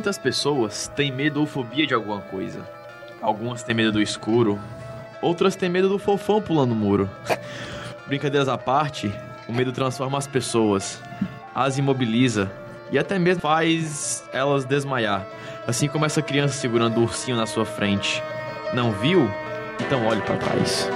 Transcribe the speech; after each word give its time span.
Muitas 0.00 0.16
pessoas 0.16 0.88
têm 0.96 1.12
medo 1.12 1.40
ou 1.40 1.46
fobia 1.46 1.86
de 1.86 1.92
alguma 1.92 2.22
coisa. 2.22 2.66
Algumas 3.20 3.62
têm 3.62 3.74
medo 3.74 3.92
do 3.92 4.00
escuro, 4.00 4.58
outras 5.20 5.54
têm 5.54 5.68
medo 5.68 5.90
do 5.90 5.98
fofão 5.98 6.40
pulando 6.40 6.72
o 6.72 6.74
muro. 6.74 7.06
Brincadeiras 8.08 8.48
à 8.48 8.56
parte, 8.56 9.14
o 9.46 9.52
medo 9.52 9.72
transforma 9.72 10.16
as 10.16 10.26
pessoas, 10.26 11.02
as 11.54 11.76
imobiliza 11.76 12.50
e 12.90 12.98
até 12.98 13.18
mesmo 13.18 13.42
faz 13.42 14.24
elas 14.32 14.64
desmaiar. 14.64 15.26
Assim 15.66 15.86
como 15.86 16.06
essa 16.06 16.22
criança 16.22 16.54
segurando 16.54 16.96
o 16.96 17.02
ursinho 17.02 17.36
na 17.36 17.44
sua 17.44 17.66
frente. 17.66 18.22
Não 18.72 18.92
viu? 18.92 19.30
Então 19.80 20.06
olhe 20.06 20.22
para 20.22 20.38
trás. 20.38 20.88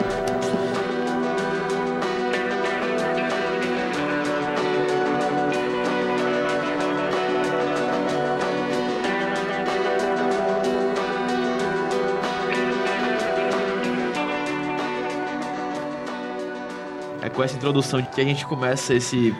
Essa 17.45 17.56
introdução 17.56 18.03
que 18.03 18.20
a 18.20 18.25
gente 18.25 18.45
começa 18.47 18.95
esse 18.95 19.34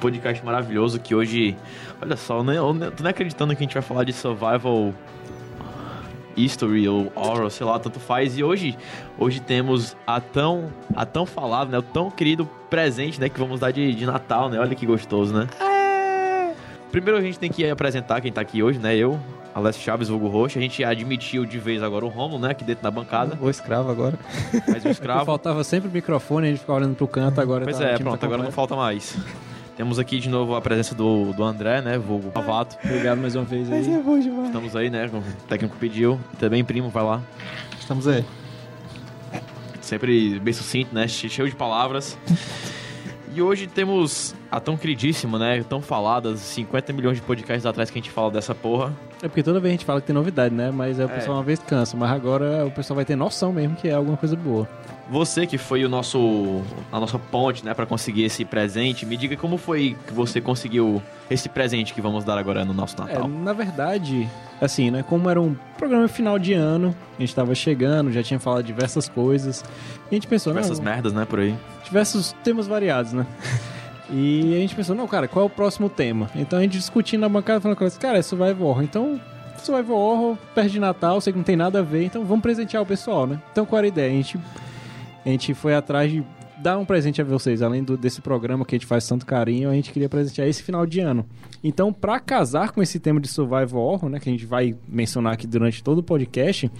podcast 0.00 0.44
maravilhoso 0.44 0.98
que 0.98 1.14
hoje, 1.14 1.56
olha 2.00 2.16
só, 2.16 2.38
eu 2.38 2.44
nem- 2.44 2.56
eu 2.56 2.90
tô 2.90 3.02
nem 3.02 3.10
acreditando 3.10 3.54
que 3.54 3.62
a 3.62 3.66
gente 3.66 3.74
vai 3.74 3.82
falar 3.82 4.04
de 4.04 4.12
survival 4.12 4.92
history 6.36 6.88
ou 6.88 7.12
horror, 7.14 7.50
sei 7.50 7.66
lá, 7.66 7.78
tanto 7.78 8.00
faz. 8.00 8.36
E 8.38 8.42
hoje, 8.42 8.76
hoje 9.18 9.40
temos 9.40 9.96
a 10.06 10.20
tão, 10.20 10.72
a 10.96 11.04
tão 11.04 11.26
falado, 11.26 11.70
né, 11.70 11.78
o 11.78 11.82
tão 11.82 12.10
querido 12.10 12.48
presente, 12.70 13.20
né, 13.20 13.28
que 13.28 13.38
vamos 13.38 13.60
dar 13.60 13.70
de, 13.70 13.94
de 13.94 14.06
Natal, 14.06 14.48
né? 14.48 14.58
Olha 14.58 14.74
que 14.74 14.86
gostoso, 14.86 15.34
né? 15.34 15.46
Primeiro 16.90 17.18
a 17.18 17.22
gente 17.22 17.38
tem 17.38 17.50
que 17.50 17.68
apresentar 17.68 18.20
quem 18.20 18.32
tá 18.32 18.40
aqui 18.40 18.62
hoje, 18.62 18.78
né? 18.78 18.96
Eu, 18.96 19.18
Alessio 19.54 19.82
Chaves, 19.82 20.08
vulgo 20.08 20.28
Roxo. 20.28 20.58
A 20.58 20.60
gente 20.62 20.82
admitiu 20.82 21.44
de 21.44 21.58
vez 21.58 21.82
agora 21.82 22.04
o 22.04 22.08
Romulo, 22.08 22.40
né? 22.40 22.50
Aqui 22.50 22.64
dentro 22.64 22.82
da 22.82 22.90
bancada. 22.90 23.38
O 23.40 23.50
escravo 23.50 23.90
agora. 23.90 24.18
Mais 24.68 24.84
um 24.84 24.88
escravo. 24.90 25.24
Faltava 25.26 25.62
sempre 25.64 25.88
o 25.90 25.92
microfone, 25.92 26.46
a 26.46 26.50
gente 26.50 26.60
ficava 26.60 26.78
olhando 26.78 26.94
pro 26.96 27.06
canto, 27.06 27.40
agora 27.40 27.64
Pois 27.64 27.78
tá- 27.78 27.84
o 27.84 27.86
é, 27.88 27.98
pronto, 27.98 28.18
tá 28.18 28.26
agora 28.26 28.42
não 28.42 28.52
falta 28.52 28.74
mais. 28.76 29.16
Temos 29.76 29.98
aqui 29.98 30.20
de 30.20 30.28
novo 30.28 30.54
a 30.54 30.60
presença 30.60 30.94
do, 30.94 31.32
do 31.32 31.42
André, 31.42 31.80
né? 31.80 31.96
Vulgo 31.98 32.30
Pavato. 32.30 32.76
Obrigado 32.84 33.18
mais 33.18 33.34
uma 33.34 33.44
vez 33.44 33.70
aí. 33.72 33.82
bom 34.04 34.18
demais. 34.18 34.46
Estamos 34.46 34.76
aí, 34.76 34.90
né? 34.90 35.06
O 35.12 35.22
técnico 35.48 35.76
pediu. 35.78 36.20
Também, 36.38 36.62
primo, 36.62 36.90
vai 36.90 37.02
lá. 37.02 37.22
Estamos 37.80 38.06
aí. 38.06 38.22
Sempre 39.80 40.38
bem 40.40 40.52
sucinto, 40.54 40.94
né? 40.94 41.08
che- 41.08 41.28
Cheio 41.28 41.48
de 41.48 41.56
palavras. 41.56 42.16
E 43.34 43.40
hoje 43.42 43.66
temos 43.66 44.34
a 44.52 44.60
tão 44.60 44.76
queridíssima, 44.76 45.38
né? 45.38 45.64
Tão 45.66 45.80
falada, 45.80 46.36
50 46.36 46.92
milhões 46.92 47.16
de 47.16 47.22
podcasts 47.22 47.64
atrás 47.64 47.90
que 47.90 47.98
a 47.98 48.02
gente 48.02 48.10
fala 48.10 48.30
dessa 48.30 48.54
porra. 48.54 48.92
É 49.22 49.26
porque 49.28 49.42
toda 49.42 49.58
vez 49.58 49.70
a 49.70 49.76
gente 49.76 49.84
fala 49.86 49.98
que 50.00 50.06
tem 50.06 50.14
novidade, 50.14 50.54
né? 50.54 50.70
Mas 50.70 51.00
aí 51.00 51.06
o 51.06 51.08
É. 51.10 51.14
pessoal 51.14 51.38
uma 51.38 51.42
vez 51.42 51.58
cansa, 51.60 51.96
mas 51.96 52.10
agora 52.10 52.66
o 52.66 52.70
pessoal 52.70 52.96
vai 52.96 53.04
ter 53.06 53.16
noção 53.16 53.50
mesmo 53.50 53.74
que 53.76 53.88
é 53.88 53.94
alguma 53.94 54.16
coisa 54.18 54.36
boa. 54.36 54.68
Você 55.10 55.46
que 55.46 55.56
foi 55.56 55.84
o 55.84 55.88
nosso 55.88 56.60
a 56.92 57.00
nossa 57.00 57.18
ponte, 57.18 57.64
né, 57.64 57.72
para 57.74 57.86
conseguir 57.86 58.24
esse 58.24 58.44
presente, 58.44 59.04
me 59.06 59.16
diga 59.16 59.36
como 59.36 59.56
foi 59.56 59.96
que 60.06 60.12
você 60.12 60.40
conseguiu 60.40 61.02
esse 61.30 61.48
presente 61.48 61.94
que 61.94 62.00
vamos 62.00 62.22
dar 62.24 62.36
agora 62.38 62.62
no 62.64 62.74
nosso 62.74 62.94
É, 62.96 63.04
Natal. 63.06 63.28
na 63.28 63.52
verdade, 63.54 64.28
assim, 64.60 64.90
né? 64.90 65.02
Como 65.02 65.30
era 65.30 65.40
um 65.40 65.56
programa 65.78 66.08
final 66.08 66.38
de 66.38 66.52
ano, 66.52 66.94
a 67.18 67.20
gente 67.20 67.34
tava 67.34 67.54
chegando, 67.54 68.12
já 68.12 68.22
tinha 68.22 68.38
falado 68.38 68.62
diversas 68.64 69.08
coisas. 69.08 69.64
A 70.10 70.14
gente 70.14 70.26
pensou, 70.26 70.52
não, 70.52 70.62
merdas, 70.82 71.12
né, 71.14 71.24
por 71.24 71.40
aí. 71.40 71.54
diversos 71.84 72.32
temas 72.44 72.66
variados, 72.66 73.12
né? 73.14 73.26
E 74.10 74.54
a 74.54 74.58
gente 74.58 74.74
pensou, 74.74 74.94
não, 74.94 75.06
cara, 75.06 75.28
qual 75.28 75.44
é 75.44 75.46
o 75.46 75.50
próximo 75.50 75.88
tema? 75.88 76.30
Então 76.34 76.58
a 76.58 76.62
gente 76.62 76.72
discutindo 76.72 77.20
na 77.20 77.28
bancada, 77.28 77.60
falando, 77.60 77.76
com 77.76 77.84
elas, 77.84 77.96
cara, 77.96 78.18
é 78.18 78.22
Survival 78.22 78.68
Horror. 78.68 78.82
Então, 78.82 79.20
Survival 79.58 79.96
Horror, 79.96 80.38
perto 80.54 80.70
de 80.70 80.80
Natal, 80.80 81.20
sei 81.20 81.32
que 81.32 81.38
não 81.38 81.44
tem 81.44 81.56
nada 81.56 81.78
a 81.78 81.82
ver, 81.82 82.04
então 82.04 82.24
vamos 82.24 82.42
presentear 82.42 82.82
o 82.82 82.86
pessoal, 82.86 83.26
né? 83.26 83.40
Então 83.52 83.64
qual 83.64 83.78
era 83.78 83.86
a 83.86 83.88
ideia? 83.88 84.10
A 84.10 84.14
gente, 84.14 84.38
a 85.24 85.28
gente 85.28 85.54
foi 85.54 85.74
atrás 85.74 86.10
de 86.10 86.24
dar 86.62 86.78
um 86.78 86.84
presente 86.84 87.20
a 87.20 87.24
vocês, 87.24 87.60
além 87.60 87.82
do, 87.82 87.96
desse 87.96 88.20
programa 88.20 88.64
que 88.64 88.74
a 88.74 88.78
gente 88.78 88.86
faz 88.86 89.06
tanto 89.06 89.26
carinho, 89.26 89.68
a 89.68 89.74
gente 89.74 89.90
queria 89.90 90.08
presentear 90.08 90.46
esse 90.46 90.62
final 90.62 90.86
de 90.86 91.00
ano. 91.00 91.26
Então, 91.62 91.92
pra 91.92 92.20
casar 92.20 92.70
com 92.70 92.80
esse 92.80 93.00
tema 93.00 93.20
de 93.20 93.26
Survival 93.26 93.82
Horror, 93.82 94.08
né, 94.08 94.20
que 94.20 94.28
a 94.28 94.32
gente 94.32 94.46
vai 94.46 94.76
mencionar 94.88 95.32
aqui 95.32 95.46
durante 95.46 95.82
todo 95.82 95.98
o 95.98 96.02
podcast, 96.02 96.70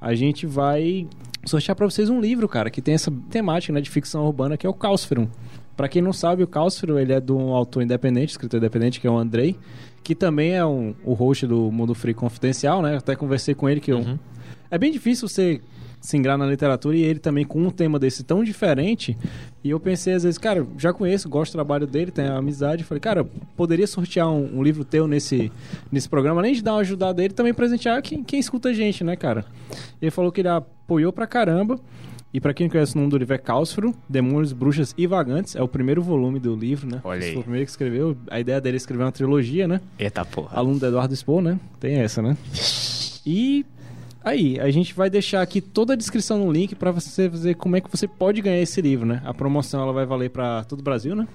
a 0.00 0.14
gente 0.14 0.46
vai 0.46 1.08
sortear 1.44 1.74
pra 1.74 1.84
vocês 1.84 2.08
um 2.08 2.20
livro, 2.20 2.48
cara, 2.48 2.70
que 2.70 2.80
tem 2.80 2.94
essa 2.94 3.12
temática, 3.28 3.72
né, 3.72 3.80
de 3.80 3.90
ficção 3.90 4.24
urbana, 4.24 4.56
que 4.56 4.66
é 4.66 4.70
o 4.70 4.74
Caosferum. 4.74 5.28
Pra 5.76 5.88
quem 5.88 6.00
não 6.00 6.12
sabe, 6.12 6.42
o 6.42 6.46
Caosferum, 6.46 6.98
ele 6.98 7.12
é 7.12 7.20
de 7.20 7.32
um 7.32 7.52
autor 7.52 7.82
independente, 7.82 8.30
escritor 8.30 8.58
independente, 8.58 9.00
que 9.00 9.06
é 9.06 9.10
o 9.10 9.16
Andrei, 9.16 9.58
que 10.02 10.14
também 10.14 10.52
é 10.52 10.64
um, 10.64 10.94
o 11.04 11.14
host 11.14 11.46
do 11.46 11.70
Mundo 11.70 11.94
Free 11.94 12.14
Confidencial, 12.14 12.82
né? 12.82 12.94
Eu 12.94 12.98
até 12.98 13.16
conversei 13.16 13.54
com 13.54 13.68
ele 13.68 13.80
que 13.80 13.92
eu... 13.92 13.98
Uhum. 13.98 14.18
É 14.70 14.78
bem 14.78 14.92
difícil 14.92 15.28
você 15.28 15.60
se 16.04 16.18
ingrar 16.18 16.36
na 16.36 16.46
literatura 16.46 16.94
e 16.94 17.02
ele 17.02 17.18
também 17.18 17.46
com 17.46 17.58
um 17.58 17.70
tema 17.70 17.98
desse 17.98 18.22
tão 18.22 18.44
diferente. 18.44 19.16
E 19.64 19.70
eu 19.70 19.80
pensei 19.80 20.12
às 20.12 20.22
vezes, 20.22 20.36
cara, 20.36 20.66
já 20.76 20.92
conheço, 20.92 21.30
gosto 21.30 21.52
do 21.52 21.54
trabalho 21.54 21.86
dele, 21.86 22.10
tenho 22.10 22.36
amizade. 22.36 22.84
Falei, 22.84 23.00
cara, 23.00 23.24
poderia 23.56 23.86
sortear 23.86 24.28
um, 24.28 24.58
um 24.58 24.62
livro 24.62 24.84
teu 24.84 25.08
nesse, 25.08 25.50
nesse 25.90 26.06
programa, 26.06 26.42
além 26.42 26.52
de 26.52 26.62
dar 26.62 26.74
uma 26.74 26.80
ajudada 26.80 27.22
a 27.22 27.24
ele, 27.24 27.32
também 27.32 27.54
presentear 27.54 28.02
quem, 28.02 28.22
quem 28.22 28.38
escuta 28.38 28.68
a 28.68 28.72
gente, 28.74 29.02
né, 29.02 29.16
cara? 29.16 29.46
Ele 30.00 30.10
falou 30.10 30.30
que 30.30 30.42
ele 30.42 30.48
apoiou 30.48 31.10
pra 31.10 31.26
caramba. 31.26 31.80
E 32.34 32.40
pra 32.40 32.52
quem 32.52 32.68
conhece 32.68 32.96
o 32.96 32.98
nome 32.98 33.10
do 33.10 33.16
livro 33.16 33.32
é 33.32 33.40
Demônios, 34.08 34.52
Bruxas 34.52 34.92
e 34.98 35.06
Vagantes. 35.06 35.54
É 35.54 35.62
o 35.62 35.68
primeiro 35.68 36.02
volume 36.02 36.40
do 36.40 36.56
livro, 36.56 36.90
né? 36.90 37.00
Olha 37.04 37.18
Esse 37.20 37.28
aí. 37.28 37.32
Foi 37.34 37.40
o 37.40 37.44
primeiro 37.44 37.64
que 37.64 37.70
escreveu. 37.70 38.16
A 38.28 38.40
ideia 38.40 38.60
dele 38.60 38.74
é 38.74 38.78
escrever 38.78 39.04
uma 39.04 39.12
trilogia, 39.12 39.68
né? 39.68 39.80
Eita 39.96 40.24
porra. 40.24 40.48
aluno 40.58 40.80
do 40.80 40.84
Eduardo 40.84 41.14
Expo, 41.14 41.40
né? 41.40 41.60
Tem 41.78 41.94
essa, 41.94 42.20
né? 42.20 42.36
E 43.24 43.64
aí, 44.24 44.58
a 44.58 44.68
gente 44.72 44.94
vai 44.94 45.08
deixar 45.08 45.42
aqui 45.42 45.60
toda 45.60 45.92
a 45.92 45.96
descrição 45.96 46.44
no 46.44 46.50
link 46.50 46.74
pra 46.74 46.90
você 46.90 47.28
ver 47.28 47.54
como 47.54 47.76
é 47.76 47.80
que 47.80 47.88
você 47.88 48.08
pode 48.08 48.42
ganhar 48.42 48.60
esse 48.60 48.82
livro, 48.82 49.06
né? 49.06 49.22
A 49.24 49.32
promoção 49.32 49.80
ela 49.80 49.92
vai 49.92 50.04
valer 50.04 50.30
pra 50.30 50.64
todo 50.64 50.80
o 50.80 50.82
Brasil, 50.82 51.14
né? 51.14 51.28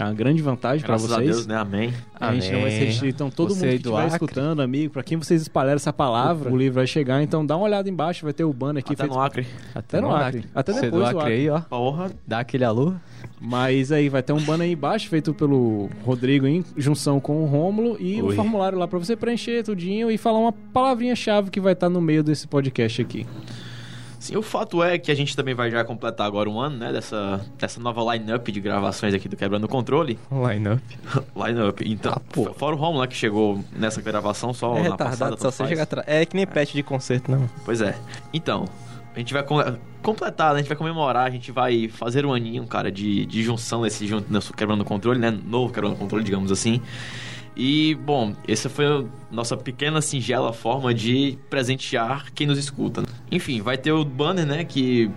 É 0.00 0.04
uma 0.04 0.14
grande 0.14 0.40
vantagem 0.42 0.80
pra 0.80 0.94
Graças 0.96 1.08
vocês. 1.10 1.28
a 1.28 1.32
Deus, 1.32 1.46
né? 1.46 1.56
Amém. 1.56 1.92
A 2.18 2.32
gente 2.34 2.50
não 2.52 2.60
vai 2.62 2.70
ser 2.70 2.76
Amém. 2.76 2.86
restrito, 2.88 3.14
então 3.14 3.30
todo 3.30 3.50
Você 3.50 3.54
mundo 3.56 3.64
aí 3.64 3.70
que 3.72 3.76
estiver 3.76 3.96
Acre. 3.98 4.12
escutando, 4.12 4.60
amigo, 4.62 4.92
pra 4.92 5.02
quem 5.02 5.18
vocês 5.18 5.42
espalharam 5.42 5.76
essa 5.76 5.92
palavra, 5.92 6.50
o 6.50 6.56
livro 6.56 6.76
vai 6.76 6.86
chegar, 6.86 7.22
então 7.22 7.44
dá 7.44 7.56
uma 7.56 7.66
olhada 7.66 7.88
embaixo, 7.88 8.24
vai 8.24 8.32
ter 8.32 8.44
o 8.44 8.52
banner 8.52 8.80
aqui 8.82 8.94
Até 8.94 9.02
feito 9.04 9.14
no 9.14 9.20
Acre. 9.20 9.46
até 9.74 10.00
no 10.00 10.10
Acre. 10.14 10.44
Até 10.54 10.72
Você 10.72 10.80
depois 10.82 11.04
do 11.08 11.12
do 11.12 11.18
Acre 11.18 11.32
Acre. 11.32 11.34
aí, 11.34 11.50
ó. 11.50 11.60
Porra. 11.60 12.10
Dá 12.26 12.38
aquele 12.40 12.64
alô. 12.64 12.94
Mas 13.40 13.92
aí 13.92 14.08
vai 14.08 14.22
ter 14.22 14.32
um 14.32 14.40
banner 14.40 14.66
aí 14.66 14.72
embaixo 14.72 15.08
feito 15.08 15.32
pelo 15.34 15.88
Rodrigo 16.04 16.46
em 16.46 16.64
junção 16.76 17.20
com 17.20 17.42
o 17.42 17.46
Rômulo 17.46 17.96
e 18.00 18.20
o 18.22 18.26
Oi. 18.26 18.36
formulário 18.36 18.78
lá 18.78 18.88
pra 18.88 18.98
você 18.98 19.14
preencher 19.16 19.62
tudinho 19.64 20.10
e 20.10 20.16
falar 20.18 20.38
uma 20.38 20.52
palavrinha-chave 20.52 21.50
que 21.50 21.60
vai 21.60 21.72
estar 21.74 21.88
no 21.88 22.00
meio 22.00 22.22
desse 22.22 22.46
podcast 22.46 23.00
aqui. 23.02 23.26
Sim, 24.20 24.36
o 24.36 24.42
fato 24.42 24.82
é 24.84 24.98
que 24.98 25.10
a 25.10 25.14
gente 25.14 25.34
também 25.34 25.54
vai 25.54 25.70
já 25.70 25.82
completar 25.82 26.26
agora 26.26 26.48
um 26.48 26.60
ano, 26.60 26.76
né? 26.76 26.92
Dessa, 26.92 27.40
dessa 27.58 27.80
nova 27.80 28.14
line-up 28.14 28.52
de 28.52 28.60
gravações 28.60 29.14
aqui 29.14 29.26
do 29.28 29.34
Quebrando 29.36 29.64
o 29.64 29.68
Controle. 29.68 30.18
Line-up. 30.30 30.82
line-up. 31.34 31.82
Então, 31.90 32.12
Ah, 32.14 32.20
pô. 32.30 32.52
fora 32.52 32.76
o 32.76 32.78
Romulo, 32.78 33.00
né? 33.00 33.06
Que 33.06 33.16
chegou 33.16 33.64
nessa 33.72 34.02
gravação 34.02 34.52
só 34.52 34.72
É 34.76 34.82
na 34.82 34.90
retardado, 34.90 35.36
passada. 35.36 35.36
só 35.38 35.50
você 35.50 35.66
chega 35.68 35.84
atrás. 35.84 36.06
É 36.06 36.24
que 36.26 36.36
nem 36.36 36.46
patch 36.46 36.74
de 36.74 36.82
concerto, 36.82 37.30
não. 37.30 37.48
Pois 37.64 37.80
é. 37.80 37.96
Então, 38.30 38.66
a 39.16 39.18
gente 39.18 39.32
vai 39.32 39.42
com- 39.42 39.76
completar, 40.02 40.50
né? 40.52 40.56
A 40.56 40.58
gente 40.58 40.68
vai 40.68 40.76
comemorar, 40.76 41.26
a 41.26 41.30
gente 41.30 41.50
vai 41.50 41.88
fazer 41.88 42.26
um 42.26 42.34
aninho, 42.34 42.66
cara, 42.66 42.92
de, 42.92 43.24
de 43.24 43.42
junção 43.42 43.80
nesse 43.80 44.06
junto, 44.06 44.30
nosso 44.30 44.52
quebrando 44.52 44.82
o 44.82 44.84
controle, 44.84 45.18
né? 45.18 45.30
Novo 45.30 45.72
quebrando 45.72 45.94
o 45.94 45.96
controle, 45.96 46.22
digamos 46.22 46.52
assim. 46.52 46.82
E, 47.56 47.94
bom, 47.96 48.34
essa 48.46 48.68
foi 48.68 48.86
a 48.86 49.04
nossa 49.30 49.56
pequena, 49.56 50.00
singela 50.00 50.52
forma 50.52 50.94
de 50.94 51.38
presentear 51.50 52.32
quem 52.32 52.46
nos 52.46 52.58
escuta. 52.58 53.02
Enfim, 53.30 53.60
vai 53.60 53.76
ter 53.76 53.92
o 53.92 54.04
banner, 54.04 54.46
né? 54.46 54.64
Que 54.64 55.10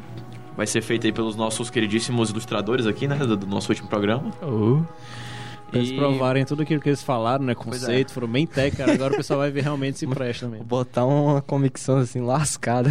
vai 0.58 0.68
ser 0.68 0.82
feito 0.82 1.06
aí 1.06 1.14
pelos 1.14 1.36
nossos 1.36 1.70
queridíssimos 1.70 2.32
ilustradores 2.32 2.86
aqui, 2.86 3.08
né? 3.08 3.16
Do, 3.18 3.38
do 3.38 3.48
nosso 3.48 3.72
último 3.72 3.88
programa. 3.88 4.32
Pra 5.70 5.80
eles 5.80 5.92
provarem 5.92 6.46
tudo 6.46 6.62
aquilo 6.62 6.80
que 6.82 6.90
eles 6.90 7.02
falaram, 7.02 7.46
né? 7.46 7.56
Conceito, 7.56 8.12
foram 8.12 8.28
bem 8.28 8.46
tech, 8.46 8.76
cara. 8.76 8.94
Agora 8.94 9.14
o 9.14 9.18
pessoal 9.18 9.40
vai 9.40 9.50
ver 9.50 9.64
realmente 9.64 9.98
se 9.98 10.06
presta 10.08 10.46
Vou 10.46 10.52
mesmo. 10.54 10.68
botar 10.68 11.06
uma 11.06 11.42
convicção 11.42 11.98
assim, 11.98 12.20
lascada. 12.22 12.90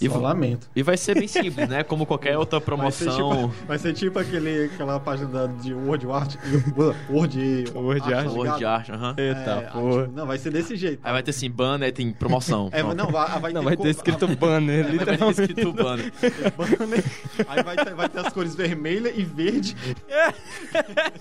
E, 0.00 0.08
Só 0.08 0.18
lamento. 0.18 0.68
e 0.74 0.82
vai 0.82 0.96
ser 0.96 1.14
bem 1.14 1.28
simples, 1.28 1.68
né? 1.68 1.82
Como 1.84 2.06
qualquer 2.06 2.36
outra 2.38 2.58
Vai 2.58 2.90
ser 2.90 3.04
promoção. 3.04 3.48
tipo, 3.50 3.66
vai 3.66 3.78
ser 3.78 3.92
tipo 3.92 4.18
aquele, 4.18 4.64
aquela 4.64 4.98
página 4.98 5.28
da, 5.28 5.46
de 5.46 5.74
Word 5.74 6.06
Art. 6.10 6.36
Word, 7.10 7.64
Word 7.74 8.14
Art. 8.14 8.24
tá 8.26 8.30
Word 8.32 8.64
art, 8.64 8.88
aham. 8.90 9.14
É, 9.18 9.28
Eita 9.28 9.70
porra. 9.72 10.06
Não, 10.14 10.26
vai 10.26 10.38
ser 10.38 10.50
desse 10.50 10.76
jeito. 10.76 11.00
Aí 11.04 11.12
vai 11.12 11.22
ter 11.22 11.30
assim, 11.30 11.50
banner, 11.50 11.92
tem 11.92 12.12
promoção. 12.12 12.68
É, 12.72 12.82
não, 12.82 13.08
vai, 13.08 13.40
vai 13.40 13.52
Não, 13.52 13.60
ter 13.60 13.64
vai 13.66 13.76
ter 13.76 13.88
escrito 13.90 14.26
banner, 14.36 14.84
Vai 14.84 14.92
ter 14.92 14.98
literalmente. 14.98 15.40
escrito 15.42 15.72
banner. 15.72 16.12
banner, 16.78 17.04
aí 17.48 17.62
vai 17.62 17.76
ter, 17.76 17.94
vai 17.94 18.08
ter 18.08 18.18
as 18.20 18.32
cores 18.32 18.54
vermelha 18.54 19.12
e 19.14 19.22
verde. 19.24 19.76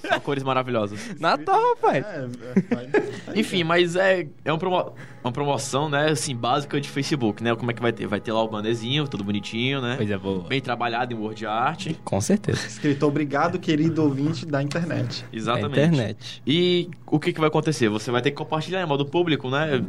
São 0.07 0.19
cores 0.21 0.43
maravilhosas. 0.43 0.99
Natal, 1.19 1.59
rapaz. 1.75 2.05
É, 2.05 2.25
é, 2.25 2.75
vai- 2.75 2.89
Enfim, 3.35 3.63
mas 3.63 3.95
é, 3.95 4.27
é, 4.45 4.51
uma 4.51 4.57
promo- 4.59 4.93
uma 5.23 5.31
promoção, 5.31 5.89
né, 5.89 6.09
assim, 6.11 6.35
básica 6.35 6.79
de 6.79 6.89
Facebook, 6.89 7.43
né? 7.43 7.55
Como 7.55 7.69
é 7.71 7.73
que 7.73 7.81
vai 7.81 7.91
ter? 7.91 8.07
Vai 8.07 8.19
ter 8.19 8.31
lá 8.31 8.41
o 8.43 8.47
banner 8.47 8.68
japonesinho, 8.69 9.07
tudo 9.07 9.23
bonitinho, 9.23 9.81
né? 9.81 9.95
Coisa 9.97 10.17
boa. 10.17 10.47
Bem 10.47 10.61
trabalhado 10.61 11.13
em 11.13 11.17
word 11.17 11.45
art. 11.45 11.93
Com 12.03 12.21
certeza. 12.21 12.65
Escrito 12.65 13.05
obrigado, 13.05 13.59
querido 13.59 14.03
ouvinte 14.03 14.45
da 14.45 14.61
internet. 14.61 15.25
É 15.31 15.35
Exatamente. 15.35 15.79
internet. 15.79 16.41
E 16.45 16.89
o 17.05 17.19
que, 17.19 17.33
que 17.33 17.39
vai 17.39 17.49
acontecer? 17.49 17.89
Você 17.89 18.11
vai 18.11 18.21
ter 18.21 18.31
que 18.31 18.37
compartilhar 18.37 18.81
em 18.81 18.85
modo 18.85 19.05
público, 19.05 19.49
né? 19.49 19.83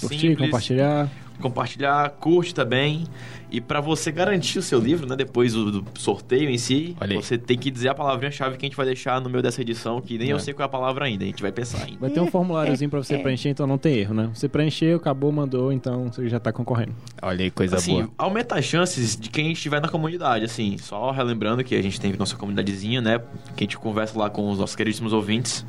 Curtir, 0.00 0.36
compartilhar. 0.36 1.08
Compartilhar, 1.40 2.10
curte 2.10 2.54
também. 2.54 3.04
E 3.50 3.60
pra 3.60 3.80
você 3.80 4.10
garantir 4.10 4.58
o 4.58 4.62
seu 4.62 4.80
livro, 4.80 5.06
né, 5.06 5.14
depois 5.14 5.52
do, 5.52 5.80
do 5.80 6.00
sorteio 6.00 6.50
em 6.50 6.58
si, 6.58 6.96
você 7.14 7.38
tem 7.38 7.56
que 7.56 7.70
dizer 7.70 7.88
a 7.88 7.94
palavrinha-chave 7.94 8.56
que 8.56 8.66
a 8.66 8.68
gente 8.68 8.76
vai 8.76 8.84
deixar 8.86 9.20
no 9.20 9.30
meio 9.30 9.42
dessa 9.44 9.60
edição, 9.62 10.00
que 10.00 10.18
nem 10.18 10.30
eu 10.30 10.38
É. 10.38 10.40
sei 10.40 10.52
qual 10.52 10.64
é 10.64 10.66
a 10.66 10.68
palavra 10.68 11.04
ainda, 11.04 11.22
a 11.22 11.26
gente 11.26 11.40
vai 11.40 11.52
pensar 11.52 11.84
ainda. 11.84 11.98
Vai 12.00 12.10
ter 12.10 12.20
um 12.20 12.26
formuláriozinho 12.26 12.90
pra 12.90 13.00
você 13.00 13.16
preencher, 13.18 13.50
então 13.50 13.64
não 13.64 13.78
tem 13.78 13.94
erro, 13.96 14.12
né? 14.12 14.28
Você 14.34 14.48
preencheu, 14.48 14.96
acabou, 14.96 15.30
mandou, 15.30 15.72
então 15.72 16.10
você 16.10 16.28
já 16.28 16.40
tá 16.40 16.52
concorrendo. 16.52 16.94
Olha 17.22 17.44
aí, 17.44 17.50
coisa 17.50 17.76
Assim, 17.76 17.92
boa. 17.94 18.10
aumenta 18.18 18.56
as 18.56 18.64
chances 18.64 19.16
de 19.16 19.30
quem 19.30 19.52
estiver 19.52 19.80
na 19.80 19.88
comunidade, 19.88 20.44
assim, 20.44 20.76
só 20.78 21.12
relembrando 21.12 21.62
que 21.62 21.76
a 21.76 21.82
gente 21.82 22.00
tem 22.00 22.12
nossa 22.14 22.34
comunidadezinha, 22.34 23.00
né, 23.00 23.20
que 23.56 23.62
a 23.62 23.66
gente 23.66 23.78
conversa 23.78 24.18
lá 24.18 24.28
com 24.28 24.50
os 24.50 24.58
nossos 24.58 24.74
queridíssimos 24.74 25.12
ouvintes. 25.12 25.64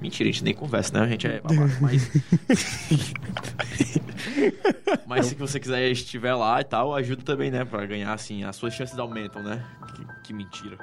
Mentira, 0.00 0.28
a 0.28 0.32
gente 0.32 0.44
nem 0.44 0.54
conversa, 0.54 0.98
né? 0.98 1.04
A 1.04 1.08
gente 1.08 1.26
é 1.26 1.40
babaca, 1.40 1.78
mas... 1.80 2.10
mas 5.06 5.26
se 5.26 5.34
você 5.34 5.60
quiser 5.60 5.90
estiver 5.90 6.34
lá 6.34 6.60
e 6.60 6.64
tal, 6.64 6.94
ajuda 6.94 7.22
também, 7.22 7.50
né? 7.50 7.64
Pra 7.64 7.84
ganhar, 7.86 8.12
assim, 8.12 8.44
as 8.44 8.56
suas 8.56 8.74
chances 8.74 8.98
aumentam, 8.98 9.42
né? 9.42 9.64
Que, 9.94 10.06
que 10.24 10.32
mentira. 10.32 10.78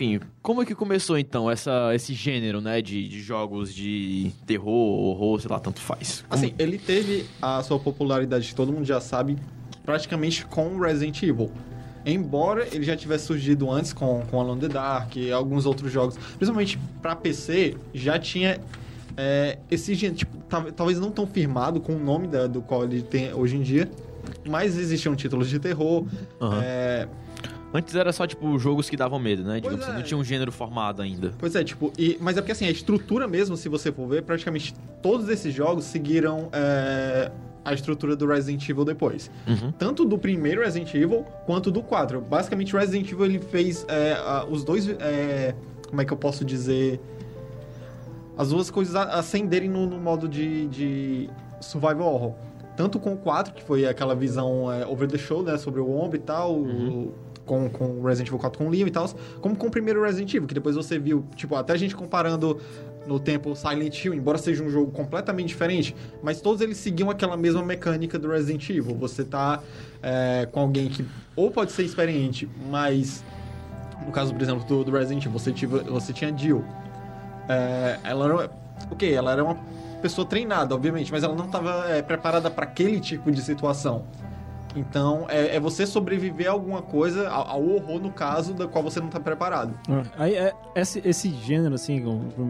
Enfim, 0.00 0.20
como 0.40 0.62
é 0.62 0.64
que 0.64 0.76
começou 0.76 1.18
então 1.18 1.50
essa, 1.50 1.92
esse 1.92 2.14
gênero, 2.14 2.60
né, 2.60 2.80
de, 2.80 3.08
de 3.08 3.20
jogos 3.20 3.74
de 3.74 4.30
terror, 4.46 4.72
horror, 4.72 5.40
sei 5.40 5.50
lá, 5.50 5.58
tanto 5.58 5.80
faz? 5.80 6.24
Como- 6.28 6.40
Assim, 6.40 6.54
ele 6.56 6.78
teve 6.78 7.26
a 7.42 7.60
sua 7.64 7.80
popularidade, 7.80 8.54
todo 8.54 8.72
mundo 8.72 8.84
já 8.84 9.00
sabe, 9.00 9.36
praticamente 9.84 10.46
com 10.46 10.78
Resident 10.78 11.20
Evil. 11.24 11.50
Embora 12.06 12.68
ele 12.72 12.84
já 12.84 12.96
tivesse 12.96 13.26
surgido 13.26 13.68
antes 13.68 13.92
com, 13.92 14.22
com 14.30 14.40
Alone 14.40 14.60
the 14.60 14.68
Dark 14.68 15.16
e 15.16 15.32
alguns 15.32 15.66
outros 15.66 15.90
jogos, 15.90 16.16
principalmente 16.36 16.78
pra 17.02 17.16
PC, 17.16 17.76
já 17.92 18.20
tinha 18.20 18.60
é, 19.16 19.58
esse 19.68 19.96
gênero, 19.96 20.16
tipo, 20.18 20.36
tal- 20.48 20.70
talvez 20.70 21.00
não 21.00 21.10
tão 21.10 21.26
firmado 21.26 21.80
com 21.80 21.96
o 21.96 21.98
nome 21.98 22.28
da- 22.28 22.46
do 22.46 22.62
qual 22.62 22.84
ele 22.84 23.02
tem 23.02 23.34
hoje 23.34 23.56
em 23.56 23.62
dia, 23.62 23.90
mas 24.48 24.78
existiam 24.78 25.16
títulos 25.16 25.48
de 25.50 25.58
terror. 25.58 26.06
Aham. 26.40 26.60
é, 26.62 27.08
Antes 27.72 27.94
era 27.94 28.12
só, 28.12 28.26
tipo, 28.26 28.58
jogos 28.58 28.88
que 28.88 28.96
davam 28.96 29.18
medo, 29.18 29.42
né? 29.44 29.56
Digamos 29.56 29.78
Pois 29.80 29.88
assim, 29.88 29.92
é. 29.96 30.00
não 30.00 30.02
tinha 30.06 30.18
um 30.18 30.24
gênero 30.24 30.50
formado 30.50 31.02
ainda. 31.02 31.32
Pois 31.38 31.54
é, 31.54 31.62
tipo, 31.62 31.92
e, 31.98 32.16
mas 32.20 32.36
é 32.36 32.40
porque 32.40 32.52
assim, 32.52 32.66
a 32.66 32.70
estrutura 32.70 33.28
mesmo, 33.28 33.56
se 33.56 33.68
você 33.68 33.92
for 33.92 34.08
ver, 34.08 34.22
praticamente 34.22 34.74
todos 35.02 35.28
esses 35.28 35.52
jogos 35.52 35.84
seguiram 35.84 36.48
é, 36.52 37.30
a 37.64 37.74
estrutura 37.74 38.16
do 38.16 38.26
Resident 38.26 38.66
Evil 38.68 38.84
depois. 38.86 39.30
Uhum. 39.46 39.70
Tanto 39.72 40.06
do 40.06 40.16
primeiro 40.16 40.62
Resident 40.62 40.94
Evil 40.94 41.24
quanto 41.44 41.70
do 41.70 41.82
4. 41.82 42.22
Basicamente, 42.22 42.74
o 42.74 42.78
Resident 42.78 43.10
Evil 43.12 43.26
ele 43.26 43.38
fez 43.38 43.84
é, 43.88 44.12
a- 44.14 44.46
os 44.48 44.64
dois. 44.64 44.88
é, 44.88 45.54
como 45.88 46.00
é 46.00 46.04
que 46.06 46.12
eu 46.12 46.16
posso 46.16 46.44
dizer? 46.46 46.98
As 48.36 48.50
duas 48.50 48.70
coisas 48.70 48.94
a- 48.94 49.18
ascenderem 49.18 49.68
no, 49.68 49.84
no 49.86 49.98
modo 49.98 50.28
de, 50.28 50.68
de 50.68 51.30
survival 51.60 52.14
horror. 52.14 52.34
Tanto 52.76 53.00
com 53.00 53.12
o 53.14 53.16
4, 53.16 53.52
que 53.52 53.62
foi 53.64 53.86
aquela 53.86 54.14
visão 54.14 54.72
é, 54.72 54.86
over 54.86 55.08
the 55.08 55.18
shoulder, 55.18 55.52
né, 55.54 55.58
sobre 55.58 55.80
o 55.80 55.90
ombro 55.90 56.16
e 56.16 56.20
tal, 56.20 56.54
o- 56.54 57.12
com, 57.48 57.68
com 57.70 58.02
Resident 58.02 58.28
Evil 58.28 58.38
4 58.38 58.58
com 58.58 58.66
o 58.66 58.70
Leon 58.70 58.86
e 58.86 58.90
tal, 58.90 59.08
como 59.40 59.56
com 59.56 59.66
o 59.66 59.70
primeiro 59.70 60.04
Resident 60.04 60.34
Evil, 60.34 60.46
que 60.46 60.54
depois 60.54 60.76
você 60.76 60.98
viu, 60.98 61.24
tipo, 61.34 61.56
até 61.56 61.72
a 61.72 61.76
gente 61.76 61.96
comparando 61.96 62.60
no 63.06 63.18
tempo 63.18 63.56
Silent 63.56 64.04
Hill, 64.04 64.12
embora 64.12 64.36
seja 64.36 64.62
um 64.62 64.68
jogo 64.68 64.92
completamente 64.92 65.48
diferente, 65.48 65.96
mas 66.22 66.42
todos 66.42 66.60
eles 66.60 66.76
seguiam 66.76 67.08
aquela 67.08 67.38
mesma 67.38 67.64
mecânica 67.64 68.18
do 68.18 68.28
Resident 68.28 68.68
Evil. 68.68 68.94
Você 68.96 69.24
tá 69.24 69.62
é, 70.02 70.46
com 70.52 70.60
alguém 70.60 70.88
que 70.88 71.04
ou 71.34 71.50
pode 71.50 71.72
ser 71.72 71.84
experiente, 71.84 72.46
mas 72.70 73.24
no 74.04 74.12
caso, 74.12 74.32
por 74.32 74.42
exemplo, 74.42 74.64
do, 74.66 74.84
do 74.84 74.90
Resident 74.92 75.24
Evil, 75.24 75.38
você, 75.38 75.52
tive, 75.52 75.78
você 75.80 76.12
tinha 76.12 76.36
Jill. 76.36 76.62
É, 77.48 77.98
ela 78.04 78.24
era. 78.26 78.50
Ok, 78.90 79.12
ela 79.12 79.32
era 79.32 79.42
uma 79.42 79.56
pessoa 80.02 80.26
treinada, 80.26 80.74
obviamente, 80.74 81.10
mas 81.10 81.24
ela 81.24 81.34
não 81.34 81.46
estava 81.46 81.84
preparada 82.06 82.50
para 82.50 82.64
aquele 82.64 83.00
tipo 83.00 83.30
de 83.32 83.40
situação. 83.40 84.04
Então, 84.76 85.26
é, 85.28 85.56
é 85.56 85.60
você 85.60 85.86
sobreviver 85.86 86.48
a 86.48 86.52
alguma 86.52 86.82
coisa, 86.82 87.28
ao, 87.28 87.48
ao 87.48 87.68
horror, 87.68 88.00
no 88.00 88.10
caso, 88.10 88.54
da 88.54 88.66
qual 88.66 88.82
você 88.82 89.00
não 89.00 89.06
está 89.08 89.20
preparado. 89.20 89.78
Aí, 90.16 90.34
é, 90.34 90.54
esse, 90.74 91.00
esse 91.04 91.30
gênero, 91.30 91.74
assim, 91.74 92.02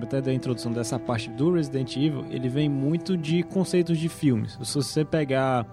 até 0.03 0.21
da 0.21 0.33
introdução 0.33 0.73
dessa 0.73 0.99
parte 0.99 1.29
do 1.31 1.53
Resident 1.53 1.97
Evil, 1.97 2.25
ele 2.31 2.49
vem 2.49 2.69
muito 2.69 3.17
de 3.17 3.43
conceitos 3.43 3.99
de 3.99 4.09
filmes. 4.09 4.59
Se 4.63 4.75
você 4.75 5.05
pegar 5.05 5.67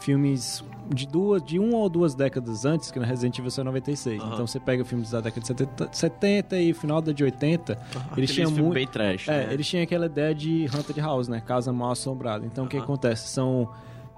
filmes 0.00 0.64
de 0.92 1.06
duas, 1.06 1.42
de 1.42 1.58
uma 1.58 1.78
ou 1.78 1.88
duas 1.88 2.14
décadas 2.14 2.64
antes, 2.64 2.90
que 2.90 2.98
no 2.98 3.04
Resident 3.04 3.38
Evil 3.38 3.50
em 3.56 3.64
96. 3.64 4.20
Aham. 4.20 4.32
Então 4.32 4.46
você 4.46 4.60
pega 4.60 4.84
filmes 4.84 5.10
da 5.10 5.20
década 5.20 5.40
de 5.40 5.46
70, 5.46 5.88
70 5.92 6.58
e 6.58 6.74
final 6.74 7.00
da 7.00 7.12
de 7.12 7.24
80, 7.24 7.72
eles 7.72 8.06
Aqueles 8.10 8.30
tinham 8.32 8.50
muito... 8.50 8.74
bem 8.74 8.86
trash, 8.86 9.28
É, 9.28 9.46
né? 9.46 9.54
eles 9.54 9.66
tinham 9.66 9.82
aquela 9.82 10.06
ideia 10.06 10.34
de 10.34 10.66
Haunted 10.72 11.00
House, 11.00 11.28
né? 11.28 11.40
Casa 11.40 11.72
mal 11.72 11.92
assombrada. 11.92 12.44
Então 12.44 12.64
o 12.64 12.68
que 12.68 12.76
acontece? 12.76 13.28
São 13.28 13.68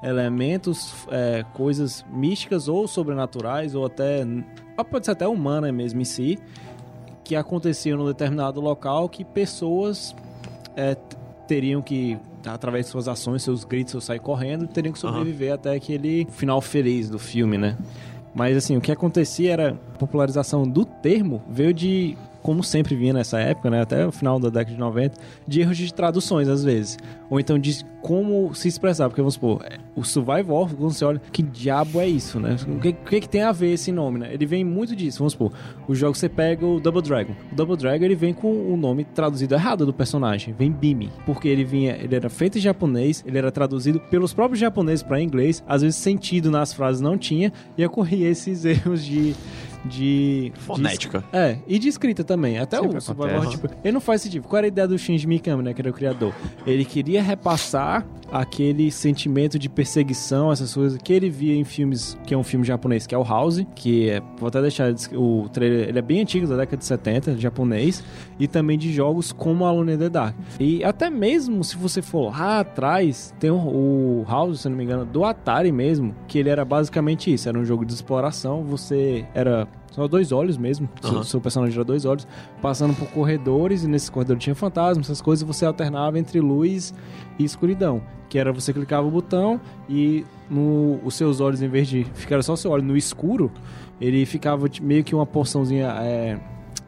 elementos, 0.05 0.95
é, 1.11 1.45
coisas 1.55 2.05
místicas 2.11 2.69
ou 2.69 2.87
sobrenaturais, 2.87 3.75
ou 3.75 3.87
até. 3.87 4.25
Pode 4.91 5.07
ser 5.07 5.13
até 5.13 5.27
humana 5.27 5.73
mesmo 5.73 6.01
em 6.01 6.05
si, 6.05 6.39
que 7.25 7.35
aconteciam 7.35 7.99
num 7.99 8.07
determinado 8.07 8.61
local 8.61 9.09
que 9.09 9.25
pessoas 9.25 10.15
é, 10.77 10.97
teriam 11.47 11.81
que, 11.81 12.19
através 12.45 12.87
de 12.87 12.93
suas 12.93 13.09
ações, 13.09 13.43
seus 13.43 13.65
gritos, 13.65 14.05
sair 14.05 14.19
correndo, 14.19 14.67
teriam 14.67 14.93
que 14.93 14.99
sobreviver 14.99 15.55
até 15.55 15.75
aquele 15.75 16.27
final 16.31 16.61
feliz 16.61 17.09
do 17.09 17.19
filme, 17.19 17.57
né? 17.57 17.77
Mas 18.35 18.57
assim, 18.57 18.77
o 18.77 18.81
que 18.81 18.91
acontecia 18.91 19.53
era 19.53 19.71
a 19.71 19.99
popularização 19.99 20.69
do 20.69 20.85
termo 20.85 21.43
veio 21.49 21.73
de, 21.73 22.19
como 22.45 22.63
sempre 22.63 22.95
vinha 22.95 23.15
nessa 23.15 23.41
época, 23.41 23.71
né, 23.71 23.81
até 23.81 24.07
o 24.07 24.13
final 24.13 24.39
da 24.39 24.51
década 24.51 24.75
de 24.75 24.79
90, 24.79 25.19
de 25.49 25.63
erros 25.63 25.79
de 25.79 25.95
traduções 25.95 26.47
às 26.47 26.63
vezes, 26.63 26.99
ou 27.31 27.41
então 27.41 27.59
de 27.59 27.83
como 28.03 28.55
se 28.55 28.69
expressar, 28.69 29.09
porque 29.09 29.23
vamos 29.23 29.33
supor, 29.33 29.65
é, 29.65 29.79
o 29.97 30.05
survival 30.05 30.69
quando 30.69 30.93
você 30.93 31.07
olha, 31.07 31.23
que 31.33 31.43
diabo 31.43 31.99
é 31.99 32.07
isso, 32.07 32.39
né? 32.39 32.55
O 32.69 32.79
que, 32.79 32.93
que 32.93 33.21
que 33.23 33.29
tem 33.31 33.41
a 33.41 33.51
ver 33.51 33.73
esse 33.73 33.91
nome, 33.91 34.19
né? 34.19 34.29
Ele 34.31 34.45
vem 34.45 34.63
muito 34.63 34.95
disso, 34.95 35.21
vamos 35.21 35.33
supor, 35.33 35.53
o 35.89 35.95
jogo 35.95 36.15
você 36.15 36.29
pega 36.29 36.67
o 36.67 36.79
Double 36.79 37.01
Dragon. 37.01 37.33
O 37.51 37.55
Double 37.55 37.79
Dragon 37.79 38.05
ele 38.05 38.15
vem 38.15 38.35
com 38.35 38.53
o 38.71 38.77
nome 38.77 39.05
traduzido 39.05 39.55
errado 39.55 39.87
do 39.87 39.95
personagem, 39.95 40.53
vem 40.53 40.71
Bimi, 40.71 41.11
porque 41.25 41.49
ele 41.49 41.65
vinha, 41.65 41.97
ele 41.97 42.15
era 42.15 42.29
feito 42.29 42.59
em 42.59 42.61
japonês, 42.61 43.25
ele 43.27 43.39
era 43.39 43.51
traduzido 43.51 43.99
pelos 43.99 44.35
próprios 44.35 44.61
japoneses 44.61 45.03
para 45.03 45.19
inglês, 45.19 45.65
às 45.67 45.81
vezes 45.81 45.97
sentido 45.97 46.51
nas 46.51 46.75
frases 46.75 47.01
não 47.01 47.17
tinha 47.17 47.51
e 47.79 47.87
ocorria 47.87 48.29
esses 48.29 48.67
erros 48.69 49.03
de 49.03 49.35
de 49.85 50.53
Fonética. 50.57 51.19
de- 51.21 51.37
é, 51.39 51.59
e 51.67 51.79
de 51.79 51.89
escrita 51.89 52.25
também. 52.25 52.59
Até 52.59 52.79
Sempre 52.79 52.99
o. 52.99 53.25
Horror, 53.37 53.49
tipo, 53.51 53.69
ele 53.83 53.93
não 53.93 54.01
faz 54.01 54.23
sentido. 54.23 54.47
Qual 54.49 54.59
era 54.59 54.67
a 54.67 54.69
ideia 54.69 54.89
do 54.89 54.99
Shinji 54.99 55.27
Mikami, 55.27 55.63
né, 55.63 55.75
que 55.75 55.81
era 55.81 55.91
o 55.91 55.93
criador? 55.95 56.33
Ele 56.67 56.85
queria 56.85 57.23
repassar 57.23 58.07
aquele 58.33 58.91
sentimento 58.91 59.59
de 59.59 59.69
perseguição, 59.69 60.51
essas 60.51 60.75
coisas 60.75 60.99
que 61.01 61.13
ele 61.13 61.31
via 61.31 61.55
em 61.55 61.63
filmes, 61.63 62.19
que 62.27 62.35
é 62.35 62.37
um 62.37 62.43
filme 62.43 62.65
japonês, 62.67 63.07
que 63.07 63.15
é 63.15 63.19
o 63.19 63.23
House, 63.23 63.65
que 63.77 64.11
é, 64.11 64.21
vou 64.39 64.49
até 64.49 64.61
deixar 64.61 64.93
o 65.15 65.49
trailer, 65.53 65.89
ele 65.89 65.99
é 65.99 66.03
bem 66.03 66.21
antigo, 66.21 66.47
da 66.47 66.57
década 66.57 66.77
de 66.79 66.85
70, 66.85 67.37
japonês, 67.39 68.03
e 68.39 68.49
também 68.49 68.77
de 68.77 68.93
jogos 68.93 69.31
como 69.31 69.65
Alone 69.65 69.93
in 69.95 69.99
the 69.99 70.09
Dark. 70.09 70.35
E 70.59 70.83
até 70.83 71.09
mesmo 71.11 71.63
se 71.63 71.77
você 71.77 72.03
for 72.03 72.31
lá 72.37 72.61
atrás, 72.61 73.33
tem 73.39 73.51
o, 73.51 74.25
House, 74.29 74.63
se 74.63 74.69
não 74.69 74.77
me 74.77 74.83
engano, 74.85 75.05
do 75.05 75.25
Atari 75.25 75.71
mesmo, 75.71 76.13
que 76.27 76.39
ele 76.39 76.49
era 76.49 76.65
basicamente 76.65 77.33
isso, 77.33 77.49
era 77.49 77.57
um 77.59 77.65
jogo 77.65 77.85
de 77.85 77.93
exploração, 77.93 78.65
você 78.65 79.25
era 79.35 79.69
só 79.95 80.09
dois 80.09 80.33
olhos 80.33 80.57
mesmo, 80.57 80.89
seu, 81.01 81.11
Aham. 81.11 81.23
seu 81.23 81.41
personagem 81.41 81.75
era 81.77 81.85
dois 81.85 82.05
olhos, 82.05 82.27
passando 82.61 82.95
por 82.95 83.09
corredores, 83.11 83.85
e 83.85 83.89
nesses 83.89 84.11
corredores 84.11 84.43
tinha 84.43 84.55
fantasmas, 84.55 85.07
essas 85.07 85.23
coisas, 85.23 85.47
você 85.47 85.65
alternava 85.65 86.19
entre 86.19 86.41
luz 86.41 86.93
e 87.39 87.45
escuridão. 87.45 88.03
Que 88.29 88.37
era 88.37 88.53
você 88.53 88.73
clicava 88.73 89.07
o 89.07 89.11
botão 89.11 89.61
e 89.89 90.25
no, 90.51 90.99
os 91.05 91.15
seus 91.15 91.41
olhos, 91.41 91.63
em 91.63 91.69
vez 91.69 91.87
de 91.87 92.03
ficar 92.15 92.43
só 92.43 92.57
seu 92.57 92.73
olho 92.73 92.83
no 92.83 92.97
escuro, 92.97 93.53
ele 94.01 94.27
ficava 94.27 94.67
meio 94.83 95.05
que 95.05 95.15
uma 95.15 95.25
porçãozinha 95.25 95.87
é, 96.01 96.41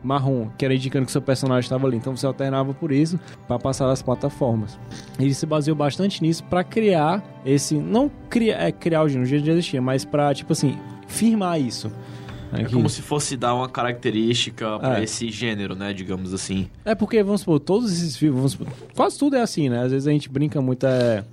marrom, 0.02 0.48
que 0.58 0.64
era 0.64 0.74
indicando 0.74 1.06
que 1.06 1.12
seu 1.12 1.22
personagem 1.22 1.66
estava 1.66 1.86
ali. 1.86 1.96
Então 1.96 2.16
você 2.16 2.26
alternava 2.26 2.74
por 2.74 2.90
isso 2.90 3.20
para 3.46 3.58
passar 3.58 3.88
as 3.88 4.02
plataformas. 4.02 4.76
Ele 5.18 5.32
se 5.32 5.46
baseou 5.46 5.76
bastante 5.76 6.20
nisso 6.22 6.42
para 6.44 6.64
criar 6.64 7.22
esse. 7.44 7.76
Não 7.76 8.10
criar, 8.28 8.62
é, 8.62 8.72
criar 8.72 9.02
o 9.02 9.08
gênero, 9.08 9.24
o 9.24 9.28
gênero 9.28 9.46
já 9.46 9.52
existia, 9.52 9.80
mas 9.80 10.04
para, 10.04 10.34
tipo 10.34 10.52
assim, 10.52 10.76
firmar 11.06 11.60
isso. 11.60 11.92
É 12.52 12.64
como 12.64 12.88
se 12.88 13.02
fosse 13.02 13.36
dar 13.36 13.54
uma 13.54 13.68
característica 13.68 14.78
pra 14.78 15.00
É. 15.00 15.04
esse 15.04 15.30
gênero, 15.30 15.74
né? 15.74 15.92
Digamos 15.92 16.32
assim. 16.32 16.68
É 16.84 16.94
porque, 16.94 17.22
vamos 17.22 17.40
supor, 17.40 17.58
todos 17.60 17.92
esses 17.92 18.16
filmes, 18.16 18.52
supor, 18.52 18.68
quase 18.94 19.18
tudo 19.18 19.36
é 19.36 19.40
assim, 19.42 19.68
né? 19.68 19.82
Às 19.82 19.92
vezes 19.92 20.06
a 20.06 20.12
gente 20.12 20.28
brinca 20.28 20.60
muito, 20.60 20.86
é, 20.86 21.24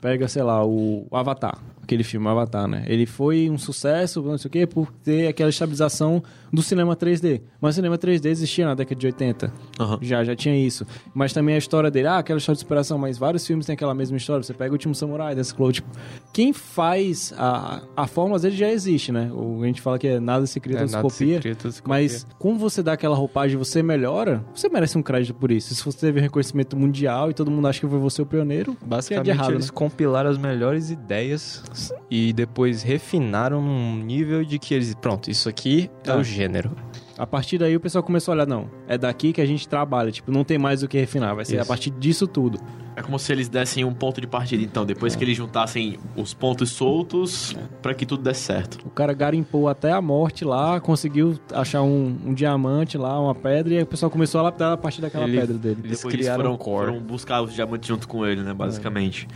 pega, 0.00 0.26
sei 0.28 0.42
lá, 0.42 0.64
o, 0.64 1.06
o 1.10 1.16
Avatar, 1.16 1.58
aquele 1.82 2.02
filme 2.02 2.26
Avatar, 2.28 2.66
né? 2.66 2.84
Ele 2.86 3.06
foi 3.06 3.48
um 3.50 3.58
sucesso, 3.58 4.22
não 4.22 4.38
sei 4.38 4.48
o 4.48 4.52
quê, 4.52 4.66
por 4.66 4.90
ter 5.04 5.28
aquela 5.28 5.50
estabilização 5.50 6.22
do 6.52 6.62
cinema 6.62 6.96
3D. 6.96 7.42
Mas 7.60 7.74
o 7.74 7.76
cinema 7.76 7.98
3D 7.98 8.26
existia 8.26 8.64
na 8.66 8.74
década 8.74 8.98
de 8.98 9.06
80. 9.06 9.52
Aham. 9.80 9.98
Já, 10.02 10.24
já 10.24 10.34
tinha 10.36 10.56
isso. 10.56 10.86
Mas 11.14 11.32
também 11.32 11.54
a 11.54 11.58
história 11.58 11.90
dele, 11.90 12.08
ah, 12.08 12.18
aquela 12.18 12.38
história 12.38 12.56
de 12.56 12.60
superação, 12.60 12.98
mas 12.98 13.18
vários 13.18 13.46
filmes 13.46 13.66
têm 13.66 13.74
aquela 13.74 13.94
mesma 13.94 14.16
história. 14.16 14.42
Você 14.42 14.54
pega 14.54 14.70
o 14.70 14.74
Último 14.74 14.94
Samurai, 14.94 15.34
desse 15.34 15.54
Clow, 15.54 15.72
tipo, 15.72 15.88
quem 16.32 16.52
faz 16.52 17.32
a, 17.36 17.82
a 17.96 18.06
forma, 18.06 18.36
às 18.36 18.42
vezes 18.42 18.58
já 18.58 18.70
existe, 18.70 19.10
né? 19.12 19.30
O, 19.32 19.62
a 19.62 19.66
gente 19.66 19.80
fala 19.80 19.98
que 19.98 20.06
é 20.06 20.20
nada 20.20 20.46
se 20.46 20.60
cria, 20.60 20.78
É, 20.78 20.86
se 20.86 20.92
nada 20.92 21.08
se 21.08 21.18
copia. 21.18 21.40
cria, 21.40 21.56
se 21.70 21.82
Mas 21.86 22.22
copia. 22.24 22.36
como 22.38 22.58
você 22.58 22.82
dá 22.82 22.92
aquela 22.92 23.16
roupagem 23.16 23.56
e 23.56 23.58
você 23.58 23.82
melhora, 23.82 24.44
você 24.54 24.68
merece 24.68 24.96
um 24.96 25.02
crédito 25.02 25.34
por 25.34 25.50
isso. 25.50 25.74
Se 25.74 25.84
você 25.84 25.98
teve 25.98 26.20
reconhecimento 26.20 26.76
mundial 26.76 27.30
e 27.30 27.34
todo 27.34 27.50
mundo 27.50 27.66
acha 27.68 27.80
que 27.80 27.86
foi 27.88 27.98
você 27.98 28.22
o 28.22 28.26
pioneiro, 28.26 28.74
que 28.74 28.84
é 28.84 28.88
Basicamente, 28.88 29.24
de 29.24 29.30
errado, 29.30 29.52
eles 29.52 29.66
né? 29.66 29.72
compilaram 29.74 30.30
as 30.30 30.38
melhores 30.38 30.90
ideias 30.90 31.62
e 32.10 32.32
depois 32.32 32.82
refinaram 32.82 33.60
num 33.62 33.96
nível 33.96 34.44
de 34.44 34.58
que 34.58 34.74
eles... 34.74 34.94
Pronto, 34.94 35.30
isso 35.30 35.48
aqui 35.48 35.90
é 36.04 36.10
Ah. 36.10 36.16
o 36.16 36.22
gênero. 36.36 36.70
A 37.18 37.26
partir 37.26 37.56
daí 37.56 37.74
o 37.74 37.80
pessoal 37.80 38.04
começou 38.04 38.32
a 38.32 38.34
olhar, 38.34 38.46
não, 38.46 38.68
é 38.86 38.98
daqui 38.98 39.32
que 39.32 39.40
a 39.40 39.46
gente 39.46 39.66
trabalha, 39.66 40.12
tipo, 40.12 40.30
não 40.30 40.44
tem 40.44 40.58
mais 40.58 40.82
o 40.82 40.88
que 40.88 40.98
refinar, 40.98 41.34
vai 41.34 41.46
ser 41.46 41.56
a 41.56 41.60
Isso. 41.60 41.68
partir 41.68 41.90
disso 41.90 42.26
tudo. 42.26 42.58
É 42.94 43.02
como 43.02 43.18
se 43.18 43.32
eles 43.32 43.48
dessem 43.48 43.84
um 43.84 43.92
ponto 43.92 44.20
de 44.20 44.26
partida, 44.26 44.62
então, 44.62 44.84
depois 44.84 45.16
que 45.16 45.24
eles 45.24 45.36
juntassem 45.36 45.98
os 46.14 46.34
pontos 46.34 46.70
soltos 46.70 47.54
pra 47.80 47.94
que 47.94 48.04
tudo 48.04 48.22
desse 48.22 48.40
certo. 48.42 48.78
O 48.86 48.90
cara 48.90 49.12
garimpou 49.14 49.66
até 49.68 49.92
a 49.92 50.00
morte 50.00 50.44
lá, 50.44 50.78
conseguiu 50.80 51.38
achar 51.52 51.82
um, 51.82 52.16
um 52.26 52.34
diamante 52.34 52.98
lá, 52.98 53.18
uma 53.18 53.34
pedra, 53.34 53.74
e 53.74 53.76
aí 53.78 53.82
o 53.82 53.86
pessoal 53.86 54.10
começou 54.10 54.38
a 54.40 54.44
lapidar 54.44 54.72
a 54.72 54.76
partir 54.76 55.00
daquela 55.00 55.24
Ele- 55.24 55.38
pedra 55.40 55.56
dele. 55.58 55.80
Eles 55.84 55.96
Depois 55.98 56.14
criaram 56.14 56.42
foram, 56.42 56.54
o 56.54 56.58
core. 56.58 56.86
foram 56.88 57.00
buscar 57.02 57.40
os 57.42 57.54
diamantes 57.54 57.88
junto 57.88 58.06
com 58.06 58.26
ele, 58.26 58.42
né? 58.42 58.52
Basicamente. 58.52 59.26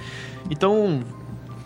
Então, 0.51 1.01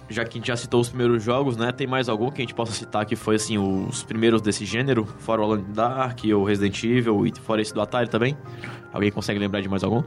já 0.08 0.24
que 0.24 0.30
a 0.30 0.40
gente 0.40 0.48
já 0.48 0.56
citou 0.56 0.80
os 0.80 0.88
primeiros 0.88 1.22
jogos, 1.22 1.56
né? 1.56 1.72
Tem 1.72 1.86
mais 1.86 2.08
algum 2.08 2.30
que 2.30 2.40
a 2.40 2.44
gente 2.44 2.54
possa 2.54 2.72
citar 2.72 3.04
que 3.06 3.16
foi, 3.16 3.36
assim, 3.36 3.56
os 3.58 4.02
primeiros 4.02 4.42
desse 4.42 4.64
gênero? 4.64 5.06
Fora 5.18 5.40
o 5.40 5.44
Alan 5.44 5.62
Dark, 5.74 6.20
o 6.24 6.44
Resident 6.44 6.82
Evil 6.84 7.26
e 7.26 7.32
fora 7.40 7.62
esse 7.62 7.72
do 7.72 7.80
Atari 7.80 8.08
também? 8.08 8.36
Alguém 8.92 9.10
consegue 9.10 9.38
lembrar 9.38 9.60
de 9.60 9.68
mais 9.68 9.82
algum? 9.82 10.02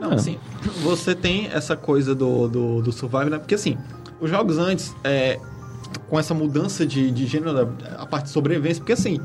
Não, 0.00 0.10
Ah. 0.10 0.14
assim, 0.14 0.38
você 0.82 1.14
tem 1.14 1.46
essa 1.52 1.76
coisa 1.76 2.14
do, 2.14 2.48
do, 2.48 2.82
do 2.82 2.92
survival, 2.92 3.26
né? 3.30 3.38
Porque 3.38 3.54
assim, 3.54 3.76
os 4.20 4.30
jogos 4.30 4.58
antes, 4.58 4.96
é, 5.04 5.38
com 6.08 6.18
essa 6.18 6.32
mudança 6.34 6.86
de, 6.86 7.10
de 7.10 7.26
gênero, 7.26 7.72
a 7.98 8.06
parte 8.06 8.24
de 8.24 8.30
sobrevivência, 8.30 8.80
porque 8.80 8.92
assim, 8.94 9.20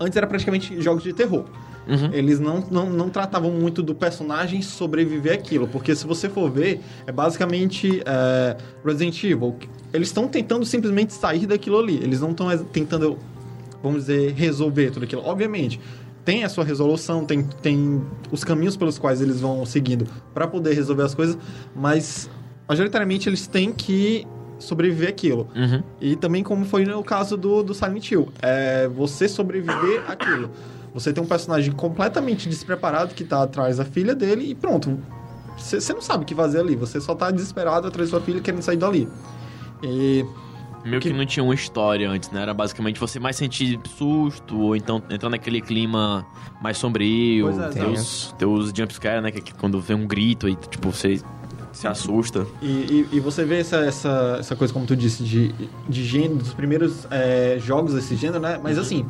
antes 0.00 0.16
era 0.16 0.26
praticamente 0.26 0.80
jogos 0.80 1.02
de 1.02 1.12
terror. 1.12 1.44
Uhum. 1.86 2.10
Eles 2.12 2.38
não, 2.38 2.64
não, 2.70 2.90
não 2.90 3.08
tratavam 3.08 3.50
muito 3.50 3.82
do 3.82 3.94
personagem 3.94 4.62
sobreviver 4.62 5.34
aquilo, 5.34 5.66
porque 5.66 5.94
se 5.94 6.06
você 6.06 6.28
for 6.28 6.50
ver, 6.50 6.80
é 7.06 7.12
basicamente 7.12 8.02
é, 8.04 8.56
Resident 8.84 9.22
Evil. 9.24 9.56
Eles 9.92 10.08
estão 10.08 10.28
tentando 10.28 10.64
simplesmente 10.64 11.12
sair 11.12 11.46
daquilo 11.46 11.78
ali. 11.78 11.96
Eles 11.96 12.20
não 12.20 12.30
estão 12.30 12.56
tentando, 12.64 13.18
vamos 13.82 14.02
dizer, 14.02 14.32
resolver 14.32 14.90
tudo 14.90 15.04
aquilo. 15.04 15.22
Obviamente, 15.24 15.80
tem 16.24 16.44
a 16.44 16.48
sua 16.48 16.64
resolução, 16.64 17.24
tem, 17.24 17.42
tem 17.42 18.02
os 18.30 18.44
caminhos 18.44 18.76
pelos 18.76 18.98
quais 18.98 19.20
eles 19.20 19.40
vão 19.40 19.66
seguindo 19.66 20.06
para 20.32 20.46
poder 20.46 20.74
resolver 20.74 21.02
as 21.02 21.14
coisas, 21.14 21.36
mas 21.74 22.30
majoritariamente 22.68 23.28
eles 23.28 23.46
têm 23.46 23.72
que 23.72 24.26
sobreviver 24.58 25.08
aquilo. 25.08 25.48
Uhum. 25.54 25.82
E 26.00 26.16
também 26.16 26.42
como 26.42 26.64
foi 26.64 26.84
no 26.84 27.02
caso 27.02 27.36
do, 27.36 27.62
do 27.62 27.74
Silent 27.74 28.10
Hill. 28.10 28.28
É 28.40 28.88
você 28.88 29.28
sobreviver 29.28 30.04
àquilo. 30.08 30.50
Você 30.94 31.12
tem 31.12 31.22
um 31.22 31.26
personagem 31.26 31.72
completamente 31.72 32.48
despreparado 32.48 33.14
que 33.14 33.24
tá 33.24 33.42
atrás 33.42 33.78
da 33.78 33.84
filha 33.84 34.14
dele 34.14 34.50
e 34.50 34.54
pronto. 34.54 34.98
Você 35.56 35.92
não 35.92 36.00
sabe 36.02 36.24
o 36.24 36.26
que 36.26 36.34
fazer 36.34 36.60
ali. 36.60 36.76
Você 36.76 37.00
só 37.00 37.14
tá 37.14 37.30
desesperado 37.30 37.86
atrás 37.86 38.10
da 38.10 38.18
sua 38.18 38.24
filha 38.24 38.40
querendo 38.40 38.62
sair 38.62 38.76
dali. 38.76 39.08
E 39.82 40.24
Meio 40.84 41.00
que... 41.00 41.08
Que- 41.10 41.14
não 41.16 41.24
tinha 41.26 41.42
uma 41.44 41.54
história 41.54 42.10
antes, 42.10 42.30
né? 42.30 42.42
Era 42.42 42.52
basicamente 42.54 42.98
você 42.98 43.18
mais 43.20 43.36
sentir 43.36 43.78
susto, 43.96 44.58
ou 44.58 44.76
então 44.76 45.02
entrar 45.10 45.28
naquele 45.30 45.60
clima 45.60 46.26
mais 46.60 46.76
sombrio. 46.78 47.50
Pois 47.52 47.76
é, 47.76 48.32
ter 48.38 48.46
os 48.46 48.72
jumpscare, 48.76 49.20
né? 49.22 49.30
Que, 49.30 49.40
que 49.40 49.54
quando 49.54 49.80
vem 49.80 49.96
um 49.96 50.06
grito 50.06 50.46
aí, 50.46 50.56
tipo, 50.56 50.90
você 50.90 51.20
se 51.72 51.86
assusta. 51.86 52.46
E, 52.60 52.66
e- 52.66 53.08
e 53.12 53.20
você 53.20 53.44
vê 53.44 53.60
essa, 53.60 53.76
essa, 53.76 54.36
essa 54.40 54.56
coisa, 54.56 54.72
como 54.72 54.84
tu 54.84 54.94
disse, 54.96 55.22
de, 55.22 55.54
de 55.88 56.04
gênero, 56.04 56.36
dos 56.36 56.52
primeiros 56.52 57.06
é, 57.10 57.56
jogos 57.60 57.94
desse 57.94 58.14
gênero, 58.16 58.40
né? 58.40 58.58
Mas 58.62 58.78
assim, 58.78 59.06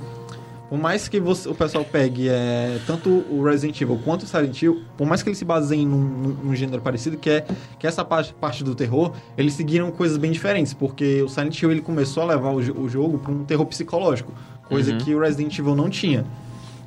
por 0.73 0.79
mais 0.79 1.07
que 1.07 1.21
você- 1.21 1.47
o 1.50 1.55
pessoal 1.55 1.85
pegue 1.85 2.31
é, 2.31 2.79
tanto 2.87 3.11
o 3.31 3.45
Resident 3.45 3.79
Evil 3.79 4.00
quanto 4.02 4.23
o 4.23 4.26
Silent 4.26 4.62
Hill, 4.62 4.81
por 4.97 5.07
mais 5.07 5.23
que 5.23 5.29
eles 5.29 5.37
se 5.37 5.45
baseiem 5.45 5.87
num, 5.87 5.99
num- 6.43 6.55
gênero 6.57 6.81
parecido, 6.81 7.19
que 7.19 7.29
é 7.29 7.45
que 7.79 7.87
essa 7.87 8.02
parte, 8.02 8.33
parte 8.33 8.64
do 8.64 8.75
terror, 8.75 9.12
eles 9.37 9.52
seguiram 9.52 9.91
coisas 9.91 10.17
bem 10.17 10.33
diferentes, 10.33 10.73
porque 10.73 11.21
o 11.21 11.29
Silent 11.29 11.61
Hill 11.61 11.73
ele 11.73 11.83
começou 11.83 12.23
a 12.23 12.26
levar 12.26 12.49
o, 12.52 12.57
o 12.85 12.88
jogo 12.88 13.19
para 13.19 13.31
um 13.31 13.45
terror 13.45 13.67
psicológico, 13.67 14.33
coisa 14.67 14.93
Uhum. 14.93 14.99
que 14.99 15.14
o 15.14 15.21
Resident 15.21 15.59
Evil 15.59 15.76
não 15.76 15.91
tinha. 15.91 16.25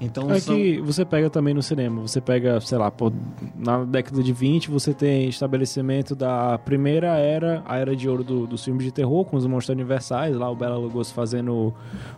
Então, 0.01 0.29
É 0.29 0.39
são- 0.41 0.55
que 0.55 0.79
você 0.81 1.05
pega 1.05 1.29
também 1.29 1.53
no 1.53 1.63
cinema, 1.63 2.01
você 2.01 2.19
pega, 2.19 2.59
sei 2.59 2.77
lá, 2.77 2.91
pô, 2.91 3.11
na 3.57 3.85
década 3.85 4.21
de 4.21 4.33
20 4.33 4.69
você 4.69 4.93
tem 4.93 5.29
estabelecimento 5.29 6.13
da 6.13 6.57
primeira 6.57 7.15
era, 7.17 7.63
a 7.65 7.77
era 7.77 7.95
de 7.95 8.09
ouro 8.09 8.23
do, 8.23 8.45
dos 8.45 8.63
filmes 8.63 8.83
de 8.83 8.91
terror, 8.91 9.23
com 9.23 9.37
os 9.37 9.45
monstros 9.47 9.73
universais, 9.73 10.35
lá 10.35 10.49
o 10.51 10.55
Bela 10.55 10.75
Lugosi 10.77 11.13
fazendo 11.13 11.73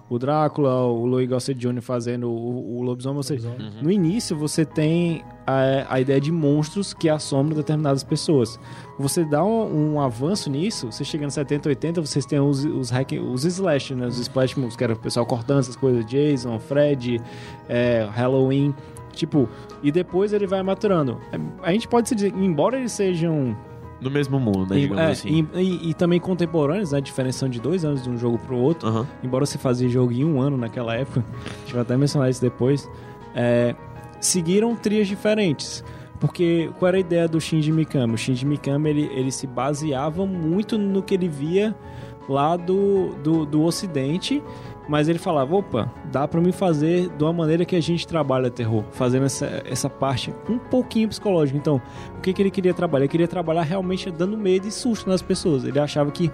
o 0.09 0.17
Drácula, 0.17 0.85
o 0.85 1.05
Louis 1.05 1.29
Gossett 1.29 1.59
Jr. 1.59 1.81
fazendo 1.81 2.29
o, 2.31 2.79
o 2.79 2.81
lobisomem, 2.81 3.17
ou 3.17 3.23
seja, 3.23 3.49
no 3.81 3.91
início 3.91 4.35
você 4.35 4.65
tem 4.65 5.23
a, 5.47 5.95
a 5.95 6.01
ideia 6.01 6.19
de 6.19 6.31
monstros 6.31 6.93
que 6.93 7.07
assombram 7.07 7.55
determinadas 7.55 8.03
pessoas. 8.03 8.59
Você 8.99 9.23
dá 9.23 9.43
um, 9.43 9.93
um 9.93 10.01
avanço 10.01 10.49
nisso, 10.49 10.91
você 10.91 11.05
chega 11.05 11.23
nos 11.23 11.33
70, 11.35 11.69
80, 11.69 12.01
vocês 12.01 12.25
têm 12.25 12.39
os, 12.39 12.65
os, 12.65 12.89
hack, 12.89 13.13
os 13.13 13.45
slash, 13.45 13.95
né? 13.95 14.05
Os 14.07 14.19
splash 14.19 14.55
moves, 14.55 14.75
que 14.75 14.83
era 14.83 14.93
o 14.93 14.97
pessoal 14.97 15.25
cortando 15.25 15.59
essas 15.59 15.75
coisas, 15.77 16.05
Jason, 16.05 16.59
Fred, 16.59 17.21
é, 17.69 18.05
Halloween, 18.11 18.75
tipo, 19.13 19.47
e 19.81 19.91
depois 19.91 20.33
ele 20.33 20.45
vai 20.45 20.61
maturando. 20.61 21.17
A 21.63 21.71
gente 21.71 21.87
pode 21.87 22.09
se 22.09 22.15
dizer, 22.15 22.33
embora 22.35 22.77
eles 22.77 22.91
sejam 22.91 23.55
No 24.01 24.11
mesmo 24.11 24.39
mundo, 24.39 24.73
né? 24.73 24.79
e, 24.81 24.93
é, 24.93 25.05
assim. 25.11 25.47
e- 25.55 25.59
e- 25.61 25.89
e 25.91 25.93
também 25.93 26.19
contemporâneos, 26.19 26.91
né? 26.91 26.97
A 26.97 27.01
diferença 27.01 27.39
são 27.39 27.49
de 27.49 27.61
dois 27.61 27.85
anos 27.85 28.03
de 28.03 28.09
um 28.09 28.17
jogo 28.17 28.37
pro 28.39 28.57
outro. 28.57 28.89
Aham. 28.89 29.07
Embora 29.23 29.45
se 29.45 29.57
fazia 29.57 29.87
jogo 29.87 30.11
em 30.11 30.25
um 30.25 30.41
ano 30.41 30.57
naquela 30.57 30.93
época, 30.95 31.23
a 31.55 31.59
gente 31.61 31.73
vai 31.73 31.81
até 31.83 31.95
mencionar 31.95 32.29
isso 32.29 32.41
depois. 32.41 32.87
é, 33.39 33.75
seguiram 34.19 34.75
trias 34.75 35.07
diferentes. 35.07 35.83
Porque 36.19 36.71
qual 36.79 36.89
era 36.89 36.97
a 36.97 36.99
ideia 36.99 37.27
do 37.27 37.39
Shinji 37.39 37.71
Mikami? 37.71 38.13
O 38.13 38.17
Shinji 38.17 38.45
Mikami 38.45 38.89
ele, 38.89 39.09
ele 39.13 39.31
se 39.31 39.45
baseava 39.45 40.25
muito 40.25 40.77
no 40.77 41.03
que 41.03 41.13
ele 41.13 41.27
via 41.27 41.75
lá 42.27 42.57
do, 42.57 43.13
do, 43.23 43.45
do 43.45 43.63
Ocidente, 43.63 44.43
mas 44.89 45.07
ele 45.07 45.19
falava: 45.19 45.55
opa, 45.55 45.91
dá 46.11 46.27
pra 46.27 46.41
me 46.41 46.51
fazer 46.51 47.09
de 47.09 47.23
uma 47.23 47.33
maneira 47.33 47.65
que 47.65 47.75
a 47.75 47.81
gente 47.81 48.07
trabalha 48.07 48.49
terror, 48.49 48.83
fazendo 48.91 49.25
essa, 49.25 49.63
essa 49.65 49.89
parte 49.89 50.33
um 50.49 50.57
pouquinho 50.57 51.07
psicológica. 51.07 51.57
Então, 51.57 51.81
o 52.17 52.21
que, 52.21 52.33
que 52.33 52.41
ele 52.41 52.51
queria 52.51 52.73
trabalhar? 52.73 53.03
Ele 53.03 53.11
queria 53.11 53.27
trabalhar 53.27 53.63
realmente 53.63 54.09
dando 54.09 54.37
medo 54.37 54.67
e 54.67 54.71
susto 54.71 55.09
nas 55.09 55.21
pessoas. 55.21 55.63
Ele 55.63 55.79
achava 55.79 56.09
que 56.11 56.31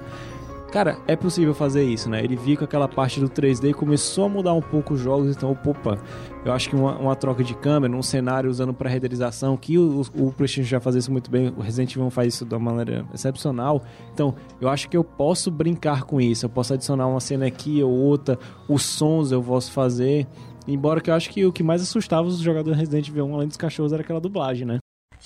Cara, 0.73 0.97
é 1.05 1.15
possível 1.15 1.53
fazer 1.53 1.83
isso, 1.83 2.09
né? 2.09 2.23
Ele 2.23 2.35
viu 2.35 2.57
com 2.57 2.63
aquela 2.63 2.87
parte 2.87 3.19
do 3.19 3.29
3D 3.29 3.69
e 3.69 3.73
começou 3.75 4.25
a 4.25 4.29
mudar 4.29 4.55
um 4.55 4.61
pouco 4.61 4.95
os 4.95 4.99
jogos, 4.99 5.29
então, 5.29 5.51
opa, 5.51 5.99
eu 6.43 6.51
acho 6.51 6.67
que 6.67 6.75
uma, 6.75 6.97
uma 6.97 7.15
troca 7.15 7.43
de 7.43 7.53
câmera, 7.53 7.95
um 7.95 8.01
cenário 8.01 8.49
usando 8.49 8.73
para 8.73 8.89
renderização, 8.89 9.55
que 9.55 9.77
o, 9.77 10.01
o 10.15 10.31
PlayStation 10.31 10.67
já 10.67 10.79
faz 10.79 10.95
isso 10.95 11.11
muito 11.11 11.29
bem, 11.29 11.53
o 11.55 11.61
Resident 11.61 11.95
Evil 11.95 12.09
faz 12.09 12.33
isso 12.33 12.43
de 12.43 12.55
uma 12.55 12.71
maneira 12.71 13.05
excepcional. 13.13 13.83
Então, 14.15 14.33
eu 14.59 14.67
acho 14.67 14.89
que 14.89 14.97
eu 14.97 15.03
posso 15.03 15.51
brincar 15.51 16.05
com 16.05 16.19
isso, 16.19 16.47
eu 16.47 16.49
posso 16.49 16.73
adicionar 16.73 17.05
uma 17.05 17.19
cena 17.19 17.45
aqui 17.45 17.83
ou 17.83 17.91
outra, 17.91 18.39
os 18.67 18.81
sons 18.81 19.31
eu 19.31 19.43
posso 19.43 19.71
fazer. 19.71 20.25
Embora 20.67 20.99
que 21.01 21.11
eu 21.11 21.13
acho 21.13 21.29
que 21.29 21.45
o 21.45 21.53
que 21.53 21.61
mais 21.61 21.83
assustava 21.83 22.27
os 22.27 22.39
jogadores 22.39 22.79
Resident 22.79 23.07
Evil 23.09 23.25
1, 23.25 23.35
além 23.35 23.47
dos 23.47 23.57
cachorros, 23.57 23.93
era 23.93 24.01
aquela 24.01 24.19
dublagem, 24.19 24.65
né? 24.65 24.79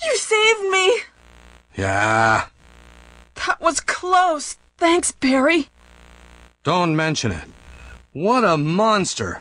You 0.04 0.18
saved 0.18 0.70
me! 0.70 1.04
Yeah. 1.78 2.50
That 3.32 3.64
was 3.64 3.80
close. 3.80 4.58
Thanks, 4.78 5.12
Barry. 5.12 5.66
Don't 6.64 6.94
mention 6.94 7.32
it. 7.32 7.44
What 8.14 8.44
a 8.44 8.56
monster. 8.56 9.40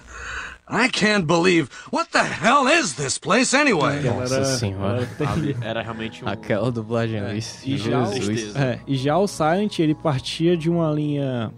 I 0.68 0.90
can't 0.90 1.26
believe. 1.26 1.70
What 1.92 2.12
the 2.12 2.24
hell 2.24 2.68
is 2.68 2.96
this 2.96 3.18
place 3.18 3.54
anyway? 3.54 4.02
Nossa 4.04 4.44
senhora. 4.58 4.98
era 4.98 5.06
terrível. 5.18 5.64
Era 5.64 5.82
realmente 5.82 6.26
um... 6.26 6.28
Aquela 6.28 6.72
dublagem 6.72 7.20
ali. 7.20 7.40
E 7.64 7.78
já, 7.78 8.04
o, 8.04 8.14
Jesus. 8.14 8.56
é, 8.56 8.80
e 8.86 8.96
já 8.98 9.18
o 9.18 9.28
Silent, 9.28 9.80
ele 9.80 9.96
partia 9.96 10.58
de 10.58 10.70
uma 10.70 10.92
linha 10.92 11.54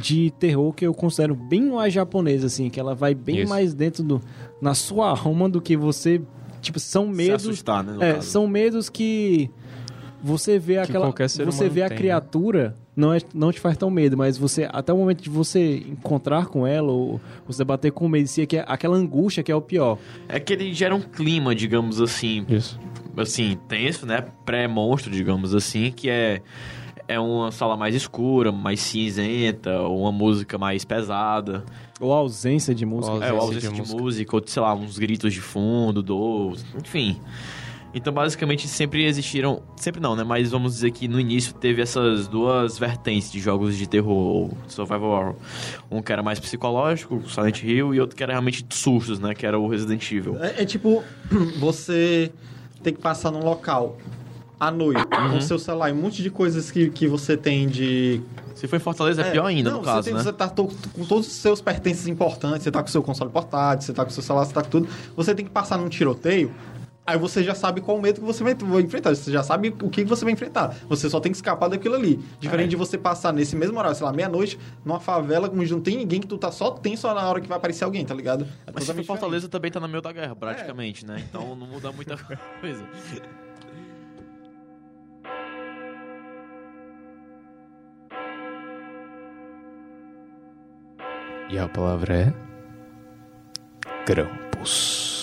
de 0.00 0.30
terror 0.38 0.72
que 0.72 0.86
eu 0.86 0.94
considero 0.94 1.34
bem 1.34 1.62
mais 1.70 1.92
japonesa, 1.92 2.46
assim, 2.46 2.70
que 2.70 2.78
ela 2.78 2.94
vai 2.94 3.14
bem 3.14 3.40
Isso. 3.40 3.48
mais 3.48 3.74
dentro 3.74 4.02
do... 4.04 4.22
na 4.60 4.74
sua 4.74 5.18
alma 5.18 5.48
do 5.48 5.60
que 5.60 5.76
você... 5.76 6.20
Tipo, 6.60 6.78
são 6.78 7.06
se 7.06 7.12
medos... 7.12 7.42
assustar, 7.42 7.82
né? 7.82 7.92
no 7.94 8.02
É, 8.02 8.14
caso. 8.14 8.30
são 8.30 8.46
medos 8.46 8.88
que... 8.88 9.50
Você 10.22 10.56
vê 10.56 10.78
aquela. 10.78 11.06
qualquer 11.06 11.28
ser 11.28 11.44
Você 11.44 11.68
vê 11.68 11.82
a 11.82 11.88
tem, 11.88 11.96
né? 11.98 12.74
Não, 12.94 13.12
é, 13.12 13.18
não 13.34 13.50
te 13.52 13.58
faz 13.60 13.76
tão 13.76 13.90
medo, 13.90 14.16
mas 14.16 14.36
você 14.36 14.68
até 14.70 14.92
o 14.92 14.96
momento 14.96 15.22
de 15.22 15.30
você 15.30 15.78
encontrar 15.78 16.46
com 16.46 16.66
ela 16.66 16.92
ou 16.92 17.20
você 17.46 17.64
bater 17.64 17.90
com 17.92 18.08
medo, 18.08 18.26
se 18.28 18.42
é 18.42 18.46
que 18.46 18.56
é 18.58 18.64
aquela 18.66 18.96
angústia 18.96 19.42
que 19.42 19.50
é 19.50 19.56
o 19.56 19.60
pior. 19.62 19.98
É 20.28 20.38
que 20.38 20.52
ele 20.52 20.72
gera 20.74 20.94
um 20.94 21.00
clima, 21.00 21.54
digamos 21.54 22.00
assim, 22.00 22.44
Isso. 22.48 22.78
assim, 23.16 23.58
tenso, 23.68 24.04
né? 24.06 24.24
Pré-monstro, 24.44 25.10
digamos 25.10 25.54
assim, 25.54 25.90
que 25.90 26.08
é 26.10 26.42
é 27.08 27.18
uma 27.18 27.50
sala 27.50 27.76
mais 27.76 27.94
escura, 27.94 28.52
mais 28.52 28.80
cinzenta, 28.80 29.80
ou 29.82 30.02
uma 30.02 30.12
música 30.12 30.56
mais 30.56 30.84
pesada. 30.84 31.64
Ou 32.00 32.12
a 32.14 32.18
ausência 32.18 32.74
de 32.74 32.86
música. 32.86 33.12
Ou 33.14 33.22
É, 33.22 33.32
ou 33.32 33.40
ausência 33.40 33.68
ausência 33.68 33.70
de 33.70 33.74
de, 33.74 33.80
música. 33.80 34.02
música. 34.02 34.36
ou 34.36 34.42
sei 34.46 34.62
lá, 34.62 34.74
uns 34.74 34.98
gritos 34.98 35.32
de 35.34 35.40
fundo, 35.40 36.02
dor, 36.02 36.56
enfim. 36.78 37.20
Então, 37.94 38.12
basicamente, 38.12 38.66
sempre 38.68 39.04
existiram. 39.04 39.62
Sempre 39.76 40.00
não, 40.00 40.16
né? 40.16 40.24
Mas 40.24 40.50
vamos 40.50 40.72
dizer 40.74 40.90
que 40.92 41.06
no 41.06 41.20
início 41.20 41.52
teve 41.52 41.82
essas 41.82 42.26
duas 42.26 42.78
vertentes 42.78 43.30
de 43.30 43.38
jogos 43.38 43.76
de 43.76 43.86
terror, 43.86 44.16
ou 44.16 44.58
survival 44.66 45.10
horror. 45.10 45.34
Um 45.90 46.00
que 46.00 46.10
era 46.12 46.22
mais 46.22 46.40
psicológico, 46.40 47.22
Silent 47.28 47.62
Hill, 47.62 47.94
e 47.94 48.00
outro 48.00 48.16
que 48.16 48.22
era 48.22 48.32
realmente 48.32 48.62
de 48.62 48.74
sustos, 48.74 49.18
né? 49.18 49.34
Que 49.34 49.44
era 49.44 49.58
o 49.58 49.68
Resident 49.68 50.10
Evil. 50.10 50.36
É, 50.42 50.62
é 50.62 50.64
tipo, 50.64 51.02
você 51.60 52.32
tem 52.82 52.94
que 52.94 53.00
passar 53.00 53.30
num 53.30 53.44
local 53.44 53.98
à 54.58 54.70
noite, 54.70 55.04
com 55.06 55.40
seu 55.40 55.58
celular 55.58 55.90
e 55.90 55.92
um 55.92 55.96
monte 55.96 56.22
de 56.22 56.30
coisas 56.30 56.70
que, 56.70 56.88
que 56.90 57.06
você 57.06 57.36
tem 57.36 57.68
de. 57.68 58.22
Se 58.54 58.66
for 58.68 58.76
em 58.76 58.80
Fortaleza, 58.80 59.22
é, 59.22 59.30
pior 59.32 59.46
ainda, 59.46 59.70
não, 59.70 59.78
no 59.78 59.84
você 59.84 59.90
caso, 59.90 60.04
tem- 60.04 60.14
né? 60.14 60.22
Você 60.22 60.32
tá 60.32 60.48
to- 60.48 60.70
com 60.94 61.04
todos 61.04 61.26
os 61.26 61.32
seus 61.32 61.60
pertences 61.60 62.06
importantes, 62.06 62.62
você 62.62 62.70
tá 62.70 62.80
com 62.80 62.88
o 62.88 62.90
seu 62.92 63.02
console 63.02 63.30
portátil, 63.30 63.84
você 63.86 63.92
tá 63.92 64.04
com 64.04 64.10
o 64.10 64.14
seu 64.14 64.22
celular, 64.22 64.44
você 64.46 64.52
tá 64.54 64.62
com 64.62 64.70
tudo. 64.70 64.88
Você 65.16 65.34
tem 65.34 65.44
que 65.44 65.50
passar 65.50 65.76
num 65.78 65.88
tiroteio. 65.88 66.52
Aí 67.04 67.18
você 67.18 67.42
já 67.42 67.52
sabe 67.54 67.80
qual 67.80 67.96
o 67.96 68.00
medo 68.00 68.20
que 68.20 68.26
você 68.26 68.44
vai, 68.44 68.52
enfrentar. 68.80 69.14
Você 69.14 69.32
já 69.32 69.42
sabe 69.42 69.74
o 69.82 69.90
que 69.90 70.04
você 70.04 70.24
vai 70.24 70.32
enfrentar. 70.32 70.76
Você 70.88 71.10
só 71.10 71.18
tem 71.18 71.32
que 71.32 71.36
escapar 71.36 71.68
daquilo 71.68 71.96
ali. 71.96 72.16
Diferente 72.38 72.66
É. 72.66 72.70
de 72.70 72.76
você 72.76 72.96
passar 72.96 73.32
nesse 73.32 73.56
mesmo 73.56 73.76
horário, 73.76 73.96
sei 73.96 74.06
lá, 74.06 74.12
meia-noite, 74.12 74.56
numa 74.84 75.00
favela 75.00 75.50
onde 75.52 75.72
não 75.72 75.80
tem 75.80 75.96
ninguém, 75.96 76.20
que 76.20 76.28
tu 76.28 76.38
tá 76.38 76.52
só 76.52 76.70
tenso 76.70 77.12
na 77.12 77.28
hora 77.28 77.40
que 77.40 77.48
vai 77.48 77.58
aparecer 77.58 77.82
alguém, 77.82 78.04
tá 78.04 78.14
ligado? 78.14 78.46
É 78.66 78.70
Mas 78.72 78.84
se 78.84 79.02
Fortaleza 79.02 79.48
também 79.48 79.70
tá 79.70 79.80
no 79.80 79.88
meio 79.88 80.00
da 80.00 80.12
guerra, 80.12 80.36
praticamente, 80.36 81.04
né? 81.04 81.24
Então 81.28 81.56
não 81.56 81.66
muda 81.66 81.90
muita 81.90 82.16
coisa. 82.60 82.84
E 91.50 91.58
a 91.58 91.68
palavra 91.68 92.14
é. 92.14 92.32
Krampus. 94.06 95.21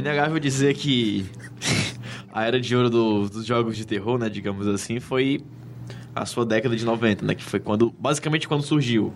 Inegável 0.00 0.38
dizer 0.38 0.74
que 0.74 1.24
a 2.32 2.44
era 2.44 2.60
de 2.60 2.74
ouro 2.74 2.90
do- 2.90 3.28
dos 3.28 3.46
jogos 3.46 3.76
de 3.76 3.86
terror, 3.86 4.18
né, 4.18 4.28
digamos 4.28 4.66
assim, 4.66 4.98
foi 5.00 5.40
a 6.14 6.26
sua 6.26 6.44
década 6.44 6.74
de 6.76 6.84
90, 6.84 7.24
né, 7.24 7.34
que 7.34 7.44
foi 7.44 7.60
quando, 7.60 7.94
basicamente 7.98 8.48
quando 8.48 8.62
surgiu. 8.62 9.12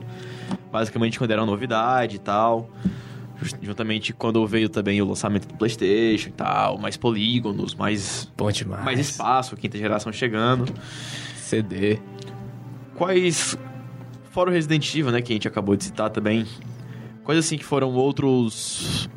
Basicamente 0.70 1.18
quando 1.18 1.31
era 1.31 1.40
uma 1.42 1.51
novidade 1.51 2.16
e 2.16 2.18
tal. 2.18 2.70
Juntamente 3.61 4.12
quando 4.12 4.47
veio 4.47 4.68
também 4.68 5.03
o 5.03 5.05
lançamento 5.07 5.47
do 5.49 5.55
PlayStation 5.55 6.29
e 6.29 6.33
tal, 6.33 6.79
mais 6.79 6.97
polígonos, 6.97 7.75
mais 7.75 8.31
Bom 8.37 8.51
demais. 8.51 8.85
mais 8.85 8.99
espaço, 9.01 9.57
quinta 9.57 9.77
geração 9.77 10.12
chegando. 10.12 10.73
CD. 11.37 11.99
Quais 12.94 13.59
fora 14.31 14.51
o 14.51 14.53
Resident 14.53 14.88
Evil, 14.94 15.11
né, 15.12 15.20
que 15.20 15.33
a 15.33 15.37
gente 15.37 15.49
acabou 15.49 15.77
de 15.77 15.85
citar 15.85 16.11
também. 16.11 16.47
Quais 17.25 17.38
assim 17.38 17.57
que 17.59 17.64
foram 17.64 17.92
outros 17.92 19.09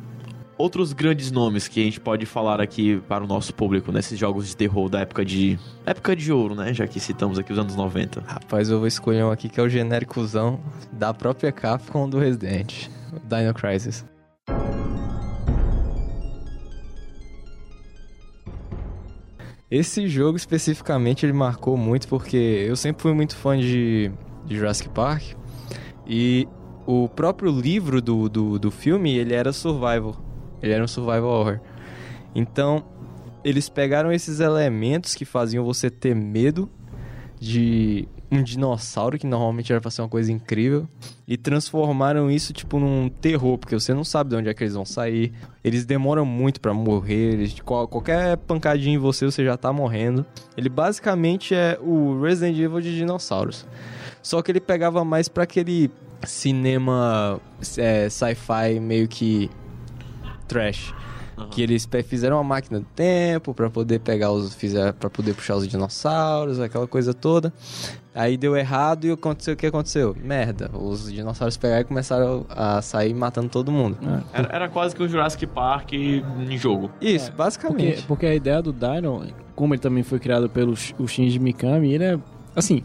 outros 0.58 0.92
grandes 0.92 1.30
nomes 1.30 1.68
que 1.68 1.80
a 1.80 1.84
gente 1.84 2.00
pode 2.00 2.26
falar 2.26 2.60
aqui 2.60 3.00
para 3.08 3.22
o 3.22 3.26
nosso 3.26 3.54
público 3.54 3.92
nesses 3.92 4.18
jogos 4.18 4.48
de 4.48 4.56
terror 4.56 4.88
da 4.88 5.00
época 5.00 5.24
de 5.24 5.58
época 5.86 6.16
de 6.16 6.32
ouro, 6.32 6.54
né, 6.54 6.74
já 6.74 6.86
que 6.86 6.98
citamos 6.98 7.38
aqui 7.38 7.52
os 7.52 7.58
anos 7.58 7.76
90. 7.76 8.22
Rapaz, 8.26 8.68
eu 8.68 8.78
vou 8.78 8.88
escolher 8.88 9.24
um 9.24 9.30
aqui 9.30 9.48
que 9.48 9.60
é 9.60 9.62
o 9.62 9.68
genéricozão 9.68 10.60
da 10.92 11.14
própria 11.14 11.52
Capcom 11.52 12.08
do 12.08 12.18
Resident. 12.18 12.88
Dino 13.24 13.54
Crisis. 13.54 14.04
Esse 19.70 20.08
jogo 20.08 20.36
especificamente 20.36 21.26
ele 21.26 21.32
marcou 21.32 21.76
muito 21.76 22.08
porque 22.08 22.36
eu 22.36 22.74
sempre 22.74 23.02
fui 23.02 23.12
muito 23.12 23.36
fã 23.36 23.56
de, 23.58 24.10
de 24.46 24.56
Jurassic 24.56 24.88
Park 24.88 25.34
e 26.06 26.48
o 26.86 27.06
próprio 27.06 27.52
livro 27.52 28.00
do, 28.00 28.30
do, 28.30 28.58
do 28.58 28.70
filme 28.70 29.14
ele 29.14 29.34
era 29.34 29.52
survival, 29.52 30.16
ele 30.62 30.72
era 30.72 30.82
um 30.82 30.88
survival 30.88 31.24
horror. 31.30 31.60
Então 32.34 32.84
eles 33.44 33.68
pegaram 33.68 34.12
esses 34.12 34.40
elementos 34.40 35.14
que 35.14 35.24
faziam 35.24 35.64
você 35.64 35.88
ter 35.90 36.14
medo 36.14 36.68
de 37.40 38.08
um 38.30 38.42
dinossauro 38.42 39.18
que 39.18 39.26
normalmente 39.26 39.72
era 39.72 39.80
pra 39.80 39.90
ser 39.90 40.02
uma 40.02 40.08
coisa 40.08 40.30
incrível 40.30 40.86
e 41.26 41.36
transformaram 41.36 42.30
isso 42.30 42.52
tipo 42.52 42.78
num 42.78 43.08
terror, 43.08 43.56
porque 43.56 43.74
você 43.74 43.94
não 43.94 44.04
sabe 44.04 44.30
de 44.30 44.36
onde 44.36 44.48
é 44.50 44.54
que 44.54 44.62
eles 44.64 44.74
vão 44.74 44.84
sair. 44.84 45.32
Eles 45.64 45.86
demoram 45.86 46.26
muito 46.26 46.60
pra 46.60 46.74
morrer, 46.74 47.32
eles, 47.34 47.58
qual- 47.60 47.88
qualquer 47.88 48.36
pancadinha 48.38 48.96
em 48.96 48.98
você 48.98 49.24
você 49.24 49.42
já 49.44 49.56
tá 49.56 49.72
morrendo. 49.72 50.26
Ele 50.56 50.68
basicamente 50.68 51.54
é 51.54 51.78
o 51.80 52.20
Resident 52.20 52.58
Evil 52.58 52.80
de 52.80 52.94
dinossauros. 52.96 53.66
Só 54.22 54.42
que 54.42 54.50
ele 54.50 54.60
pegava 54.60 55.04
mais 55.04 55.28
pra 55.28 55.44
aquele 55.44 55.90
cinema 56.26 57.40
é, 57.78 58.08
sci-fi 58.10 58.78
meio 58.80 59.08
que 59.08 59.48
trash. 60.48 60.92
Que 61.52 61.62
eles 61.62 61.88
fizeram 62.04 62.36
uma 62.38 62.42
máquina 62.42 62.80
do 62.80 62.86
tempo 62.96 63.54
pra 63.54 63.70
poder 63.70 64.00
pegar 64.00 64.32
os. 64.32 64.56
Pra 64.98 65.08
poder 65.08 65.34
puxar 65.34 65.54
os 65.54 65.68
dinossauros, 65.68 66.58
aquela 66.58 66.88
coisa 66.88 67.14
toda. 67.14 67.52
Aí 68.12 68.36
deu 68.36 68.56
errado 68.56 69.06
e 69.06 69.12
aconteceu, 69.12 69.54
o 69.54 69.56
que 69.56 69.64
aconteceu? 69.66 70.16
Merda. 70.20 70.68
Os 70.74 71.12
dinossauros 71.12 71.56
pegaram 71.56 71.82
e 71.82 71.84
começaram 71.84 72.44
a 72.48 72.82
sair 72.82 73.14
matando 73.14 73.48
todo 73.48 73.70
mundo. 73.70 73.96
Era, 74.32 74.48
era 74.52 74.68
quase 74.68 74.96
que 74.96 75.02
um 75.04 75.06
Jurassic 75.08 75.46
Park 75.46 75.92
em 75.92 76.58
jogo. 76.58 76.90
Isso, 77.00 77.26
Porque, 77.26 77.36
basicamente. 77.38 78.02
porque 78.08 78.26
a 78.26 78.34
ideia 78.34 78.60
do 78.60 78.72
Dino, 78.72 79.24
como 79.54 79.74
ele 79.74 79.80
também 79.80 80.02
foi 80.02 80.18
criado 80.18 80.50
pelo 80.50 80.74
Sh- 80.76 80.92
o 80.98 81.06
Shinji 81.06 81.38
Mikami, 81.38 81.92
ele 81.94 82.02
é. 82.04 82.18
Assim, 82.56 82.82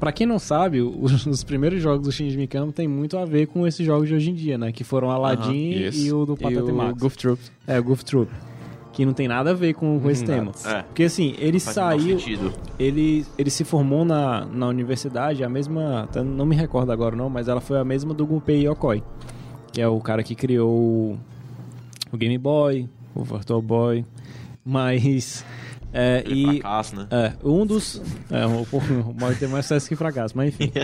pra 0.00 0.10
quem 0.10 0.26
não 0.26 0.38
sabe, 0.38 0.80
os, 0.80 1.24
os 1.26 1.44
primeiros 1.44 1.80
jogos 1.80 2.06
do 2.06 2.10
Shinji 2.10 2.36
Mikami 2.36 2.72
tem 2.72 2.88
muito 2.88 3.18
a 3.18 3.24
ver 3.24 3.46
com 3.46 3.66
esses 3.66 3.86
jogos 3.86 4.08
de 4.08 4.14
hoje 4.14 4.30
em 4.30 4.34
dia, 4.34 4.56
né? 4.58 4.72
Que 4.72 4.82
foram 4.82 5.10
Aladdin 5.10 5.90
e 5.92 6.10
o 6.12 6.24
do 6.24 6.34
E 6.34 6.42
Patata 6.42 6.64
o 6.64 6.74
Max. 6.74 6.98
Goof 6.98 7.16
Troop. 7.16 7.40
É, 7.66 7.78
o 7.78 7.84
Goof 7.84 8.04
Troop. 8.04 8.32
Que 8.92 9.04
não 9.06 9.12
tem 9.12 9.28
nada 9.28 9.50
a 9.50 9.54
ver 9.54 9.74
com, 9.74 10.00
com 10.00 10.10
esse 10.10 10.24
Nada. 10.26 10.34
tema. 10.34 10.52
É. 10.78 10.82
Porque 10.82 11.04
assim, 11.04 11.34
ele 11.38 11.60
saiu. 11.60 12.18
Ele, 12.76 13.24
ele 13.38 13.50
se 13.50 13.62
formou 13.62 14.04
na, 14.04 14.44
na 14.44 14.66
universidade, 14.66 15.44
a 15.44 15.48
mesma. 15.48 16.08
Não 16.24 16.44
me 16.44 16.56
recordo 16.56 16.90
agora 16.90 17.14
não, 17.14 17.30
mas 17.30 17.46
ela 17.46 17.60
foi 17.60 17.78
a 17.78 17.84
mesma 17.84 18.12
do 18.12 18.26
Gunpei 18.26 18.66
Yokoi. 18.66 19.02
Que 19.72 19.80
é 19.80 19.86
o 19.86 20.00
cara 20.00 20.24
que 20.24 20.34
criou 20.34 20.68
o, 20.68 21.18
o 22.12 22.16
Game 22.16 22.36
Boy, 22.36 22.88
o 23.14 23.22
Virtual 23.22 23.62
Boy. 23.62 24.04
Mas. 24.64 25.44
É, 25.92 26.18
Aquele 26.18 26.40
e. 26.40 26.60
fracasso, 26.60 26.96
né? 26.96 27.06
É, 27.10 27.32
um 27.44 27.66
dos. 27.66 28.00
É, 28.30 28.46
um 28.46 29.34
ter 29.38 29.48
mais 29.48 29.66
sucesso 29.66 29.88
que 29.88 29.96
fracasso, 29.96 30.36
mas 30.36 30.48
enfim. 30.48 30.70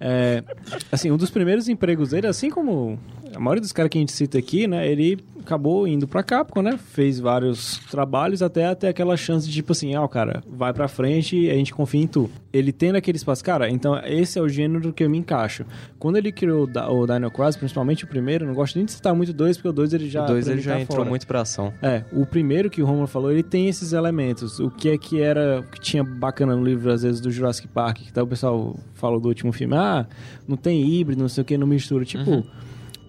É, 0.00 0.42
assim, 0.90 1.10
um 1.10 1.16
dos 1.16 1.30
primeiros 1.30 1.68
empregos 1.68 2.10
dele, 2.10 2.26
assim 2.26 2.50
como 2.50 2.98
a 3.34 3.38
maioria 3.40 3.60
dos 3.60 3.72
caras 3.72 3.90
que 3.90 3.98
a 3.98 4.00
gente 4.00 4.12
cita 4.12 4.38
aqui, 4.38 4.66
né? 4.66 4.86
Ele 4.90 5.18
acabou 5.40 5.86
indo 5.86 6.08
pra 6.08 6.22
Capcom, 6.22 6.60
né? 6.60 6.76
Fez 6.76 7.20
vários 7.20 7.78
trabalhos 7.90 8.42
até 8.42 8.74
ter 8.74 8.88
aquela 8.88 9.16
chance 9.16 9.46
de, 9.46 9.52
tipo 9.54 9.72
assim, 9.72 9.94
ah, 9.94 10.06
cara, 10.08 10.42
vai 10.48 10.72
pra 10.72 10.88
frente 10.88 11.36
e 11.36 11.50
a 11.50 11.54
gente 11.54 11.72
confia 11.72 12.02
em 12.02 12.06
tu. 12.06 12.28
Ele 12.52 12.72
tendo 12.72 12.96
aquele 12.96 13.16
espaço, 13.16 13.44
cara, 13.44 13.70
então 13.70 13.96
esse 14.04 14.38
é 14.38 14.42
o 14.42 14.48
gênero 14.48 14.92
que 14.92 15.04
eu 15.04 15.10
me 15.10 15.18
encaixo. 15.18 15.64
Quando 15.98 16.16
ele 16.16 16.32
criou 16.32 16.66
o 16.66 16.96
o 17.02 17.06
Dino 17.06 17.30
Crisis, 17.30 17.56
principalmente 17.56 18.04
o 18.04 18.08
primeiro, 18.08 18.46
não 18.46 18.54
gosto 18.54 18.76
nem 18.76 18.84
de 18.84 18.92
citar 18.92 19.14
muito 19.14 19.28
o 19.28 19.32
dois, 19.34 19.56
porque 19.56 19.68
o 19.68 19.72
dois 19.72 19.92
ele 19.92 20.08
já. 20.08 20.24
o 20.24 20.26
2 20.26 20.44
pra 20.44 20.52
ele 20.54 20.62
já 20.62 20.74
tá 20.74 20.80
entrou 20.80 20.96
fora. 20.98 21.08
muito 21.10 21.26
pra 21.26 21.42
ação. 21.42 21.72
É, 21.82 22.04
o 22.12 22.26
primeiro 22.26 22.68
que 22.68 22.82
o 22.82 22.86
Romulo 22.86 23.06
falou, 23.06 23.30
ele 23.30 23.42
tem 23.42 23.68
esses 23.68 23.92
elementos. 23.92 24.58
O 24.58 24.70
que 24.70 24.88
é 24.88 24.98
que 24.98 25.20
era, 25.20 25.60
o 25.60 25.62
que 25.70 25.80
tinha 25.80 26.02
bacana 26.02 26.56
no 26.56 26.64
livro, 26.64 26.90
às 26.90 27.02
vezes, 27.02 27.20
do 27.20 27.30
Jurassic 27.30 27.68
Park, 27.68 27.98
que 27.98 28.08
até 28.10 28.20
o 28.22 28.26
pessoal 28.26 28.76
falou 28.94 29.20
do 29.20 29.28
último 29.28 29.52
filme, 29.52 29.74
ah, 29.76 30.06
não 30.48 30.56
tem 30.56 30.82
híbrido, 30.84 31.20
não 31.22 31.28
sei 31.28 31.42
o 31.42 31.44
que, 31.44 31.56
não 31.56 31.66
mistura. 31.66 32.04
Tipo, 32.04 32.30
Uhum. 32.30 32.44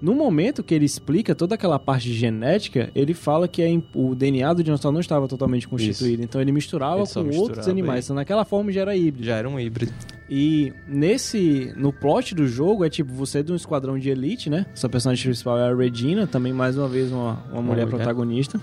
No 0.01 0.13
momento 0.13 0.63
que 0.63 0.73
ele 0.75 0.86
explica 0.86 1.33
toda 1.33 1.55
aquela 1.55 1.79
parte 1.79 2.07
de 2.07 2.13
genética, 2.13 2.89
ele 2.93 3.13
fala 3.13 3.47
que 3.47 3.62
é 3.62 3.67
im- 3.69 3.83
o 3.95 4.13
DNA 4.13 4.53
do 4.53 4.63
dinossauro 4.63 4.93
não 4.93 5.01
estava 5.01 5.27
totalmente 5.27 5.67
constituído. 5.67 6.21
Então 6.23 6.39
ele 6.39 6.51
misturava 6.51 7.01
Ele 7.01 7.07
com 7.13 7.19
misturava 7.23 7.41
outros 7.41 7.67
animais. 7.67 8.03
e- 8.03 8.07
Então 8.07 8.15
naquela 8.15 8.45
forma 8.45 8.71
já 8.71 8.81
era 8.81 8.95
híbrido. 8.95 9.25
Já 9.25 9.36
era 9.38 9.49
um 9.49 9.60
híbrido. 9.60 9.91
E 10.29 10.73
nesse. 10.88 11.73
No 11.77 11.91
plot 11.93 12.36
do 12.36 12.47
jogo 12.47 12.83
é 12.86 12.89
tipo, 12.89 13.12
você 13.13 13.39
é 13.39 13.43
de 13.43 13.51
um 13.51 13.55
esquadrão 13.55 13.97
de 13.97 14.10
elite, 14.10 14.49
né? 14.49 14.65
Sua 14.75 14.89
personagem 14.89 15.23
principal 15.23 15.57
é 15.57 15.71
a 15.71 15.75
Regina, 15.75 16.27
também 16.27 16.51
mais 16.53 16.77
uma 16.77 16.88
vez 16.88 17.12
uma, 17.12 17.41
uma 17.51 17.62
mulher 17.62 17.86
mulher. 17.86 17.88
protagonista. 17.88 18.60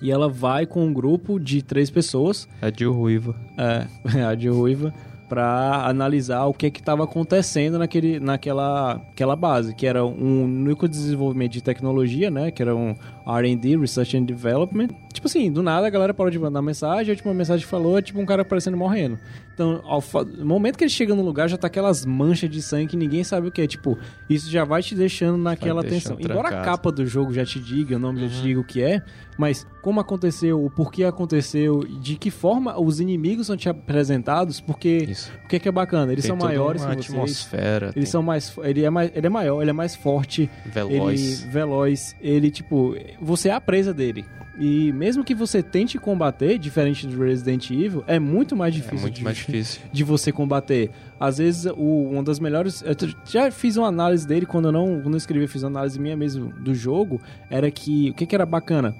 E 0.00 0.12
ela 0.12 0.28
vai 0.28 0.64
com 0.64 0.86
um 0.86 0.92
grupo 0.92 1.40
de 1.40 1.60
três 1.60 1.90
pessoas, 1.90 2.46
A 2.62 2.70
Jill 2.70 2.92
Ruiva. 2.92 3.34
é, 3.58 3.86
a 4.22 4.34
de 4.36 4.48
Ruiva, 4.48 4.94
pra 5.28 5.86
analisar 5.86 6.44
o 6.46 6.54
que 6.54 6.70
que 6.70 6.80
estava 6.80 7.04
acontecendo 7.04 7.78
naquele, 7.78 8.18
naquela 8.18 8.94
aquela 9.12 9.36
base, 9.36 9.74
que 9.74 9.86
era 9.86 10.04
um 10.04 10.46
núcleo 10.46 10.88
de 10.88 10.96
desenvolvimento 10.96 11.52
de 11.52 11.62
tecnologia, 11.62 12.30
né? 12.30 12.50
Que 12.50 12.62
era 12.62 12.74
um 12.74 12.94
R&D, 13.26 13.76
Research 13.76 14.16
and 14.16 14.24
Development. 14.24 14.88
Tipo 15.12 15.26
assim, 15.26 15.50
do 15.50 15.62
nada 15.62 15.86
a 15.86 15.90
galera 15.90 16.14
parou 16.14 16.30
de 16.30 16.38
mandar 16.38 16.62
mensagem, 16.62 17.10
a 17.10 17.14
última 17.14 17.34
mensagem 17.34 17.66
falou 17.66 17.98
é 17.98 18.02
tipo 18.02 18.20
um 18.20 18.26
cara 18.26 18.42
aparecendo 18.42 18.76
morrendo. 18.76 19.18
Então, 19.58 19.80
ao 19.84 20.00
no 20.36 20.46
momento 20.46 20.78
que 20.78 20.84
ele 20.84 20.88
chega 20.90 21.16
no 21.16 21.22
lugar, 21.22 21.48
já 21.48 21.56
tá 21.58 21.66
aquelas 21.66 22.06
manchas 22.06 22.48
de 22.48 22.62
sangue 22.62 22.86
que 22.86 22.96
ninguém 22.96 23.24
sabe 23.24 23.48
o 23.48 23.50
que 23.50 23.60
é. 23.60 23.66
Tipo, 23.66 23.98
isso 24.30 24.48
já 24.48 24.64
vai 24.64 24.80
te 24.84 24.94
deixando 24.94 25.36
naquela 25.36 25.82
deixando 25.82 26.16
tensão. 26.16 26.30
Embora 26.32 26.46
a 26.46 26.50
trancado. 26.52 26.64
capa 26.76 26.92
do 26.92 27.04
jogo 27.04 27.32
já 27.32 27.44
te 27.44 27.58
diga, 27.58 27.96
o 27.96 27.98
nome 27.98 28.20
já 28.20 28.26
Uhum. 28.26 28.30
te 28.30 28.42
diga 28.42 28.60
o 28.60 28.64
que 28.64 28.80
é, 28.80 29.02
mas 29.36 29.66
como 29.82 29.98
aconteceu, 29.98 30.64
o 30.64 30.70
porquê 30.70 31.02
aconteceu, 31.02 31.80
de 32.00 32.14
que 32.14 32.30
forma 32.30 32.78
os 32.80 33.00
inimigos 33.00 33.48
são 33.48 33.56
te 33.56 33.68
apresentados, 33.68 34.60
porque 34.60 35.06
Isso. 35.08 35.32
o 35.44 35.48
que 35.48 35.56
é 35.56 35.58
que 35.58 35.68
é 35.68 35.72
bacana? 35.72 36.12
Eles 36.12 36.24
Tem 36.24 36.28
são 36.36 36.46
maiores 36.46 36.82
uma 36.82 36.90
que 36.94 37.02
vocês. 37.02 37.10
atmosfera. 37.14 37.92
Eles 37.96 38.08
são 38.08 38.22
mais, 38.22 38.54
ele 38.62 38.84
é 38.84 38.90
mais, 38.90 39.10
ele 39.12 39.26
é 39.26 39.30
maior, 39.30 39.60
ele 39.60 39.70
é 39.70 39.72
mais 39.74 39.96
forte, 39.96 40.48
veloz. 40.72 41.42
ele 41.42 41.50
veloz, 41.50 42.14
ele 42.20 42.48
tipo, 42.52 42.94
você 43.20 43.48
é 43.48 43.52
a 43.54 43.60
presa 43.60 43.92
dele. 43.92 44.24
E 44.60 44.92
mesmo 44.92 45.22
que 45.22 45.34
você 45.36 45.62
tente 45.62 45.98
combater, 45.98 46.58
diferente 46.58 47.06
do 47.06 47.22
Resident 47.22 47.70
Evil, 47.70 48.02
é 48.08 48.18
muito 48.18 48.56
mais 48.56 48.74
É 48.74 48.78
difícil 48.78 49.00
muito 49.00 49.14
de, 49.14 49.24
mais 49.24 49.36
difícil. 49.38 49.80
de 49.92 50.02
você 50.04 50.32
combater. 50.32 50.90
Às 51.20 51.38
vezes, 51.38 51.66
o, 51.76 52.08
uma 52.10 52.22
das 52.24 52.40
melhores. 52.40 52.82
Eu 52.82 52.94
já 53.24 53.50
fiz 53.52 53.76
uma 53.76 53.86
análise 53.86 54.26
dele 54.26 54.44
quando 54.46 54.66
eu 54.68 54.72
não, 54.72 55.00
quando 55.00 55.14
eu 55.14 55.18
escrevi, 55.18 55.44
eu 55.44 55.48
fiz 55.48 55.62
uma 55.62 55.68
análise 55.70 56.00
minha 56.00 56.16
mesmo 56.16 56.52
do 56.60 56.74
jogo. 56.74 57.20
Era 57.48 57.70
que. 57.70 58.10
O 58.10 58.14
que, 58.14 58.26
que 58.26 58.34
era 58.34 58.44
bacana? 58.44 58.96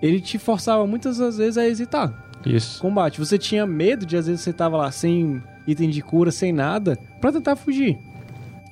Ele 0.00 0.20
te 0.20 0.38
forçava 0.38 0.86
muitas 0.86 1.18
das 1.18 1.36
vezes 1.38 1.58
a 1.58 1.66
hesitar. 1.66 2.24
Isso. 2.44 2.80
Combate. 2.80 3.18
Você 3.18 3.36
tinha 3.38 3.66
medo 3.66 4.06
de, 4.06 4.16
às 4.16 4.26
vezes, 4.28 4.42
você 4.42 4.52
tava 4.52 4.76
lá 4.76 4.90
sem 4.92 5.42
item 5.66 5.90
de 5.90 6.00
cura, 6.00 6.30
sem 6.30 6.52
nada, 6.52 6.96
pra 7.20 7.32
tentar 7.32 7.56
fugir. 7.56 7.98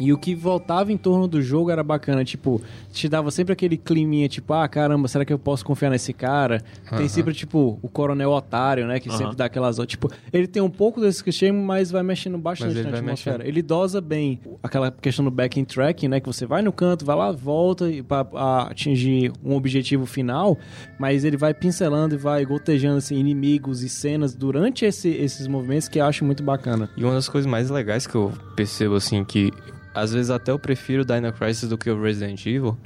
E 0.01 0.13
o 0.13 0.19
que 0.19 0.35
voltava 0.35 0.93
em 0.93 0.97
torno 0.97 1.29
do 1.29 1.41
jogo 1.41 1.71
era 1.71 1.83
bacana, 1.83 2.25
tipo, 2.25 2.61
te 2.93 3.09
dava 3.09 3.31
sempre 3.31 3.53
aquele 3.53 3.77
climinha, 3.77 4.29
tipo, 4.29 4.53
ah, 4.53 4.67
caramba, 4.67 5.07
será 5.07 5.25
que 5.25 5.33
eu 5.33 5.39
posso 5.39 5.65
confiar 5.65 5.91
nesse 5.91 6.13
cara? 6.13 6.61
Tem 6.97 7.07
sempre, 7.09 7.33
tipo, 7.33 7.79
o 7.81 7.89
coronel 7.89 8.31
otário, 8.31 8.87
né, 8.89 8.99
que 8.99 9.09
sempre 9.17 9.37
dá 9.37 9.45
aquelas... 9.45 9.79
Tipo, 9.87 10.11
ele 10.33 10.49
tem 10.49 10.61
um 10.61 10.69
pouco 10.71 11.01
desse 11.01 11.23
clichê, 11.23 11.53
mas 11.53 11.91
vai 11.93 12.03
mexendo 12.03 12.37
bastante 12.39 12.75
na 12.75 12.99
atmosfera. 12.99 13.39
mexendo. 13.39 13.49
Ele 13.49 13.63
dosa 13.63 14.01
bem 14.01 14.41
aquela 14.63 14.91
questão 14.91 15.25
do 15.25 15.31
backing 15.31 15.65
tracking, 15.65 16.09
né, 16.09 16.19
que 16.19 16.27
você 16.27 16.45
vai 16.45 16.61
no 16.61 16.73
canto, 16.73 17.05
vai 17.05 17.15
lá, 17.17 17.31
volta 17.31 17.89
e 17.89 18.03
pra, 18.03 18.27
a- 18.35 18.69
atingir 18.71 19.31
um 19.45 19.55
objetivo 19.55 20.07
final, 20.07 20.59
mas 20.99 21.25
ele 21.25 21.37
vai 21.37 21.55
pincelando 21.55 22.17
e 22.17 22.19
vai 22.19 22.45
gotejando, 22.45 22.97
assim, 22.99 23.17
inimigos 23.17 23.83
e 23.83 23.89
cenas 23.89 24.35
durante 24.35 24.85
esse- 24.85 25.09
esses 25.09 25.47
movimentos 25.47 25.87
que 25.89 26.01
eu 26.01 26.05
acho 26.05 26.25
muito 26.25 26.43
bacana. 26.43 26.91
E 26.97 27.05
uma 27.05 27.15
das 27.15 27.29
coisas 27.29 27.49
mais 27.49 27.71
legais 27.71 28.07
que 28.09 28.15
eu 28.17 28.33
percebo, 28.57 28.97
assim, 28.97 29.25
que 29.25 29.53
às 29.95 30.13
vezes 30.13 30.31
até 30.31 30.51
eu 30.51 30.59
prefiro 30.59 31.03
o 31.03 31.05
Dino 31.05 31.33
Crisis 31.33 31.69
do 31.69 31.79
que 31.79 31.89
o 31.91 32.01
Resident 32.03 32.45
Evil, 32.47 32.77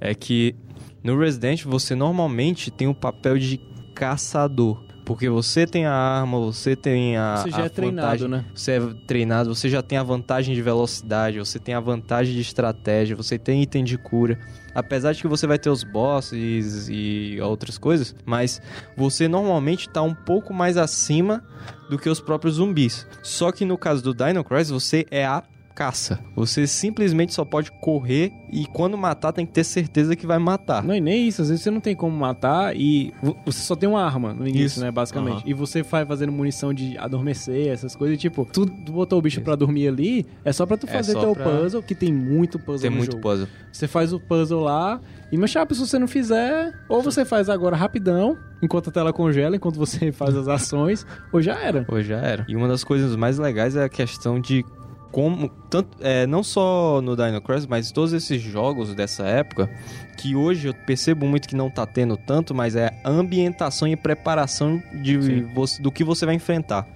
é 0.00 0.14
que 0.14 0.54
no 1.02 1.18
Resident 1.18 1.64
você 1.64 1.94
normalmente 1.94 2.70
tem 2.70 2.86
o 2.88 2.94
papel 2.94 3.38
de 3.38 3.60
caçador. 3.94 4.82
Porque 5.04 5.28
você 5.28 5.66
tem 5.66 5.84
a 5.84 5.92
arma, 5.92 6.38
você 6.38 6.76
tem 6.76 7.16
a. 7.16 7.36
Você 7.38 7.50
já 7.50 7.62
a 7.62 7.66
é 7.66 7.68
treinado, 7.68 8.06
vantagem- 8.06 8.28
né? 8.28 8.44
Você 8.54 8.70
é 8.72 8.80
treinado, 9.04 9.52
você 9.52 9.68
já 9.68 9.82
tem 9.82 9.98
a 9.98 10.02
vantagem 10.04 10.54
de 10.54 10.62
velocidade, 10.62 11.40
você 11.40 11.58
tem 11.58 11.74
a 11.74 11.80
vantagem 11.80 12.32
de 12.32 12.40
estratégia, 12.40 13.16
você 13.16 13.36
tem 13.36 13.60
item 13.62 13.82
de 13.82 13.98
cura. 13.98 14.38
Apesar 14.72 15.12
de 15.12 15.20
que 15.20 15.26
você 15.26 15.44
vai 15.44 15.58
ter 15.58 15.70
os 15.70 15.82
bosses 15.82 16.88
e 16.88 17.36
outras 17.42 17.76
coisas, 17.76 18.14
mas 18.24 18.62
você 18.96 19.26
normalmente 19.26 19.88
tá 19.88 20.00
um 20.02 20.14
pouco 20.14 20.54
mais 20.54 20.76
acima 20.76 21.42
do 21.90 21.98
que 21.98 22.08
os 22.08 22.20
próprios 22.20 22.54
zumbis. 22.54 23.04
Só 23.24 23.50
que 23.50 23.64
no 23.64 23.76
caso 23.76 24.04
do 24.04 24.14
Dino 24.14 24.44
Crisis, 24.44 24.70
você 24.70 25.04
é 25.10 25.26
a 25.26 25.42
caça. 25.74 26.18
Você 26.36 26.66
simplesmente 26.66 27.32
só 27.34 27.44
pode 27.44 27.70
correr 27.72 28.32
e 28.52 28.66
quando 28.66 28.96
matar 28.96 29.32
tem 29.32 29.44
que 29.46 29.52
ter 29.52 29.64
certeza 29.64 30.14
que 30.14 30.26
vai 30.26 30.38
matar. 30.38 30.82
Não, 30.84 30.94
e 30.94 31.00
nem 31.00 31.26
isso, 31.26 31.42
às 31.42 31.48
vezes 31.48 31.62
você 31.64 31.70
não 31.70 31.80
tem 31.80 31.96
como 31.96 32.16
matar 32.16 32.76
e 32.76 33.12
vo- 33.22 33.36
você 33.44 33.60
só 33.60 33.74
tem 33.74 33.88
uma 33.88 34.02
arma 34.04 34.32
no 34.34 34.46
início, 34.46 34.66
Isso. 34.66 34.80
né, 34.80 34.90
basicamente. 34.90 35.38
Aham. 35.38 35.42
E 35.46 35.54
você 35.54 35.82
vai 35.82 36.04
fazendo 36.04 36.30
munição 36.32 36.72
de 36.74 36.96
adormecer, 36.98 37.68
essas 37.68 37.96
coisas, 37.96 38.16
e, 38.16 38.20
tipo, 38.20 38.46
tu 38.52 38.66
botou 38.66 39.18
o 39.18 39.22
bicho 39.22 39.40
pra 39.40 39.54
dormir 39.56 39.88
ali, 39.88 40.26
é 40.44 40.52
só 40.52 40.66
pra 40.66 40.76
tu 40.76 40.86
É 40.86 40.92
fazer 40.92 41.12
só 41.12 41.20
teu 41.20 41.34
pra- 41.34 41.44
puzzle, 41.44 41.82
que 41.82 41.94
tem 41.94 42.12
muito 42.12 42.58
puzzle 42.58 42.80
Tem 42.88 42.90
muito 42.90 43.12
jogo. 43.12 43.22
puzzle. 43.22 43.48
Você 43.72 43.88
faz 43.88 44.12
o 44.12 44.20
puzzle 44.20 44.60
lá, 44.62 45.00
e 45.30 45.36
meu 45.36 45.48
chapa, 45.48 45.74
se 45.74 45.80
você 45.80 45.98
não 45.98 46.06
fizer, 46.08 46.72
ou 46.88 47.02
você 47.02 47.24
faz 47.24 47.48
agora 47.48 47.74
rapidão, 47.74 48.36
enquanto 48.62 48.88
a 48.90 48.92
tela 48.92 49.12
congela, 49.12 49.56
enquanto 49.56 49.76
você 49.76 50.10
faz 50.12 50.36
as 50.36 50.46
ações, 50.48 51.06
ou 51.32 51.40
já 51.40 51.54
era. 51.58 51.84
Pô, 51.84 52.00
já 52.02 52.18
era. 52.18 52.44
E 52.48 52.54
uma 52.54 52.68
das 52.68 52.84
coisas 52.84 53.16
mais 53.16 53.38
legais 53.38 53.74
é 53.76 53.84
a 53.84 53.88
questão 53.88 54.38
de 54.40 54.64
como, 55.12 55.48
tanto, 55.70 55.96
é, 56.00 56.26
não 56.26 56.42
só 56.42 57.00
no 57.02 57.14
Dino 57.14 57.40
Crisis, 57.40 57.66
mas 57.66 57.92
todos 57.92 58.12
esses 58.12 58.40
jogos 58.42 58.94
dessa 58.94 59.24
época, 59.24 59.70
que 60.16 60.34
hoje 60.34 60.68
eu 60.68 60.74
percebo 60.74 61.26
muito 61.26 61.46
que 61.46 61.54
não 61.54 61.70
tá 61.70 61.86
tendo 61.86 62.16
tanto, 62.16 62.54
mas 62.54 62.74
é 62.74 62.90
a 63.04 63.10
ambientação 63.10 63.86
e 63.86 63.94
preparação 63.94 64.82
de 65.02 65.42
você- 65.54 65.80
do 65.82 65.92
que 65.92 66.02
você 66.02 66.24
vai 66.26 66.34
enfrentar. 66.34 66.86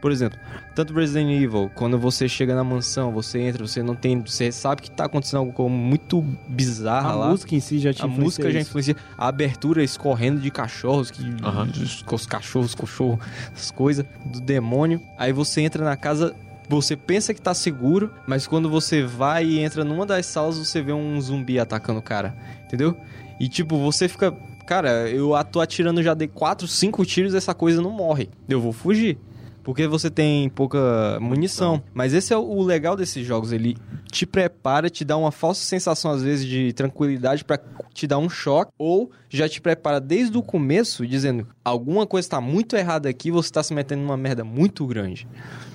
Por 0.00 0.10
exemplo, 0.10 0.38
tanto 0.74 0.94
Resident 0.94 1.30
Evil, 1.42 1.70
quando 1.74 1.98
você 1.98 2.26
chega 2.26 2.54
na 2.54 2.64
mansão, 2.64 3.12
você 3.12 3.38
entra, 3.40 3.66
você 3.66 3.82
não 3.82 3.94
tem, 3.94 4.18
você 4.22 4.50
sabe 4.50 4.80
que 4.80 4.90
tá 4.90 5.04
acontecendo 5.04 5.40
algo 5.40 5.68
muito 5.68 6.22
bizarra 6.48 7.10
a 7.10 7.14
lá. 7.16 7.28
música 7.28 7.54
em 7.54 7.60
si 7.60 7.78
já 7.78 7.92
te 7.92 8.00
A 8.02 8.06
música 8.06 8.50
já 8.50 8.60
isso. 8.60 8.70
influencia. 8.70 8.96
A 9.18 9.28
abertura 9.28 9.84
escorrendo 9.84 10.40
de 10.40 10.50
cachorros, 10.50 11.10
que, 11.10 11.22
Aham. 11.44 11.64
os, 11.70 12.02
os 12.10 12.26
cachorros, 12.26 12.74
cachorro, 12.74 13.20
essas 13.54 13.70
coisas, 13.70 14.06
do 14.24 14.40
demônio. 14.40 15.02
Aí 15.18 15.32
você 15.34 15.60
entra 15.60 15.84
na 15.84 15.96
casa, 15.98 16.34
você 16.76 16.96
pensa 16.96 17.34
que 17.34 17.40
tá 17.40 17.54
seguro, 17.54 18.10
mas 18.26 18.46
quando 18.46 18.68
você 18.68 19.02
vai 19.02 19.44
e 19.44 19.58
entra 19.58 19.84
numa 19.84 20.06
das 20.06 20.26
salas, 20.26 20.56
você 20.58 20.80
vê 20.80 20.92
um 20.92 21.20
zumbi 21.20 21.58
atacando 21.58 21.98
o 21.98 22.02
cara. 22.02 22.36
Entendeu? 22.64 22.96
E 23.38 23.48
tipo, 23.48 23.78
você 23.78 24.08
fica. 24.08 24.32
Cara, 24.66 25.08
eu 25.08 25.32
tô 25.50 25.60
atirando, 25.60 26.02
já 26.02 26.14
dei 26.14 26.28
4, 26.28 26.68
5 26.68 27.04
tiros, 27.04 27.34
essa 27.34 27.52
coisa 27.52 27.82
não 27.82 27.90
morre. 27.90 28.30
Eu 28.48 28.60
vou 28.60 28.72
fugir. 28.72 29.18
Porque 29.62 29.86
você 29.86 30.10
tem 30.10 30.48
pouca 30.48 31.18
munição. 31.20 31.82
Mas 31.92 32.12
esse 32.14 32.32
é 32.32 32.36
o 32.36 32.62
legal 32.62 32.96
desses 32.96 33.26
jogos. 33.26 33.52
Ele 33.52 33.76
te 34.10 34.24
prepara, 34.26 34.88
te 34.90 35.04
dá 35.04 35.16
uma 35.16 35.30
falsa 35.30 35.62
sensação, 35.62 36.10
às 36.10 36.22
vezes, 36.22 36.46
de 36.46 36.72
tranquilidade 36.72 37.44
pra 37.44 37.58
te 37.92 38.06
dar 38.06 38.18
um 38.18 38.28
choque. 38.28 38.72
Ou 38.78 39.10
já 39.28 39.48
te 39.48 39.60
prepara 39.60 40.00
desde 40.00 40.36
o 40.36 40.42
começo, 40.42 41.06
dizendo: 41.06 41.46
alguma 41.64 42.06
coisa 42.06 42.28
tá 42.28 42.40
muito 42.40 42.74
errada 42.76 43.08
aqui, 43.08 43.30
você 43.30 43.50
tá 43.52 43.62
se 43.62 43.74
metendo 43.74 44.02
numa 44.02 44.16
merda 44.16 44.42
muito 44.44 44.86
grande. 44.86 45.28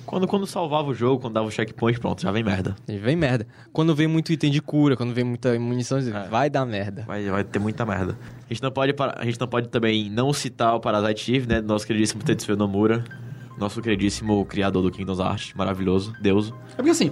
Quando, 0.04 0.28
quando 0.28 0.46
salvava 0.46 0.88
o 0.90 0.94
jogo, 0.94 1.20
quando 1.22 1.34
dava 1.34 1.48
o 1.48 1.50
checkpoint, 1.50 1.98
pronto, 1.98 2.22
já 2.22 2.30
vem 2.30 2.44
merda. 2.44 2.76
E 2.86 2.96
vem 2.96 3.16
merda. 3.16 3.44
Quando 3.72 3.92
vem 3.92 4.06
muito 4.06 4.32
item 4.32 4.52
de 4.52 4.62
cura, 4.62 4.96
quando 4.96 5.12
vem 5.12 5.24
muita 5.24 5.58
munição, 5.58 5.98
É. 5.98 6.28
vai 6.28 6.48
dar 6.48 6.64
merda. 6.64 7.02
Vai, 7.08 7.24
vai 7.28 7.42
ter 7.42 7.58
muita 7.58 7.84
merda. 7.84 8.16
A 8.48 8.52
gente 8.54 8.62
não 8.62 8.70
pode, 8.70 8.92
para- 8.92 9.16
a 9.18 9.24
gente 9.24 9.40
não 9.40 9.48
pode 9.48 9.68
também 9.68 10.08
não 10.08 10.32
citar 10.32 10.76
o 10.76 10.80
Parasite 10.80 11.34
Eve, 11.34 11.48
né? 11.48 11.60
Do 11.60 11.66
nosso 11.66 11.84
queridíssimo 11.84 12.22
Tetsuya 12.22 12.56
Nomura. 12.56 13.02
Nosso 13.58 13.80
queridíssimo 13.80 14.44
criador 14.44 14.82
do 14.82 14.90
Kingdoms 14.90 15.18
Hearts. 15.18 15.52
Maravilhoso. 15.54 16.12
Deus. 16.20 16.52
É 16.72 16.76
porque 16.76 16.90
assim, 16.90 17.10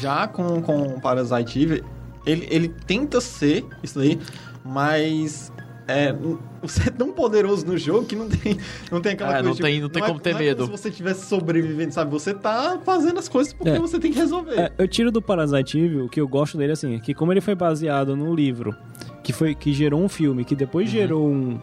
já 0.00 0.26
com, 0.28 0.60
com 0.60 1.00
Parasite 1.00 1.62
Eve, 1.62 1.84
ele, 2.26 2.46
ele 2.50 2.68
tenta 2.68 3.20
ser 3.20 3.64
isso 3.82 3.98
daí, 3.98 4.18
mas 4.64 5.50
é, 5.86 6.12
você 6.60 6.88
é 6.88 6.90
tão 6.90 7.10
poderoso 7.12 7.64
no 7.66 7.78
jogo 7.78 8.04
que 8.06 8.14
não 8.14 8.28
tem, 8.28 8.58
não 8.92 9.00
tem 9.00 9.12
aquela 9.12 9.30
É, 9.30 9.42
coisa 9.42 9.48
não 9.48 9.56
tem- 9.56 9.80
não 9.80 9.88
tem 9.88 10.02
é- 10.02 10.06
como 10.06 10.20
ter 10.20 10.30
é 10.30 10.38
medo. 10.38 10.64
como 10.64 10.76
se 10.76 10.82
você 10.82 10.88
estivesse 10.90 11.26
sobrevivendo, 11.26 11.92
sabe? 11.92 12.10
Você 12.10 12.34
tá 12.34 12.78
fazendo 12.84 13.18
as 13.18 13.28
coisas 13.28 13.52
porque 13.54 13.70
É. 13.70 13.78
você 13.78 13.98
tem 13.98 14.12
que 14.12 14.18
resolver. 14.18 14.58
É, 14.60 14.72
eu 14.76 14.86
tiro 14.86 15.10
do 15.10 15.22
Parasite 15.22 15.78
Eve, 15.80 16.02
o 16.02 16.08
que 16.08 16.20
eu 16.20 16.28
gosto 16.28 16.58
dele 16.58 16.72
assim, 16.72 16.98
que 16.98 17.14
como 17.14 17.32
ele 17.32 17.40
foi 17.40 17.54
baseado 17.54 18.14
num 18.14 18.34
livro 18.34 18.76
que 19.24 19.32
foi 19.32 19.54
que 19.54 19.72
gerou 19.72 20.02
um 20.02 20.08
filme, 20.08 20.44
que 20.44 20.54
depois 20.54 20.90
gerou 20.90 21.26
um, 21.28 21.58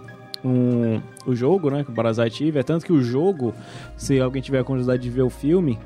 um 0.47 1.01
o 1.25 1.36
jogo, 1.36 1.69
né, 1.71 1.84
com 1.84 1.91
o 1.91 1.95
Parasite 1.95 2.47
Eve, 2.47 2.60
é 2.60 2.63
tanto 2.63 2.86
que 2.86 2.93
o 2.93 3.01
jogo, 3.01 3.53
se 3.97 4.19
alguém 4.19 4.41
tiver 4.41 4.60
a 4.60 4.63
curiosidade 4.63 5.01
de 5.01 5.10
ver 5.10 5.23
o 5.23 5.29
filme, 5.29 5.79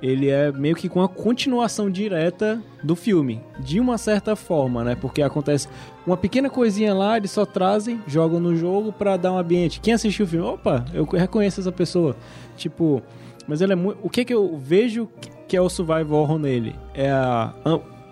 ele 0.00 0.28
é 0.30 0.50
meio 0.50 0.74
que 0.74 0.88
com 0.88 1.02
a 1.02 1.08
continuação 1.08 1.90
direta 1.90 2.58
do 2.82 2.96
filme, 2.96 3.42
de 3.60 3.78
uma 3.78 3.98
certa 3.98 4.34
forma, 4.34 4.82
né? 4.82 4.94
Porque 4.98 5.20
acontece 5.20 5.68
uma 6.06 6.16
pequena 6.16 6.48
coisinha 6.48 6.94
lá, 6.94 7.16
eles 7.18 7.30
só 7.30 7.44
trazem, 7.44 8.00
jogam 8.06 8.40
no 8.40 8.56
jogo 8.56 8.90
pra 8.92 9.16
dar 9.18 9.32
um 9.32 9.38
ambiente. 9.38 9.80
Quem 9.80 9.92
assistiu 9.92 10.24
o 10.24 10.28
filme, 10.28 10.46
opa, 10.46 10.84
eu 10.94 11.04
reconheço 11.04 11.60
essa 11.60 11.70
pessoa. 11.72 12.16
Tipo, 12.56 13.02
mas 13.46 13.60
ele 13.60 13.74
é 13.74 13.76
muito. 13.76 13.98
O 14.02 14.08
que 14.08 14.24
que 14.24 14.32
eu 14.32 14.56
vejo 14.56 15.08
que 15.46 15.56
é 15.56 15.60
o 15.60 15.68
survival 15.68 16.20
horror 16.22 16.38
nele? 16.38 16.74
É 16.94 17.10
a- 17.10 17.52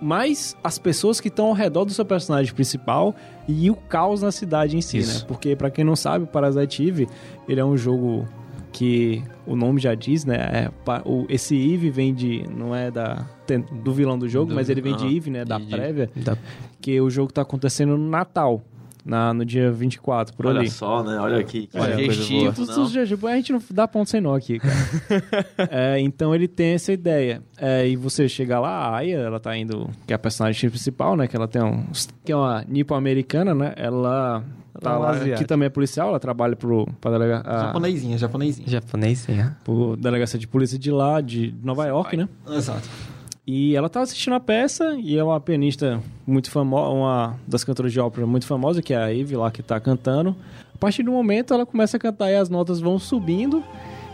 mais 0.03 0.55
as 0.63 0.79
pessoas 0.79 1.19
que 1.19 1.29
estão 1.29 1.47
ao 1.47 1.55
redor 1.55 1.87
do 1.87 1.93
seu 1.93 2.05
personagem 2.05 2.53
principal 2.53 3.15
e 3.49 3.71
o 3.71 3.75
caos 3.77 4.23
na 4.23 4.33
cidade 4.33 4.77
em 4.77 4.81
si, 4.81 4.99
Isso. 4.99 5.21
né? 5.21 5.25
Porque, 5.29 5.55
pra 5.57 5.71
quem 5.71 5.85
não 5.85 5.97
sabe, 5.97 6.25
o 6.25 6.27
Parasite 6.27 6.87
Eve, 6.87 7.09
ele 7.49 7.61
é 7.61 7.65
um 7.65 7.77
jogo 7.77 8.27
que 8.73 9.23
o 9.47 9.55
nome 9.55 9.81
já 9.81 9.95
diz, 9.95 10.25
né? 10.25 10.37
É, 10.37 10.71
o, 11.05 11.27
esse 11.29 11.55
Eve 11.75 11.91
vem 11.91 12.13
de. 12.15 12.45
Não 12.49 12.75
é 12.75 12.91
da, 12.91 13.25
do 13.85 13.93
vilão 13.93 14.19
do 14.19 14.29
jogo, 14.29 14.49
Do- 14.49 14.55
mas 14.55 14.69
ele 14.69 14.81
vem 14.81 14.97
de 14.97 15.05
aham. 15.05 15.17
Eve, 15.17 15.31
né? 15.31 15.45
Da 15.45 15.59
De- 15.59 15.65
de- 15.67 15.71
prévia. 15.71 16.11
da- 16.17 16.37
Que 16.81 17.01
o 17.01 17.09
jogo 17.09 17.33
tá 17.33 17.43
acontecendo 17.43 17.97
no 17.97 18.09
Natal. 18.11 18.63
Na, 19.05 19.35
no 19.35 19.45
dia 19.45 19.71
24, 19.71 20.35
por 20.35 20.47
Olha 20.47 20.61
ali. 20.61 20.71
só, 20.71 21.03
né? 21.03 21.19
Olha 21.19 21.39
aqui. 21.39 21.67
Que 21.67 21.79
Olha, 21.79 21.95
sugestivo, 21.95 22.67
não? 22.67 23.07
tipo, 23.07 23.27
a 23.27 23.37
gente 23.37 23.53
não 23.53 23.63
dá 23.71 23.87
ponto 23.87 24.09
sem 24.09 24.21
nó 24.21 24.35
aqui, 24.35 24.59
cara. 24.59 24.75
É, 25.71 25.99
então 26.01 26.35
ele 26.35 26.49
tem 26.49 26.75
essa 26.75 26.93
ideia. 26.93 27.43
É, 27.59 27.87
e 27.87 27.97
você 27.97 28.29
chega 28.29 28.59
lá, 28.59 28.71
a 28.71 28.97
Aya, 28.97 29.19
ela 29.19 29.39
tá 29.39 29.57
indo, 29.57 29.91
que 30.07 30.13
é 30.13 30.17
a 30.17 30.19
personagem 30.19 30.71
principal, 30.71 31.17
né? 31.17 31.27
Que 31.27 31.37
ela 31.37 31.49
tem 31.49 31.63
um. 31.63 31.85
que 32.25 32.33
é 32.33 32.37
uma 32.37 32.65
nipo-americana, 32.67 33.55
né? 33.55 33.75
Ela. 33.77 34.43
Tá 34.81 34.91
é 34.91 34.97
lá, 34.97 35.11
asiática. 35.11 35.39
que 35.39 35.45
também 35.45 35.67
é 35.67 35.71
policial, 35.71 36.09
ela 36.09 36.19
trabalha 36.19 36.57
pro, 36.57 36.85
pra 37.01 37.13
delega, 37.13 37.43
a, 37.47 37.67
Japonesinha, 37.67 38.19
japonesinha. 38.19 39.45
Né? 39.45 39.57
pro 39.63 39.97
delegacia 39.97 40.39
de 40.39 40.49
polícia 40.49 40.77
de 40.77 40.91
lá, 40.91 41.21
de 41.21 41.55
Nova 41.63 41.87
York, 41.87 42.17
né? 42.17 42.29
Exato. 42.51 42.89
E 43.47 43.77
ela 43.77 43.91
tava 43.91 44.05
assistindo 44.05 44.35
a 44.35 44.41
peça 44.41 44.97
e 44.99 45.19
é 45.19 45.23
uma 45.23 45.39
pianista 45.39 46.01
muito 46.27 46.51
famosa, 46.51 46.91
uma 46.91 47.39
das 47.47 47.63
cantoras 47.63 47.93
de 47.93 48.01
ópera 48.01 48.27
muito 48.27 48.47
famosa, 48.47 48.81
que 48.81 48.95
é 48.95 48.97
a 48.97 49.15
Eve 49.15 49.37
lá 49.37 49.51
que 49.51 49.63
tá 49.63 49.79
cantando. 49.79 50.35
A 50.75 50.79
partir 50.79 51.03
do 51.03 51.13
momento 51.13 51.53
ela 51.53 51.67
começa 51.67 51.99
a 51.99 52.01
cantar 52.01 52.31
e 52.31 52.37
as 52.37 52.49
notas 52.49 52.81
vão 52.81 52.99
subindo. 52.99 53.63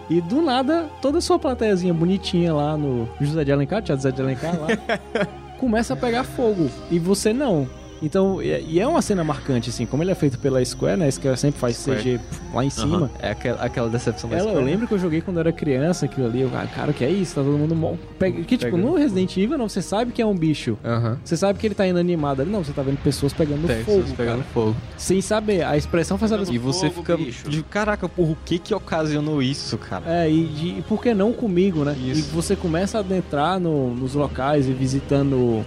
E 0.09 0.21
do 0.21 0.43
nada, 0.43 0.91
toda 1.01 1.19
a 1.19 1.21
sua 1.21 1.39
plateiazinha 1.39 1.95
bonitinha 1.95 2.53
lá 2.53 2.77
no 2.77 3.09
José 3.21 3.45
de 3.45 3.53
Alencar, 3.53 3.81
Teatro 3.81 4.03
José 4.03 4.11
de 4.11 4.21
Alencar 4.21 4.59
lá, 4.61 4.67
começa 5.57 5.95
a 5.95 5.97
pegar 5.97 6.25
fogo. 6.25 6.69
E 6.91 6.99
você 6.99 7.33
não. 7.33 7.69
Então, 8.03 8.41
e 8.43 8.51
e 8.71 8.81
é 8.81 8.87
uma 8.87 9.03
cena 9.03 9.23
marcante, 9.25 9.71
assim, 9.71 9.85
como 9.87 10.03
ele 10.03 10.11
é 10.11 10.15
feito 10.15 10.39
pela 10.39 10.65
Square, 10.65 10.99
né? 10.99 11.07
A 11.07 11.11
Square 11.13 11.37
sempre 11.37 11.61
faz 11.61 11.77
Square. 11.77 12.01
CG 12.01 12.21
lá 12.55 12.65
em 12.65 12.71
cima. 12.71 13.11
É 13.21 13.31
aquela, 13.31 13.63
aquela 13.63 13.89
decepção 13.89 14.29
da 14.31 14.37
Ela, 14.37 14.47
eu 14.47 14.51
Square. 14.53 14.65
lembro 14.71 14.89
que 14.89 14.95
eu 14.95 14.99
joguei 14.99 15.21
quando 15.21 15.37
eu 15.37 15.41
era 15.41 15.53
criança, 15.53 16.07
aquilo 16.07 16.27
ali. 16.27 16.41
Eu, 16.41 16.51
ah, 16.55 16.67
cara, 16.67 16.93
que 16.93 17.05
é 17.05 17.11
isso? 17.11 17.35
Tá 17.35 17.43
todo 17.43 17.57
mundo 17.59 17.75
mal. 17.77 17.99
Pega... 18.19 18.43
Que 18.43 18.57
tipo, 18.57 18.71
Pegando 18.73 18.91
no 18.91 18.97
Resident 18.97 19.37
Evil, 19.37 19.59
não, 19.59 19.69
você 19.69 19.83
sabe 19.83 20.13
que 20.13 20.23
é 20.23 20.27
um 20.27 20.35
bicho. 20.37 20.79
Aham. 20.85 21.19
Você 21.25 21.37
sabe 21.37 21.59
que 21.59 21.67
ele 21.67 21.75
tá 21.75 21.87
indo 21.87 21.99
animado 21.99 22.41
ali. 22.43 22.51
Não, 22.51 22.65
você 22.65 22.73
tá 22.73 22.83
vendo 22.83 22.99
pessoas 23.03 23.33
pegando 23.33 23.67
Tem, 23.67 23.85
fogo. 23.85 23.99
pessoas 23.99 24.17
pegando 24.17 24.39
cara. 24.39 24.49
fogo. 24.55 24.77
Sem 24.97 25.21
saber. 25.21 25.63
A 25.65 25.77
expressão 25.77 26.17
faz 26.17 26.33
ela. 26.33 26.45
E 26.51 26.59
você 26.59 26.89
Fogo, 26.91 27.01
fica 27.03 27.17
bicho. 27.17 27.49
de 27.49 27.63
caraca, 27.63 28.09
porra, 28.09 28.33
o 28.33 28.37
que 28.45 28.59
que 28.59 28.75
ocasionou 28.75 29.43
isso, 29.43 29.77
cara? 29.77 30.03
É, 30.07 30.31
e, 30.31 30.45
de, 30.47 30.67
e 30.79 30.85
por 30.89 31.03
que 31.03 31.13
não 31.13 31.33
comigo, 31.33 31.85
né? 31.85 31.95
Isso. 31.99 32.21
E 32.21 32.23
você 32.23 32.57
começa 32.57 32.99
a 32.99 33.01
adentrar 33.01 33.61
no- 33.61 33.95
nos 33.95 34.15
locais 34.15 34.67
e 34.69 34.73
visitando 34.73 35.65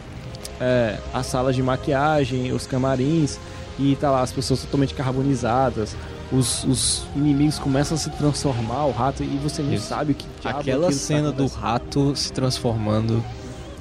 é, 0.61 0.97
as 1.13 1.25
salas 1.25 1.55
de 1.55 1.63
maquiagem, 1.63 2.51
os 2.51 2.65
camarins, 2.67 3.37
e 3.79 3.95
tá 3.95 4.11
lá 4.11 4.21
as 4.21 4.31
pessoas 4.31 4.61
totalmente 4.61 4.93
carbonizadas. 4.93 5.95
Os, 6.31 6.63
os 6.63 7.05
inimigos 7.15 7.59
começam 7.59 7.95
a 7.95 7.99
se 7.99 8.09
transformar, 8.11 8.85
o 8.85 8.91
rato, 8.91 9.23
e 9.23 9.37
você 9.37 9.61
não 9.61 9.73
Isso. 9.73 9.87
sabe 9.87 10.13
o 10.13 10.15
que 10.15 10.25
diabo 10.41 10.59
Aquela 10.59 10.87
tá 10.87 10.91
cena 10.93 11.31
do 11.31 11.43
acontecendo. 11.43 11.61
rato 11.61 12.15
se 12.15 12.31
transformando 12.33 13.23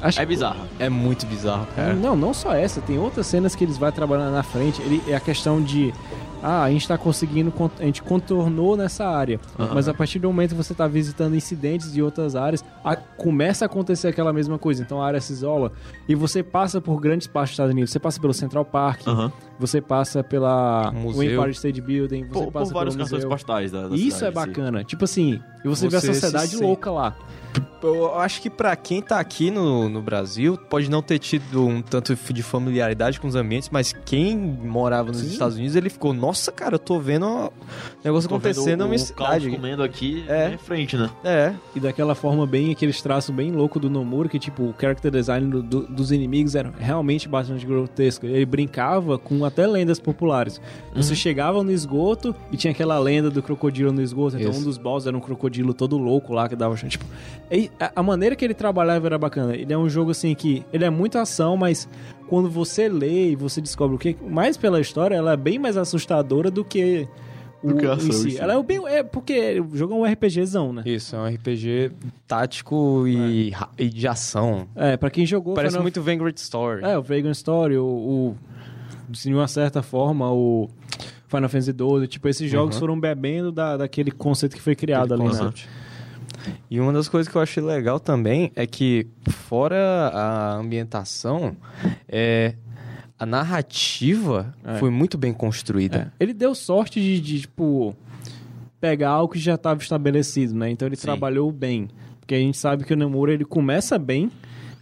Acho 0.00 0.18
É 0.20 0.22
que- 0.24 0.28
bizarro. 0.30 0.66
é 0.80 0.88
muito 0.88 1.24
bizarro, 1.26 1.64
cara. 1.76 1.94
Não, 1.94 2.16
não 2.16 2.34
só 2.34 2.52
essa, 2.52 2.80
tem 2.80 2.98
outras 2.98 3.24
cenas 3.24 3.54
que 3.54 3.62
eles 3.62 3.78
vão 3.78 3.90
trabalhando 3.92 4.32
na 4.32 4.42
frente. 4.42 4.82
Ele, 4.82 5.00
é 5.06 5.14
a 5.14 5.20
questão 5.20 5.62
de. 5.62 5.94
Ah, 6.42 6.64
a 6.64 6.70
gente 6.70 6.86
tá 6.88 6.98
conseguindo. 6.98 7.52
con- 7.52 7.70
A 7.78 7.84
gente 7.84 8.02
contornou 8.02 8.76
nessa 8.76 9.06
área. 9.06 9.38
Mas 9.72 9.88
a 9.88 9.94
partir 9.94 10.18
do 10.18 10.26
momento 10.28 10.50
que 10.50 10.56
você 10.56 10.74
tá 10.74 10.86
visitando 10.88 11.36
incidentes 11.36 11.92
de 11.92 12.02
outras 12.02 12.34
áreas, 12.34 12.64
a- 12.84 12.96
começa 12.96 13.64
a 13.64 13.66
acontecer 13.66 14.08
aquela 14.08 14.32
mesma 14.32 14.58
coisa. 14.58 14.82
Então 14.82 15.00
a 15.00 15.06
área 15.06 15.20
se 15.20 15.32
isola. 15.32 15.72
E 16.08 16.14
você 16.14 16.42
passa 16.42 16.80
por 16.80 17.00
grandes 17.00 17.26
partes 17.26 17.50
dos 17.50 17.54
Estados 17.54 17.72
Unidos. 17.72 17.90
Você 17.92 18.00
passa 18.00 18.20
pelo 18.20 18.34
Central 18.34 18.64
Park, 18.64 19.06
Aham. 19.06 19.32
Você 19.58 19.80
passa 19.80 20.22
pela 20.24 20.90
Museu. 20.92 21.20
o 21.20 21.24
Empire 21.24 21.50
State 21.52 21.80
Building, 21.80 22.24
você 22.24 22.28
Por, 22.32 22.44
por 22.46 22.52
passa 22.52 22.72
vários 22.74 22.94
pelo 22.96 23.08
cartões 23.08 23.24
postais 23.28 23.70
da, 23.72 23.88
da 23.88 23.94
Isso 23.96 24.16
cidade 24.18 24.24
é 24.24 24.28
em 24.28 24.32
bacana. 24.32 24.84
Tipo 24.84 25.04
assim, 25.04 25.40
e 25.64 25.68
você, 25.68 25.88
vê 25.88 25.96
a 25.96 26.00
Você 26.00 26.08
se 26.14 26.20
sociedade 26.20 26.48
sente- 26.52 26.62
louca 26.64 26.90
lá. 26.90 27.16
Eu 27.82 28.14
acho 28.20 28.40
que 28.40 28.48
pra 28.48 28.76
quem 28.76 29.02
tá 29.02 29.18
aqui 29.18 29.50
no, 29.50 29.88
no 29.88 30.00
Brasil, 30.00 30.56
pode 30.56 30.88
não 30.88 31.02
ter 31.02 31.18
tido 31.18 31.66
um 31.66 31.82
tanto 31.82 32.14
de 32.32 32.40
familiaridade 32.42 33.18
com 33.20 33.26
os 33.26 33.34
ambientes, 33.34 33.68
mas 33.72 33.92
quem 34.06 34.36
morava 34.36 35.08
nos 35.08 35.18
Sim. 35.20 35.26
Estados 35.26 35.56
Unidos, 35.56 35.74
ele 35.74 35.90
ficou, 35.90 36.14
nossa, 36.14 36.52
cara, 36.52 36.76
eu 36.76 36.78
tô 36.78 37.00
vendo 37.00 37.26
um 37.26 37.50
negócio 38.04 38.28
Tô 38.28 38.36
acontecendo 38.36 38.78
na 38.78 38.86
minha 38.86 38.98
cidade. 39.00 39.50
comendo 39.50 39.82
aqui 39.82 40.24
É. 40.28 40.46
minha 40.46 40.58
frente, 40.58 40.96
né? 40.96 41.10
É, 41.24 41.52
E 41.74 41.80
daquela 41.80 42.14
forma 42.14 42.46
bem, 42.46 42.70
aqueles 42.70 43.02
traços 43.02 43.34
bem 43.34 43.50
louco 43.50 43.80
do 43.80 43.90
Nomura, 43.90 44.28
que 44.28 44.38
tipo, 44.38 44.62
o 44.62 44.74
character 44.80 45.10
design 45.10 45.50
do- 45.50 45.62
do- 45.62 45.86
dos 45.88 46.12
inimigos 46.12 46.54
era 46.54 46.70
realmente 46.78 47.28
bastante 47.28 47.66
grotesco. 47.66 48.24
Ele 48.26 48.46
brincava 48.46 49.18
com 49.18 49.41
até 49.44 49.66
lendas 49.66 49.98
populares. 50.00 50.60
Uhum. 50.94 51.02
Você 51.02 51.14
chegava 51.14 51.62
no 51.62 51.70
esgoto 51.72 52.34
e 52.50 52.56
tinha 52.56 52.70
aquela 52.72 52.98
lenda 52.98 53.30
do 53.30 53.42
crocodilo 53.42 53.92
no 53.92 54.02
esgoto. 54.02 54.36
Então 54.36 54.50
Isso. 54.50 54.60
um 54.60 54.64
dos 54.64 54.78
boss 54.78 55.06
era 55.06 55.16
um 55.16 55.20
crocodilo 55.20 55.72
todo 55.74 55.96
louco 55.98 56.32
lá 56.32 56.48
que 56.48 56.56
dava 56.56 56.76
chance. 56.76 56.92
Tipo, 56.98 57.04
e 57.50 57.70
a, 57.94 58.02
maneira 58.02 58.34
que 58.36 58.44
ele 58.44 58.54
trabalhava 58.54 59.06
era 59.06 59.18
bacana. 59.18 59.54
Ele 59.56 59.72
é 59.72 59.78
um 59.78 59.88
jogo 59.88 60.10
assim 60.10 60.34
que 60.34 60.64
ele 60.72 60.84
é 60.84 60.90
muito 60.90 61.18
ação, 61.18 61.56
mas 61.56 61.88
quando 62.28 62.48
você 62.50 62.88
lê 62.88 63.30
e 63.30 63.36
você 63.36 63.60
descobre 63.60 63.96
o 63.96 63.98
que 63.98 64.16
mais 64.26 64.56
pela 64.56 64.80
história, 64.80 65.14
ela 65.14 65.32
é 65.32 65.36
bem 65.36 65.58
mais 65.58 65.76
assustadora 65.76 66.50
do 66.50 66.64
que 66.64 67.06
o, 67.62 67.68
Do 67.68 67.76
que 67.76 67.86
ação 67.86 68.10
si. 68.12 68.38
Ela 68.38 68.54
é 68.54 68.56
o 68.56 68.62
bem 68.64 68.80
é 68.88 69.02
porque 69.04 69.60
o 69.60 69.76
jogo 69.76 69.94
é 69.94 69.96
um 69.96 70.04
RPGzão, 70.12 70.72
né? 70.72 70.82
isso, 70.84 71.14
é 71.14 71.18
um 71.20 71.26
RPG 71.26 71.92
tático 72.26 73.06
e, 73.06 73.50
ra- 73.50 73.68
e 73.78 73.88
de 73.88 74.08
ação. 74.08 74.66
É, 74.74 74.96
pra 74.96 75.10
quem 75.10 75.24
jogou 75.26 75.54
Parece 75.54 75.72
Final- 75.74 75.82
muito 75.82 76.02
Vanguard 76.02 76.36
Story. 76.38 76.82
É, 76.84 76.96
o 76.98 77.02
Vagrant 77.02 77.34
Story, 77.36 77.76
o, 77.76 77.84
o- 77.84 78.36
de 79.12 79.32
uma 79.34 79.46
certa 79.48 79.82
forma, 79.82 80.30
o 80.32 80.68
Final 81.28 81.48
Fantasy 81.48 81.72
XII, 81.72 82.06
tipo, 82.08 82.28
esses 82.28 82.50
jogos 82.50 82.74
Uhum. 82.76 82.80
foram 82.80 83.00
bebendo 83.00 83.52
da, 83.52 83.76
daquele 83.76 84.10
conceito 84.10 84.56
que 84.56 84.62
foi 84.62 84.74
criado 84.74 85.14
Aquele 85.14 85.28
ali, 85.30 85.44
né? 85.44 85.52
E 86.70 86.80
uma 86.80 86.92
das 86.92 87.08
coisas 87.08 87.30
que 87.30 87.36
eu 87.38 87.42
achei 87.42 87.62
legal 87.62 88.00
também 88.00 88.50
é 88.56 88.66
que, 88.66 89.06
fora 89.28 89.76
a 90.12 90.54
ambientação, 90.56 91.56
é, 92.08 92.54
a 93.18 93.24
narrativa 93.26 94.52
É. 94.64 94.76
foi 94.78 94.90
muito 94.90 95.16
bem 95.16 95.32
construída. 95.32 96.12
É. 96.18 96.24
Ele 96.24 96.32
deu 96.34 96.54
sorte 96.54 97.00
de, 97.00 97.20
de, 97.20 97.40
tipo, 97.42 97.94
pegar 98.80 99.10
algo 99.10 99.32
que 99.34 99.38
já 99.38 99.54
estava 99.54 99.80
estabelecido, 99.80 100.54
né? 100.54 100.70
Então 100.70 100.88
ele 100.88 100.96
Sim. 100.96 101.02
trabalhou 101.02 101.52
bem. 101.52 101.88
Porque 102.18 102.34
a 102.34 102.38
gente 102.38 102.56
sabe 102.58 102.84
que 102.84 102.92
o 102.92 102.96
Nomura, 102.96 103.32
ele 103.32 103.44
começa 103.44 103.98
bem, 103.98 104.30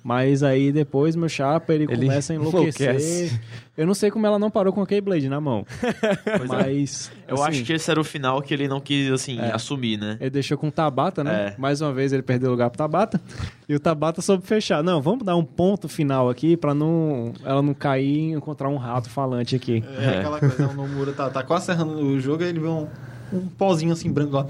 mas 0.02 0.42
aí 0.42 0.72
depois, 0.72 1.14
meu 1.14 1.28
chapa, 1.28 1.74
ele, 1.74 1.84
Ele 1.84 2.06
começa 2.06 2.32
a 2.32 2.36
enlouquecer. 2.36 2.88
enlouquece. 2.90 3.40
Eu 3.76 3.86
não 3.86 3.94
sei 3.94 4.10
como 4.10 4.26
ela 4.26 4.38
não 4.38 4.50
parou 4.50 4.72
com 4.72 4.82
a 4.82 4.86
Keyblade 4.86 5.28
na 5.28 5.40
mão. 5.40 5.64
mas... 6.48 7.10
Eu 7.26 7.36
assim, 7.36 7.44
acho 7.44 7.64
que 7.64 7.72
esse 7.72 7.90
era 7.90 8.00
o 8.00 8.04
final 8.04 8.42
que 8.42 8.52
ele 8.52 8.68
não 8.68 8.80
quis, 8.80 9.10
assim, 9.10 9.38
É. 9.40 9.52
assumir, 9.54 9.98
né? 9.98 10.16
Ele 10.20 10.30
deixou 10.30 10.58
com 10.58 10.68
o 10.68 10.70
Tabata, 10.72 11.24
né? 11.24 11.54
É. 11.56 11.60
Mais 11.60 11.80
uma 11.80 11.92
vez 11.92 12.12
ele 12.12 12.22
perdeu 12.22 12.48
o 12.48 12.52
lugar 12.52 12.68
pro 12.70 12.78
Tabata. 12.78 13.20
E 13.68 13.74
o 13.74 13.80
Tabata 13.80 14.20
soube 14.20 14.46
fechar. 14.46 14.82
Não, 14.82 15.00
vamos 15.00 15.24
dar 15.24 15.36
um 15.36 15.44
ponto 15.44 15.88
final 15.88 16.28
aqui 16.28 16.56
pra 16.56 16.74
não, 16.74 17.32
ela 17.44 17.62
não 17.62 17.72
cair 17.72 18.30
e 18.30 18.32
encontrar 18.32 18.68
um 18.68 18.76
rato 18.76 19.08
falante 19.08 19.56
aqui. 19.56 19.82
É, 19.98 20.18
aquela 20.18 20.40
coisa, 20.40 20.66
o 20.68 20.74
Nomura 20.74 21.12
tá, 21.12 21.30
tá 21.30 21.42
quase 21.42 21.66
cerrando 21.66 21.92
o 21.98 22.20
jogo, 22.20 22.42
aí 22.42 22.48
ele 22.50 22.60
vê 22.60 22.68
um, 22.68 22.86
um 23.32 23.46
pozinho 23.48 23.92
assim 23.92 24.10
branco 24.12 24.34
lá. 24.36 24.46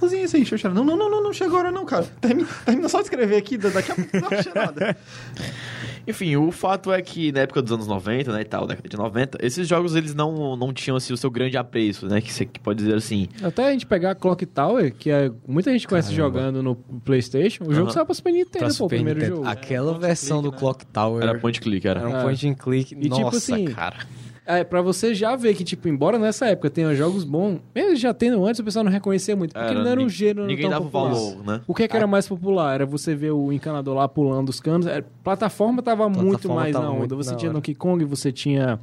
Pozinho 0.00 0.24
esse 0.24 0.36
aí, 0.36 0.42
deixa 0.42 0.54
eu 0.54 0.58
cheirar. 0.58 0.74
Não, 0.74 0.84
não, 0.84 0.96
não, 0.96 1.10
não, 1.10 1.22
não 1.22 1.32
chega 1.32 1.50
agora 1.50 1.70
não, 1.70 1.84
cara. 1.84 2.04
Termina, 2.20 2.48
termina 2.64 2.88
só 2.88 2.98
de 2.98 3.04
escrever 3.04 3.36
aqui, 3.36 3.56
daqui 3.58 3.92
a 3.92 3.94
pouco 3.94 4.10
não 4.14 4.28
vai 4.30 4.42
nada. 4.54 4.96
Enfim, 6.06 6.34
o 6.36 6.50
fato 6.50 6.90
é 6.92 7.00
que 7.02 7.30
na 7.30 7.40
época 7.40 7.60
dos 7.60 7.70
anos 7.72 7.86
90, 7.86 8.32
né, 8.32 8.40
e 8.40 8.44
tal, 8.44 8.66
década 8.66 8.88
de 8.88 8.96
90, 8.96 9.38
esses 9.44 9.68
jogos 9.68 9.94
eles 9.94 10.14
não, 10.14 10.56
não 10.56 10.72
tinham, 10.72 10.96
assim, 10.96 11.12
o 11.12 11.16
seu 11.16 11.30
grande 11.30 11.56
apreço, 11.58 12.06
né, 12.06 12.20
que 12.20 12.32
você 12.32 12.46
pode 12.62 12.78
dizer 12.82 12.94
assim. 12.96 13.28
Até 13.42 13.68
a 13.68 13.72
gente 13.72 13.86
pegar 13.86 14.14
Clock 14.14 14.44
Tower, 14.46 14.92
que 14.94 15.10
é, 15.10 15.30
muita 15.46 15.70
gente 15.70 15.86
conhece 15.86 16.14
jogando 16.14 16.62
no 16.62 16.74
Playstation, 16.74 17.64
o 17.64 17.72
jogo 17.74 17.86
Aham. 17.88 17.92
saiu 17.92 18.06
pra 18.06 18.14
Super 18.14 18.32
Nintendo, 18.32 18.58
Pra 18.58 18.60
pô, 18.60 18.66
o 18.66 18.72
Super 18.74 18.96
primeiro 18.96 19.20
Nintendo. 19.20 19.36
jogo. 19.36 19.48
Aquela 19.48 19.92
and 19.94 19.98
versão 19.98 20.38
click, 20.40 20.50
do 20.50 20.54
né? 20.54 20.58
Clock 20.58 20.86
Tower 20.86 21.22
Era 21.22 21.38
point 21.38 21.60
click, 21.60 21.86
era. 21.86 22.00
era 22.00 22.08
um 22.08 22.16
É. 22.16 22.22
point 22.22 22.48
and 22.48 22.54
click. 22.54 22.94
E 22.94 22.98
tipo 23.02 23.08
Nossa, 23.20 23.36
assim, 23.36 23.66
cara. 23.66 23.98
É, 24.58 24.64
pra 24.64 24.82
você 24.82 25.14
já 25.14 25.36
ver 25.36 25.54
que, 25.54 25.62
tipo, 25.62 25.88
embora 25.88 26.18
nessa 26.18 26.46
época 26.46 26.68
tenha 26.70 26.94
jogos 26.94 27.24
bons, 27.24 27.60
mesmo 27.74 27.94
já 27.96 28.12
tendo 28.12 28.44
antes, 28.44 28.58
o 28.60 28.64
pessoal 28.64 28.84
não 28.84 28.90
reconhecia 28.90 29.36
muito, 29.36 29.52
porque 29.52 29.74
não 29.74 29.86
era 29.86 30.00
um 30.00 30.08
gênero 30.08 30.46
Ninguém 30.46 30.62
tão 30.62 30.70
dava 30.70 30.84
popular. 30.84 31.12
valor, 31.14 31.44
né? 31.44 31.60
O 31.66 31.74
que, 31.74 31.82
é 31.84 31.88
que 31.88 31.96
era 31.96 32.06
mais 32.06 32.26
popular? 32.26 32.74
Era 32.74 32.86
você 32.86 33.14
ver 33.14 33.30
o 33.30 33.52
encanador 33.52 33.94
lá 33.94 34.08
pulando 34.08 34.48
os 34.48 34.58
canos. 34.60 34.86
É, 34.86 35.04
plataforma 35.22 35.82
tava 35.82 36.08
muito 36.08 36.48
mais 36.48 36.72
tava 36.72 36.84
na 36.86 36.90
onda. 36.92 37.14
Você 37.14 37.30
na 37.30 37.36
tinha 37.36 37.50
hora. 37.50 37.58
Donkey 37.58 37.74
Kong, 37.74 38.04
você 38.04 38.32
tinha 38.32 38.78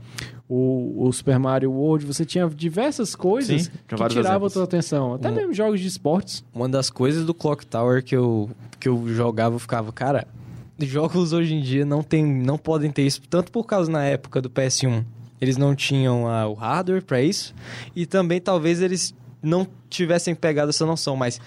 o, 0.48 1.06
o 1.08 1.12
Super 1.12 1.38
Mario 1.40 1.72
World, 1.72 2.06
você 2.06 2.24
tinha 2.26 2.48
diversas 2.50 3.16
coisas 3.16 3.64
Sim, 3.64 3.72
que 3.88 4.08
tiravam 4.10 4.48
a 4.48 4.50
tua 4.50 4.64
atenção. 4.64 5.14
Até 5.16 5.30
Um- 5.30 5.36
mesmo 5.36 5.54
jogos 5.54 5.80
de 5.82 5.88
esportes. 5.88 6.44
Uma 6.54 6.70
das 6.70 6.90
coisas 6.90 7.26
do 7.26 7.34
Clock 7.34 7.66
Tower 7.66 8.04
que 8.04 8.16
eu, 8.16 8.50
que 8.80 8.88
eu 8.88 9.04
jogava, 9.10 9.56
eu 9.56 9.60
ficava, 9.60 9.92
cara, 9.92 10.26
jogos 10.80 11.34
hoje 11.34 11.54
em 11.56 11.62
dia 11.62 11.86
não, 11.86 12.02
tem, 12.04 12.26
não 12.26 12.58
podem 12.58 12.92
ter 12.92 13.02
isso, 13.02 13.22
tanto 13.30 13.52
por 13.52 13.66
causa 13.66 13.92
na 13.92 14.04
época 14.06 14.42
do 14.42 14.50
PS1. 14.50 15.04
Eles 15.40 15.58
não 15.58 15.76
tinham 15.76 16.28
ah, 16.28 16.48
o 16.48 16.54
hardware 16.54 17.04
pra 17.04 17.22
isso, 17.22 17.54
e 17.96 18.06
também 18.06 18.42
talvez 18.42 18.82
eles 18.82 19.14
não 19.42 19.68
tivessem 19.90 20.34
pegado 20.34 20.70
essa 20.70 20.86
noção, 20.86 21.16
mas 21.16 21.40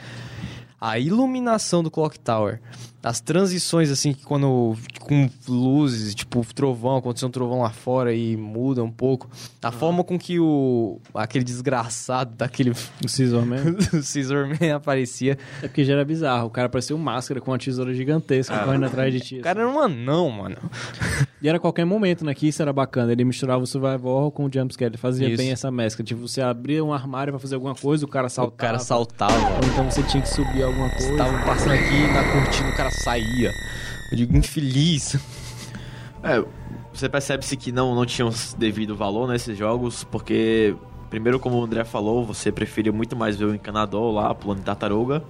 a 0.80 0.98
iluminação 0.98 1.82
do 1.82 1.90
Clock 1.90 2.18
Tower, 2.18 2.60
as 3.02 3.20
transições, 3.20 3.90
assim, 3.90 4.12
que 4.12 4.24
quando. 4.24 4.76
com 5.00 5.28
luzes, 5.48 6.14
tipo, 6.14 6.44
trovão, 6.54 6.96
aconteceu 6.96 7.28
um 7.28 7.30
trovão 7.30 7.60
lá 7.60 7.70
fora 7.70 8.12
e 8.12 8.36
muda 8.36 8.82
um 8.82 8.90
pouco. 8.90 9.28
A 9.62 9.72
forma 9.72 10.04
com 10.04 10.18
que 10.18 10.38
o. 10.38 11.00
aquele 11.14 11.44
desgraçado 11.44 12.34
daquele. 12.36 12.70
O 12.70 13.08
Scissor 13.08 13.44
Man. 13.46 13.76
o 13.98 14.02
Scissor 14.02 14.46
Man 14.48 14.74
aparecia. 14.74 15.38
É 15.62 15.68
porque 15.68 15.84
já 15.84 15.94
era 15.94 16.04
bizarro. 16.04 16.46
O 16.46 16.50
cara 16.50 16.68
parecia 16.68 16.94
um 16.94 16.98
máscara 16.98 17.40
com 17.40 17.50
uma 17.50 17.58
tesoura 17.58 17.94
gigantesca 17.94 18.58
correndo 18.58 18.84
atrás 18.84 19.12
de 19.12 19.20
ti. 19.20 19.38
O 19.38 19.42
cara 19.42 19.60
era 19.60 19.70
um 19.70 19.80
anão, 19.80 20.30
mano. 20.30 20.56
E 21.42 21.48
era 21.48 21.56
a 21.56 21.60
qualquer 21.60 21.86
momento, 21.86 22.24
né? 22.24 22.34
Que 22.34 22.48
isso 22.48 22.60
era 22.60 22.72
bacana. 22.72 23.12
Ele 23.12 23.24
misturava 23.24 23.62
o 23.62 23.66
survival 23.66 24.12
horror 24.12 24.30
com 24.30 24.44
o 24.44 24.50
jumpscare. 24.52 24.90
Ele 24.90 24.98
fazia 24.98 25.26
Isso. 25.26 25.38
bem 25.38 25.50
essa 25.50 25.70
mescla. 25.70 26.04
Tipo, 26.04 26.28
você 26.28 26.42
abria 26.42 26.84
um 26.84 26.92
armário 26.92 27.32
pra 27.32 27.40
fazer 27.40 27.54
alguma 27.54 27.74
coisa, 27.74 28.04
o 28.04 28.08
cara 28.08 28.28
saltava. 28.28 28.54
O 28.54 28.58
cara 28.58 28.78
saltava. 28.78 29.32
Ou 29.32 29.72
então 29.72 29.90
você 29.90 30.02
tinha 30.02 30.22
que 30.22 30.28
subir 30.28 30.62
alguma 30.62 30.90
coisa. 30.90 31.16
Tava 31.16 31.42
passando 31.44 31.72
aqui 31.72 32.12
na 32.12 32.32
cortina, 32.32 32.68
o 32.68 32.76
cara 32.76 32.89
saía. 32.90 33.52
Eu 34.10 34.16
digo, 34.16 34.36
infeliz. 34.36 35.16
É, 36.22 36.44
você 36.92 37.08
percebe-se 37.08 37.56
que 37.56 37.72
não, 37.72 37.94
não 37.94 38.04
tinham 38.04 38.30
devido 38.58 38.96
valor 38.96 39.28
nesses 39.28 39.56
jogos, 39.56 40.04
porque, 40.04 40.74
primeiro, 41.10 41.38
como 41.40 41.58
o 41.58 41.64
André 41.64 41.84
falou, 41.84 42.24
você 42.24 42.50
preferia 42.52 42.92
muito 42.92 43.14
mais 43.16 43.36
ver 43.36 43.44
o 43.46 43.54
encanador 43.54 44.12
lá, 44.14 44.34
pulando 44.34 44.60
em 44.60 44.62
tartaruga, 44.62 45.22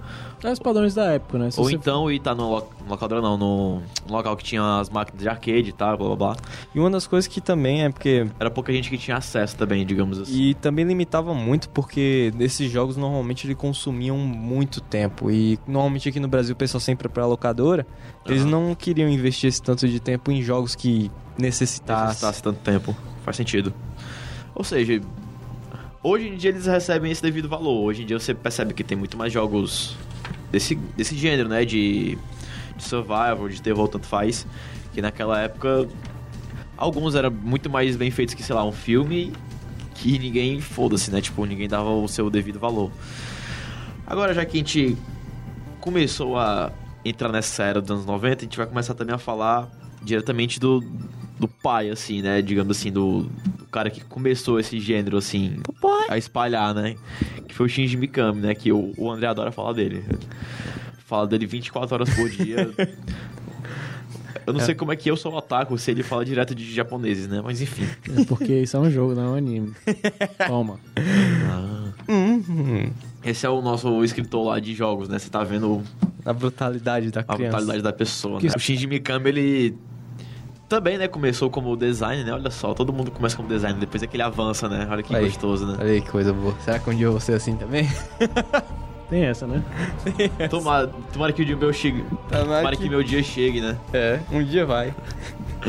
É 0.43 0.51
os 0.51 0.59
padrões 0.59 0.93
da 0.95 1.05
época, 1.11 1.37
né? 1.37 1.51
Se 1.51 1.59
ou 1.59 1.65
você- 1.67 1.75
então 1.75 2.09
ir 2.09 2.19
tá 2.19 2.33
no, 2.33 2.49
lo- 2.55 2.67
no 2.85 2.89
local 2.91 3.09
não, 3.21 3.37
no, 3.37 3.75
no 4.07 4.13
local 4.13 4.35
que 4.37 4.43
tinha 4.43 4.79
as 4.79 4.89
máquinas 4.89 5.21
de 5.21 5.27
arcade 5.27 5.69
e 5.69 5.71
tal, 5.71 5.97
blá 5.97 6.07
blá 6.07 6.15
blá. 6.15 6.35
E 6.73 6.79
uma 6.79 6.89
das 6.89 7.05
coisas 7.07 7.27
que 7.27 7.41
também 7.41 7.83
é 7.83 7.89
porque 7.89 8.25
Era 8.39 8.49
pouca 8.49 8.71
gente 8.71 8.89
que 8.89 8.97
tinha 8.97 9.17
acesso 9.17 9.55
também, 9.57 9.85
digamos 9.85 10.17
assim. 10.19 10.33
E 10.33 10.53
também 10.55 10.85
limitava 10.85 11.33
muito 11.33 11.69
porque 11.69 12.31
esses 12.39 12.71
jogos 12.71 12.95
normalmente 12.97 13.45
eles 13.47 13.57
consumiam 13.57 14.17
muito 14.17 14.79
tempo. 14.81 15.29
E 15.31 15.59
normalmente 15.67 16.07
aqui 16.09 16.19
no 16.19 16.27
Brasil 16.27 16.53
o 16.53 16.57
pessoal 16.57 16.79
sempre 16.81 17.09
pra 17.09 17.25
locadora, 17.25 17.85
eles 18.25 18.41
Aham. 18.43 18.49
não 18.51 18.75
queriam 18.75 19.09
investir 19.09 19.47
esse 19.49 19.61
tanto 19.61 19.87
de 19.87 19.99
tempo 19.99 20.31
em 20.31 20.41
jogos 20.41 20.75
que 20.75 21.11
necessitassem. 21.37 22.05
necessitasse 22.07 22.41
tanto 22.43 22.59
tempo. 22.59 22.95
Faz 23.23 23.35
sentido. 23.37 23.73
Ou 24.55 24.63
seja, 24.63 25.01
hoje 26.03 26.27
em 26.27 26.35
dia 26.35 26.49
eles 26.49 26.65
recebem 26.65 27.11
esse 27.11 27.21
devido 27.21 27.47
valor. 27.47 27.83
Hoje 27.83 28.03
em 28.03 28.05
dia 28.05 28.19
você 28.19 28.33
percebe 28.33 28.73
que 28.73 28.83
tem 28.83 28.97
muito 28.97 29.17
mais 29.17 29.31
jogos 29.31 29.95
desse, 30.51 30.75
desse 30.75 31.15
gênero, 31.15 31.49
né? 31.49 31.65
De, 31.65 32.17
de 32.75 32.83
survival, 32.83 33.47
de 33.49 33.61
terror, 33.61 33.87
tanto 33.87 34.07
faz. 34.07 34.45
Que 34.93 35.01
naquela 35.01 35.39
época 35.39 35.87
alguns 36.77 37.15
eram 37.15 37.31
muito 37.31 37.69
mais 37.69 37.95
bem 37.95 38.11
feitos 38.11 38.33
que, 38.33 38.43
sei 38.43 38.55
lá, 38.55 38.65
um 38.65 38.71
filme 38.71 39.31
que 39.95 40.17
ninguém 40.17 40.59
foda-se, 40.59 41.11
né? 41.11 41.21
Tipo, 41.21 41.45
ninguém 41.45 41.67
dava 41.67 41.89
o 41.89 42.07
seu 42.07 42.29
devido 42.29 42.59
valor. 42.59 42.91
Agora, 44.05 44.33
já 44.33 44.43
que 44.43 44.57
a 44.57 44.59
gente 44.59 44.97
começou 45.79 46.37
a 46.37 46.71
entrar 47.05 47.31
nessa 47.31 47.63
era 47.63 47.81
dos 47.81 47.91
anos 47.91 48.05
90, 48.05 48.41
a 48.41 48.43
gente 48.43 48.57
vai 48.57 48.67
começar 48.67 48.93
também 48.93 49.15
a 49.15 49.17
falar 49.17 49.69
diretamente 50.01 50.59
do, 50.59 50.83
do 51.41 51.47
pai, 51.47 51.89
assim, 51.89 52.21
né? 52.21 52.41
Digamos 52.41 52.77
assim, 52.77 52.91
do, 52.91 53.23
do 53.57 53.65
cara 53.65 53.89
que 53.89 54.01
começou 54.01 54.59
esse 54.59 54.79
gênero, 54.79 55.17
assim, 55.17 55.57
a 56.07 56.17
espalhar, 56.17 56.73
né? 56.73 56.95
Que 57.47 57.53
foi 57.53 57.65
o 57.65 57.69
Shinji 57.69 57.97
Mikami, 57.97 58.39
né? 58.41 58.55
Que 58.55 58.71
o, 58.71 58.93
o 58.95 59.11
André 59.11 59.27
adora 59.27 59.51
falar 59.51 59.73
dele. 59.73 60.05
Fala 61.05 61.27
dele 61.27 61.45
24 61.45 61.95
horas 61.95 62.09
por 62.15 62.29
dia. 62.29 62.71
Eu 64.45 64.53
não 64.53 64.59
sei 64.59 64.73
como 64.73 64.91
é 64.91 64.95
que 64.95 65.09
eu 65.09 65.15
sou 65.15 65.31
o 65.31 65.37
otaku 65.37 65.77
se 65.77 65.91
ele 65.91 66.01
fala 66.01 66.25
direto 66.25 66.55
de 66.55 66.73
japoneses, 66.73 67.27
né? 67.27 67.41
Mas 67.43 67.61
enfim. 67.61 67.83
É 68.19 68.25
porque 68.25 68.61
isso 68.61 68.75
é 68.75 68.79
um 68.79 68.89
jogo, 68.89 69.13
não 69.13 69.23
é 69.23 69.29
um 69.29 69.35
anime. 69.35 69.71
Toma. 70.47 70.79
Uhum. 72.09 72.91
Esse 73.23 73.45
é 73.45 73.49
o 73.49 73.61
nosso 73.61 74.03
escritor 74.03 74.47
lá 74.47 74.59
de 74.59 74.73
jogos, 74.73 75.07
né? 75.07 75.19
Você 75.19 75.29
tá 75.29 75.43
vendo 75.43 75.83
A 76.25 76.33
brutalidade 76.33 77.11
da 77.11 77.21
a 77.21 77.23
criança. 77.23 77.57
brutalidade 77.57 77.83
da 77.83 77.93
pessoa, 77.93 78.41
né? 78.41 78.49
O 78.55 78.59
Shinji 78.59 78.87
Mikami, 78.87 79.29
ele 79.29 79.77
também, 80.71 80.97
né, 80.97 81.05
começou 81.05 81.49
como 81.49 81.75
design, 81.75 82.23
né? 82.23 82.31
Olha 82.33 82.49
só, 82.49 82.73
todo 82.73 82.93
mundo 82.93 83.11
começa 83.11 83.35
como 83.35 83.49
design, 83.49 83.77
depois 83.77 84.01
é 84.01 84.07
que 84.07 84.15
ele 84.15 84.23
avança, 84.23 84.69
né? 84.69 84.87
Olha 84.89 85.03
que 85.03 85.13
Aí. 85.13 85.25
gostoso, 85.25 85.65
né? 85.67 85.75
Olha 85.77 85.91
aí 85.91 86.01
que 86.01 86.09
coisa 86.09 86.31
boa. 86.31 86.55
Será 86.63 86.79
que 86.79 86.89
um 86.89 86.95
dia 86.95 87.07
eu 87.07 87.11
vou 87.11 87.19
ser 87.19 87.33
assim 87.33 87.57
também? 87.57 87.89
Tem 89.09 89.25
essa, 89.25 89.45
né? 89.45 89.61
Tomara, 90.49 90.87
tomara 91.11 91.33
que 91.33 91.41
o 91.41 91.45
dia 91.45 91.57
meu 91.57 91.73
chegue. 91.73 92.05
Tomara 92.29 92.73
que 92.77 92.87
meu 92.87 93.03
dia 93.03 93.21
chegue, 93.21 93.59
né? 93.59 93.77
É, 93.91 94.21
um 94.31 94.41
dia 94.41 94.65
vai. 94.65 94.95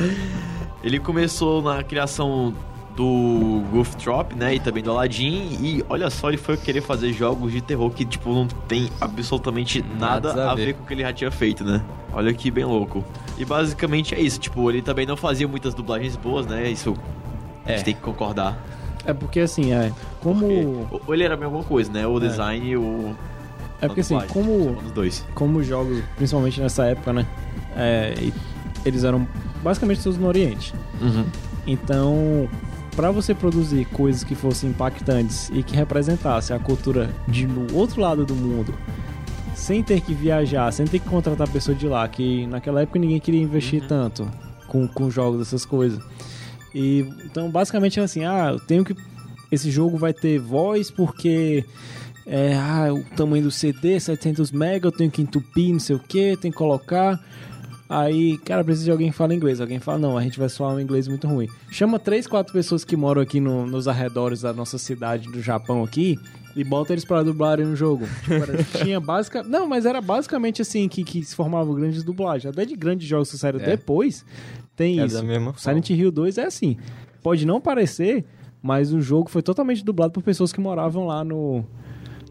Ele 0.85 1.01
começou 1.01 1.61
na 1.61 1.83
criação 1.83 2.55
do 2.97 3.65
Goof 3.73 3.97
Trop, 3.97 4.33
né? 4.37 4.55
E 4.55 4.61
também 4.61 4.83
do 4.85 4.93
Aladdin. 4.93 5.57
E 5.61 5.85
olha 5.88 6.09
só, 6.11 6.29
ele 6.29 6.37
foi 6.37 6.57
querer 6.57 6.81
fazer 6.83 7.12
jogos 7.12 7.51
de 7.53 7.61
terror 7.61 7.91
que, 7.91 8.05
tipo, 8.05 8.33
não 8.33 8.47
tem 8.47 8.88
absolutamente 9.01 9.83
nada, 9.99 10.29
Nada 10.29 10.49
a 10.49 10.53
a 10.53 10.55
ver. 10.55 10.67
ver. 10.67 10.73
com 10.75 10.85
o 10.85 10.87
que 10.87 10.95
ele 10.95 11.03
já 11.03 11.12
tinha 11.12 11.31
feito, 11.31 11.65
né? 11.65 11.83
Olha 12.12 12.33
que 12.35 12.51
bem 12.51 12.64
louco. 12.64 13.05
E 13.38 13.44
basicamente 13.44 14.14
é 14.14 14.20
isso. 14.20 14.38
Tipo, 14.38 14.70
ele 14.70 14.83
também 14.83 15.07
não 15.07 15.16
fazia 15.16 15.48
muitas 15.48 15.75
dublagens 15.75 16.14
boas, 16.16 16.46
né? 16.46 16.68
Isso 16.70 16.94
a 17.64 17.70
É. 17.72 17.77
gente 17.77 17.85
tem 17.87 17.94
que 17.94 18.01
concordar. 18.01 18.59
É 19.05 19.12
porque 19.12 19.40
assim, 19.40 19.72
é. 19.72 19.90
Como. 20.20 20.46
Ou 20.90 21.01
ou 21.07 21.14
ele 21.14 21.25
era 21.25 21.35
a 21.35 21.37
mesma 21.37 21.62
coisa, 21.64 21.90
né? 21.90 22.07
O 22.07 22.20
design 22.20 22.64
e 22.66 22.77
o. 22.77 23.14
É 23.81 23.87
porque 23.88 24.01
assim, 24.03 24.14
a 24.16 24.20
dublagem. 24.27 24.33
como. 24.77 24.90
Dois. 24.92 25.27
como 25.35 25.59
os 25.59 25.66
jogos, 25.66 26.03
principalmente 26.16 26.61
nessa 26.61 26.85
época, 26.85 27.12
né? 27.12 27.27
é, 27.75 28.14
eles 28.85 29.03
eram 29.05 29.27
basicamente 29.62 30.03
todos 30.03 30.18
no 30.18 30.27
Oriente. 30.29 30.72
Então, 31.66 32.48
para 32.96 33.11
você 33.11 33.35
produzir 33.35 33.85
coisas 33.87 34.22
que 34.25 34.35
fossem 34.35 34.70
impactantes 34.70 35.51
e 35.53 35.62
que 35.62 35.75
representassem 35.75 36.55
a 36.55 36.59
cultura 36.59 37.11
de 37.27 37.46
no 37.46 37.75
outro 37.77 38.01
lado 38.01 38.25
do 38.25 38.35
mundo, 38.35 38.75
sem 39.55 39.83
ter 39.83 40.01
que 40.01 40.15
viajar, 40.15 40.71
sem 40.73 40.87
ter 40.87 40.99
que 40.99 41.09
contratar 41.09 41.49
pessoa 41.49 41.77
de 41.77 41.87
lá, 41.87 42.07
que 42.09 42.47
naquela 42.47 42.83
época 42.83 42.99
ninguém 42.99 43.21
queria 43.21 43.41
investir 43.43 43.87
tanto 43.87 44.29
com, 44.67 44.87
com 44.88 45.11
jogos, 45.11 45.41
essas 45.41 45.65
coisas. 45.65 46.01
E 46.75 47.01
então, 47.25 47.51
basicamente 47.51 48.01
é 48.01 48.03
assim, 48.03 48.25
ah, 48.25 48.51
eu 48.53 48.61
tenho 48.61 48.85
que 48.85 48.97
esse 49.51 49.71
jogo 49.71 49.99
vai 49.99 50.15
ter 50.15 50.38
voz 50.38 50.91
porque 50.91 51.65
é, 52.27 52.55
ah, 52.55 52.88
o 52.93 53.05
tamanho 53.17 53.45
do 53.45 53.51
CD, 53.51 54.01
700 54.01 54.51
MB, 54.51 54.81
eu 54.87 54.93
tenho 54.93 55.11
que 55.11 55.21
entupir, 55.21 55.73
não 55.73 55.81
sei 55.81 55.97
o 55.97 55.99
que, 55.99 56.37
tem 56.38 56.51
que 56.51 56.57
colocar. 56.57 57.21
Aí, 57.88 58.38
cara, 58.38 58.65
precisa 58.65 58.87
de 58.87 58.91
alguém 58.91 59.11
que 59.11 59.17
fala 59.17 59.35
inglês. 59.35 59.61
Alguém 59.61 59.79
fala, 59.79 59.99
não, 59.99 60.17
a 60.17 60.23
gente 60.23 60.38
vai 60.38 60.49
soar 60.49 60.75
um 60.75 60.81
inglês 60.81 61.07
muito 61.07 61.29
ruim. 61.29 61.47
Chama 61.71 61.99
três, 61.99 62.27
quatro 62.27 62.51
pessoas 62.51 62.83
que 62.87 62.97
moram 62.97 63.21
aqui 63.21 63.38
no- 63.38 63.67
nos 63.67 63.87
arredores 63.87 64.41
da 64.41 64.55
nossa 64.55 64.79
cidade 64.79 65.29
do 65.31 65.43
Japão 65.43 65.85
aqui 65.85 66.19
e 66.57 66.62
bota 66.65 66.93
eles 66.93 67.05
pra 67.05 67.23
dublarem 67.23 67.67
no 67.67 67.75
jogo. 67.77 68.07
Tipo, 68.23 68.35
era- 68.35 68.62
tinha 68.85 69.01
básica... 69.01 69.43
Não, 69.43 69.67
mas 69.67 69.87
era 69.87 70.01
basicamente 70.01 70.61
assim 70.62 70.88
que, 70.88 71.03
que 71.05 71.23
se 71.25 71.35
formavam 71.35 71.75
grandes 71.75 72.03
dublagens. 72.03 72.53
Até 72.53 72.65
de 72.65 72.75
grandes 72.77 73.07
jogos 73.09 73.31
que 73.31 73.38
saíram 73.38 73.61
É. 73.61 73.65
depois, 73.65 74.25
tem 74.77 75.01
É 75.01 75.07
isso. 75.07 75.17
da 75.17 75.23
mesma 75.23 75.55
Silent 75.57 75.91
Hill 75.91 76.11
2 76.11 76.38
é 76.38 76.45
assim. 76.45 76.77
Pode 77.23 77.47
não 77.47 77.61
parecer, 77.61 78.25
mas 78.62 78.93
o 78.93 79.01
jogo 79.01 79.31
foi 79.31 79.43
totalmente 79.43 79.85
dublado 79.85 80.12
por 80.12 80.23
pessoas 80.23 80.53
que 80.53 80.61
moravam 80.61 81.07
lá 81.07 81.23
no, 81.25 81.65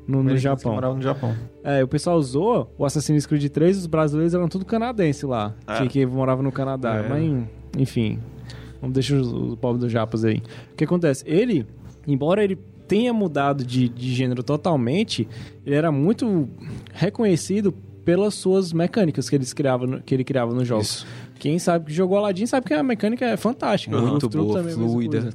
no, 0.08 0.22
no 0.24 0.32
Que 0.32 0.38
Japão. 0.38 0.74
morava 0.74 0.96
no 0.96 1.02
Japão. 1.02 1.36
É, 1.64 1.84
o 1.84 1.88
pessoal 1.88 2.18
usou 2.18 2.74
o 2.78 2.86
Assassin's 2.86 3.26
Creed 3.26 3.48
3, 3.50 3.78
os 3.78 3.86
brasileiros 3.88 4.34
eram 4.34 4.48
tudo 4.48 4.66
canadense 4.66 5.26
lá, 5.26 5.54
É. 5.68 5.78
que, 5.84 5.88
que 5.90 6.06
moravam 6.06 6.44
no 6.44 6.52
Canadá. 6.52 6.96
É. 6.96 7.08
Mas, 7.08 7.48
enfim, 7.78 8.20
vamos 8.82 8.94
deixar 8.94 9.16
os, 9.16 9.32
os 9.32 9.56
povos 9.56 9.80
dos 9.80 9.92
japas 9.92 10.26
aí. 10.26 10.42
O 10.74 10.76
que 10.76 10.84
acontece? 10.84 11.24
Ele, 11.28 11.66
embora 12.08 12.44
ele 12.44 12.58
tenha 12.92 13.14
mudado 13.14 13.64
de, 13.64 13.88
de 13.88 14.14
gênero 14.14 14.44
totalmente, 14.44 15.26
ele 15.66 15.76
era 15.76 15.92
muito 15.94 16.50
reconhecido 16.94 17.72
pelas 18.04 18.34
suas 18.34 18.74
mecânicas 18.74 19.30
que, 19.30 19.36
eles 19.36 19.54
criavam, 19.54 19.88
no- 19.88 20.02
que 20.02 20.14
ele 20.14 20.24
criava 20.26 20.54
nos 20.54 20.68
jogos. 20.68 20.88
Isso. 20.88 21.08
Quem 21.40 21.58
sabe 21.58 21.86
que 21.86 21.94
jogou 21.94 22.18
Aladdin 22.18 22.46
sabe 22.46 22.66
que 22.68 22.74
a 22.74 22.84
mecânica 22.84 23.26
é 23.26 23.38
fantástica. 23.38 23.98
O 23.98 24.02
Muito 24.08 24.28
boa, 24.30 24.62
fluida. 24.64 25.30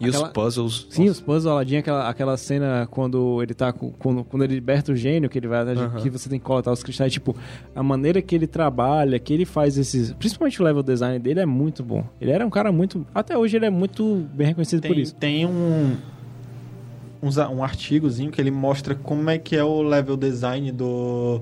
E 0.00 0.06
Aquela- 0.08 0.26
os 0.26 0.32
puzzles. 0.32 0.86
Sim, 0.90 1.08
os 1.08 1.20
puzzles 1.20 1.46
Aladdin, 1.46 1.76
aquela, 1.76 2.08
aquela 2.08 2.36
cena 2.36 2.86
quando 2.90 3.42
ele 3.42 3.52
tá 3.54 3.72
com, 3.72 3.90
quando, 3.92 4.24
quando 4.24 4.42
ele 4.44 4.54
liberta 4.54 4.92
o 4.92 4.96
gênio, 4.96 5.28
que 5.28 5.38
ele 5.38 5.48
vai 5.48 5.60
Aham. 5.60 6.00
que 6.00 6.08
você 6.10 6.28
tem 6.28 6.38
que 6.38 6.44
coletar 6.44 6.72
os 6.72 6.82
cristais, 6.82 7.12
tipo, 7.12 7.34
a 7.74 7.82
maneira 7.82 8.20
que 8.22 8.34
ele 8.34 8.46
trabalha, 8.46 9.18
que 9.18 9.32
ele 9.32 9.44
faz 9.44 9.76
esses, 9.78 10.12
principalmente 10.14 10.60
o 10.60 10.64
level 10.64 10.82
design 10.82 11.18
dele 11.18 11.40
é 11.40 11.46
muito 11.46 11.82
bom. 11.82 12.04
Ele 12.20 12.30
era 12.30 12.44
um 12.46 12.50
cara 12.50 12.70
muito, 12.72 13.06
até 13.14 13.36
hoje 13.36 13.56
ele 13.56 13.66
é 13.66 13.70
muito 13.70 14.26
bem 14.34 14.46
reconhecido 14.48 14.80
por 14.82 14.92
Tem, 14.94 15.02
isso. 15.02 15.14
tem 15.16 15.46
um, 15.46 15.96
um 17.20 17.62
artigozinho 17.62 18.30
que 18.30 18.40
ele 18.40 18.50
mostra 18.50 18.94
como 18.94 19.28
é 19.28 19.38
que 19.38 19.56
é 19.56 19.64
o 19.64 19.82
level 19.82 20.16
design 20.16 20.70
do 20.72 21.40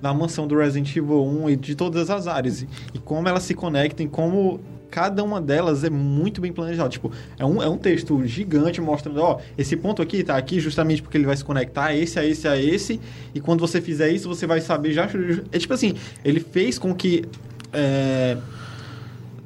da 0.00 0.12
mansão 0.12 0.48
do 0.48 0.56
Resident 0.56 0.96
Evil 0.96 1.24
1 1.24 1.50
e 1.50 1.56
de 1.56 1.74
todas 1.76 2.10
as 2.10 2.26
áreas. 2.26 2.62
E, 2.62 2.68
e 2.92 2.98
como 2.98 3.28
elas 3.28 3.44
se 3.44 3.54
conectam, 3.54 4.04
e 4.04 4.08
como 4.08 4.60
cada 4.90 5.22
uma 5.24 5.40
delas 5.40 5.84
é 5.84 5.90
muito 5.90 6.40
bem 6.40 6.52
planejada. 6.52 6.88
Tipo, 6.88 7.10
é 7.38 7.46
um, 7.46 7.62
é 7.62 7.68
um 7.68 7.78
texto 7.78 8.20
gigante 8.26 8.80
mostrando, 8.80 9.20
ó, 9.20 9.38
esse 9.56 9.76
ponto 9.76 10.02
aqui 10.02 10.24
tá 10.24 10.36
aqui 10.36 10.58
justamente 10.58 11.00
porque 11.00 11.16
ele 11.16 11.24
vai 11.24 11.36
se 11.36 11.44
conectar 11.44 11.86
a 11.86 11.96
esse, 11.96 12.18
a 12.18 12.26
esse, 12.26 12.48
a 12.48 12.60
esse. 12.60 13.00
E 13.32 13.40
quando 13.40 13.60
você 13.60 13.80
fizer 13.80 14.10
isso, 14.10 14.28
você 14.28 14.46
vai 14.46 14.60
saber 14.60 14.92
já... 14.92 15.08
É 15.50 15.58
tipo 15.58 15.72
assim, 15.72 15.94
ele 16.24 16.40
fez 16.40 16.78
com 16.78 16.94
que... 16.94 17.24
é, 17.72 18.36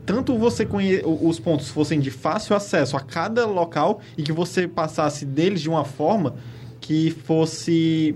tanto 0.07 0.38
você 0.38 0.64
conhe... 0.64 1.02
os 1.04 1.38
pontos 1.40 1.68
fossem 1.68 1.98
de 2.00 2.11
fácil 2.11 2.54
acesso 2.54 2.96
a 2.96 3.00
cada 3.00 3.44
local 3.44 4.00
e 4.16 4.22
que 4.22 4.32
você 4.32 4.66
passasse 4.68 5.26
deles 5.26 5.61
de 5.61 5.68
uma 5.68 5.84
forma 5.84 6.36
que 6.80 7.11
fosse 7.11 8.14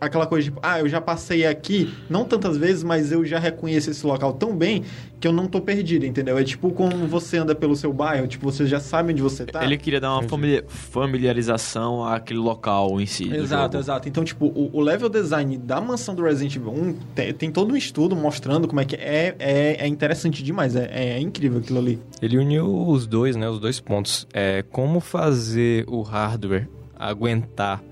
aquela 0.00 0.26
coisa 0.26 0.44
tipo, 0.46 0.58
ah, 0.62 0.80
eu 0.80 0.88
já 0.88 1.00
passei 1.00 1.44
aqui, 1.46 1.92
não 2.08 2.24
tantas 2.24 2.56
vezes, 2.56 2.82
mas 2.82 3.12
eu 3.12 3.24
já 3.24 3.38
reconheço 3.38 3.90
esse 3.90 4.06
local 4.06 4.32
tão 4.32 4.56
bem 4.56 4.82
que 5.20 5.28
eu 5.28 5.32
não 5.32 5.46
tô 5.46 5.60
perdido, 5.60 6.06
entendeu? 6.06 6.38
É 6.38 6.42
tipo 6.44 6.70
como 6.72 7.06
você 7.06 7.36
anda 7.36 7.54
pelo 7.54 7.76
seu 7.76 7.92
bairro, 7.92 8.26
tipo, 8.26 8.50
você 8.50 8.66
já 8.66 8.80
sabe 8.80 9.12
onde 9.12 9.20
você 9.20 9.44
tá. 9.44 9.62
Ele 9.62 9.76
queria 9.76 10.00
dar 10.00 10.12
uma 10.14 10.22
famili- 10.22 10.64
familiarização 10.66 12.04
àquele 12.04 12.38
local 12.38 13.00
em 13.00 13.06
si. 13.06 13.30
Exato, 13.32 13.76
exato. 13.76 14.08
Então, 14.08 14.24
tipo, 14.24 14.46
o, 14.46 14.70
o 14.72 14.80
level 14.80 15.08
design 15.08 15.58
da 15.58 15.80
mansão 15.80 16.14
do 16.14 16.22
Resident 16.22 16.56
Evil 16.56 16.72
1 16.72 16.92
tem, 17.14 17.34
tem 17.34 17.50
todo 17.52 17.72
um 17.72 17.76
estudo 17.76 18.16
mostrando 18.16 18.66
como 18.66 18.80
é 18.80 18.84
que 18.84 18.96
é. 18.96 19.34
É, 19.38 19.84
é 19.84 19.86
interessante 19.86 20.42
demais, 20.42 20.74
é, 20.74 20.88
é 21.16 21.20
incrível 21.20 21.58
aquilo 21.58 21.78
ali. 21.78 21.98
Ele 22.22 22.38
uniu 22.38 22.88
os 22.88 23.06
dois, 23.06 23.36
né? 23.36 23.48
Os 23.48 23.58
dois 23.60 23.78
pontos. 23.80 24.26
É 24.32 24.62
como 24.70 25.00
fazer 25.00 25.84
o 25.86 26.00
hardware 26.02 26.66
aguentar 26.98 27.82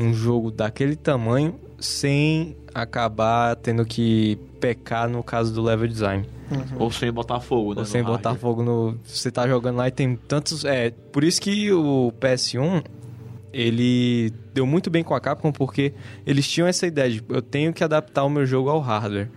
um 0.00 0.14
jogo 0.14 0.50
daquele 0.50 0.96
tamanho 0.96 1.58
sem 1.78 2.56
acabar 2.74 3.56
tendo 3.56 3.84
que 3.84 4.38
pecar 4.60 5.08
no 5.08 5.22
caso 5.22 5.52
do 5.52 5.62
level 5.62 5.88
design. 5.88 6.26
Ou 6.78 6.90
sem 6.90 7.12
botar 7.12 7.40
fogo, 7.40 7.74
né? 7.74 7.80
Ou 7.80 7.86
sem 7.86 8.02
botar 8.02 8.30
hardware. 8.30 8.40
fogo 8.40 8.62
no. 8.62 8.98
Você 9.04 9.30
tá 9.30 9.46
jogando 9.46 9.76
lá 9.76 9.88
e 9.88 9.90
tem 9.90 10.16
tantos. 10.16 10.64
É, 10.64 10.90
por 10.90 11.22
isso 11.22 11.40
que 11.40 11.72
o 11.72 12.12
PS1 12.20 12.84
ele 13.52 14.32
deu 14.52 14.66
muito 14.66 14.90
bem 14.90 15.02
com 15.02 15.14
a 15.14 15.20
Capcom 15.20 15.52
porque 15.52 15.92
eles 16.26 16.48
tinham 16.48 16.68
essa 16.68 16.86
ideia 16.86 17.10
de 17.10 17.22
eu 17.28 17.42
tenho 17.42 17.72
que 17.72 17.82
adaptar 17.82 18.24
o 18.24 18.30
meu 18.30 18.46
jogo 18.46 18.68
ao 18.68 18.80
hardware. 18.80 19.30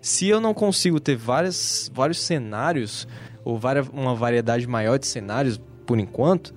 Se 0.00 0.28
eu 0.28 0.40
não 0.40 0.54
consigo 0.54 0.98
ter 0.98 1.16
várias, 1.16 1.90
vários 1.94 2.20
cenários 2.20 3.06
ou 3.44 3.58
várias, 3.58 3.88
uma 3.88 4.14
variedade 4.14 4.66
maior 4.66 4.98
de 4.98 5.06
cenários 5.06 5.60
por 5.86 5.98
enquanto, 5.98 6.54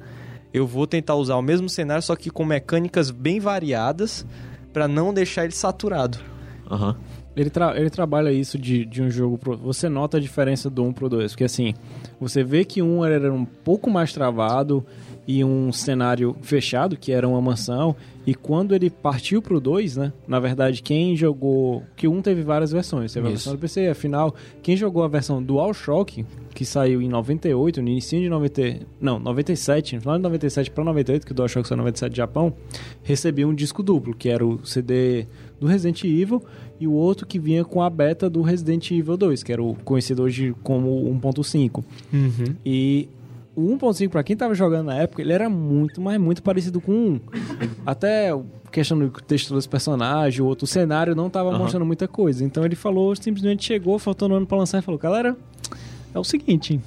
eu 0.53 0.67
vou 0.67 0.85
tentar 0.85 1.15
usar 1.15 1.35
o 1.35 1.41
mesmo 1.41 1.67
cenário 1.67 2.03
só 2.03 2.15
que 2.15 2.29
com 2.29 2.45
mecânicas 2.45 3.09
bem 3.11 3.39
variadas 3.39 4.25
para 4.71 4.87
não 4.87 5.13
deixar 5.13 5.43
ele 5.45 5.53
saturado. 5.53 6.17
Aham. 6.69 6.95
Ele, 7.35 7.49
tra- 7.49 7.75
ele 7.79 7.89
trabalha 7.89 8.31
isso 8.31 8.59
de, 8.59 8.85
de 8.85 9.01
um 9.01 9.09
jogo 9.09 9.39
pro... 9.39 9.57
Você 9.57 9.89
nota 9.89 10.17
a 10.17 10.19
diferença 10.19 10.69
do 10.69 10.83
1 10.83 10.93
pro 10.93 11.09
2. 11.09 11.31
Porque 11.31 11.43
assim, 11.43 11.73
você 12.19 12.43
vê 12.43 12.63
que 12.63 12.79
um 12.81 13.03
era 13.03 13.33
um 13.33 13.43
pouco 13.43 13.89
mais 13.89 14.13
travado 14.13 14.85
e 15.27 15.43
um 15.43 15.71
cenário 15.71 16.35
fechado, 16.41 16.97
que 16.97 17.11
era 17.11 17.27
uma 17.27 17.41
mansão. 17.41 17.95
E 18.25 18.33
quando 18.33 18.73
ele 18.73 18.89
partiu 18.89 19.41
pro 19.41 19.59
2, 19.59 19.97
né? 19.97 20.13
Na 20.27 20.39
verdade, 20.39 20.81
quem 20.81 21.15
jogou... 21.15 21.83
Que 21.95 22.07
um 22.07 22.21
teve 22.21 22.41
várias 22.41 22.71
versões. 22.71 23.11
Teve 23.13 23.27
a 23.27 23.29
Isso. 23.29 23.39
versão 23.39 23.53
do 23.53 23.59
PC, 23.59 23.87
afinal, 23.87 24.33
quem 24.61 24.77
jogou 24.77 25.03
a 25.03 25.07
versão 25.07 25.43
DualShock, 25.43 26.25
que 26.53 26.65
saiu 26.65 27.01
em 27.01 27.09
98, 27.09 27.81
no 27.81 27.89
início 27.89 28.19
de 28.19 28.29
90... 28.29 28.79
Não, 28.99 29.19
97, 29.19 29.95
no 29.95 30.01
final 30.01 30.17
de 30.17 30.23
97 30.23 30.71
para 30.71 30.83
98, 30.83 31.25
que 31.25 31.31
o 31.31 31.35
DualShock 31.35 31.67
saiu 31.67 31.77
em 31.77 31.79
97 31.79 32.11
no 32.11 32.15
Japão, 32.15 32.53
recebia 33.03 33.47
um 33.47 33.53
disco 33.53 33.83
duplo, 33.83 34.13
que 34.13 34.29
era 34.29 34.45
o 34.45 34.65
CD 34.65 35.25
do 35.59 35.67
Resident 35.67 36.03
Evil 36.03 36.43
e 36.79 36.87
o 36.87 36.91
outro 36.91 37.25
que 37.25 37.39
vinha 37.39 37.63
com 37.63 37.81
a 37.81 37.89
beta 37.89 38.29
do 38.29 38.41
Resident 38.41 38.91
Evil 38.91 39.15
2, 39.15 39.43
que 39.43 39.51
era 39.53 39.63
o 39.63 39.75
conhecido 39.83 40.23
hoje 40.23 40.53
como 40.63 40.89
1.5. 41.21 41.83
E 42.65 43.07
o 43.55 43.61
1.5, 43.77 44.09
pra 44.09 44.23
quem 44.23 44.35
tava 44.35 44.53
jogando 44.55 44.87
na 44.87 44.95
época, 44.95 45.21
ele 45.21 45.31
era 45.33 45.49
muito, 45.49 46.01
mas 46.01 46.19
muito 46.19 46.41
parecido 46.41 46.81
com 46.81 46.91
o 46.91 46.95
1. 46.95 47.19
Até 47.85 48.31
questão 48.71 48.97
do 48.97 49.09
texto 49.09 49.53
dos 49.53 49.67
personagens, 49.67 50.39
o 50.39 50.45
outro 50.47 50.65
cenário 50.65 51.15
não 51.15 51.29
tava 51.29 51.49
Aham. 51.49 51.59
mostrando 51.59 51.85
muita 51.85 52.07
coisa. 52.07 52.43
Então 52.43 52.65
ele 52.65 52.75
falou, 52.75 53.15
simplesmente 53.15 53.63
chegou, 53.65 53.99
faltando 53.99 54.33
um 54.33 54.37
ano 54.37 54.47
pra 54.47 54.57
lançar 54.57 54.79
e 54.79 54.81
falou: 54.81 54.99
Galera, 54.99 55.37
é 56.13 56.19
o 56.19 56.23
seguinte, 56.23 56.79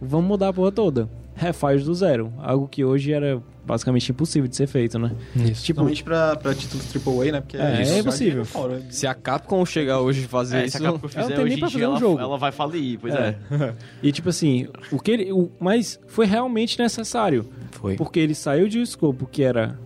vamos 0.00 0.26
mudar 0.26 0.48
a 0.48 0.52
porra 0.52 0.72
toda. 0.72 1.08
Refaz 1.34 1.84
do 1.84 1.94
zero. 1.94 2.32
Algo 2.38 2.68
que 2.68 2.84
hoje 2.84 3.12
era 3.12 3.42
basicamente 3.66 4.10
impossível 4.12 4.46
de 4.48 4.54
ser 4.54 4.66
feito, 4.66 4.98
né? 4.98 5.10
Isso. 5.34 5.64
Tipo, 5.64 5.82
Principalmente 5.84 6.04
pra, 6.04 6.36
pra 6.36 6.54
títulos 6.54 6.86
AAA, 6.94 7.32
né? 7.32 7.40
Porque 7.40 7.56
É, 7.56 7.82
isso 7.82 7.90
é 7.90 7.94
já 7.94 8.00
impossível. 8.00 8.44
fora. 8.44 8.82
Se 8.90 9.06
a 9.06 9.14
Capcom 9.14 9.64
chegar 9.66 10.00
hoje 10.00 10.24
e 10.24 10.28
fazer 10.28 10.58
É, 10.58 10.64
isso, 10.66 10.76
se 10.78 10.84
a 10.84 10.86
Capcom 10.92 11.08
ela 11.14 11.22
fizer 11.28 11.40
hoje 11.40 11.56
pra 11.58 11.68
em 11.68 11.70
dia, 11.70 11.88
um 11.88 11.90
ela, 11.92 12.00
jogo. 12.00 12.20
ela 12.20 12.38
vai 12.38 12.52
falir, 12.52 12.98
pois 13.00 13.14
é. 13.14 13.36
E 14.02 14.12
tipo 14.12 14.28
assim, 14.28 14.68
o 14.92 14.98
que 15.00 15.10
ele. 15.10 15.32
O, 15.32 15.50
mas 15.58 15.98
foi 16.06 16.26
realmente 16.26 16.78
necessário. 16.78 17.46
foi. 17.72 17.96
Porque 17.96 18.20
ele 18.20 18.34
saiu 18.34 18.68
de 18.68 18.78
um 18.78 18.82
escopo 18.82 19.26
que 19.26 19.42
era 19.42 19.78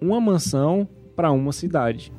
uma 0.00 0.20
mansão 0.20 0.86
pra 1.16 1.30
uma 1.32 1.52
cidade. 1.52 2.12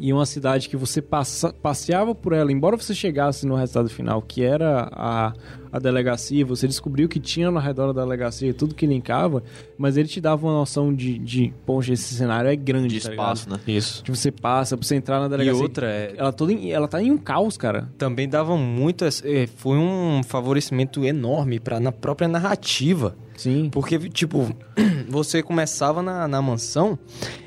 E 0.00 0.12
uma 0.12 0.24
cidade 0.24 0.68
que 0.68 0.76
você 0.76 1.02
passa, 1.02 1.52
passeava 1.52 2.14
por 2.14 2.32
ela, 2.32 2.52
embora 2.52 2.76
você 2.76 2.94
chegasse 2.94 3.44
no 3.44 3.56
resultado 3.56 3.88
final, 3.88 4.22
que 4.22 4.44
era 4.44 4.88
a, 4.92 5.32
a 5.72 5.78
delegacia, 5.80 6.46
você 6.46 6.68
descobriu 6.68 7.06
o 7.06 7.08
que 7.08 7.18
tinha 7.18 7.50
no 7.50 7.58
redor 7.58 7.92
da 7.92 8.02
delegacia, 8.02 8.54
tudo 8.54 8.76
que 8.76 8.86
linkava, 8.86 9.42
mas 9.76 9.96
ele 9.96 10.06
te 10.06 10.20
dava 10.20 10.46
uma 10.46 10.52
noção 10.52 10.94
de, 10.94 11.18
de 11.18 11.52
poxa, 11.66 11.92
esse 11.94 12.14
cenário 12.14 12.48
é 12.48 12.54
grande, 12.54 12.94
De 12.94 13.00
tá 13.02 13.10
espaço, 13.10 13.46
ligado? 13.46 13.66
né? 13.66 13.74
Isso. 13.74 14.04
Tipo, 14.04 14.16
você 14.16 14.30
passa 14.30 14.76
pra 14.76 14.86
você 14.86 14.94
entrar 14.94 15.18
na 15.18 15.26
E 15.26 15.30
delegacia. 15.30 15.60
outra 15.62 15.86
é, 15.90 16.14
Ela, 16.16 16.32
toda 16.32 16.52
em- 16.52 16.70
ela 16.70 16.86
tá 16.86 17.02
em 17.02 17.10
um 17.10 17.18
caos, 17.18 17.56
cara. 17.56 17.90
também 17.98 18.28
dava 18.28 18.56
muito. 18.56 19.04
é, 19.04 19.48
Foi 19.56 19.76
um 19.76 20.22
favorecimento 20.22 21.04
enorme 21.04 21.58
para 21.58 21.80
na 21.80 21.90
própria 21.90 22.28
narrativa. 22.28 23.16
Sim. 23.36 23.68
Porque, 23.70 23.98
tipo, 24.10 24.48
você 25.08 25.42
começava 25.42 26.02
na, 26.02 26.28
na 26.28 26.40
mansão 26.40 26.96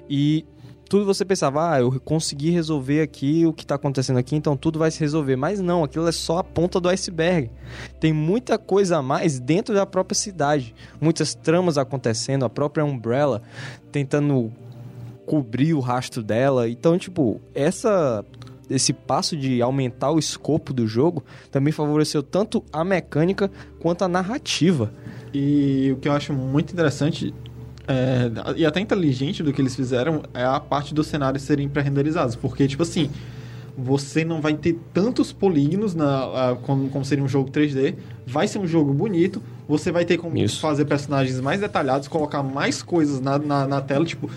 e 0.10 0.46
tudo 0.92 1.06
você 1.06 1.24
pensava, 1.24 1.72
ah, 1.72 1.80
eu 1.80 2.02
consegui 2.02 2.50
resolver 2.50 3.02
aqui 3.02 3.46
o 3.46 3.54
que 3.54 3.66
tá 3.66 3.76
acontecendo 3.76 4.20
aqui, 4.20 4.36
então 4.36 4.58
tudo 4.58 4.78
vai 4.78 4.92
se 4.92 5.00
resolver. 5.00 5.38
Mas 5.38 5.62
não, 5.62 5.86
aquilo 5.86 6.06
é 6.06 6.12
só 6.12 6.40
a 6.40 6.44
ponta 6.44 6.82
do 6.82 6.90
iceberg. 6.90 7.50
Tem 7.98 8.12
muita 8.12 8.58
coisa 8.58 8.98
a 8.98 9.02
mais 9.02 9.40
dentro 9.40 9.74
da 9.74 9.86
própria 9.86 10.16
cidade. 10.16 10.76
Muitas 11.00 11.34
tramas 11.34 11.78
acontecendo, 11.78 12.44
a 12.44 12.50
própria 12.50 12.84
Umbrella 12.84 13.42
tentando 13.90 14.52
cobrir 15.26 15.74
o 15.74 15.80
rastro 15.80 16.22
dela. 16.22 16.68
Então, 16.68 16.98
tipo, 16.98 17.40
essa 17.56 18.26
esse 18.70 18.92
passo 18.92 19.38
de 19.38 19.62
aumentar 19.62 20.12
o 20.12 20.20
escopo 20.20 20.74
do 20.74 20.86
jogo 20.86 21.24
também 21.50 21.72
favoreceu 21.72 22.22
tanto 22.22 22.66
a 22.72 22.84
mecânica 22.84 23.50
quanto 23.80 24.04
a 24.04 24.10
narrativa. 24.10 24.92
E 25.34 25.90
o 25.94 25.98
que 26.02 26.10
eu 26.10 26.12
acho 26.12 26.34
muito 26.34 26.74
interessante 26.74 27.34
é, 27.88 28.32
e 28.58 28.66
até 28.66 28.80
inteligente 28.80 29.42
do 29.44 29.52
que 29.52 29.62
eles 29.62 29.76
fizeram 29.76 30.24
é 30.34 30.44
a 30.44 30.60
parte 30.60 30.94
dos 30.94 31.08
cenários 31.08 31.44
serem 31.44 31.68
pré-renderizados. 31.68 32.36
Porque, 32.36 32.68
tipo 32.68 32.84
assim, 32.84 33.10
você 33.78 34.24
não 34.24 34.42
vai 34.42 34.54
ter 34.54 34.78
tantos 34.94 35.32
polígonos 35.32 35.96
na, 35.96 36.52
a- 36.52 36.56
como, 36.62 36.90
como 36.90 37.04
seria 37.06 37.24
um 37.24 37.28
jogo 37.28 37.50
3D. 37.50 37.96
Vai 38.28 38.48
ser 38.48 38.60
um 38.60 38.68
jogo 38.68 38.94
bonito. 38.94 39.42
Você 39.68 39.92
vai 39.92 40.06
ter 40.06 40.18
como 40.18 40.38
Isso. 40.38 40.60
fazer 40.60 40.86
personagens 40.86 41.40
mais 41.40 41.60
detalhados, 41.62 42.08
colocar 42.08 42.44
mais 42.44 42.82
coisas 42.84 43.20
na, 43.22 43.38
na, 43.40 43.66
na 43.68 43.82
tela. 43.82 44.06
Tipo, 44.06 44.30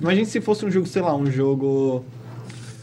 imagine 0.00 0.26
se 0.26 0.40
fosse 0.40 0.64
um 0.64 0.70
jogo, 0.70 0.86
sei 0.86 1.02
lá, 1.02 1.14
um 1.16 1.30
jogo 1.30 2.04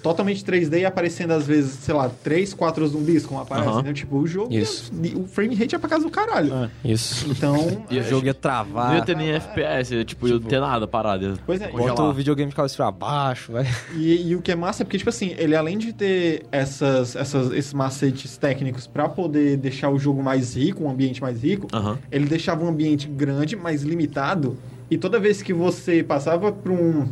totalmente 0.02 0.43
3D 0.43 0.80
e 0.80 0.86
aparecendo 0.86 1.32
às 1.32 1.45
vezes, 1.45 1.72
sei 1.72 1.93
lá, 1.93 2.10
3, 2.24 2.54
4 2.54 2.88
zumbis 2.88 3.26
como 3.26 3.39
aparecem, 3.41 3.72
Aham. 3.72 3.82
né? 3.84 3.93
Tipo, 3.93 4.18
o 4.18 4.28
jogo, 4.28 4.54
Isso. 4.54 4.91
ia- 5.04 5.18
o 5.18 5.26
frame 5.28 5.56
rate 5.56 5.76
é 5.76 5.80
pra 5.80 5.89
casa 5.89 6.04
do 6.06 6.10
caralho. 6.12 6.54
Ah. 6.54 6.70
Isso. 6.84 7.26
Então, 7.30 7.84
E 7.89 8.00
o 8.00 8.04
jogo 8.04 8.26
ia 8.26 8.34
travar. 8.34 8.89
Não 8.89 8.95
ia 8.97 9.06
ter 9.06 9.16
nem 9.16 9.32
FPS, 9.32 10.04
tipo, 10.06 10.28
ia 10.28 10.39
ter 10.39 10.60
nada 10.60 10.88
parado. 10.88 11.24
ia 11.26 11.34
Pois 11.45 11.62
é. 11.62 11.68
Bota 11.70 12.04
o 12.04 12.14
videogame 12.14 12.50
de 12.50 12.56
cabeça 12.56 12.76
pra 12.76 12.91
baixo, 12.91 13.52
vai. 13.52 13.66
E, 13.95 14.30
e 14.30 14.36
o 14.36 14.41
que 14.41 14.52
é 14.52 14.56
massa 14.56 14.84
é 14.84 14.86
porque, 14.86 14.97
tipo 14.97 15.10
assim, 15.10 15.34
ele 15.38 15.56
além 15.56 15.78
de 15.78 15.93
ter 15.93 16.43
essas, 16.52 17.16
essas, 17.16 17.52
esses 17.52 17.74
macetes 17.74 18.38
técnicos 18.38 18.88
pra 18.88 19.08
poder 19.10 19.58
deixar 19.58 19.89
o 19.89 20.00
jogo 20.00 20.22
mais 20.24 20.56
rico, 20.56 20.84
um 20.84 20.89
ambiente 20.89 21.22
mais 21.22 21.41
rico, 21.43 21.68
ele 22.12 22.26
deixava 22.26 22.64
um 22.64 22.68
ambiente 22.70 23.08
grande, 23.08 23.56
mais 23.56 23.84
limitado, 23.84 24.58
e 24.89 24.97
toda 24.97 25.20
vez 25.20 25.41
que 25.41 25.54
você 25.54 26.02
passava 26.04 26.52
pra 26.52 26.72
um, 26.72 27.08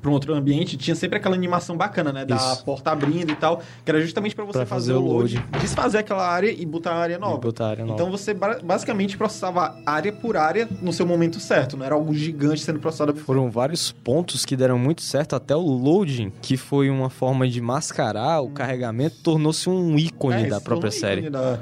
pra 0.00 0.10
um 0.10 0.14
outro 0.14 0.34
ambiente, 0.34 0.76
tinha 0.76 0.94
sempre 0.94 1.18
aquela 1.18 1.34
animação 1.34 1.76
bacana, 1.76 2.12
né? 2.12 2.24
Da 2.24 2.36
Isso. 2.36 2.64
porta 2.64 2.90
abrindo 2.90 3.30
e 3.32 3.36
tal, 3.36 3.60
que 3.84 3.90
era 3.90 4.00
justamente 4.00 4.34
pra 4.34 4.44
você 4.44 4.58
Pra 4.58 4.66
fazer, 4.66 4.92
fazer 4.92 4.98
o 4.98 5.04
o 5.04 5.12
load, 5.18 5.44
desfazer 5.60 5.98
aquela 5.98 6.26
área 6.26 6.50
e 6.50 6.64
botar 6.66 6.92
a 6.92 6.98
área 6.98 7.18
nova. 7.18 7.38
botar 7.38 7.66
a 7.66 7.68
área 7.70 7.84
nova. 7.84 7.94
Então 8.00 8.10
você 8.10 8.32
ba- 8.34 8.58
basicamente 8.62 9.16
processava 9.16 9.76
área 9.84 10.12
por 10.12 10.36
área 10.36 10.68
no 10.82 10.92
seu 10.92 11.06
momento 11.06 11.38
certo, 11.40 11.76
não 11.76 11.84
era 11.84 11.94
algo 11.94 12.14
gigante 12.14 12.60
sendo 12.62 12.78
processado. 12.78 13.14
Foram 13.16 13.50
vários 13.50 13.92
pontos 13.92 14.44
que 14.44 14.56
deram 14.56 14.78
muito 14.78 15.02
certo, 15.02 15.36
até 15.36 15.54
o 15.54 15.60
loading, 15.60 16.32
que 16.42 16.56
foi 16.56 16.88
uma 16.90 17.10
forma 17.10 17.48
de 17.48 17.60
mascarar 17.60 18.40
o 18.40 18.50
carregamento, 18.50 19.16
tornou-se 19.22 19.68
um 19.68 19.98
ícone 19.98 20.44
É, 20.44 20.46
da 20.46 20.60
própria 20.60 20.88
um 20.88 20.92
ícone 20.92 21.00
série. 21.00 21.30
da 21.30 21.58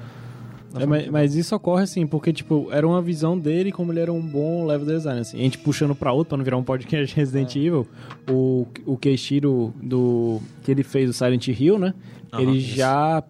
É, 0.75 0.85
mas, 0.85 1.09
mas 1.09 1.35
isso 1.35 1.57
ocorre 1.57 1.83
assim, 1.83 2.07
porque, 2.07 2.33
tipo, 2.33 2.69
era 2.71 2.87
uma 2.87 3.01
visão 3.01 3.39
dele 3.39 3.73
como 3.73 3.93
ele 3.93 4.01
era 4.01 4.13
um 4.13 4.21
bom 4.21 4.67
level 4.67 4.87
design, 4.87 5.21
assim. 5.21 5.39
A 5.39 5.43
gente 5.43 5.59
puxando 5.59 5.95
pra 5.95 6.13
outro, 6.13 6.29
pra 6.31 6.39
não 6.39 6.45
virar 6.45 6.57
um 6.57 6.63
podcast 6.63 7.15
Resident 7.17 7.57
Evil, 7.57 7.87
o, 8.31 8.67
o 8.85 8.97
Keishiro 8.97 9.73
do... 9.83 10.41
que 10.63 10.71
ele 10.71 10.83
fez 10.83 11.09
o 11.09 11.13
Silent 11.13 11.49
Hill, 11.49 11.79
né? 11.79 11.95
Ele 12.39 12.59
isso. 12.59 12.77
já... 12.77 13.23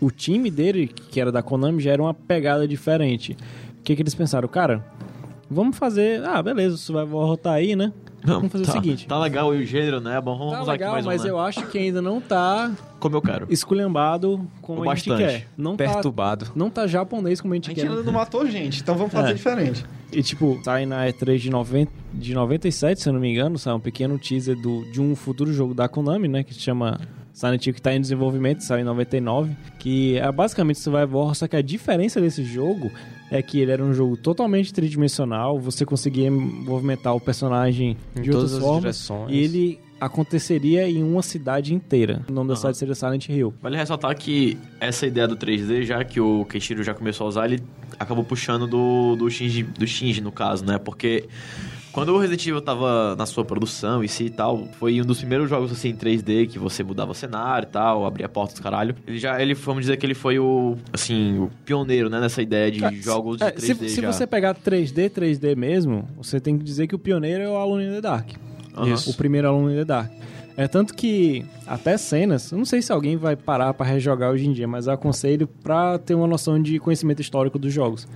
O 0.00 0.10
time 0.10 0.50
dele, 0.50 0.88
que 0.88 1.20
era 1.20 1.32
da 1.32 1.42
Konami, 1.42 1.80
já 1.82 1.90
era 1.90 2.02
uma 2.02 2.12
pegada 2.12 2.68
diferente. 2.68 3.36
O 3.78 3.82
que 3.82 3.96
que 3.96 4.02
eles 4.02 4.14
pensaram? 4.14 4.46
Cara, 4.48 4.84
vamos 5.50 5.76
fazer... 5.76 6.22
Ah, 6.24 6.42
beleza, 6.42 6.74
o 6.74 6.78
Survival 6.78 7.20
Horror 7.20 7.36
tá 7.38 7.52
aí, 7.52 7.74
né? 7.74 7.92
Vamos 8.24 8.50
fazer 8.52 8.64
tá, 8.64 8.70
o 8.70 8.74
seguinte. 8.74 9.06
Tá 9.06 9.18
legal 9.18 9.48
o 9.48 9.62
gênero, 9.64 10.00
né? 10.00 10.20
Bom, 10.20 10.36
vamos 10.38 10.52
Tá 10.54 10.62
usar 10.62 10.72
legal, 10.72 10.94
aqui 10.94 11.04
mais 11.04 11.06
mas 11.06 11.20
um, 11.20 11.24
né? 11.24 11.30
eu 11.30 11.38
acho 11.38 11.66
que 11.66 11.78
ainda 11.78 12.00
não 12.02 12.20
tá 12.20 12.72
Como 12.98 13.16
eu 13.16 13.22
quero. 13.22 13.46
esculhambado 13.50 14.46
como 14.62 14.82
Ou 14.84 14.90
a 14.90 14.94
gente 14.94 15.08
bastante. 15.10 15.28
quer. 15.30 15.48
Não 15.56 15.76
tá, 15.76 15.84
Perturbado. 15.92 16.46
não 16.54 16.70
tá 16.70 16.86
japonês 16.86 17.40
como 17.40 17.52
a 17.52 17.54
A 17.54 17.56
gente 17.56 17.66
gente 17.68 17.80
quer. 17.80 17.88
ainda 17.88 18.02
não 18.02 18.12
matou 18.12 18.46
gente, 18.46 18.80
então 18.80 18.94
vamos 18.96 19.12
fazer 19.12 19.30
É. 19.30 19.34
diferente. 19.34 19.84
E 20.12 20.22
tipo, 20.22 20.58
sai 20.64 20.86
na 20.86 21.04
E3 21.06 21.36
de, 21.38 21.50
90, 21.50 21.90
de 22.14 22.32
97, 22.34 23.00
se 23.02 23.08
eu 23.08 23.12
não 23.12 23.20
me 23.20 23.30
engano, 23.30 23.58
sai 23.58 23.74
um 23.74 23.80
pequeno 23.80 24.18
teaser 24.18 24.56
do, 24.60 24.84
de 24.92 25.00
um 25.00 25.14
futuro 25.16 25.52
jogo 25.52 25.74
da 25.74 25.88
Konami, 25.88 26.28
né? 26.28 26.42
Que 26.44 26.54
se 26.54 26.60
chama 26.60 27.00
Silent 27.32 27.66
Hill, 27.66 27.74
que 27.74 27.82
tá 27.82 27.92
em 27.92 28.00
desenvolvimento, 28.00 28.60
saiu 28.62 28.80
em 28.82 28.84
99. 28.84 29.54
Que 29.80 30.16
é 30.18 30.30
basicamente 30.32 30.78
Survival 30.78 31.20
Horror, 31.22 31.34
só 31.34 31.48
que 31.48 31.56
a 31.56 31.60
diferença 31.62 32.20
desse 32.20 32.44
jogo 32.44 32.90
é 33.30 33.42
que 33.42 33.58
ele 33.60 33.72
era 33.72 33.82
um 33.82 33.92
jogo 33.92 34.16
totalmente 34.16 34.72
tridimensional, 34.72 35.58
você 35.58 35.84
conseguia 35.84 36.30
movimentar 36.30 37.14
o 37.14 37.20
personagem 37.20 37.96
Em 38.16 38.22
de 38.22 38.30
todas 38.30 38.52
outras 38.52 38.52
as 38.52 38.60
formas. 38.60 38.82
direções. 38.82 39.32
E 39.32 39.38
ele 39.38 39.80
aconteceria 40.00 40.88
em 40.88 41.02
uma 41.02 41.22
cidade 41.22 41.74
inteira. 41.74 42.22
O 42.28 42.32
nome 42.32 42.50
da 42.50 42.56
cidade 42.56 42.76
seria 42.76 42.94
Silent 42.94 43.28
Hill. 43.28 43.54
Vale 43.62 43.76
ressaltar 43.76 44.14
que 44.16 44.56
essa 44.78 45.06
ideia 45.06 45.26
do 45.26 45.36
3D, 45.36 45.84
já 45.84 46.04
que 46.04 46.20
o 46.20 46.44
Keishiro 46.44 46.82
já 46.82 46.92
começou 46.94 47.24
a 47.24 47.28
usar, 47.28 47.46
ele 47.46 47.62
acabou 47.98 48.22
puxando 48.22 48.66
do, 48.66 49.16
do, 49.16 49.30
Shinji, 49.30 49.62
do 49.62 49.86
Shinji, 49.86 50.20
no 50.20 50.30
caso, 50.30 50.64
né? 50.64 50.78
Porque 50.78 51.24
quando 51.96 52.10
o 52.10 52.18
Resident 52.18 52.46
Evil 52.46 52.60
tava 52.60 53.16
na 53.16 53.24
sua 53.24 53.42
produção 53.42 54.04
e 54.04 54.08
si 54.08 54.24
e 54.24 54.30
tal, 54.30 54.68
foi 54.78 55.00
um 55.00 55.04
dos 55.06 55.16
primeiros 55.16 55.48
jogos 55.48 55.72
assim 55.72 55.88
em 55.88 55.96
3D 55.96 56.46
que 56.46 56.58
você 56.58 56.84
mudava 56.84 57.12
o 57.12 57.14
cenário 57.14 57.66
e 57.66 57.72
tal, 57.72 58.04
abria 58.04 58.28
portas 58.28 58.60
caralho. 58.60 58.94
Ele 59.06 59.18
já, 59.18 59.40
ele, 59.40 59.54
vamos 59.54 59.80
dizer 59.80 59.96
que 59.96 60.04
ele 60.04 60.12
foi 60.12 60.38
o, 60.38 60.76
assim, 60.92 61.38
o 61.38 61.50
pioneiro, 61.64 62.10
né? 62.10 62.20
Nessa 62.20 62.42
ideia 62.42 62.70
de 62.70 63.00
jogos 63.00 63.38
de 63.38 63.44
É, 63.44 63.50
3D 63.50 63.88
se, 63.88 63.88
se 63.88 64.00
você 64.02 64.26
pegar 64.26 64.54
3D, 64.54 65.08
3D 65.08 65.56
mesmo, 65.56 66.06
você 66.18 66.38
tem 66.38 66.58
que 66.58 66.64
dizer 66.64 66.86
que 66.86 66.94
o 66.94 66.98
pioneiro 66.98 67.42
é 67.44 67.48
o 67.48 67.56
Alone 67.56 67.86
in 67.86 67.92
the 67.92 68.02
Dark. 68.02 68.28
Aham. 68.76 68.94
O 69.06 69.14
primeiro 69.14 69.48
Alone 69.48 69.72
in 69.72 69.76
the 69.78 69.84
Dark. 69.86 70.12
É 70.54 70.68
tanto 70.68 70.94
que 70.94 71.46
até 71.66 71.96
cenas, 71.96 72.52
não 72.52 72.66
sei 72.66 72.82
se 72.82 72.92
alguém 72.92 73.16
vai 73.16 73.36
parar 73.36 73.72
pra 73.72 73.86
rejogar 73.86 74.32
hoje 74.32 74.46
em 74.46 74.52
dia, 74.52 74.68
mas 74.68 74.86
aconselho 74.86 75.46
pra 75.46 75.98
ter 75.98 76.14
uma 76.14 76.26
noção 76.26 76.60
de 76.60 76.78
conhecimento 76.78 77.22
histórico 77.22 77.58
dos 77.58 77.72
jogos. 77.72 78.06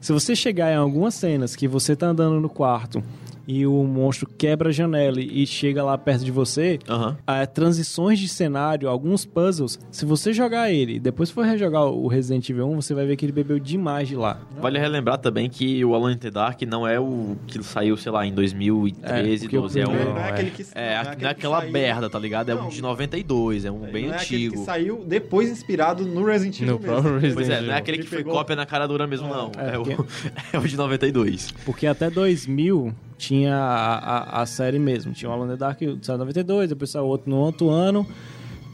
Se 0.00 0.12
você 0.12 0.36
chegar 0.36 0.72
em 0.72 0.76
algumas 0.76 1.14
cenas 1.14 1.56
que 1.56 1.66
você 1.66 1.96
tá 1.96 2.06
andando 2.06 2.40
no 2.40 2.48
quarto 2.48 3.02
e 3.46 3.66
o 3.66 3.84
monstro 3.84 4.28
quebra 4.38 4.68
a 4.70 4.72
janela 4.72 5.20
e 5.20 5.46
chega 5.46 5.82
lá 5.82 5.96
perto 5.98 6.24
de 6.24 6.30
você, 6.30 6.78
ah, 7.26 7.46
transições 7.46 8.18
de 8.18 8.28
cenário, 8.28 8.88
alguns 8.88 9.24
puzzles, 9.24 9.78
se 9.90 10.04
você 10.04 10.32
jogar 10.32 10.70
ele 10.72 10.94
e 10.94 10.98
depois 10.98 11.30
for 11.30 11.44
rejogar 11.44 11.84
o 11.86 12.06
Resident 12.08 12.48
Evil 12.48 12.66
1, 12.70 12.80
você 12.82 12.94
vai 12.94 13.06
ver 13.06 13.16
que 13.16 13.24
ele 13.24 13.32
bebeu 13.32 13.58
demais 13.58 14.08
de 14.08 14.16
lá. 14.16 14.38
Vale 14.60 14.78
relembrar 14.78 15.18
também 15.18 15.48
que 15.48 15.84
o 15.84 15.94
Alone 15.94 16.14
in 16.14 16.18
the 16.18 16.30
Dark 16.30 16.60
não 16.62 16.86
é 16.86 16.98
o 16.98 17.36
que 17.46 17.62
saiu, 17.62 17.96
sei 17.96 18.12
lá, 18.12 18.26
em 18.26 18.32
2013, 18.32 19.34
É, 19.34 19.38
porque 19.40 19.58
o 19.58 19.62
12. 19.62 19.80
É, 19.80 19.86
um, 19.88 19.92
não 19.92 20.18
é 20.18 20.28
aquele 20.30 20.50
que 20.50 20.62
é, 20.74 20.94
não 20.94 21.00
é 21.00 21.04
não 21.04 21.12
é 21.12 21.16
que 21.16 21.26
aquela 21.26 21.60
saiu- 21.60 21.72
merda, 21.72 22.10
tá 22.10 22.18
ligado? 22.18 22.48
É 22.50 22.54
um 22.54 22.68
de 22.68 22.80
92, 22.82 23.64
é 23.64 23.70
um 23.70 23.78
bem 23.80 24.06
não 24.06 24.14
é 24.14 24.16
aquele 24.16 24.46
antigo. 24.46 24.60
que 24.60 24.64
saiu 24.66 25.04
depois 25.06 25.50
inspirado 25.50 26.04
no 26.04 26.24
Resident 26.24 26.60
Evil 26.60 26.74
No 26.74 26.78
mesmo. 26.80 26.92
próprio 26.92 27.14
Resident 27.14 27.34
Pois 27.34 27.48
é, 27.50 27.52
Evil. 27.54 27.66
não 27.68 27.74
é 27.74 27.78
aquele 27.78 27.96
Ele 27.98 28.02
que 28.04 28.08
foi 28.08 28.18
pegou- 28.18 28.32
cópia 28.34 28.56
na 28.56 28.66
cara 28.66 28.86
dura 28.86 29.06
mesmo, 29.06 29.28
não. 29.28 29.50
É, 29.58 29.74
É, 29.74 29.78
o, 29.78 29.84
é 30.52 30.58
o 30.58 30.62
de 30.68 30.76
92. 30.76 31.52
Porque 31.64 31.86
até 31.86 32.08
2000 32.10 32.94
tinha 33.16 33.54
a, 33.56 33.98
a, 34.38 34.42
a 34.42 34.46
série 34.46 34.78
mesmo. 34.78 35.12
Tinha 35.12 35.30
o 35.30 35.32
Alone 35.32 35.52
in 35.52 35.54
the 35.54 35.58
Dark, 35.58 35.78
saiu 36.02 36.16
em 36.16 36.18
92, 36.18 36.68
depois 36.70 36.90
saiu 36.90 37.04
outro 37.06 37.30
no 37.30 37.36
outro 37.36 37.70
ano. 37.70 38.06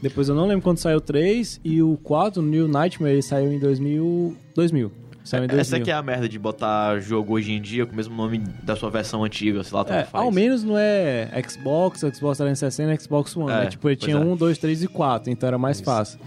Depois 0.01 0.27
eu 0.29 0.35
não 0.35 0.47
lembro 0.47 0.63
quando 0.63 0.77
saiu 0.79 0.97
o 0.97 1.01
3. 1.01 1.61
E 1.63 1.81
o 1.81 1.97
4, 2.03 2.41
o 2.41 2.45
New 2.45 2.67
Nightmare, 2.67 3.13
ele 3.13 3.21
saiu 3.21 3.51
em 3.51 3.59
2000. 3.59 4.35
2000. 4.55 4.91
Saiu 5.23 5.43
em 5.43 5.47
2000. 5.47 5.61
Essa 5.61 5.77
aqui 5.77 5.91
é 5.91 5.93
a 5.93 6.01
merda 6.01 6.27
de 6.27 6.39
botar 6.39 6.99
jogo 6.99 7.33
hoje 7.35 7.51
em 7.51 7.61
dia 7.61 7.85
com 7.85 7.93
o 7.93 7.95
mesmo 7.95 8.15
nome 8.15 8.39
da 8.63 8.75
sua 8.75 8.89
versão 8.89 9.23
antiga, 9.23 9.63
sei 9.63 9.77
lá, 9.77 9.83
tanto 9.83 9.97
É, 9.99 10.03
faz. 10.05 10.23
ao 10.25 10.31
menos 10.31 10.63
não 10.63 10.75
é 10.75 11.29
Xbox, 11.47 11.99
Xbox 11.99 12.39
360 12.39 12.93
e 12.93 12.99
Xbox 12.99 13.37
One. 13.37 13.51
É, 13.51 13.55
né? 13.61 13.65
Tipo, 13.67 13.87
ele 13.89 13.95
tinha 13.95 14.15
é. 14.15 14.19
1, 14.19 14.35
2, 14.35 14.57
3 14.57 14.83
e 14.83 14.87
4, 14.87 15.31
então 15.31 15.45
era 15.47 15.59
mais 15.59 15.79
fácil. 15.79 16.19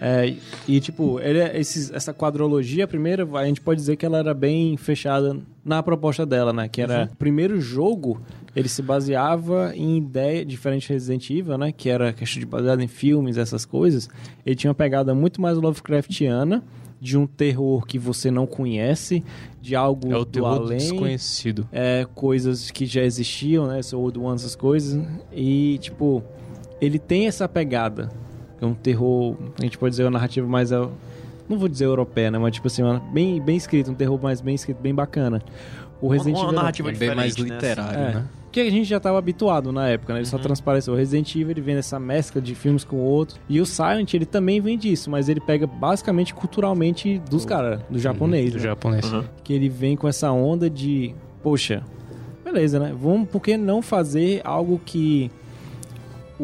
É, 0.00 0.34
e, 0.66 0.80
tipo, 0.80 1.20
ele, 1.20 1.38
é- 1.38 1.58
esses, 1.58 1.90
essa 1.90 2.12
quadrologia, 2.12 2.84
a 2.84 2.88
primeira, 2.88 3.26
a 3.38 3.46
gente 3.46 3.60
pode 3.60 3.80
dizer 3.80 3.96
que 3.96 4.04
ela 4.04 4.18
era 4.18 4.34
bem 4.34 4.76
fechada 4.76 5.36
na 5.64 5.82
proposta 5.82 6.26
dela, 6.26 6.52
né? 6.52 6.68
Que 6.68 6.82
era 6.82 7.08
o 7.12 7.16
primeiro 7.16 7.60
jogo, 7.60 8.20
ele 8.56 8.68
se 8.68 8.82
baseava 8.82 9.72
em 9.74 9.96
ideia, 9.98 10.44
diferente 10.44 10.86
de 10.88 10.92
Resident 10.92 11.30
Evil, 11.30 11.56
né? 11.56 11.72
Que 11.72 11.88
era 11.88 12.12
questão 12.12 12.40
de 12.40 12.46
baseado 12.46 12.80
em 12.82 12.88
filmes, 12.88 13.36
essas 13.38 13.64
coisas. 13.64 14.08
Ele 14.44 14.56
tinha 14.56 14.70
uma 14.70 14.74
pegada 14.74 15.14
muito 15.14 15.40
mais 15.40 15.56
Lovecraftiana, 15.56 16.62
de 17.00 17.18
um 17.18 17.26
terror 17.26 17.84
que 17.86 17.98
você 17.98 18.30
não 18.30 18.46
conhece, 18.46 19.22
de 19.60 19.76
algo 19.76 20.10
É 20.10 20.16
o 20.16 20.24
do 20.24 20.46
além 20.46 20.78
desconhecido. 20.78 21.68
é, 21.70 22.06
coisas 22.14 22.70
que 22.70 22.86
já 22.86 23.02
existiam, 23.02 23.66
né? 23.66 23.80
Esse 23.80 23.94
Old 23.94 24.18
One, 24.18 24.36
essas 24.36 24.56
coisas. 24.56 25.00
E, 25.32 25.76
tipo, 25.82 26.22
ele 26.80 26.98
tem 26.98 27.26
essa 27.26 27.46
pegada. 27.48 28.10
É 28.60 28.66
um 28.66 28.74
terror, 28.74 29.36
a 29.58 29.62
gente 29.62 29.76
pode 29.78 29.90
dizer 29.90 30.04
uma 30.04 30.10
narrativa 30.12 30.46
mais. 30.46 30.70
é, 30.72 30.78
Não 31.48 31.58
vou 31.58 31.68
dizer 31.68 31.84
europeia, 31.84 32.30
né? 32.30 32.38
Mas, 32.38 32.54
tipo 32.54 32.66
assim, 32.68 32.82
uma- 32.82 32.98
bem, 33.12 33.40
bem 33.40 33.56
escrito, 33.56 33.90
um 33.90 33.94
terror 33.94 34.18
mais 34.22 34.40
bem 34.40 34.54
escrito, 34.54 34.78
bem 34.80 34.94
bacana. 34.94 35.42
O 36.00 36.08
Resident 36.08 36.36
uma 36.36 36.44
Evil. 36.44 36.52
não. 36.52 36.58
narrativa 36.62 36.90
É 36.90 36.94
bem 36.94 37.14
mais 37.14 37.34
diferente, 37.36 37.50
né? 37.62 37.68
literário, 37.68 37.98
É. 37.98 38.14
né? 38.14 38.24
Que 38.50 38.60
a 38.60 38.70
gente 38.70 38.84
já 38.84 38.98
estava 38.98 39.18
habituado 39.18 39.72
na 39.72 39.88
época, 39.88 40.12
né? 40.14 40.20
Ele 40.20 40.26
só 40.26 40.38
transpareceu. 40.38 40.94
O 40.94 40.96
Resident 40.96 41.34
Evil 41.34 41.50
ele 41.50 41.60
vem 41.60 41.74
dessa 41.74 41.98
mescla 41.98 42.40
de 42.40 42.54
filmes 42.54 42.84
com 42.84 42.96
o 42.96 43.00
outro. 43.00 43.38
E 43.48 43.60
o 43.60 43.66
Silent 43.66 44.14
ele 44.14 44.24
também 44.24 44.60
vem 44.60 44.78
disso, 44.78 45.10
mas 45.10 45.28
ele 45.28 45.40
pega 45.40 45.66
basicamente 45.66 46.32
culturalmente 46.32 47.20
dos 47.28 47.44
caras, 47.44 47.80
do 47.90 47.98
japonês. 47.98 48.52
Do 48.52 48.56
né? 48.58 48.62
japonês. 48.62 49.12
Uhum. 49.12 49.24
que 49.42 49.52
ele 49.52 49.68
vem 49.68 49.96
com 49.96 50.06
essa 50.08 50.30
onda 50.30 50.70
de, 50.70 51.12
poxa, 51.42 51.82
beleza, 52.44 52.78
né? 52.78 52.94
Vamos, 52.98 53.28
por 53.28 53.40
que 53.42 53.56
não 53.56 53.82
fazer 53.82 54.40
algo 54.44 54.80
que 54.84 55.30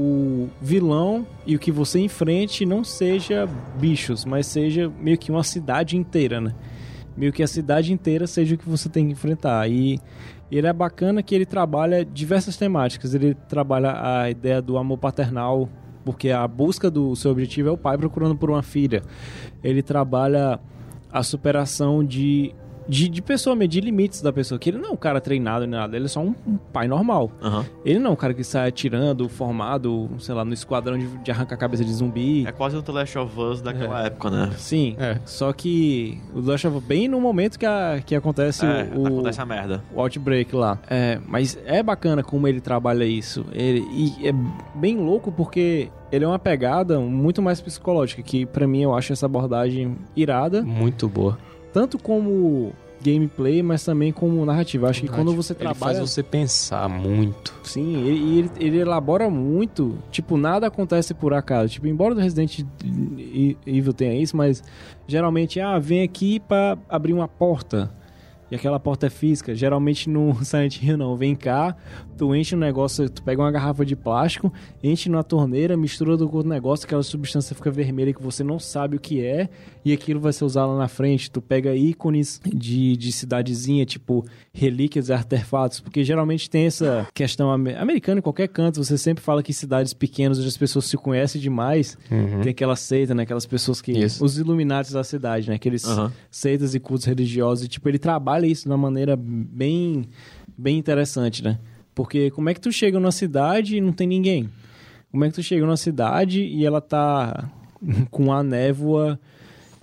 o 0.01 0.49
vilão 0.61 1.27
e 1.47 1.55
o 1.55 1.59
que 1.59 1.71
você 1.71 2.01
enfrente 2.01 2.65
não 2.65 2.83
seja 2.83 3.47
bichos, 3.79 4.25
mas 4.25 4.47
seja 4.47 4.91
meio 5.01 5.19
que 5.19 5.31
uma 5.31 5.45
cidade 5.45 5.97
inteira, 5.97 6.41
né? 6.41 6.55
Meio 7.17 7.33
que 7.33 7.43
a 7.43 7.47
cidade 7.47 7.93
inteira 7.93 8.27
seja 8.27 8.55
o 8.55 8.59
que 8.59 8.69
você 8.69 8.89
tem 8.89 9.07
que 9.07 9.13
enfrentar. 9.13 9.69
E 9.69 10.01
ele 10.51 10.67
é 10.67 10.73
bacana 10.73 11.23
que 11.23 11.35
ele 11.35 11.45
trabalha 11.45 12.05
diversas 12.05 12.57
temáticas. 12.57 13.15
Ele 13.15 13.35
trabalha 13.35 13.95
a 14.03 14.31
ideia 14.31 14.63
do 14.63 14.79
amor 14.79 14.99
paternal, 14.99 15.69
porque 16.05 16.31
a 16.31 16.47
busca 16.49 16.91
do 16.91 17.15
seu 17.15 17.31
objetivo 17.31 17.69
é 17.69 17.73
o 17.73 17.77
pai 17.77 17.99
procurando 17.99 18.37
por 18.37 18.51
uma 18.51 18.63
filha. 18.63 19.03
Ele 19.63 19.83
trabalha 19.83 20.59
a 21.13 21.23
superação 21.23 22.05
de, 22.05 22.55
de, 22.91 23.09
de 23.09 23.23
pessoa, 23.23 23.55
medir 23.57 23.83
limites 23.85 24.21
da 24.21 24.33
pessoa. 24.33 24.59
Que 24.59 24.71
ele 24.71 24.79
não 24.79 24.91
é 24.91 24.93
um 24.93 24.97
cara 24.97 25.21
treinado 25.21 25.61
nem 25.67 25.71
nada, 25.79 25.97
ele 25.97 26.07
é 26.07 26.09
só 26.09 26.21
um, 26.21 26.35
um 26.47 26.57
pai 26.73 26.89
normal. 26.89 27.31
Aham. 27.43 27.65
Ele 27.85 27.99
não 27.99 28.11
é 28.11 28.13
um 28.13 28.17
cara 28.17 28.35
que 28.35 28.43
sai 28.45 28.69
atirando, 28.69 29.29
formado, 29.29 30.11
sei 30.19 30.35
lá, 30.35 30.45
no 30.45 30.53
esquadrão 30.53 30.99
de, 30.99 31.07
de 31.19 31.31
arrancar 31.31 31.55
a 31.55 31.59
cabeça 31.59 31.85
de 31.85 31.93
zumbi. 31.93 32.47
É 32.47 32.53
quase 32.53 32.77
o 32.77 32.83
The 32.83 32.93
Last 32.93 33.19
of 33.19 33.39
Us 33.41 33.61
daquela 33.63 34.05
época, 34.07 34.31
né? 34.31 34.51
Sim, 34.57 34.97
É. 34.99 35.19
só 35.25 35.53
que 35.53 36.21
o 36.35 36.41
Last 36.41 36.67
of 36.67 36.77
Us, 36.79 36.85
bem 36.85 37.09
no 37.09 37.21
momento 37.21 37.59
que, 37.59 37.67
a, 37.67 38.01
que 38.05 38.15
acontece 38.15 38.65
É, 38.67 38.89
o, 38.95 39.07
acontece 39.07 39.41
a 39.41 39.47
merda. 39.47 39.85
o 39.95 40.01
Outbreak 40.01 40.55
lá. 40.55 40.79
É, 40.89 41.19
mas 41.27 41.59
é 41.65 41.83
bacana 41.83 42.23
como 42.23 42.49
ele 42.49 42.61
trabalha 42.61 43.05
isso. 43.05 43.45
Ele, 43.53 43.87
e 43.93 44.27
é 44.29 44.33
bem 44.75 44.97
louco 44.99 45.31
porque 45.31 45.89
ele 46.11 46.25
é 46.25 46.29
uma 46.29 46.39
pegada 46.39 46.99
muito 46.99 47.41
mais 47.41 47.61
psicológica, 47.61 48.21
que 48.23 48.45
pra 48.45 48.67
mim 48.67 48.83
eu 48.83 48.95
acho 48.95 49.13
essa 49.13 49.27
abordagem 49.27 49.97
irada, 50.17 50.63
Muito 50.63 51.09
boa. 51.09 51.39
Tanto 51.73 51.99
como 51.99 52.73
gameplay, 53.03 53.63
mas 53.63 53.85
também 53.85 54.13
como 54.13 54.45
narrativa. 54.45 54.89
Acho 54.89 55.03
que 55.03 55.09
quando 55.09 55.35
você 55.35 55.53
Ele 55.53 55.61
trabalha... 55.61 55.97
faz 55.97 55.99
você 55.99 56.23
pensar 56.23 56.89
muito. 56.89 57.55
Sim, 57.65 58.05
ele, 58.05 58.19
e 58.19 58.39
ele, 58.39 58.51
ele 58.59 58.79
elabora 58.79 59.31
muito. 59.31 59.99
Tipo, 60.11 60.37
nada 60.37 60.67
acontece 60.67 61.15
por 61.15 61.33
acaso. 61.33 61.73
Tipo, 61.73 61.87
embora 61.87 62.15
do 62.15 62.21
Resident 62.21 62.61
Evil 63.67 63.93
tenha 63.93 64.15
isso, 64.21 64.37
mas 64.37 64.63
geralmente, 65.07 65.61
ah, 65.61 65.79
vem 65.79 66.03
aqui 66.03 66.41
pra 66.41 66.77
abrir 66.89 67.13
uma 67.13 67.29
porta. 67.29 67.91
E 68.51 68.55
aquela 68.57 68.81
porta 68.81 69.07
é 69.07 69.11
física. 69.11 69.55
Geralmente 69.55 70.11
no 70.11 70.35
Silent 70.45 70.83
Hill 70.83 70.97
não. 70.97 71.17
Vem 71.17 71.35
cá, 71.35 71.77
tu 72.21 72.35
enche 72.35 72.55
um 72.55 72.59
negócio, 72.59 73.09
tu 73.09 73.23
pega 73.23 73.41
uma 73.41 73.51
garrafa 73.51 73.83
de 73.83 73.97
plástico, 73.97 74.53
enche 74.85 75.09
na 75.09 75.23
torneira, 75.23 75.75
mistura 75.75 76.19
do 76.19 76.25
outro 76.31 76.47
negócio, 76.47 76.85
aquela 76.85 77.03
substância 77.03 77.57
fica 77.57 77.71
vermelha 77.71 78.13
que 78.13 78.23
você 78.23 78.45
não 78.45 78.59
sabe 78.59 78.97
o 78.97 79.01
que 79.01 79.25
é, 79.25 79.49
e 79.83 79.91
aquilo 79.91 80.21
vai 80.21 80.31
ser 80.31 80.45
usado 80.45 80.73
lá 80.73 80.77
na 80.77 80.87
frente. 80.87 81.31
Tu 81.31 81.41
pega 81.41 81.75
ícones 81.75 82.39
de, 82.45 82.95
de 82.99 83.11
cidadezinha, 83.11 83.87
tipo 83.87 84.23
relíquias 84.53 85.09
e 85.09 85.15
artefatos, 85.15 85.81
porque 85.81 86.05
geralmente 86.05 86.51
tem 86.51 86.67
essa 86.67 87.09
questão 87.15 87.51
ame- 87.51 87.75
americana 87.75 88.19
em 88.19 88.23
qualquer 88.23 88.49
canto, 88.49 88.85
você 88.85 88.99
sempre 88.99 89.25
fala 89.25 89.43
que 89.43 89.55
cidades 89.55 89.95
pequenas 89.95 90.39
onde 90.39 90.49
as 90.49 90.59
pessoas 90.59 90.85
se 90.85 90.99
conhecem 90.99 91.41
demais, 91.41 91.97
tem 92.43 92.51
aquela 92.51 92.77
seita, 92.77 93.15
né? 93.15 93.23
Aquelas 93.23 93.47
pessoas 93.47 93.81
que. 93.81 93.93
Isso. 93.93 94.23
Os 94.23 94.37
iluminatis 94.39 94.93
da 94.93 95.03
cidade, 95.03 95.49
né? 95.49 95.55
Aqueles 95.55 95.87
Aham. 95.87 96.13
seitas 96.31 96.75
e 96.75 96.81
cultos 96.81 97.07
religiosos. 97.07 97.65
E, 97.65 97.69
tipo, 97.69 97.89
ele 97.89 97.99
trabalha 97.99 98.47
isso 98.47 98.65
de 98.65 98.69
uma 98.69 98.77
maneira 98.77 99.17
bem, 99.17 100.05
bem 100.59 100.77
interessante, 100.77 101.43
né? 101.43 101.59
Porque 102.03 102.31
como 102.31 102.49
é 102.49 102.55
que 102.55 102.61
tu 102.61 102.73
chega 102.73 102.99
numa 102.99 103.13
cidade 103.13 103.77
e 103.77 103.81
não 103.81 103.93
tem 103.93 104.07
ninguém? 104.07 104.49
Como 105.11 105.23
é 105.23 105.29
que 105.29 105.35
tu 105.35 105.43
chega 105.43 105.67
numa 105.67 105.77
cidade 105.77 106.43
e 106.43 106.65
ela 106.65 106.81
tá 106.81 107.51
com 108.11 108.33
a 108.33 108.43
névoa 108.43 109.21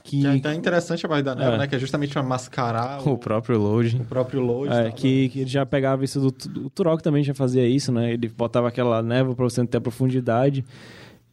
que, 0.04 0.22
Que 0.40 0.48
é 0.48 0.54
interessante 0.56 1.06
a 1.06 1.10
parte 1.10 1.26
da 1.26 1.36
neve, 1.36 1.56
É. 1.56 1.58
né? 1.60 1.68
Que 1.68 1.76
é 1.76 1.80
justamente 1.80 2.14
pra 2.14 2.24
mascarar 2.24 3.06
o, 3.08 3.12
O 3.14 3.18
próprio 3.20 3.60
loading. 3.60 4.00
o 4.00 4.06
próprio 4.06 4.42
load. 4.42 4.74
É, 4.74 4.86
tá? 4.86 4.92
que, 4.92 5.30
que 5.30 5.42
ele 5.42 5.50
já 5.50 5.64
pegava 5.66 6.04
isso 6.06 6.20
do, 6.20 6.32
do 6.50 6.70
Turok 6.72 7.04
também 7.04 7.24
já 7.24 7.34
fazia 7.36 7.68
isso, 7.68 7.92
né? 7.92 8.14
Ele 8.14 8.28
botava 8.30 8.68
aquela 8.70 9.04
névoa 9.04 9.36
pra 9.36 9.44
você 9.44 9.60
não 9.62 9.68
ter 9.68 9.80
profundidade. 9.80 10.64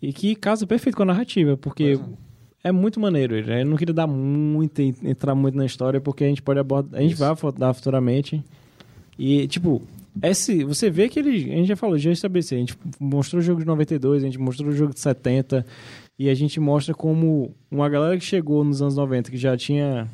E 0.02 0.12
que 0.12 0.34
casa 0.34 0.66
perfeito 0.66 0.96
com 0.96 1.02
a 1.04 1.06
narrativa, 1.06 1.56
porque 1.56 1.98
é 2.62 2.70
muito 2.72 3.00
maneiro. 3.00 3.34
né? 3.46 3.62
Eu 3.62 3.66
não 3.66 3.76
queria 3.78 3.94
dar 3.94 4.06
muito, 4.06 4.80
entrar 4.82 5.34
muito 5.34 5.56
na 5.56 5.64
história, 5.64 5.98
porque 6.00 6.24
a 6.24 6.28
gente 6.28 6.42
pode 6.42 6.58
abordar. 6.60 6.98
A 6.98 7.02
gente 7.02 7.14
vai 7.14 7.28
abordar 7.30 7.72
futuramente. 7.72 8.44
E, 9.16 9.46
tipo, 9.46 9.80
esse, 10.22 10.64
você 10.64 10.88
vê 10.90 11.08
que 11.08 11.18
ele. 11.18 11.52
A 11.52 11.56
gente 11.56 11.66
já 11.66 11.76
falou, 11.76 11.98
já 11.98 12.10
estabeleceu. 12.10 12.56
A 12.56 12.60
gente 12.60 12.76
mostrou 13.00 13.40
o 13.40 13.42
jogo 13.42 13.60
de 13.60 13.66
92, 13.66 14.22
a 14.22 14.26
gente 14.26 14.38
mostrou 14.38 14.70
o 14.70 14.72
jogo 14.72 14.94
de 14.94 15.00
70. 15.00 15.64
E 16.18 16.28
a 16.30 16.34
gente 16.34 16.60
mostra 16.60 16.94
como 16.94 17.52
uma 17.70 17.88
galera 17.88 18.16
que 18.16 18.24
chegou 18.24 18.62
nos 18.62 18.80
anos 18.80 18.94
90, 18.96 19.30
que 19.30 19.36
já 19.36 19.56
tinha 19.56 20.06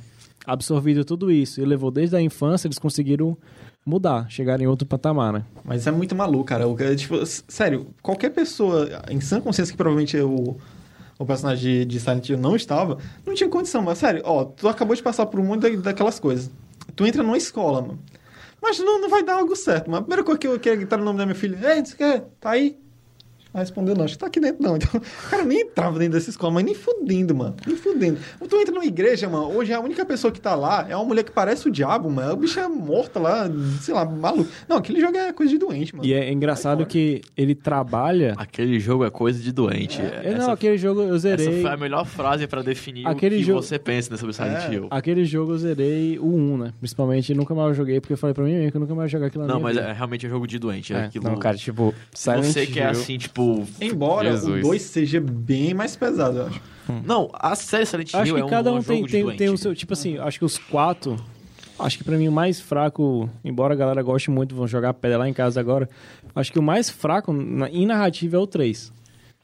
absorvido 0.46 1.04
tudo 1.04 1.30
isso 1.30 1.60
e 1.60 1.64
levou 1.64 1.90
desde 1.90 2.16
a 2.16 2.22
infância, 2.22 2.66
eles 2.66 2.78
conseguiram 2.78 3.36
mudar, 3.84 4.26
chegar 4.30 4.60
em 4.60 4.66
outro 4.66 4.86
patamar, 4.86 5.32
né? 5.32 5.44
Mas 5.64 5.86
é 5.86 5.90
muito 5.90 6.14
maluco, 6.16 6.44
cara. 6.44 6.64
É, 6.78 6.94
tipo, 6.94 7.14
sério, 7.26 7.88
qualquer 8.02 8.30
pessoa 8.30 8.88
em 9.10 9.20
sã 9.20 9.40
consciência 9.40 9.72
que 9.72 9.76
provavelmente 9.76 10.16
o, 10.18 10.56
o 11.18 11.26
personagem 11.26 11.86
de, 11.86 12.00
Silent 12.00 12.28
Hill 12.30 12.38
não 12.38 12.56
estava, 12.56 12.96
não 13.26 13.34
tinha 13.34 13.48
condição. 13.50 13.82
Mas 13.82 13.98
sério, 13.98 14.22
ó, 14.24 14.44
tu 14.44 14.68
acabou 14.68 14.96
de 14.96 15.02
passar 15.02 15.26
por 15.26 15.38
um 15.38 15.58
da- 15.58 15.68
daquelas 15.68 16.18
coisas. 16.18 16.50
Tu 16.96 17.06
entra 17.06 17.22
numa 17.22 17.36
escola, 17.36 17.82
mano. 17.82 17.98
Mas 18.62 18.78
não, 18.78 19.00
não 19.00 19.08
vai 19.08 19.22
dar 19.22 19.34
algo 19.38 19.56
certo, 19.56 19.90
mano. 19.90 19.98
A 19.98 20.02
primeira 20.02 20.24
coisa 20.24 20.38
que 20.38 20.46
eu 20.46 20.60
quero 20.60 20.76
gritar 20.78 20.96
no 20.98 21.04
nome 21.04 21.18
da 21.18 21.26
minha 21.26 21.34
filha, 21.34 21.56
ei, 21.72 21.78
não 21.78 21.86
sei 21.86 21.96
que, 21.96 22.20
tá 22.40 22.50
aí? 22.50 22.78
Vai 23.52 23.62
responder, 23.62 23.96
não, 23.96 24.04
acho 24.04 24.14
que 24.14 24.18
tá 24.20 24.26
aqui 24.26 24.40
dentro, 24.40 24.62
não. 24.62 24.76
Então, 24.80 25.00
o 25.00 25.30
cara 25.30 25.44
nem 25.44 25.60
entrava 25.62 25.98
dentro 25.98 26.14
dessa 26.14 26.30
escola, 26.30 26.52
mas 26.54 26.64
nem 26.64 26.74
fudendo, 26.74 27.34
mano. 27.34 27.54
Nem 27.66 27.76
fudendo. 27.76 28.18
Tu 28.48 28.56
entra 28.56 28.72
numa 28.74 28.84
igreja, 28.86 29.28
mano, 29.28 29.48
hoje 29.56 29.72
a 29.72 29.80
única 29.80 30.04
pessoa 30.04 30.32
que 30.32 30.40
tá 30.40 30.54
lá 30.54 30.86
é 30.88 30.94
uma 30.96 31.04
mulher 31.04 31.22
que 31.24 31.30
parece 31.32 31.68
o 31.68 31.70
diabo, 31.70 32.08
mano. 32.10 32.32
O 32.32 32.36
bicho 32.36 32.58
é 32.60 32.66
morta 32.68 33.18
lá, 33.20 33.50
sei 33.80 33.92
lá, 33.94 34.04
maluco. 34.04 34.48
Não, 34.68 34.76
aquele 34.78 35.00
jogo 35.00 35.16
é 35.16 35.32
coisa 35.32 35.50
de 35.52 35.58
doente, 35.58 35.94
mano. 35.94 36.06
E 36.06 36.12
é 36.14 36.32
engraçado 36.32 36.86
que 36.86 37.22
ele 37.36 37.54
trabalha. 37.54 38.34
Aquele 38.36 38.78
jogo 38.80 39.04
é 39.04 39.10
coisa 39.10 39.40
de 39.42 39.52
doente. 39.52 40.00
É, 40.00 40.22
essa, 40.24 40.38
não, 40.46 40.52
aquele 40.52 40.78
jogo 40.78 41.00
eu 41.02 41.08
essa 41.16 41.36
zerei. 41.36 41.62
foi 41.62 41.70
a 41.70 41.76
melhor 41.76 42.04
frase 42.06 42.46
pra 42.46 42.62
definir 42.62 43.06
Aquele 43.06 43.36
o 43.36 43.38
que 43.38 43.44
jogo- 43.44 43.62
você 43.62 43.78
pensa 43.78 44.10
né, 44.10 44.16
sobre 44.16 44.34
Silent 44.34 44.64
É. 44.68 44.72
Hill. 44.72 44.86
Aquele 44.90 45.24
jogo 45.24 45.52
eu 45.52 45.58
zerei 45.58 46.18
o 46.18 46.26
1, 46.34 46.56
né? 46.58 46.72
Principalmente, 46.78 47.34
nunca 47.34 47.54
mais 47.54 47.68
eu 47.70 47.74
joguei, 47.74 48.00
porque 48.00 48.12
eu 48.12 48.18
falei 48.18 48.34
pra 48.34 48.44
mim 48.44 48.52
mesmo 48.54 48.70
que 48.70 48.76
eu 48.76 48.80
nunca 48.80 48.94
mais 48.94 49.10
ia 49.10 49.18
jogar 49.18 49.26
aquilo 49.26 49.46
Não, 49.46 49.60
mas 49.60 49.76
vida. 49.76 49.88
é 49.88 49.92
realmente 49.92 50.26
é 50.26 50.28
jogo 50.28 50.46
de 50.46 50.58
doente. 50.58 50.92
É, 50.92 50.96
É, 50.98 51.04
aquilo... 51.06 51.24
não, 51.24 51.36
cara, 51.36 51.56
tipo, 51.56 51.94
Silent 52.14 52.44
você 52.44 52.66
que 52.66 52.78
é 52.80 52.84
Hill- 52.84 52.90
assim, 52.90 53.18
tipo... 53.18 53.39
Embora 53.80 54.28
o 54.28 54.32
Jesus. 54.32 54.62
2 54.62 54.82
seja 54.82 55.20
bem 55.20 55.74
mais 55.74 55.96
pesado, 55.96 56.38
eu 56.38 56.46
acho. 56.46 56.60
Não, 57.04 57.30
a 57.32 57.54
série 57.54 57.86
Silent 57.86 58.12
Hill 58.12 58.20
Acho 58.20 58.34
que 58.34 58.40
é 58.40 58.44
um, 58.44 58.48
cada 58.48 58.72
um 58.72 58.78
um 58.78 58.82
tem, 58.82 59.04
tem, 59.04 59.36
tem 59.36 59.48
o 59.48 59.56
seu. 59.56 59.74
Tipo 59.74 59.92
assim, 59.92 60.18
acho 60.18 60.38
que 60.38 60.44
os 60.44 60.58
quatro. 60.58 61.16
Acho 61.78 61.96
que 61.96 62.04
pra 62.04 62.18
mim 62.18 62.28
o 62.28 62.32
mais 62.32 62.60
fraco, 62.60 63.28
embora 63.42 63.72
a 63.72 63.76
galera 63.76 64.02
goste 64.02 64.30
muito, 64.30 64.54
vão 64.54 64.66
jogar 64.66 64.92
pedra 64.94 65.18
lá 65.18 65.28
em 65.28 65.32
casa 65.32 65.58
agora. 65.60 65.88
Acho 66.34 66.52
que 66.52 66.58
o 66.58 66.62
mais 66.62 66.90
fraco 66.90 67.32
na, 67.32 67.70
em 67.70 67.86
narrativa 67.86 68.36
é 68.36 68.38
o 68.38 68.46
3. 68.46 68.92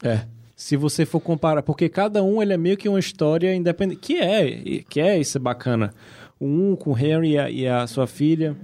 É. 0.02 0.26
Se 0.54 0.76
você 0.76 1.06
for 1.06 1.20
comparar, 1.20 1.62
porque 1.62 1.88
cada 1.88 2.22
um 2.22 2.42
ele 2.42 2.52
é 2.52 2.56
meio 2.56 2.76
que 2.76 2.88
uma 2.88 2.98
história 2.98 3.54
independente, 3.54 4.00
que 4.00 4.18
é, 4.18 4.82
que 4.88 5.00
é 5.00 5.18
isso 5.18 5.38
bacana. 5.38 5.94
O 6.38 6.46
um 6.46 6.76
com 6.76 6.92
o 6.92 6.98
Henry 6.98 7.32
e 7.32 7.38
a, 7.38 7.50
e 7.50 7.68
a 7.68 7.86
sua 7.86 8.06
filha, 8.06 8.54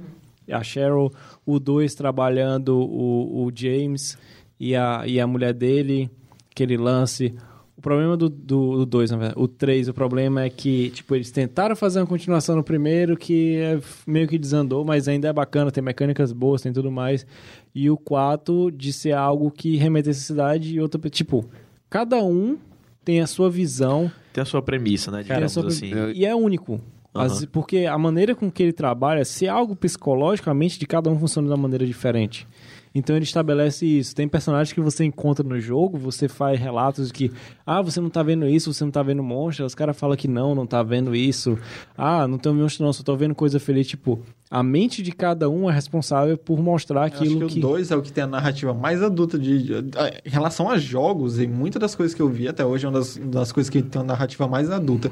a 0.50 0.62
Cheryl, 0.62 1.10
o 1.46 1.58
dois 1.58 1.94
trabalhando 1.94 2.78
o, 2.78 3.46
o 3.46 3.52
James 3.54 4.18
e 4.62 4.76
a, 4.76 5.02
e 5.06 5.18
a 5.20 5.26
mulher 5.26 5.52
dele, 5.52 6.08
aquele 6.50 6.76
lance. 6.76 7.34
O 7.76 7.80
problema 7.82 8.16
do 8.16 8.28
2, 8.28 8.42
do, 8.46 8.76
do 8.78 8.86
dois, 8.86 9.10
na 9.10 9.16
verdade, 9.16 9.40
o 9.40 9.48
3, 9.48 9.88
o 9.88 9.94
problema 9.94 10.42
é 10.44 10.48
que, 10.50 10.90
tipo, 10.90 11.16
eles 11.16 11.32
tentaram 11.32 11.74
fazer 11.74 11.98
uma 11.98 12.06
continuação 12.06 12.54
no 12.54 12.62
primeiro 12.62 13.16
que 13.16 13.56
é 13.56 13.80
meio 14.06 14.28
que 14.28 14.38
desandou, 14.38 14.84
mas 14.84 15.08
ainda 15.08 15.26
é 15.28 15.32
bacana, 15.32 15.70
tem 15.72 15.82
mecânicas 15.82 16.32
boas, 16.32 16.62
tem 16.62 16.72
tudo 16.72 16.92
mais. 16.92 17.26
E 17.74 17.90
o 17.90 17.96
4 17.96 18.70
de 18.70 18.92
ser 18.92 19.12
algo 19.14 19.50
que 19.50 19.76
remetesse 19.76 20.20
à 20.20 20.22
cidade 20.26 20.74
e 20.76 20.80
outra, 20.80 21.00
tipo, 21.10 21.44
cada 21.90 22.22
um 22.22 22.56
tem 23.04 23.20
a 23.20 23.26
sua 23.26 23.50
visão 23.50 24.08
Tem 24.32 24.42
a 24.42 24.44
sua 24.44 24.62
premissa, 24.62 25.10
né? 25.10 25.22
Digamos 25.24 25.50
sua- 25.52 25.66
assim. 25.66 25.90
e 26.14 26.24
é 26.24 26.34
único. 26.36 26.80
As- 27.12 27.38
Aham. 27.42 27.48
porque 27.50 27.78
a 27.84 27.98
maneira 27.98 28.34
com 28.34 28.48
que 28.50 28.62
ele 28.62 28.72
trabalha, 28.72 29.24
se 29.24 29.44
é 29.46 29.48
algo 29.48 29.74
psicologicamente 29.74 30.78
de 30.78 30.86
cada 30.86 31.10
um 31.10 31.18
funciona 31.18 31.48
de 31.48 31.52
uma 31.52 31.60
maneira 31.60 31.84
diferente. 31.84 32.46
Então 32.94 33.16
ele 33.16 33.24
estabelece 33.24 33.86
isso. 33.86 34.14
Tem 34.14 34.28
personagens 34.28 34.72
que 34.72 34.80
você 34.80 35.04
encontra 35.04 35.46
no 35.46 35.58
jogo, 35.60 35.96
você 35.96 36.28
faz 36.28 36.60
relatos 36.60 37.06
de 37.08 37.12
que, 37.14 37.32
ah, 37.64 37.80
você 37.80 38.00
não 38.00 38.10
tá 38.10 38.22
vendo 38.22 38.46
isso, 38.46 38.72
você 38.72 38.84
não 38.84 38.90
tá 38.90 39.02
vendo 39.02 39.22
monstro. 39.22 39.64
Os 39.64 39.74
caras 39.74 39.96
falam 39.96 40.16
que 40.16 40.28
não, 40.28 40.54
não 40.54 40.66
tá 40.66 40.82
vendo 40.82 41.14
isso. 41.14 41.58
Ah, 41.96 42.28
não 42.28 42.36
tem 42.38 42.52
monstro 42.52 42.84
não, 42.84 42.92
só 42.92 43.02
tô 43.02 43.16
vendo 43.16 43.34
coisa 43.34 43.58
feliz. 43.58 43.86
Tipo, 43.86 44.20
a 44.50 44.62
mente 44.62 45.02
de 45.02 45.10
cada 45.12 45.48
um 45.48 45.70
é 45.70 45.72
responsável 45.72 46.36
por 46.36 46.60
mostrar 46.60 47.00
Eu 47.00 47.04
acho 47.06 47.16
aquilo 47.16 47.46
que, 47.46 47.54
que... 47.54 47.58
o 47.60 47.62
2 47.62 47.90
é 47.90 47.96
o 47.96 48.02
que 48.02 48.12
tem 48.12 48.24
a 48.24 48.26
narrativa 48.26 48.74
mais 48.74 49.02
adulta 49.02 49.38
de, 49.38 49.62
de- 49.80 49.90
em 50.24 50.28
relação 50.30 50.68
a 50.70 50.76
jogos, 50.76 51.38
e 51.40 51.46
muitas 51.46 51.80
das 51.80 51.94
coisas 51.94 52.14
que 52.14 52.20
eu 52.20 52.28
vi 52.28 52.46
até 52.46 52.64
hoje 52.64 52.84
é 52.84 52.88
uma 52.90 52.98
das, 52.98 53.16
das 53.16 53.52
coisas 53.52 53.70
que 53.70 53.80
tem 53.80 54.00
uma 54.02 54.08
narrativa 54.08 54.46
mais 54.46 54.70
adulta. 54.70 55.10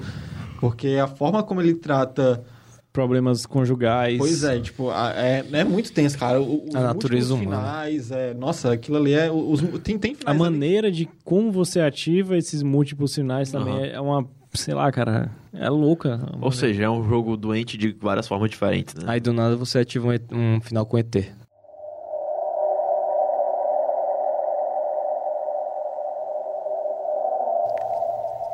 Porque 0.60 0.98
a 1.02 1.06
forma 1.06 1.42
como 1.42 1.60
ele 1.62 1.74
trata. 1.74 2.44
Problemas 2.92 3.46
conjugais. 3.46 4.18
Pois 4.18 4.42
é, 4.42 4.58
tipo, 4.58 4.90
a- 4.90 5.12
é, 5.14 5.44
é 5.52 5.62
muito 5.64 5.92
tenso, 5.92 6.18
cara. 6.18 6.40
Os 6.40 6.74
A 6.74 6.80
natureza 6.80 7.34
humana. 7.34 7.56
finais, 7.60 8.10
é, 8.10 8.34
nossa, 8.34 8.72
aquilo 8.72 8.96
ali 8.96 9.12
é. 9.12 9.30
Os, 9.30 9.60
tem, 9.82 9.96
tem 9.96 10.12
A 10.12 10.16
finais. 10.16 10.28
ali- 10.28 10.38
maneira 10.38 10.90
de 10.90 11.08
como 11.24 11.52
você 11.52 11.80
ativa 11.80 12.36
esses 12.36 12.62
múltiplos 12.64 13.12
sinais 13.12 13.50
também 13.50 13.74
Aham. 13.74 13.84
é 13.86 14.00
uma... 14.00 14.28
Sei 14.52 14.74
lá, 14.74 14.90
cara, 14.90 15.30
é 15.52 15.68
louca. 15.68 16.20
Ou 16.40 16.50
seja, 16.50 16.82
é 16.82 16.90
um 16.90 17.08
jogo 17.08 17.36
doente 17.36 17.78
de 17.78 17.92
várias 18.00 18.26
formas 18.26 18.50
diferentes, 18.50 18.96
né? 18.96 19.04
Aí 19.06 19.20
do 19.20 19.32
nada 19.32 19.54
você 19.54 19.78
ativa 19.78 20.08
um, 20.32 20.56
um 20.56 20.60
final 20.60 20.84
com 20.84 20.98
ET. 20.98 21.14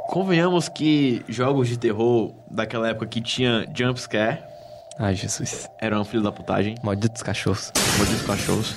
Convenhamos 0.08 0.68
que 0.68 1.22
jogos 1.28 1.68
de 1.68 1.78
terror 1.78 2.32
daquela 2.50 2.88
época 2.88 3.06
que 3.06 3.20
tinha 3.20 3.66
jumpscare 3.76 4.38
Ai, 4.98 5.14
Jesus. 5.14 5.68
eram 5.80 6.00
um 6.00 6.04
filho 6.04 6.22
da 6.22 6.32
putagem, 6.32 6.74
Malditos 6.82 7.22
cachorros. 7.22 7.70
malditos 7.98 8.22
cachorros. 8.22 8.74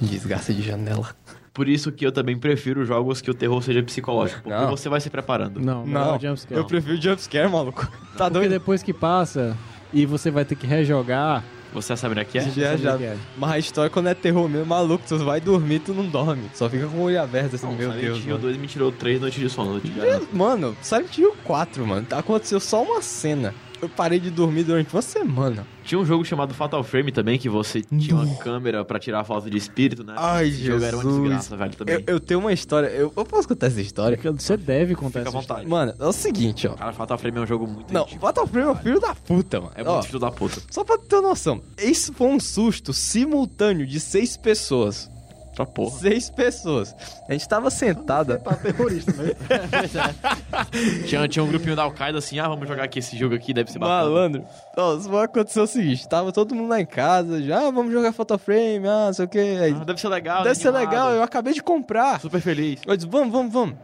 Desgraça 0.00 0.54
de 0.54 0.62
janela. 0.62 1.08
Por 1.52 1.68
isso 1.68 1.90
que 1.90 2.06
eu 2.06 2.12
também 2.12 2.38
prefiro 2.38 2.84
jogos 2.86 3.20
que 3.20 3.30
o 3.30 3.34
terror 3.34 3.60
seja 3.62 3.82
psicológico, 3.82 4.42
porque 4.42 4.56
Não. 4.56 4.70
você 4.70 4.88
vai 4.88 5.00
se 5.00 5.10
preparando. 5.10 5.60
Não, 5.60 5.84
não, 5.84 6.14
é 6.14 6.18
jumpscare. 6.20 6.58
eu 6.58 6.64
prefiro 6.64 7.00
jumpscare, 7.00 7.48
maluco. 7.50 7.84
Tá 8.16 8.24
Porque 8.26 8.30
doido? 8.30 8.50
depois 8.50 8.82
que 8.82 8.92
passa 8.94 9.56
e 9.92 10.06
você 10.06 10.30
vai 10.30 10.44
ter 10.44 10.54
que 10.54 10.66
rejogar, 10.66 11.42
Você 11.72 11.96
sabe 11.96 12.12
onde 12.12 12.20
é 12.20 12.24
que 12.24 12.38
é? 12.38 12.42
Já, 12.42 12.70
sabe 12.70 12.82
já. 12.82 12.94
o 12.94 12.98
que 12.98 13.04
é. 13.04 13.16
Mas 13.36 13.50
a 13.50 13.58
história 13.58 13.90
quando 13.90 14.08
é 14.08 14.14
terror 14.14 14.48
mesmo, 14.48 14.66
maluco, 14.66 15.04
tu 15.06 15.18
vai 15.18 15.40
dormir, 15.40 15.80
tu 15.80 15.92
não 15.92 16.06
dorme. 16.06 16.50
Só 16.54 16.68
fica 16.68 16.86
com 16.86 16.96
o 16.96 17.02
olho 17.02 17.20
aberto 17.20 17.56
assim, 17.56 17.66
Não, 17.66 17.74
meu 17.74 17.90
Silent 17.90 18.04
Deus. 18.04 18.18
Hill 18.18 18.26
Mano. 18.30 18.38
2 18.40 18.56
me 18.56 18.66
tirou 18.66 18.92
3 18.92 19.20
noites 19.20 19.40
de 19.40 19.50
sono, 19.50 19.80
garanto. 19.96 20.28
Mano, 20.34 20.76
Silent 20.82 21.16
Hill 21.18 21.34
4, 21.44 21.86
mano. 21.86 22.06
Aconteceu 22.10 22.58
só 22.60 22.82
uma 22.82 23.02
cena. 23.02 23.54
Eu 23.80 23.88
parei 23.88 24.18
de 24.18 24.30
dormir 24.30 24.64
durante 24.64 24.92
uma 24.92 25.00
semana. 25.02 25.66
Tinha 25.84 25.98
um 26.00 26.04
jogo 26.04 26.24
chamado 26.24 26.52
Fatal 26.52 26.82
Frame 26.82 27.12
também, 27.12 27.38
que 27.38 27.48
você 27.48 27.80
tinha 27.80 28.14
uma 28.16 28.34
câmera 28.36 28.84
pra 28.84 28.98
tirar 28.98 29.20
a 29.20 29.24
falta 29.24 29.48
de 29.48 29.56
espírito, 29.56 30.02
né? 30.04 30.14
Ai, 30.16 30.48
Esse 30.48 30.66
jogo 30.66 30.84
era 30.84 30.96
uma 30.96 31.02
Jesus. 31.04 31.20
desgraça, 31.22 31.56
velho, 31.56 31.76
também. 31.76 31.94
Eu, 31.94 32.02
eu 32.06 32.20
tenho 32.20 32.40
uma 32.40 32.52
história. 32.52 32.88
Eu, 32.88 33.12
eu 33.16 33.24
posso 33.24 33.46
contar 33.46 33.66
essa 33.68 33.80
história? 33.80 34.18
Você 34.36 34.56
deve 34.56 34.94
contar 34.94 35.20
Fica 35.20 35.20
à 35.20 35.22
essa 35.22 35.30
vontade. 35.30 35.66
Mano, 35.66 35.94
é 35.98 36.06
o 36.06 36.12
seguinte, 36.12 36.66
ó. 36.66 36.74
Cara, 36.74 36.92
Fatal 36.92 37.16
Frame 37.18 37.38
é 37.38 37.40
um 37.40 37.46
jogo 37.46 37.66
muito 37.66 37.94
Não, 37.94 38.02
antigo. 38.02 38.20
Fatal 38.20 38.46
Frame 38.46 38.68
é 38.68 38.70
o 38.72 38.76
filho 38.76 39.00
da 39.00 39.14
puta, 39.14 39.60
mano. 39.60 39.72
É 39.76 39.82
Ó, 39.82 39.92
muito 39.94 40.06
filho 40.06 40.18
da 40.18 40.30
puta. 40.30 40.60
Só 40.70 40.82
pra 40.84 40.98
ter 40.98 41.20
noção, 41.20 41.60
isso 41.78 42.12
foi 42.12 42.26
um 42.26 42.40
susto 42.40 42.92
simultâneo 42.92 43.86
de 43.86 44.00
seis 44.00 44.36
pessoas. 44.36 45.08
Pra 45.58 45.66
porra. 45.66 45.90
Seis 45.98 46.30
pessoas. 46.30 46.94
A 47.28 47.32
gente 47.32 47.48
tava 47.48 47.68
sentada. 47.68 48.38
Tá 48.38 48.54
terrorista, 48.54 49.12
né? 49.12 49.32
Tinha, 51.04 51.26
tinha 51.26 51.44
um 51.44 51.48
grupinho 51.48 51.74
da 51.74 51.82
Al-Qaeda 51.82 52.18
assim, 52.18 52.38
ah, 52.38 52.46
vamos 52.46 52.68
jogar 52.68 52.84
aqui 52.84 53.00
esse 53.00 53.16
jogo 53.16 53.34
aqui, 53.34 53.52
deve 53.52 53.70
ser 53.72 53.80
bacana. 53.80 54.04
Malandro. 54.04 54.44
Ó, 54.76 54.96
vai 54.96 55.24
acontecer 55.24 55.60
o 55.60 55.66
seguinte: 55.66 56.08
tava 56.08 56.30
todo 56.30 56.54
mundo 56.54 56.68
lá 56.68 56.80
em 56.80 56.86
casa, 56.86 57.42
já 57.42 57.66
ah, 57.66 57.70
vamos 57.72 57.92
jogar 57.92 58.12
Fatal 58.12 58.38
Frame, 58.38 58.86
ah, 58.86 59.06
não 59.06 59.12
sei 59.12 59.24
o 59.24 59.28
que. 59.28 59.38
Ah, 59.38 59.84
deve 59.84 60.00
ser 60.00 60.08
legal. 60.08 60.44
Deve 60.44 60.54
ser 60.54 60.68
animado. 60.68 60.88
legal, 60.90 61.12
eu 61.12 61.22
acabei 61.24 61.52
de 61.52 61.62
comprar. 61.62 62.20
Super 62.20 62.40
feliz. 62.40 62.80
Eu 62.86 62.96
disse, 62.96 63.08
vamos, 63.08 63.32
vamos, 63.32 63.52
vamos. 63.52 63.74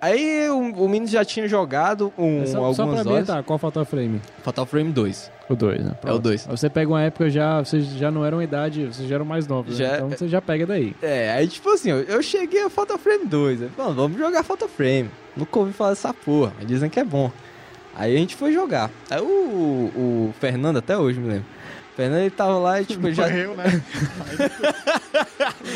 Aí 0.00 0.48
o, 0.50 0.58
o 0.84 0.88
menino 0.88 1.08
já 1.08 1.24
tinha 1.24 1.48
jogado 1.48 2.12
um, 2.16 2.46
Só, 2.46 2.52
só 2.52 2.58
algumas 2.58 2.76
pra 2.76 2.84
horas. 2.92 3.06
ambientar, 3.06 3.42
qual 3.42 3.58
Fatal 3.58 3.84
Frame? 3.84 4.22
Fatal 4.42 4.66
Frame 4.66 4.92
2. 4.92 5.32
O 5.48 5.54
2, 5.54 5.84
né? 5.84 5.92
É 6.04 6.12
o 6.12 6.18
dois. 6.18 6.46
Aí 6.48 6.56
Você 6.56 6.70
pega 6.70 6.90
uma 6.90 7.02
época 7.02 7.28
já, 7.28 7.62
vocês 7.62 7.84
já 7.86 8.10
não 8.10 8.24
eram 8.24 8.40
idade, 8.40 8.86
vocês 8.86 9.06
já 9.08 9.16
eram 9.16 9.26
mais 9.26 9.46
novos, 9.46 9.78
né? 9.78 9.84
Já- 9.86 9.96
Então 9.96 10.10
você 10.10 10.26
já 10.26 10.40
pega 10.40 10.64
daí. 10.66 10.96
É, 11.02 11.32
aí 11.32 11.46
tipo 11.46 11.68
assim, 11.70 11.90
eu, 11.90 12.00
eu 12.02 12.22
cheguei 12.22 12.62
a 12.62 12.70
Fatal 12.70 12.96
Frame 12.96 13.26
2. 13.26 13.62
Aí, 13.62 13.68
falando, 13.76 13.96
vamos 13.96 14.18
jogar 14.18 14.42
Fatal 14.42 14.68
Frame. 14.68 15.10
Nunca 15.36 15.58
ouvi 15.58 15.72
falar 15.74 15.90
dessa 15.90 16.14
porra, 16.14 16.52
mas 16.58 16.66
dizem 16.66 16.88
que 16.88 16.98
é 16.98 17.04
bom. 17.04 17.30
Aí 17.94 18.14
a 18.16 18.18
gente 18.18 18.34
foi 18.36 18.52
jogar. 18.52 18.90
Aí 19.10 19.20
o, 19.20 19.24
o 19.24 20.34
Fernando, 20.40 20.78
até 20.78 20.96
hoje 20.96 21.20
me 21.20 21.28
lembro. 21.28 21.44
O 21.92 21.96
Fernando 21.96 22.20
ele 22.20 22.30
tava 22.30 22.56
lá 22.58 22.80
e 22.80 22.84
tipo, 22.86 23.06
ele 23.06 23.14
já 23.14 23.28
eu, 23.28 23.54
né? 23.54 23.64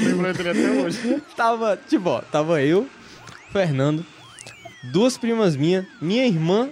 Lembrando 0.03 0.37
dele 0.39 0.51
até 0.51 0.71
hoje. 0.83 1.23
tava, 1.37 1.79
tipo, 1.89 2.09
ó, 2.09 2.21
tava 2.23 2.63
eu, 2.63 2.89
Fernando, 3.53 4.05
duas 4.85 5.17
primas 5.19 5.57
minhas, 5.57 5.85
minha 6.01 6.27
irmã 6.27 6.71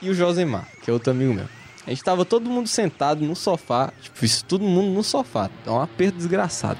e 0.00 0.10
o 0.10 0.14
Josemar, 0.14 0.66
que 0.82 0.90
é 0.90 0.92
outro 0.92 1.10
amigo 1.10 1.32
meu. 1.32 1.46
A 1.86 1.90
gente 1.90 2.02
tava 2.04 2.24
todo 2.24 2.48
mundo 2.48 2.68
sentado 2.68 3.24
no 3.24 3.34
sofá, 3.34 3.92
tipo, 4.00 4.24
isso 4.24 4.44
todo 4.44 4.62
mundo 4.64 4.92
no 4.94 5.02
sofá. 5.02 5.50
É 5.66 5.70
um 5.70 5.80
aperto 5.80 6.16
desgraçado. 6.16 6.78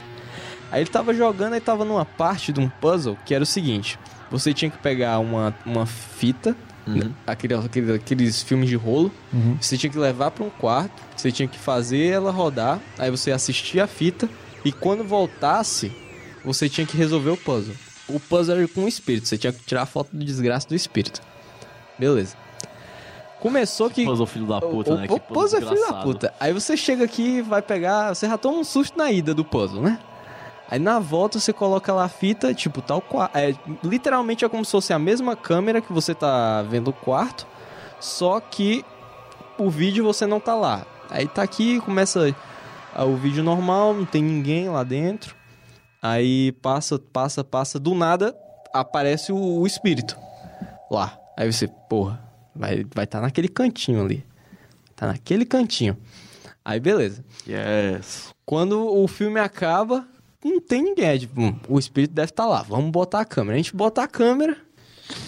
Aí 0.70 0.82
ele 0.82 0.90
tava 0.90 1.12
jogando, 1.12 1.54
aí 1.54 1.60
tava 1.60 1.84
numa 1.84 2.04
parte 2.04 2.52
de 2.52 2.60
um 2.60 2.68
puzzle 2.68 3.18
que 3.26 3.34
era 3.34 3.42
o 3.42 3.46
seguinte: 3.46 3.98
você 4.30 4.54
tinha 4.54 4.70
que 4.70 4.78
pegar 4.78 5.18
uma, 5.18 5.54
uma 5.66 5.86
fita, 5.86 6.56
né, 6.86 7.10
aquele, 7.26 7.54
aquele- 7.54 7.92
aqueles 7.94 8.42
filmes 8.42 8.68
de 8.68 8.76
rolo, 8.76 9.10
você 9.60 9.76
tinha 9.76 9.90
que 9.90 9.98
levar 9.98 10.30
pra 10.30 10.44
um 10.44 10.50
quarto, 10.50 11.02
você 11.16 11.30
tinha 11.30 11.46
que 11.48 11.58
fazer 11.58 12.06
ela 12.06 12.30
rodar, 12.30 12.80
aí 12.98 13.10
você 13.10 13.30
assistia 13.32 13.84
a 13.84 13.86
fita, 13.86 14.28
e 14.64 14.72
quando 14.72 15.04
voltasse, 15.04 15.92
você 16.44 16.68
tinha 16.68 16.86
que 16.86 16.96
resolver 16.96 17.30
o 17.30 17.36
puzzle. 17.36 17.74
O 18.08 18.18
puzzle 18.18 18.56
era 18.56 18.68
com 18.68 18.84
o 18.84 18.88
espírito, 18.88 19.28
você 19.28 19.36
tinha 19.38 19.52
que 19.52 19.62
tirar 19.64 19.82
a 19.82 19.86
foto 19.86 20.10
do 20.16 20.24
desgraça 20.24 20.68
do 20.68 20.74
espírito. 20.74 21.20
Beleza. 21.98 22.36
Começou 23.42 23.90
que. 23.90 24.04
Puzzle 24.04 24.24
filho 24.24 24.46
da 24.46 24.60
puta, 24.60 24.92
o, 24.92 24.96
né? 24.96 25.06
O, 25.10 25.18
puzzle 25.18 25.58
é 25.58 25.66
filho 25.66 25.80
da 25.80 25.94
puta. 25.94 26.32
Aí 26.38 26.52
você 26.52 26.76
chega 26.76 27.04
aqui 27.04 27.38
e 27.38 27.42
vai 27.42 27.60
pegar. 27.60 28.14
Você 28.14 28.28
já 28.28 28.38
toma 28.38 28.58
um 28.58 28.64
susto 28.64 28.96
na 28.96 29.10
ida 29.10 29.34
do 29.34 29.44
puzzle, 29.44 29.82
né? 29.82 29.98
Aí 30.70 30.78
na 30.78 31.00
volta 31.00 31.40
você 31.40 31.52
coloca 31.52 31.92
lá 31.92 32.04
a 32.04 32.08
fita, 32.08 32.54
tipo, 32.54 32.80
tal 32.80 33.00
quarto. 33.00 33.36
É, 33.36 33.52
literalmente 33.82 34.44
é 34.44 34.48
como 34.48 34.64
se 34.64 34.70
fosse 34.70 34.92
a 34.92 34.98
mesma 34.98 35.34
câmera 35.34 35.80
que 35.80 35.92
você 35.92 36.14
tá 36.14 36.62
vendo 36.62 36.90
o 36.90 36.92
quarto, 36.92 37.44
só 37.98 38.38
que 38.38 38.84
o 39.58 39.68
vídeo 39.68 40.04
você 40.04 40.24
não 40.24 40.38
tá 40.38 40.54
lá. 40.54 40.86
Aí 41.10 41.26
tá 41.26 41.42
aqui, 41.42 41.80
começa 41.80 42.32
o 42.96 43.16
vídeo 43.16 43.42
normal, 43.42 43.92
não 43.92 44.04
tem 44.04 44.22
ninguém 44.22 44.68
lá 44.68 44.84
dentro. 44.84 45.34
Aí 46.00 46.52
passa, 46.62 46.96
passa, 46.96 47.42
passa, 47.42 47.80
do 47.80 47.92
nada 47.92 48.36
aparece 48.72 49.32
o, 49.32 49.36
o 49.36 49.66
espírito 49.66 50.16
lá. 50.88 51.18
Aí 51.36 51.52
você, 51.52 51.66
porra, 51.66 52.31
vai 52.54 52.84
vai 52.94 53.06
tá 53.06 53.20
naquele 53.20 53.48
cantinho 53.48 54.04
ali. 54.04 54.24
Tá 54.94 55.06
naquele 55.08 55.44
cantinho. 55.44 55.96
Aí 56.64 56.78
beleza. 56.78 57.24
Yes. 57.46 58.32
Quando 58.44 58.86
o 58.86 59.06
filme 59.08 59.40
acaba, 59.40 60.06
não 60.44 60.60
tem 60.60 60.82
ninguém. 60.82 61.06
É 61.06 61.18
tipo, 61.18 61.40
o 61.68 61.78
espírito 61.78 62.14
deve 62.14 62.30
estar 62.30 62.46
lá. 62.46 62.62
Vamos 62.62 62.90
botar 62.90 63.20
a 63.20 63.24
câmera. 63.24 63.54
A 63.54 63.58
gente 63.58 63.74
bota 63.74 64.02
a 64.02 64.08
câmera, 64.08 64.56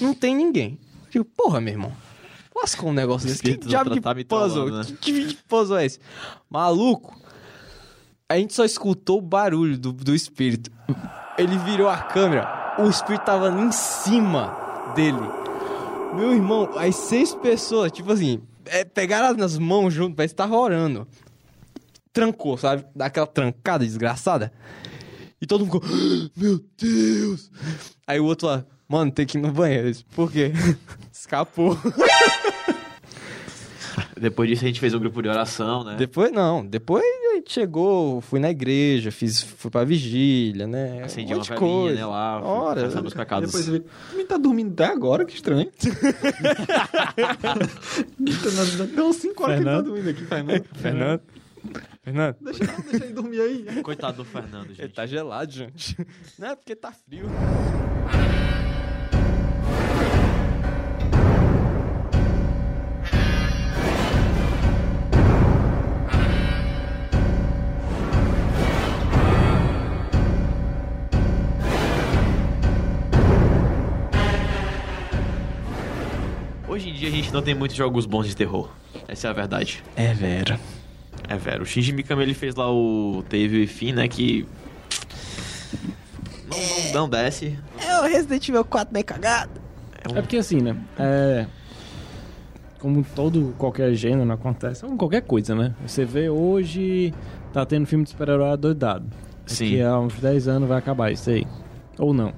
não 0.00 0.14
tem 0.14 0.34
ninguém. 0.34 0.78
Tipo, 1.10 1.24
porra, 1.24 1.60
meu 1.60 1.72
irmão. 1.72 1.92
Lascou 2.54 2.90
um 2.90 2.92
negócio 2.92 3.26
desse. 3.26 3.42
Que 3.42 3.56
diabo 3.56 3.90
tá- 4.00 4.12
de 4.14 4.24
tá 4.24 4.36
puzzle? 4.36 4.70
né? 4.70 4.84
Que 4.84 5.12
tipo 5.12 5.26
de 5.26 5.34
puzzle 5.48 5.76
é 5.78 5.86
esse? 5.86 5.98
Maluco. 6.48 7.18
A 8.28 8.36
gente 8.36 8.54
só 8.54 8.64
escutou 8.64 9.18
o 9.18 9.22
barulho 9.22 9.76
do, 9.76 9.92
do 9.92 10.14
espírito. 10.14 10.70
Ele 11.36 11.58
virou 11.58 11.88
a 11.88 11.98
câmera. 11.98 12.74
O 12.78 12.88
espírito 12.88 13.24
tava 13.24 13.48
em 13.60 13.70
cima 13.72 14.92
dele. 14.94 15.18
Meu 16.14 16.32
irmão, 16.32 16.70
as 16.76 16.94
seis 16.96 17.34
pessoas, 17.34 17.90
tipo 17.92 18.12
assim, 18.12 18.40
é, 18.66 18.84
pegaram 18.84 19.36
nas 19.36 19.58
mãos 19.58 19.92
junto, 19.92 20.14
parece 20.16 20.32
que 20.34 20.38
tava 20.38 20.56
orando 20.56 21.06
trancou, 22.14 22.56
sabe? 22.56 22.86
Daquela 22.94 23.26
trancada 23.26 23.84
desgraçada. 23.84 24.52
E 25.42 25.46
todo 25.46 25.66
mundo 25.66 25.80
ficou, 25.80 25.82
"Ah, 25.84 26.30
meu 26.36 26.64
Deus! 26.78 27.50
Aí 28.06 28.20
o 28.20 28.24
outro 28.24 28.46
lá, 28.46 28.64
mano, 28.88 29.10
tem 29.10 29.26
que 29.26 29.36
ir 29.36 29.40
no 29.40 29.52
banheiro. 29.52 29.92
Por 30.14 30.30
quê? 30.30 30.52
Escapou. 31.12 31.76
Depois 34.24 34.48
disso 34.48 34.64
a 34.64 34.66
gente 34.66 34.80
fez 34.80 34.94
um 34.94 34.98
grupo 34.98 35.20
de 35.22 35.28
oração, 35.28 35.84
né? 35.84 35.96
Depois 35.98 36.32
não, 36.32 36.64
depois 36.64 37.04
a 37.04 37.34
gente 37.34 37.52
chegou, 37.52 38.22
fui 38.22 38.40
na 38.40 38.48
igreja, 38.50 39.10
fiz, 39.10 39.42
fui 39.42 39.70
pra 39.70 39.84
vigília, 39.84 40.66
né? 40.66 41.02
Acendi 41.04 41.34
um 41.34 41.36
uma 41.36 41.44
velhinha, 41.44 41.58
coisa. 41.60 41.94
né, 41.94 42.06
lá. 42.06 42.40
Ora, 42.42 42.80
confessando 42.80 43.08
os 43.08 43.12
pecados. 43.14 43.52
Depois 43.52 43.68
ele 43.68 44.24
tá 44.26 44.38
dormindo 44.38 44.72
até 44.72 44.86
agora, 44.90 45.26
que 45.26 45.34
estranho. 45.34 45.70
Deu 48.94 49.12
5 49.12 49.12
horas 49.12 49.14
que 49.14 49.26
ele 49.26 49.34
tá 49.34 49.44
Fernando? 49.46 49.84
dormindo 49.84 50.08
aqui, 50.08 50.24
Fernando. 50.24 50.64
Fernando. 50.74 51.20
Fernando. 52.02 52.36
Deixa, 52.40 52.64
deixa 52.64 53.04
ele 53.04 53.12
dormir 53.14 53.40
aí. 53.40 53.82
Coitado 53.82 54.16
do 54.18 54.24
Fernando, 54.24 54.66
Ele 54.66 54.74
gente. 54.74 54.92
tá 54.94 55.04
gelado, 55.06 55.52
gente. 55.52 55.96
Não 56.38 56.48
é 56.48 56.56
porque 56.56 56.74
tá 56.74 56.92
frio. 56.92 57.26
Hoje 76.74 76.90
em 76.90 76.92
dia 76.92 77.06
a 77.08 77.12
gente 77.12 77.32
não 77.32 77.40
tem 77.40 77.54
muitos 77.54 77.76
jogos 77.76 78.04
bons 78.04 78.26
de 78.26 78.34
terror. 78.34 78.68
Essa 79.06 79.28
é 79.28 79.30
a 79.30 79.32
verdade. 79.32 79.80
É, 79.94 80.12
Vera. 80.12 80.58
É 81.28 81.36
vero. 81.36 81.62
O 81.62 81.66
Shinji 81.66 81.92
Mikami 81.92 82.24
ele 82.24 82.34
fez 82.34 82.56
lá 82.56 82.68
o 82.68 83.22
Teve 83.28 83.62
e 83.62 83.66
Fim, 83.68 83.92
né? 83.92 84.08
Que. 84.08 84.44
Não, 86.50 86.58
não, 86.58 86.92
não 87.02 87.08
desce. 87.08 87.56
É 87.80 88.00
o 88.00 88.02
Resident 88.02 88.48
Evil 88.48 88.64
4 88.64 88.92
bem 88.92 89.04
cagado. 89.04 89.52
É 90.02 90.20
porque 90.20 90.36
assim, 90.36 90.60
né? 90.60 90.76
É. 90.98 91.46
Como 92.80 93.06
todo 93.14 93.54
qualquer 93.56 93.94
gênero 93.94 94.32
acontece, 94.32 94.80
como 94.80 94.96
qualquer 94.96 95.22
coisa, 95.22 95.54
né? 95.54 95.76
Você 95.86 96.04
vê 96.04 96.28
hoje, 96.28 97.14
tá 97.52 97.64
tendo 97.64 97.86
filme 97.86 98.02
de 98.02 98.10
super-herói 98.10 98.56
doidado. 98.56 99.06
Sim. 99.46 99.66
Daqui 99.66 99.80
a 99.80 100.00
uns 100.00 100.14
10 100.14 100.48
anos 100.48 100.68
vai 100.68 100.78
acabar 100.78 101.12
isso 101.12 101.30
aí. 101.30 101.46
Ou 102.00 102.12
não. 102.12 102.32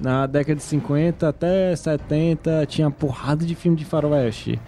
Na 0.00 0.26
década 0.26 0.56
de 0.56 0.62
50 0.62 1.28
até 1.28 1.76
70 1.76 2.64
tinha 2.66 2.90
porrada 2.90 3.44
de 3.44 3.54
filme 3.54 3.76
de 3.76 3.84
faroeste. 3.84 4.58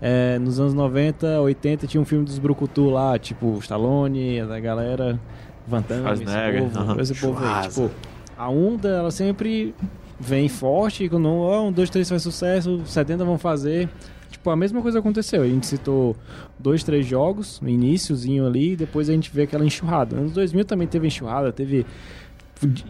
É, 0.00 0.38
nos 0.38 0.58
anos 0.58 0.72
90, 0.72 1.40
80 1.42 1.86
tinha 1.86 2.00
um 2.00 2.06
filme 2.06 2.24
dos 2.24 2.38
Brucutu 2.38 2.88
lá, 2.88 3.18
tipo 3.18 3.58
Stallone, 3.58 4.42
da 4.46 4.58
galera, 4.58 5.20
Van 5.68 5.82
Damme, 5.82 6.10
esse 6.14 6.24
povo, 6.24 7.00
esse 7.00 7.14
povo 7.14 7.44
aí. 7.44 7.68
Tipo, 7.68 7.90
a 8.38 8.48
onda, 8.48 8.88
ela 8.88 9.10
sempre 9.10 9.74
vem 10.18 10.48
forte, 10.48 11.06
quando 11.08 11.28
ó, 11.28 11.68
um, 11.68 11.72
dois, 11.72 11.90
três 11.90 12.08
faz 12.08 12.22
sucesso, 12.22 12.80
70 12.86 13.24
vão 13.24 13.36
fazer. 13.36 13.88
Tipo, 14.30 14.48
a 14.48 14.56
mesma 14.56 14.80
coisa 14.80 15.00
aconteceu. 15.00 15.42
A 15.42 15.46
gente 15.46 15.66
citou 15.66 16.16
dois, 16.58 16.82
três 16.82 17.04
jogos 17.04 17.60
no 17.60 17.68
iníciozinho 17.68 18.46
ali, 18.46 18.76
depois 18.76 19.10
a 19.10 19.12
gente 19.12 19.30
vê 19.30 19.42
aquela 19.42 19.64
enxurrada. 19.64 20.16
Anos 20.16 20.32
2000 20.32 20.64
também 20.64 20.88
teve 20.88 21.06
enxurrada, 21.06 21.52
teve 21.52 21.84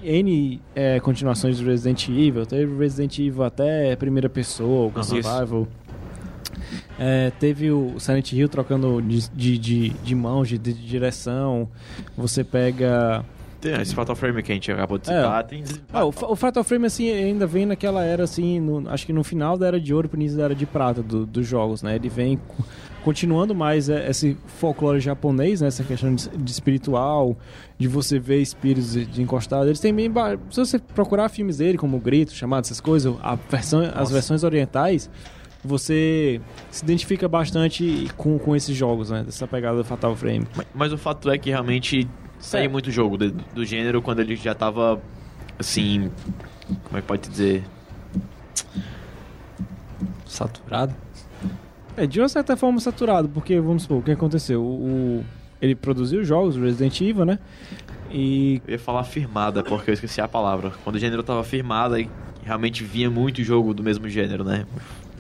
N 0.03 0.61
é, 0.75 0.99
continuações 1.01 1.59
do 1.59 1.65
Resident 1.67 2.09
Evil, 2.09 2.45
teve 2.47 2.77
Resident 2.77 3.19
Evil 3.19 3.43
até 3.45 3.95
primeira 3.97 4.29
pessoa, 4.29 4.91
Aham. 4.95 5.03
Survival. 5.03 5.69
É, 6.99 7.31
teve 7.41 7.71
o 7.71 7.99
Silent 7.99 8.33
Hill 8.33 8.49
trocando 8.49 9.01
de, 9.01 9.29
de, 9.31 9.59
de, 9.59 9.89
de 9.91 10.15
mãos, 10.15 10.49
de, 10.49 10.59
de 10.59 10.73
direção. 10.75 11.69
Você 12.17 12.45
pega. 12.45 13.25
Tem 13.61 13.75
esse 13.81 13.95
Fatal 13.95 14.17
Frame 14.17 14.43
que 14.43 14.51
a 14.53 14.55
gente 14.55 14.71
acabou 14.73 14.99
de 14.99 15.11
É. 15.11 15.17
citar. 15.17 15.45
Tem... 15.45 15.63
Ah, 15.93 16.05
o, 16.05 16.09
o 16.09 16.37
Fatal 16.37 16.65
Frame, 16.65 16.87
assim, 16.87 17.11
ainda 17.11 17.47
vem 17.47 17.67
naquela 17.67 18.03
era, 18.05 18.25
assim, 18.25 18.59
no- 18.61 18.89
acho 18.91 19.07
que 19.07 19.13
no 19.13 19.23
final 19.23 19.57
da 19.59 19.67
era 19.67 19.81
de 19.81 19.93
ouro 19.95 20.09
pro 20.09 20.19
início 20.19 20.37
da 20.39 20.45
era 20.45 20.55
de 20.55 20.65
prata 20.67 21.03
do- 21.03 21.27
dos 21.27 21.47
jogos, 21.47 21.83
né? 21.83 21.97
Ele 21.97 22.09
vem 22.09 22.39
continuando 23.05 23.55
mais 23.55 23.89
é, 23.89 24.11
esse 24.11 24.37
folclore 24.47 25.01
japonês, 25.01 25.61
né? 25.61 25.69
Essa 25.69 25.83
questão 25.85 26.15
de, 26.15 26.29
de 26.29 26.51
espiritual, 26.51 27.37
de 27.79 27.89
você 27.89 28.19
ver 28.19 28.41
espíritos 28.41 28.93
de, 28.93 29.23
encostados. 29.23 29.67
Eles 29.67 29.81
têm 29.81 29.95
bem... 29.95 30.13
Se 30.51 30.61
você 30.61 30.79
procurar 30.79 31.29
filmes 31.29 31.59
dele, 31.59 31.79
como 31.79 31.97
o 31.97 32.01
Grito, 32.01 32.33
chamado 32.33 32.65
essas 32.65 32.81
coisas, 32.81 33.15
a 33.23 33.35
versão, 33.35 33.81
as 33.95 34.11
versões 34.11 34.45
orientais, 34.45 35.11
você 35.65 36.41
se 36.71 36.85
identifica 36.85 37.29
bastante 37.29 38.09
com, 38.17 38.39
com 38.39 38.57
esses 38.57 38.77
jogos, 38.77 39.11
né? 39.11 39.23
Dessa 39.25 39.47
pegada 39.47 39.77
do 39.77 39.85
Fatal 39.85 40.15
Frame. 40.17 40.47
Mas, 40.57 40.67
mas 40.75 40.93
o 40.93 40.99
fato 40.99 41.31
é 41.31 41.37
que 41.37 41.51
realmente 41.51 42.09
saiu 42.39 42.65
É. 42.65 42.69
muito 42.69 42.91
jogo 42.91 43.17
do, 43.19 43.31
do 43.31 43.65
gênero 43.65 44.01
quando 44.01 44.21
ele 44.21 44.37
já 44.37 44.55
tava 44.55 45.01
assim. 45.59 46.11
Como 46.85 46.97
é 46.97 47.01
que 47.01 47.07
pode 47.07 47.29
dizer? 47.29 47.65
Saturado? 50.27 50.95
É, 51.97 52.07
de 52.07 52.21
uma 52.21 52.29
certa 52.29 52.57
forma 52.57 52.79
saturado, 52.81 53.29
porque, 53.29 53.59
vamos 53.61 53.83
supor, 53.83 53.99
o 53.99 54.03
que 54.03 54.11
aconteceu? 54.13 54.63
O, 54.63 55.21
o- 55.21 55.25
ele 55.61 55.75
produziu 55.75 56.25
jogos, 56.25 56.57
Resident 56.57 56.99
Evil, 57.01 57.25
né? 57.25 57.39
E 58.11 58.63
Eu 58.67 58.73
ia 58.73 58.79
falar 58.79 59.05
firmada, 59.05 59.63
porque 59.63 59.91
eu 59.91 59.95
esqueci 59.95 60.21
a 60.21 60.27
palavra. 60.27 60.73
Quando 60.83 60.97
o 60.97 60.99
gênero 60.99 61.23
tava 61.23 61.45
firmado, 61.45 61.95
aí 61.95 62.09
realmente 62.43 62.83
vinha 62.83 63.11
muito 63.11 63.43
jogo 63.43 63.75
do 63.75 63.83
mesmo 63.83 64.09
gênero, 64.09 64.43
né? 64.43 64.65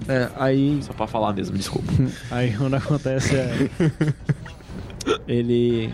é, 0.09 0.31
aí, 0.37 0.79
Só 0.83 0.93
pra 0.95 1.07
falar 1.07 1.33
mesmo, 1.35 1.57
desculpa. 1.57 1.93
aí 2.31 2.57
quando 2.57 2.75
acontece 2.75 3.37
é... 3.37 3.69
ele 5.29 5.93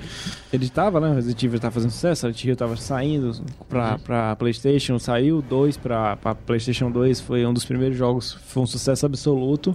ele 0.53 0.69
tava, 0.69 1.01
né? 1.01 1.13
Resident 1.15 1.43
Evil 1.43 1.59
tava 1.61 1.75
fazendo 1.75 1.91
sucesso, 1.91 2.21
Silent 2.21 2.45
Hill 2.45 2.57
tava 2.57 2.77
saindo 2.77 3.33
pra, 3.69 3.99
pra 3.99 4.37
Playstation, 4.37 4.99
saiu, 4.99 5.43
dois 5.43 5.77
pra, 5.77 6.17
pra 6.17 6.35
Playstation 6.35 6.91
2, 6.91 7.21
foi 7.21 7.45
um 7.45 7.53
dos 7.53 7.65
primeiros 7.65 7.97
jogos, 7.97 8.33
foi 8.47 8.63
um 8.63 8.67
sucesso 8.67 9.05
absoluto. 9.07 9.75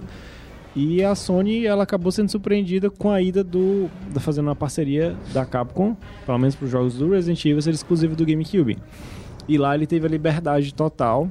E 0.74 1.04
a 1.04 1.14
Sony, 1.14 1.66
ela 1.66 1.82
acabou 1.82 2.10
sendo 2.10 2.30
surpreendida 2.30 2.88
com 2.88 3.10
a 3.10 3.20
ida 3.20 3.44
do... 3.44 3.90
Da, 4.12 4.20
fazendo 4.20 4.46
uma 4.46 4.56
parceria 4.56 5.14
da 5.32 5.44
Capcom, 5.44 5.96
pelo 6.24 6.38
menos 6.38 6.54
pros 6.54 6.70
jogos 6.70 6.94
do 6.94 7.10
Resident 7.10 7.44
Evil, 7.44 7.60
ser 7.60 7.74
exclusivo 7.74 8.16
do 8.16 8.24
GameCube. 8.24 8.78
E 9.46 9.58
lá 9.58 9.74
ele 9.74 9.86
teve 9.86 10.06
a 10.06 10.08
liberdade 10.08 10.72
total 10.72 11.30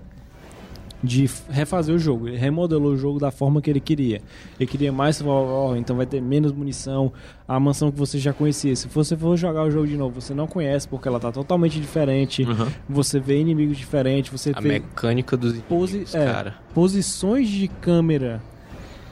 de 1.04 1.30
refazer 1.50 1.96
o 1.96 2.00
jogo. 2.00 2.28
Ele 2.28 2.38
remodelou 2.38 2.94
o 2.94 2.98
jogo 2.98 3.20
da 3.20 3.32
forma 3.32 3.62
que 3.62 3.70
ele 3.70 3.80
queria. 3.80 4.22
Ele 4.60 4.68
queria 4.68 4.92
mais 4.92 5.18
survival 5.18 5.76
então 5.76 5.96
vai 5.96 6.06
ter 6.06 6.22
menos 6.22 6.52
munição. 6.52 7.12
A 7.48 7.60
mansão 7.60 7.92
que 7.92 7.98
você 7.98 8.20
já 8.20 8.32
conhecia. 8.34 8.76
Se 8.76 8.88
você 8.88 9.18
for 9.18 9.36
jogar 9.36 9.64
o 9.64 9.72
jogo 9.72 9.88
de 9.88 9.98
novo, 9.98 10.22
você 10.22 10.34
não 10.34 10.48
conhece 10.48 10.88
porque 10.88 11.08
ela 11.08 11.20
tá 11.20 11.32
totalmente 11.32 11.80
diferente. 11.80 12.44
Uhum. 12.44 12.68
Você 12.88 13.20
vê 13.20 13.40
inimigos 13.40 13.78
diferentes, 13.78 14.32
você 14.32 14.52
A 14.54 14.62
mecânica 14.62 15.36
dos 15.36 15.54
inimigos, 15.54 16.14
é. 16.14 16.26
cara. 16.26 16.56
posições 16.74 17.50
de 17.50 17.68
câmera, 17.68 18.42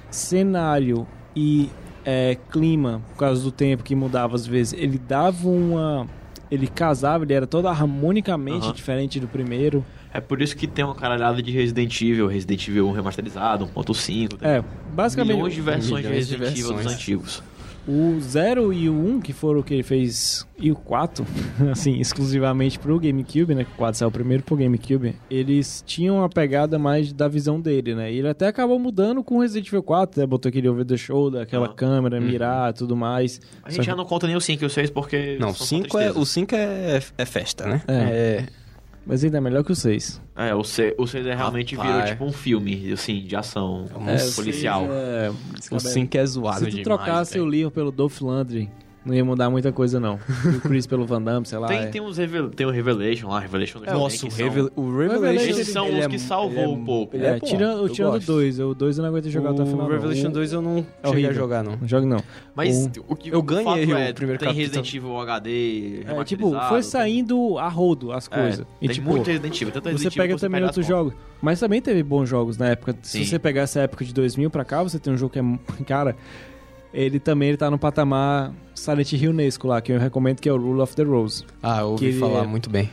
cenário 0.09 1.07
e 1.35 1.69
é, 2.05 2.37
clima, 2.51 3.01
por 3.09 3.17
causa 3.17 3.43
do 3.43 3.51
tempo 3.51 3.83
que 3.83 3.95
mudava 3.95 4.35
às 4.35 4.45
vezes, 4.45 4.73
ele 4.73 4.97
dava 4.97 5.47
uma. 5.47 6.07
Ele 6.51 6.67
casava, 6.67 7.23
ele 7.23 7.33
era 7.33 7.45
todo 7.45 7.67
harmonicamente 7.67 8.65
Aham. 8.65 8.73
diferente 8.73 9.19
do 9.19 9.27
primeiro. 9.27 9.85
É 10.11 10.19
por 10.19 10.41
isso 10.41 10.55
que 10.57 10.65
tem 10.65 10.83
uma 10.83 10.95
caralhada 10.95 11.41
de 11.43 11.51
Resident 11.51 12.01
Evil, 12.01 12.25
Resident 12.25 12.67
Evil 12.67 12.87
1 12.89 12.91
remasterizado, 12.93 13.67
1.5. 13.75 14.37
tem 14.39 14.49
É, 14.49 14.63
basicamente 14.91 15.35
milhões 15.35 15.53
de 15.53 15.61
versões 15.61 16.01
de 16.03 16.09
milhões 16.09 16.27
de 16.27 16.35
Resident 16.35 16.59
Evil 16.59 16.73
dos 16.83 16.93
antigos. 16.93 17.43
O 17.89 18.19
0 18.19 18.71
e 18.71 18.87
o 18.87 18.93
1, 18.93 19.19
que 19.21 19.33
foram 19.33 19.61
o 19.61 19.63
que 19.63 19.73
ele 19.73 19.81
fez, 19.83 20.45
e 20.59 20.71
o 20.71 20.75
4, 20.75 21.25
assim, 21.71 21.99
exclusivamente 21.99 22.77
pro 22.77 22.99
GameCube, 22.99 23.55
né? 23.55 23.63
Que 23.63 23.71
o 23.71 23.75
4 23.75 23.97
saiu 23.97 24.11
primeiro 24.11 24.43
pro 24.43 24.55
GameCube, 24.55 25.15
eles 25.29 25.83
tinham 25.87 26.17
uma 26.17 26.29
pegada 26.29 26.77
mais 26.77 27.11
da 27.11 27.27
visão 27.27 27.59
dele, 27.59 27.95
né? 27.95 28.11
E 28.13 28.19
ele 28.19 28.27
até 28.29 28.47
acabou 28.47 28.77
mudando 28.77 29.23
com 29.23 29.37
o 29.37 29.41
Resident 29.41 29.67
Evil 29.67 29.81
4, 29.81 30.21
né? 30.21 30.27
Botou 30.27 30.49
aquele 30.49 30.69
over 30.69 30.85
the 30.85 30.97
shoulder, 30.97 31.41
aquela 31.41 31.65
Ah. 31.65 31.73
câmera, 31.73 32.19
mirar, 32.21 32.73
tudo 32.73 32.95
mais. 32.95 33.41
A 33.63 33.67
Só 33.67 33.69
gente 33.71 33.79
que- 33.79 33.85
já 33.87 33.95
não 33.95 34.05
conta 34.05 34.27
nem 34.27 34.35
o 34.35 34.41
5 34.41 34.63
e 34.63 34.67
o 34.67 34.69
6 34.69 34.89
porque. 34.89 35.37
Não, 35.39 35.53
só 35.53 35.63
5 35.65 35.97
é, 35.97 36.11
o 36.11 36.25
5 36.25 36.55
é, 36.55 37.01
é 37.17 37.25
festa, 37.25 37.65
né? 37.65 37.81
É. 37.87 38.43
Mas 39.05 39.23
ainda 39.23 39.37
é 39.37 39.41
melhor 39.41 39.63
que 39.63 39.71
o 39.71 39.75
6. 39.75 40.21
É, 40.35 40.53
o 40.53 40.63
6, 40.63 40.93
o 40.97 41.07
6 41.07 41.25
é 41.25 41.33
realmente 41.35 41.75
Rapaz. 41.75 41.93
virou 41.95 42.07
tipo 42.11 42.25
um 42.25 42.31
filme, 42.31 42.91
assim, 42.91 43.21
de 43.23 43.35
ação 43.35 43.85
É, 44.07 44.31
policial. 44.35 44.85
É, 44.89 45.31
O 45.71 45.79
5 45.79 46.17
é 46.17 46.25
zoado 46.25 46.59
Se 46.59 46.65
tu 46.65 46.69
demais, 46.69 46.83
trocasse 46.83 47.33
velho. 47.33 47.43
o 47.45 47.47
Leon 47.47 47.69
pelo 47.71 47.91
Dolph 47.91 48.21
Lundgren, 48.21 48.69
não 49.05 49.13
ia 49.15 49.23
mudar 49.25 49.49
muita 49.49 49.71
coisa, 49.71 49.99
não. 49.99 50.19
E 50.45 50.57
o 50.57 50.61
Chris 50.61 50.85
pelo 50.87 51.05
Van 51.05 51.21
Damme, 51.21 51.45
sei 51.45 51.57
lá. 51.57 51.67
Tem, 51.67 51.79
é. 51.79 51.85
tem, 51.87 52.01
uns 52.01 52.17
revel, 52.17 52.49
tem 52.49 52.65
o 52.67 52.69
Revelation 52.69 53.27
lá, 53.29 53.39
Revelation 53.39 53.79
2 53.79 53.91
Nossa, 53.91 54.25
o, 54.25 54.29
Revel, 54.29 54.71
são- 54.75 54.83
o 54.83 54.97
Revelation... 54.97 55.45
Esses 55.49 55.67
são 55.69 55.85
ele 55.87 55.99
os 55.99 56.05
é- 56.05 56.09
que 56.09 56.19
salvou 56.19 56.63
é- 56.63 56.67
um 56.67 56.83
pouco. 56.83 57.15
ele 57.15 57.25
É, 57.25 57.29
é 57.35 57.39
tirando, 57.39 57.83
eu 57.83 57.89
tirando 57.89 58.09
o 58.11 58.13
gosto. 58.15 58.27
2. 58.33 58.59
O 58.59 58.73
2 58.73 58.97
eu 58.97 59.01
não 59.03 59.09
aguentei 59.09 59.31
jogar 59.31 59.51
até 59.51 59.61
o 59.63 59.65
final. 59.65 59.87
O. 59.87 59.89
Revelation 59.89 60.27
Um- 60.27 60.31
2 60.31 60.53
eu 60.53 60.61
não 60.61 60.75
cheguei 60.77 61.09
horrível. 61.11 61.29
a 61.29 61.33
jogar, 61.33 61.63
não. 61.63 61.77
Não 61.77 61.87
jogo 61.87 62.05
não. 62.05 62.23
Mas 62.55 62.85
O- 62.97 63.05
o 63.13 63.15
que 63.15 63.29
eu 63.29 63.39
o 63.39 63.41
ganhei 63.41 63.85
o 63.85 63.97
é, 63.97 64.13
primeiro 64.13 64.39
tem. 64.39 64.51
Resident 64.53 64.93
Evil 64.93 65.17
HD, 65.19 66.03
É, 66.05 66.23
tipo, 66.23 66.53
foi 66.67 66.83
saindo 66.83 67.57
a 67.57 67.67
rodo 67.69 68.11
as 68.11 68.27
É, 68.31 68.35
coisas. 68.41 68.65
e 68.81 68.87
tem 68.87 68.95
tipo, 68.95 69.09
muito 69.09 69.25
Resident 69.27 69.61
Evil, 69.61 69.73
tanto 69.73 69.83
você 69.85 69.91
Resident 69.91 70.15
pega 70.15 70.37
também 70.37 70.63
outros 70.63 70.85
jogos. 70.85 71.13
Mas 71.41 71.59
também 71.59 71.81
teve 71.81 72.03
bons 72.03 72.27
jogos 72.27 72.57
na 72.57 72.67
época. 72.69 72.95
Se 73.01 73.25
você 73.25 73.39
pegar 73.39 73.61
essa 73.61 73.79
época 73.79 74.03
de 74.03 74.13
2000 74.13 74.49
pra 74.49 74.65
cá, 74.65 74.83
você 74.83 74.99
tem 74.99 75.13
um 75.13 75.17
jogo 75.17 75.31
que 75.31 75.39
é. 75.39 75.43
Cara, 75.87 76.15
ele 76.93 77.19
também 77.19 77.49
ele 77.49 77.57
tá 77.57 77.69
no 77.69 77.77
patamar 77.77 78.51
Silent 78.73 79.13
Hill 79.13 79.33
Nesco 79.33 79.67
lá, 79.67 79.81
que 79.81 79.91
eu 79.91 79.99
recomendo 79.99 80.39
que 80.39 80.49
é 80.49 80.53
o 80.53 80.57
Rule 80.57 80.81
of 80.81 80.95
the 80.95 81.03
Rose. 81.03 81.43
Ah, 81.61 81.81
eu 81.81 81.89
ouvi 81.89 82.13
falar 82.13 82.43
é- 82.43 82.47
muito 82.47 82.69
bem. 82.69 82.89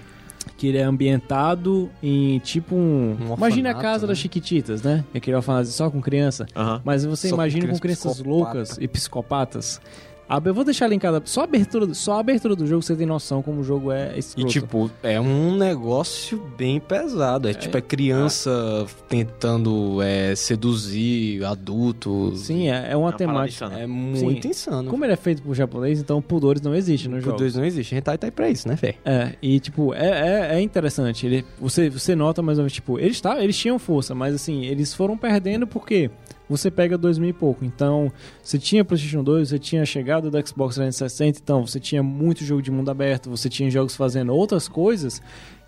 Que 0.56 0.68
ele 0.68 0.78
é 0.78 0.82
ambientado 0.84 1.90
em 2.02 2.38
tipo 2.38 2.74
um. 2.74 3.16
Um 3.30 3.34
imagina 3.34 3.70
a 3.70 3.74
casa 3.74 4.06
né? 4.06 4.08
das 4.08 4.18
Chiquititas, 4.18 4.80
né? 4.82 5.04
Aquele 5.14 5.36
orfanato 5.36 5.66
só 5.68 5.90
com 5.90 6.00
criança. 6.00 6.46
Aham. 6.54 6.80
Mas 6.84 7.04
você 7.04 7.28
Só 7.28 7.34
com 7.36 7.42
imagina 7.42 7.60
com 7.62 7.78
criança 7.78 7.80
crianças 7.82 8.12
psicopata. 8.22 8.54
loucas 8.54 8.78
e 8.80 8.88
psicopatas. 8.88 9.80
Ah, 10.28 10.42
Eu 10.44 10.52
vou 10.54 10.64
deixar 10.64 10.88
linkada. 10.88 11.22
Só 11.24 11.42
a 11.42 11.44
abertura, 11.44 11.86
do- 11.86 11.94
só 11.94 12.14
a 12.14 12.20
abertura 12.20 12.56
do 12.56 12.66
jogo 12.66 12.82
você 12.82 12.96
tem 12.96 13.06
noção 13.06 13.42
como 13.42 13.60
o 13.60 13.64
jogo 13.64 13.92
é 13.92 14.14
E, 14.16 14.18
escroto. 14.18 14.48
tipo, 14.50 14.90
é 15.02 15.20
um 15.20 15.56
negócio 15.56 16.42
bem 16.58 16.80
pesado. 16.80 17.48
É, 17.48 17.54
tipo, 17.54 17.76
é 17.76 17.80
criança 17.80 18.86
tentando 19.08 20.02
é, 20.02 20.34
seduzir 20.34 21.44
adultos. 21.44 22.40
Sim, 22.40 22.68
é, 22.68 22.88
é 22.90 22.96
uma 22.96 23.06
É 23.06 23.10
uma 23.10 23.12
temática. 23.12 23.66
É 23.66 23.86
muito 23.86 24.42
Sim. 24.42 24.48
insano. 24.48 24.90
Como 24.90 25.04
ele 25.04 25.12
é 25.12 25.16
feito 25.16 25.42
por 25.42 25.54
japonês, 25.54 26.00
então 26.00 26.20
pudores 26.20 26.60
não 26.60 26.74
existem 26.74 27.10
no 27.10 27.18
o 27.18 27.20
jogo. 27.20 27.36
2 27.38 27.54
não 27.54 27.64
existe. 27.64 27.94
Hentai 27.94 28.18
tá 28.18 28.26
aí 28.26 28.30
pra 28.32 28.48
isso, 28.50 28.66
né, 28.68 28.74
velho? 28.74 28.96
É, 29.04 29.32
e 29.40 29.60
tipo, 29.60 29.94
é, 29.94 30.50
é, 30.52 30.56
é 30.56 30.60
interessante. 30.60 31.24
Ele, 31.26 31.44
você, 31.60 31.88
você 31.88 32.16
nota 32.16 32.42
mais 32.42 32.58
ou 32.58 32.62
menos, 32.62 32.72
tipo, 32.72 32.98
eles, 32.98 33.20
tá, 33.20 33.40
eles 33.42 33.56
tinham 33.56 33.78
força, 33.78 34.14
mas 34.14 34.34
assim, 34.34 34.64
eles 34.64 34.92
foram 34.92 35.16
perdendo 35.16 35.66
porque 35.66 36.10
você 36.48 36.70
pega 36.70 36.96
2000 36.98 37.30
e 37.30 37.32
pouco. 37.32 37.64
Então, 37.64 38.12
você 38.42 38.58
tinha 38.58 38.84
PlayStation 38.84 39.22
2, 39.24 39.48
você 39.48 39.58
tinha 39.58 39.82
a 39.82 39.86
chegada 39.86 40.30
do 40.30 40.46
Xbox 40.48 40.76
360, 40.76 41.40
então 41.42 41.66
você 41.66 41.80
tinha 41.80 42.02
muito 42.02 42.44
jogo 42.44 42.62
de 42.62 42.70
mundo 42.70 42.90
aberto, 42.90 43.28
você 43.30 43.48
tinha 43.48 43.70
jogos 43.70 43.96
fazendo 43.96 44.32
outras 44.34 44.68
coisas 44.68 45.20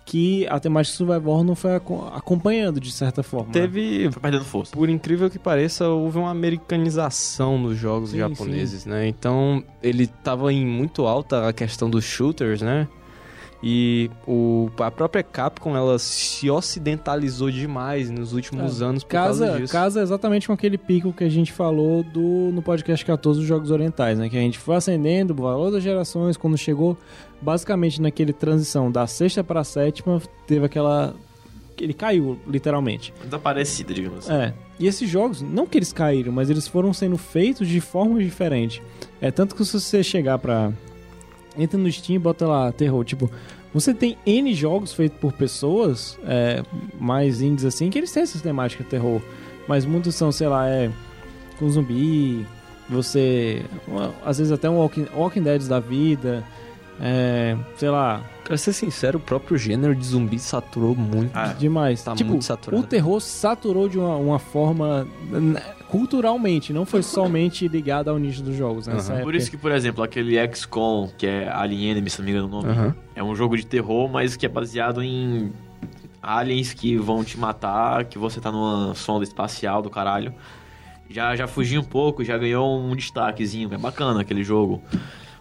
que 0.05 0.47
a 0.47 0.59
temática 0.59 0.95
Survival 0.97 1.33
Horror 1.33 1.43
não 1.43 1.53
foi 1.55 1.75
aco- 1.75 2.09
acompanhando 2.15 2.79
de 2.79 2.91
certa 2.91 3.21
forma. 3.21 3.51
Teve, 3.53 4.09
Foi 4.11 4.19
perdendo 4.21 4.43
força. 4.43 4.75
por 4.75 4.89
incrível 4.89 5.29
que 5.29 5.37
pareça, 5.37 5.87
houve 5.87 6.17
uma 6.17 6.31
americanização 6.31 7.59
nos 7.59 7.77
jogos 7.77 8.09
Sim, 8.11 8.17
japoneses, 8.17 8.85
né? 8.87 9.07
Então, 9.07 9.63
ele 9.83 10.07
tava 10.07 10.51
em 10.51 10.65
muito 10.65 11.05
alta 11.05 11.47
a 11.47 11.53
questão 11.53 11.87
dos 11.89 12.03
shooters, 12.05 12.61
né? 12.61 12.87
E 13.61 14.09
o, 14.25 14.69
a 14.79 14.89
própria 14.89 15.21
Capcom, 15.21 15.75
ela 15.75 15.99
se 15.99 16.49
ocidentalizou 16.49 17.51
demais 17.51 18.09
nos 18.09 18.31
últimos 18.31 18.81
É, 18.81 18.85
anos 18.85 19.03
por 19.03 19.09
causa 19.09 19.45
casa, 19.47 19.59
disso. 19.59 19.73
casa 19.73 20.01
exatamente 20.01 20.47
com 20.47 20.53
aquele 20.53 20.77
pico 20.77 21.11
que 21.11 21.25
a 21.25 21.29
gente 21.29 21.51
falou 21.51 22.01
do, 22.01 22.51
no 22.53 22.61
podcast 22.61 23.05
14 23.05 23.39
dos 23.39 23.47
Jogos 23.47 23.69
Orientais, 23.69 24.17
né? 24.17 24.29
Que 24.29 24.37
a 24.37 24.41
gente 24.41 24.57
foi 24.57 24.77
acendendo 24.77 25.33
o 25.33 25.35
valor 25.35 25.71
das 25.71 25.83
gerações, 25.83 26.37
quando 26.37 26.57
chegou 26.57 26.97
basicamente 27.41 28.01
naquele 28.01 28.31
transição 28.31 28.89
da 28.89 29.05
sexta 29.07 29.43
para 29.43 29.59
a 29.59 29.63
sétima, 29.65 30.21
teve 30.47 30.65
aquela... 30.65 31.13
Ele 31.77 31.93
caiu, 31.93 32.37
literalmente. 32.45 33.13
Desaparecida, 33.23 33.93
digamos 33.93 34.19
assim. 34.19 34.33
É. 34.33 34.53
E 34.77 34.85
esses 34.87 35.09
jogos, 35.09 35.41
não 35.41 35.65
que 35.65 35.77
eles 35.77 35.93
caíram, 35.93 36.31
mas 36.31 36.49
eles 36.49 36.67
foram 36.67 36.93
sendo 36.93 37.17
feitos 37.17 37.67
de 37.69 37.79
formas 37.79 38.23
diferentes. 38.23 38.81
É 39.21 39.31
tanto 39.31 39.55
que 39.55 39.63
se 39.65 39.79
você 39.79 40.01
chegar 40.03 40.37
pra. 40.39 40.73
Entra 41.57 41.77
no 41.77 41.91
Steam 41.91 42.15
e 42.15 42.19
bota 42.19 42.47
lá 42.47 42.71
terror. 42.71 43.03
Tipo, 43.03 43.29
você 43.73 43.93
tem 43.93 44.17
N 44.25 44.53
jogos 44.53 44.93
feitos 44.93 45.19
por 45.19 45.33
pessoas, 45.33 46.17
é, 46.25 46.63
mais 46.99 47.41
indies 47.41 47.65
assim, 47.65 47.89
que 47.89 47.97
eles 47.97 48.11
têm 48.11 48.23
essa 48.23 48.39
temática 48.39 48.83
terror. 48.83 49.21
Mas 49.67 49.85
muitos 49.85 50.15
são, 50.15 50.31
sei 50.31 50.47
lá, 50.47 50.67
é. 50.67 50.89
Com 51.59 51.69
zumbi. 51.69 52.45
Você. 52.89 53.63
uma- 53.87 54.13
às 54.25 54.37
vezes 54.39 54.51
até 54.51 54.69
um 54.69 54.77
Walking, 54.77 55.05
walking 55.15 55.43
Dead 55.43 55.61
da 55.67 55.79
vida. 55.79 56.43
É. 56.99 57.55
Sei 57.77 57.89
lá. 57.89 58.21
Pra 58.43 58.57
ser 58.57 58.73
sincero, 58.73 59.19
o 59.19 59.21
próprio 59.21 59.57
gênero 59.59 59.93
de 59.93 60.03
zumbi 60.03 60.39
saturou 60.39 60.95
muito. 60.95 61.29
Ah, 61.35 61.53
Demais. 61.53 62.01
Tá 62.03 62.15
tipo, 62.15 62.31
muito 62.31 62.45
saturado. 62.45 62.81
o 62.81 62.85
terror 62.87 63.19
saturou 63.21 63.87
de 63.87 63.99
uma, 63.99 64.15
uma 64.15 64.39
forma 64.39 65.07
n- 65.31 65.59
culturalmente, 65.89 66.71
não 66.71 66.85
foi 66.85 67.01
somente 67.01 67.67
ligado 67.67 68.09
ao 68.09 68.17
nicho 68.17 68.43
dos 68.43 68.55
jogos. 68.55 68.87
né? 68.87 68.93
Aham. 68.93 69.21
Por 69.23 69.35
isso 69.35 69.49
que, 69.49 69.57
por 69.57 69.71
exemplo, 69.71 70.03
aquele 70.03 70.35
XCOM, 70.55 71.09
que 71.17 71.25
é 71.25 71.49
Alien 71.49 71.91
Enemy, 71.91 72.09
se 72.09 72.19
não 72.19 72.25
me 72.25 72.31
engano 72.31 72.47
o 72.47 72.51
nome, 72.51 72.69
Aham. 72.69 72.95
é 73.15 73.23
um 73.23 73.35
jogo 73.35 73.57
de 73.57 73.65
terror, 73.65 74.07
mas 74.09 74.35
que 74.35 74.45
é 74.45 74.49
baseado 74.49 75.01
em 75.03 75.51
aliens 76.21 76.73
que 76.73 76.95
vão 76.97 77.23
te 77.23 77.37
matar, 77.39 78.05
que 78.05 78.17
você 78.19 78.39
tá 78.39 78.51
numa 78.51 78.93
sonda 78.93 79.23
espacial 79.23 79.81
do 79.81 79.89
caralho. 79.89 80.33
Já, 81.09 81.35
já 81.35 81.47
fugiu 81.47 81.81
um 81.81 81.85
pouco, 81.85 82.23
já 82.23 82.37
ganhou 82.37 82.79
um 82.79 82.95
destaquezinho, 82.95 83.73
é 83.73 83.77
bacana 83.77 84.21
aquele 84.21 84.43
jogo. 84.43 84.81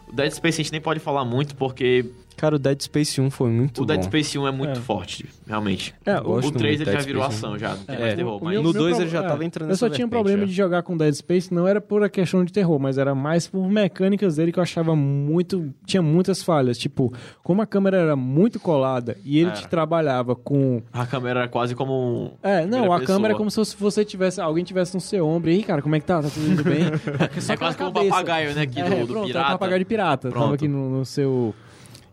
O 0.09 0.13
Dead 0.15 0.31
Space 0.33 0.61
a 0.61 0.65
gente 0.65 0.73
nem 0.73 0.81
pode 0.81 0.99
falar 0.99 1.25
muito 1.27 1.55
porque 1.55 2.07
Cara, 2.39 2.55
o 2.57 2.59
Dead 2.59 2.81
Space 2.81 3.21
1 3.21 3.31
foi 3.31 3.51
muito 3.51 3.83
o 3.83 3.85
Dead 3.85 3.99
bom. 3.99 4.03
Space 4.05 4.39
1 4.39 4.47
é 4.47 4.51
muito 4.53 4.79
É. 4.79 4.81
forte, 4.81 5.27
realmente. 5.47 5.93
É, 6.07 6.15
o- 6.21 6.37
o 6.39 6.41
3 6.41 6.45
muito 6.45 6.65
ele 6.65 6.85
do 6.85 6.93
já 6.93 6.99
virou 7.01 7.23
Space, 7.25 7.37
ação, 7.39 7.59
já, 7.59 7.71
não 7.75 7.85
tem 7.85 7.97
É. 7.97 7.99
mais 8.01 8.15
terror. 8.15 8.37
O 8.41 8.45
Mas 8.45 8.53
meu- 8.55 8.63
No 8.63 8.73
meu 8.73 8.81
2 8.83 8.95
pro- 8.97 9.03
ele 9.05 9.11
já 9.11 9.19
é, 9.19 9.23
tava 9.29 9.45
entrando 9.45 9.71
Eu 9.71 9.77
só 9.77 9.89
tinha 9.91 10.07
problema 10.09 10.39
já. 10.41 10.47
de 10.47 10.53
jogar 10.53 10.83
com 10.83 10.97
Dead 10.97 11.13
Space, 11.15 11.53
não 11.53 11.67
era 11.67 11.81
por 11.81 12.03
a 12.05 12.09
questão 12.09 12.45
de 12.45 12.53
terror, 12.53 12.79
mas 12.79 12.97
era 12.97 13.15
mais 13.15 13.47
por 13.49 13.69
mecânicas 13.69 14.37
dele 14.37 14.53
que 14.53 14.59
eu 14.59 14.63
achava 14.63 14.95
muito. 14.95 15.75
Tinha 15.85 16.01
muitas 16.01 16.43
falhas. 16.43 16.79
Tipo, 16.79 17.13
como 17.43 17.61
a 17.61 17.67
câmera 17.67 17.97
era 17.99 18.15
muito 18.17 18.61
colada 18.61 19.17
e 19.25 19.39
ele 19.41 19.51
Era. 19.51 19.57
te 19.57 19.67
trabalhava 19.69 20.37
com. 20.37 20.81
a 20.93 21.05
câmera 21.07 21.41
era 21.41 21.49
quase 21.49 21.75
como 21.75 21.93
um... 21.93 22.31
É, 22.43 22.65
não, 22.65 22.93
a 22.93 23.01
câmera 23.01 23.35
é 23.35 23.37
como 23.37 23.51
se 23.51 23.57
fosse- 23.57 23.77
você 23.77 24.05
tivesse. 24.05 24.41
Alguém 24.41 24.63
tivesse 24.63 24.95
no 24.95 25.01
seu 25.01 25.27
ombro. 25.27 25.51
E 25.51 25.55
aí, 25.55 25.63
cara, 25.65 25.83
como 25.83 25.97
é 25.97 26.01
que 26.01 26.07
tá? 26.07 26.23
Tá 26.23 26.29
tudo 26.31 26.47
indo 26.47 26.63
bem? 26.63 26.85
Só 27.41 27.55
É 27.55 27.57
quase 27.57 27.77
como 27.77 27.91
um 27.91 27.93
cabeça. 27.93 28.11
papagaio, 28.15 28.55
né, 28.55 28.63
aqui 28.63 28.81
do, 28.81 28.93
É, 28.93 29.01
do 29.01 29.07
pronto, 29.09 29.27
pirata. 29.27 29.39
Era 29.39 29.49
um 29.49 29.59
papagaio 29.59 29.79
de 29.81 29.85
pirata. 29.85 30.29
Tava 30.29 30.41
Pronto. 30.41 30.55
aqui 30.55 30.69
no, 30.69 30.91
no 30.99 31.05
seu. 31.05 31.55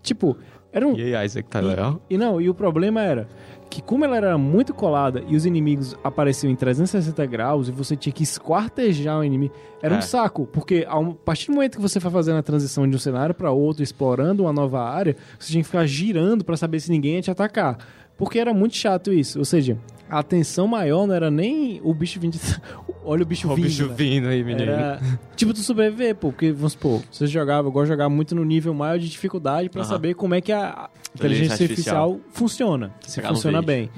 Tipo, 0.06 0.38
era 0.72 0.88
um. 0.88 0.95
E 0.95 1.14
aí, 1.16 1.26
Isaac, 1.26 1.49
tá 1.49 1.62
E- 1.62 1.66
legal? 1.66 1.99
E 2.10 2.18
não, 2.18 2.39
e 2.39 2.49
o 2.49 2.53
problema 2.53 3.01
era 3.01 3.28
que 3.70 3.82
como 3.82 4.06
ela 4.06 4.16
era 4.16 4.38
muito 4.38 4.74
colada 4.74 5.24
e 5.28 5.36
os 5.36 5.45
inimigos 5.45 5.97
apareciam 6.03 6.51
em 6.51 6.56
360 6.56 7.26
graus 7.26 7.68
e 7.68 7.72
você 7.72 7.95
tinha 7.95 8.14
que 8.14 8.24
esquartejar 8.24 9.20
o 9.20 9.24
inimigo, 9.24 9.53
era 9.82 9.95
É. 9.95 9.97
um 9.97 10.01
saco, 10.01 10.45
porque 10.53 10.86
a 10.88 11.01
partir 11.26 11.47
do 11.47 11.56
momento 11.56 11.76
que 11.78 11.82
você 11.82 11.99
foi 11.99 12.12
fazendo 12.12 12.38
a 12.38 12.43
transição 12.43 12.88
de 12.88 12.95
um 12.95 12.99
cenário 12.99 13.34
para 13.34 13.51
outro, 13.51 13.82
explorando 13.84 14.43
uma 14.43 14.53
nova 14.53 14.82
área, 14.82 15.16
você 15.39 15.51
tinha 15.51 15.64
que 15.64 15.68
ficar 15.70 15.86
girando 15.88 16.45
para 16.45 16.56
saber 16.56 16.80
se 16.80 16.91
ninguém 16.91 17.16
ia 17.16 17.22
te 17.24 17.32
atacar. 17.32 17.78
Porque 18.18 18.39
era 18.39 18.53
muito 18.53 18.76
chato 18.76 19.11
isso, 19.11 19.39
ou 19.39 19.45
seja, 19.45 19.78
a 20.09 20.20
atenção 20.20 20.68
maior 20.68 21.05
não 21.07 21.13
era 21.13 21.30
nem 21.30 21.82
o 21.84 21.93
bicho 21.93 22.20
vindo, 22.20 22.38
olha 23.03 23.24
o 23.24 23.26
bicho 23.26 23.47
Ó 23.49 23.53
o 23.53 23.55
vindo. 23.55 23.66
bicho 23.66 23.88
né? 23.88 23.93
vindo 23.95 24.28
aí, 24.28 24.43
menino. 24.43 24.72
Era 24.72 24.99
tipo 25.36 25.53
tu 25.53 25.59
sobreviver, 25.59 26.16
pô, 26.16 26.30
porque 26.32 26.51
vamos 26.51 26.74
supor, 26.74 27.01
você 27.11 27.28
jogava, 27.28 27.68
eu 27.68 27.72
gosto 27.72 27.86
de 27.88 27.91
jogar 27.93 28.07
muito 28.09 28.34
no 28.34 28.45
nível 28.45 28.74
maior 28.74 28.97
de 28.97 29.09
dificuldade 29.09 29.70
pra 29.70 29.82
Aham. 29.82 29.89
saber 29.89 30.13
como 30.13 30.34
é 30.34 30.41
que 30.41 30.51
a 30.51 30.89
inteligência 31.13 31.55
Inteligência 31.55 31.63
artificial 31.66 32.20
funciona, 32.32 32.91
se 33.01 33.16
Pegar 33.16 33.30
funciona 33.30 33.61
bem. 33.61 33.89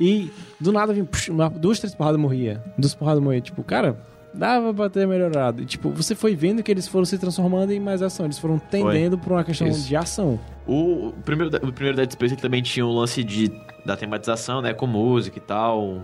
E 0.00 0.30
do 0.58 0.72
nada 0.72 0.92
vinha, 0.92 1.06
duas, 1.60 1.78
três 1.78 1.94
porradas 1.94 2.20
morria. 2.20 2.60
Duas 2.76 2.92
porradas 2.94 3.22
morria. 3.22 3.40
Tipo, 3.40 3.62
cara, 3.62 4.04
dava 4.34 4.72
pra 4.72 4.88
ter 4.90 5.06
melhorado. 5.06 5.62
E, 5.62 5.66
tipo, 5.66 5.90
você 5.90 6.14
foi 6.14 6.34
vendo 6.34 6.62
que 6.62 6.70
eles 6.70 6.88
foram 6.88 7.04
se 7.04 7.18
transformando 7.18 7.70
em 7.72 7.80
mais 7.80 8.02
ação. 8.02 8.26
Eles 8.26 8.38
foram 8.38 8.58
tendendo 8.58 9.18
pra 9.18 9.34
uma 9.34 9.44
questão 9.44 9.66
Isso. 9.68 9.86
de 9.86 9.96
ação. 9.96 10.38
O, 10.66 11.12
primeiro, 11.24 11.54
o 11.66 11.72
primeiro 11.72 11.96
Dead 11.96 12.12
Space 12.12 12.34
ele 12.34 12.40
também 12.40 12.62
tinha 12.62 12.86
um 12.86 12.92
lance 12.92 13.24
de, 13.24 13.50
da 13.84 13.96
tematização, 13.96 14.62
né? 14.62 14.72
Com 14.72 14.86
música 14.86 15.36
e 15.38 15.40
tal, 15.40 15.80
o 15.82 16.02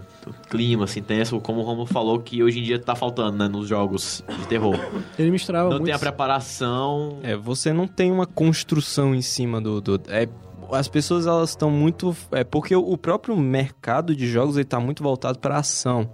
clima 0.50 0.82
assim, 0.84 1.00
tenso, 1.00 1.38
como 1.40 1.60
o 1.60 1.62
Romulo 1.62 1.86
falou, 1.86 2.18
que 2.18 2.42
hoje 2.42 2.58
em 2.58 2.62
dia 2.64 2.78
tá 2.78 2.96
faltando, 2.96 3.36
né? 3.38 3.46
Nos 3.48 3.68
jogos 3.68 4.24
de 4.40 4.48
terror. 4.48 4.74
Ele 5.18 5.30
misturava 5.30 5.66
Não 5.68 5.76
muito. 5.76 5.84
tem 5.84 5.94
a 5.94 5.98
preparação. 5.98 7.18
É, 7.22 7.36
você 7.36 7.72
não 7.72 7.86
tem 7.86 8.10
uma 8.10 8.26
construção 8.26 9.14
em 9.14 9.22
cima 9.22 9.60
do. 9.60 9.80
do- 9.80 10.00
é, 10.08 10.28
as 10.72 10.88
pessoas 10.88 11.26
elas 11.26 11.50
estão 11.50 11.70
muito. 11.70 12.14
É 12.32 12.42
porque 12.44 12.74
o 12.74 12.96
próprio 12.98 13.36
mercado 13.36 14.14
de 14.14 14.26
jogos 14.26 14.56
ele 14.56 14.64
tá 14.64 14.80
muito 14.80 15.02
voltado 15.02 15.38
para 15.38 15.56
ação. 15.56 16.10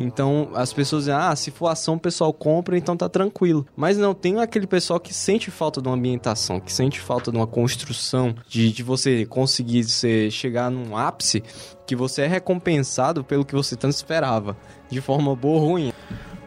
Então 0.00 0.50
as 0.54 0.72
pessoas 0.72 1.04
dizem, 1.04 1.14
ah, 1.14 1.34
se 1.36 1.50
for 1.50 1.68
ação 1.68 1.94
o 1.94 2.00
pessoal 2.00 2.32
compra, 2.32 2.76
então 2.78 2.96
tá 2.96 3.08
tranquilo. 3.08 3.66
Mas 3.76 3.96
não, 3.98 4.14
tem 4.14 4.38
aquele 4.40 4.66
pessoal 4.66 4.98
que 4.98 5.12
sente 5.12 5.50
falta 5.50 5.80
de 5.82 5.88
uma 5.88 5.94
ambientação, 5.94 6.58
que 6.58 6.72
sente 6.72 6.98
falta 6.98 7.30
de 7.30 7.36
uma 7.36 7.46
construção, 7.46 8.34
de, 8.48 8.72
de 8.72 8.82
você 8.82 9.26
conseguir 9.26 9.84
você 9.84 10.30
chegar 10.30 10.70
num 10.70 10.96
ápice 10.96 11.42
que 11.86 11.94
você 11.94 12.22
é 12.22 12.26
recompensado 12.26 13.22
pelo 13.24 13.44
que 13.44 13.54
você 13.54 13.76
tanto 13.76 13.92
esperava. 13.94 14.56
De 14.90 15.00
forma 15.00 15.34
boa 15.36 15.60
ou 15.60 15.68
ruim. 15.68 15.92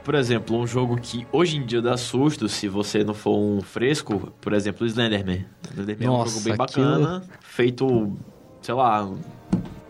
Por 0.04 0.16
exemplo, 0.16 0.58
um 0.58 0.68
jogo 0.68 0.98
que 1.00 1.26
hoje 1.32 1.56
em 1.58 1.66
dia 1.66 1.82
dá 1.82 1.96
susto 1.96 2.50
se 2.50 2.68
você 2.68 3.04
não 3.06 3.14
for 3.14 3.38
um 3.38 3.62
fresco, 3.62 4.34
por 4.42 4.52
exemplo, 4.52 4.84
o 4.84 4.88
Slenderman. 4.90 5.46
Slenderman 5.72 6.08
é 6.08 6.10
um 6.10 6.14
Nossa, 6.18 6.32
jogo 6.32 6.44
bem 6.44 6.54
aquilo- 6.60 6.86
bacana, 6.90 7.24
feito, 7.42 8.18
sei 8.62 8.74
lá, 8.74 9.10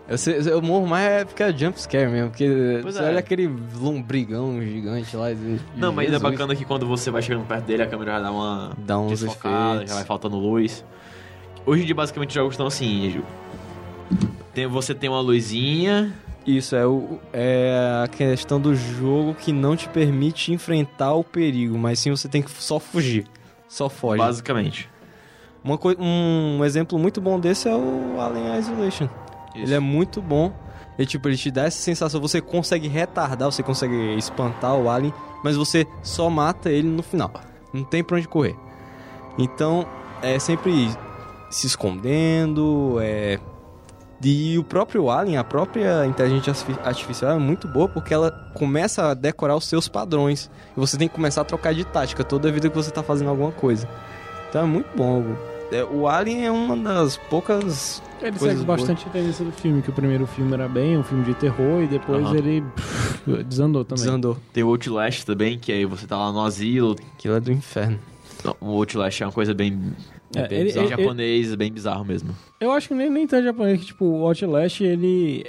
Eu, 0.08 0.18
eu 0.52 0.62
morro 0.62 0.86
mais 0.86 1.06
é 1.08 1.26
porque 1.26 1.42
é 1.42 1.52
jumpscare 1.58 2.10
mesmo, 2.10 2.30
porque 2.30 2.80
Pois 2.82 2.96
você 2.96 3.02
é. 3.04 3.08
olha 3.08 3.20
aquele 3.20 3.50
lombrigão 3.80 4.62
gigante 4.62 5.16
lá. 5.16 5.32
e- 5.32 5.60
Não, 5.78 5.94
mas 5.94 6.08
é 6.08 6.12
Jesus. 6.12 6.22
bacana 6.32 6.56
que 6.56 6.66
quando 6.66 6.86
você 6.86 7.10
vai 7.10 7.22
chegando 7.22 7.46
perto 7.48 7.64
dele, 7.66 7.84
a 7.84 7.88
câmera 7.88 8.12
já 8.14 8.20
dá 8.20 8.32
uma 8.32 8.74
Dá 8.78 9.00
uns 9.00 9.22
desfocada, 9.22 9.76
efeitos. 9.76 9.90
já 9.92 9.96
vai 9.96 10.04
faltando 10.06 10.38
luz. 10.38 10.84
Hoje 11.66 11.84
em 11.84 11.86
dia, 11.86 11.96
basicamente, 11.96 12.30
os 12.32 12.36
jogos 12.36 12.54
estão 12.54 12.68
assim. 12.68 13.22
Tem, 14.54 14.68
você 14.68 14.94
tem 14.94 15.10
uma 15.10 15.22
luzinha. 15.22 16.14
Isso, 16.46 16.76
é, 16.76 16.86
o, 16.86 17.20
é 17.32 18.02
a 18.04 18.08
questão 18.10 18.60
do 18.60 18.76
jogo 18.76 19.34
que 19.34 19.54
não 19.54 19.78
te 19.78 19.88
permite 19.88 20.52
enfrentar 20.52 21.14
o 21.14 21.24
perigo, 21.24 21.78
mas 21.78 22.00
sim 22.00 22.12
você 22.12 22.28
tem 22.28 22.42
que 22.42 22.52
só 22.52 22.78
fugir. 22.80 23.26
Só 23.70 23.88
foge. 23.88 24.18
Basicamente. 24.18 24.90
Uma 25.64 25.80
um 25.98 26.66
exemplo 26.66 27.00
muito 27.00 27.22
bom 27.22 27.40
desse 27.40 27.70
é 27.70 27.74
o 27.74 28.20
Alien 28.20 28.60
Isolation. 28.60 29.08
Ele 29.56 29.74
é 29.74 29.80
muito 29.80 30.22
bom. 30.22 30.52
E, 30.98 31.06
tipo, 31.06 31.28
ele 31.28 31.38
te 31.38 31.50
dá 31.50 31.64
essa 31.64 31.80
sensação, 31.80 32.22
você 32.22 32.40
consegue 32.40 32.88
retardar, 32.88 33.52
você 33.52 33.64
consegue 33.64 34.16
espantar 34.16 34.76
o 34.76 34.90
alien, 34.90 35.14
mas 35.44 35.56
você 35.56 35.88
só 36.04 36.30
mata 36.30 36.70
ele 36.70 36.88
no 36.88 37.02
final. 37.02 37.32
Não 37.74 37.84
tem 37.84 38.04
pra 38.04 38.18
onde 38.18 38.28
correr. 38.28 38.56
Então, 39.38 39.88
é 40.22 40.38
sempre 40.38 40.92
se 41.50 41.68
escondendo, 41.68 42.98
é... 43.02 43.40
E 44.26 44.58
o 44.58 44.64
próprio 44.64 45.10
alien, 45.10 45.38
a 45.38 45.44
própria 45.44 46.06
inteligência 46.06 46.52
artifi- 46.52 46.80
artificial 46.82 47.32
é 47.32 47.40
muito 47.40 47.68
boa 47.68 47.90
porque 47.90 48.14
ela 48.14 48.32
começa 48.54 49.10
a 49.10 49.14
decorar 49.14 49.56
os 49.56 49.68
seus 49.68 49.90
padrões. 49.90 50.50
E 50.78 50.80
você 50.80 50.98
tem 50.98 51.10
que 51.10 51.14
começar 51.14 51.42
a 51.42 51.44
trocar 51.44 51.74
de 51.74 51.84
tática 51.84 52.24
toda 52.24 52.50
vida 52.50 52.70
que 52.70 52.76
você 52.76 52.90
tá 52.90 53.04
fazendo 53.04 53.30
alguma 53.30 53.52
coisa. 53.52 53.86
Então 54.48 54.62
é 54.62 54.66
muito 54.66 54.88
bom. 54.96 55.26
É, 55.74 55.84
O 55.84 56.08
Alien 56.08 56.46
é 56.46 56.52
uma 56.52 56.76
das 56.78 57.18
poucas 57.18 58.02
Ele 58.22 58.32
Coisas 58.32 58.58
segue 58.58 58.66
boas. 58.66 58.80
bastante 58.82 59.08
a 59.08 59.10
tendência 59.12 59.44
do 59.44 59.52
filme, 59.52 59.82
que 59.82 59.90
o 59.90 59.94
primeiro 59.94 60.26
filme 60.28 60.54
era 60.54 60.68
bem 60.68 60.98
um 60.98 61.04
filme 61.04 61.24
de 61.26 61.34
terror 61.34 61.82
e 61.84 61.88
depois 61.88 62.24
Aham. 62.26 62.36
ele 62.38 62.62
pff, 62.76 63.44
desandou 63.44 63.84
também. 63.84 64.04
desandou. 64.06 64.38
Tem 64.54 64.64
o 64.64 64.68
Outlast 64.70 65.26
também, 65.26 65.58
que 65.58 65.72
aí 65.72 65.86
você 65.86 66.06
tá 66.08 66.18
lá 66.18 66.32
no 66.32 66.42
asilo. 66.44 66.96
Aquilo 67.18 67.36
é 67.36 67.40
do 67.40 67.52
inferno. 67.52 68.00
Não, 68.44 68.56
O 68.62 68.70
Outlast 68.78 69.22
é 69.22 69.26
uma 69.26 69.32
coisa 69.32 69.54
bem. 69.54 69.80
É, 70.36 70.48
bem 70.48 70.60
ele- 70.60 70.70
bizarro. 70.70 70.88
ele- 70.88 70.96
japonês, 70.98 71.56
bem 71.56 71.72
bizarro 71.72 72.06
mesmo. 72.06 72.30
Eu 72.60 72.72
acho 72.72 72.88
que 72.88 72.94
nem, 72.94 73.10
nem 73.10 73.28
tanto 73.28 73.44
japonês, 73.46 73.80
que 73.80 73.86
tipo, 73.88 74.06
o 74.06 74.26
Outlast, 74.28 74.82
ele... 74.82 75.46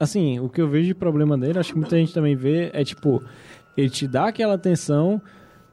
Assim, 0.00 0.38
o 0.38 0.48
que 0.48 0.60
eu 0.60 0.68
vejo 0.68 0.86
de 0.86 0.94
problema 0.94 1.36
dele, 1.36 1.58
acho 1.58 1.72
que 1.72 1.78
muita 1.78 1.96
gente 1.96 2.14
também 2.14 2.36
vê, 2.36 2.70
é 2.72 2.84
tipo, 2.84 3.20
ele 3.76 3.90
te 3.90 4.06
dá 4.06 4.28
aquela 4.28 4.54
atenção, 4.54 5.20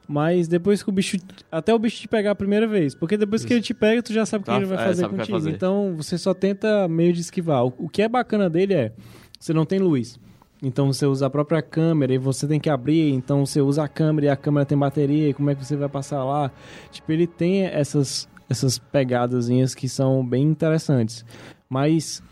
mas 0.08 0.48
depois 0.48 0.84
que 0.84 0.90
o 0.90 0.92
bicho... 0.92 1.18
Até 1.52 1.74
o 1.74 1.80
bicho 1.80 2.02
te 2.02 2.08
pegar 2.08 2.32
a 2.32 2.36
primeira 2.36 2.68
vez. 2.68 2.94
Porque 2.96 3.18
depois 3.18 3.44
que 3.46 3.54
ele 3.54 3.62
te 3.62 3.74
pega, 3.74 4.02
tu 4.04 4.14
já 4.14 4.26
sabe 4.26 4.44
o 4.44 4.46
que 4.46 4.52
Tá, 4.52 4.58
ele 4.58 4.66
vai 4.66 4.78
é, 4.78 4.88
fazer 4.88 5.02
sabe 5.02 5.08
o 5.08 5.10
que 5.12 5.18
vai 5.18 5.26
contigo. 5.26 5.38
fazer. 5.40 5.52
Então, 5.52 5.94
você 5.98 6.18
só 6.18 6.34
tenta 6.34 6.88
meio 6.88 7.14
de 7.14 7.22
esquivar. 7.22 7.66
O, 7.66 7.74
o 7.78 7.90
que 7.90 8.02
é 8.02 8.10
bacana 8.10 8.50
dele 8.50 8.74
é, 8.74 8.92
você 9.40 9.54
não 9.54 9.66
tem 9.66 9.80
luz. 9.80 10.20
Então 10.64 10.92
você 10.92 11.06
usa 11.06 11.28
a 11.28 11.30
própria 11.30 11.62
câmera 11.62 12.14
e 12.14 12.18
você 12.18 12.48
tem 12.48 12.60
que 12.60 12.70
abrir, 12.70 13.12
então 13.12 13.46
você 13.46 13.62
usa 13.62 13.84
a 13.84 13.88
câmera 13.88 14.28
e 14.28 14.30
a 14.30 14.36
câmera 14.38 14.66
tem 14.66 14.78
bateria, 14.78 15.30
e 15.30 15.34
como 15.34 15.50
é 15.50 15.54
que 15.56 15.64
você 15.64 15.76
vai 15.76 15.90
passar 15.90 16.24
lá? 16.24 16.50
Tipo, 16.92 17.12
ele 17.12 17.28
tem 17.28 17.66
essas, 17.66 18.28
essas 18.50 18.80
pegadazinhas 18.80 19.76
que 19.76 19.88
são 19.88 20.26
bem 20.26 20.44
interessantes. 20.44 21.26
Mas 21.70 22.24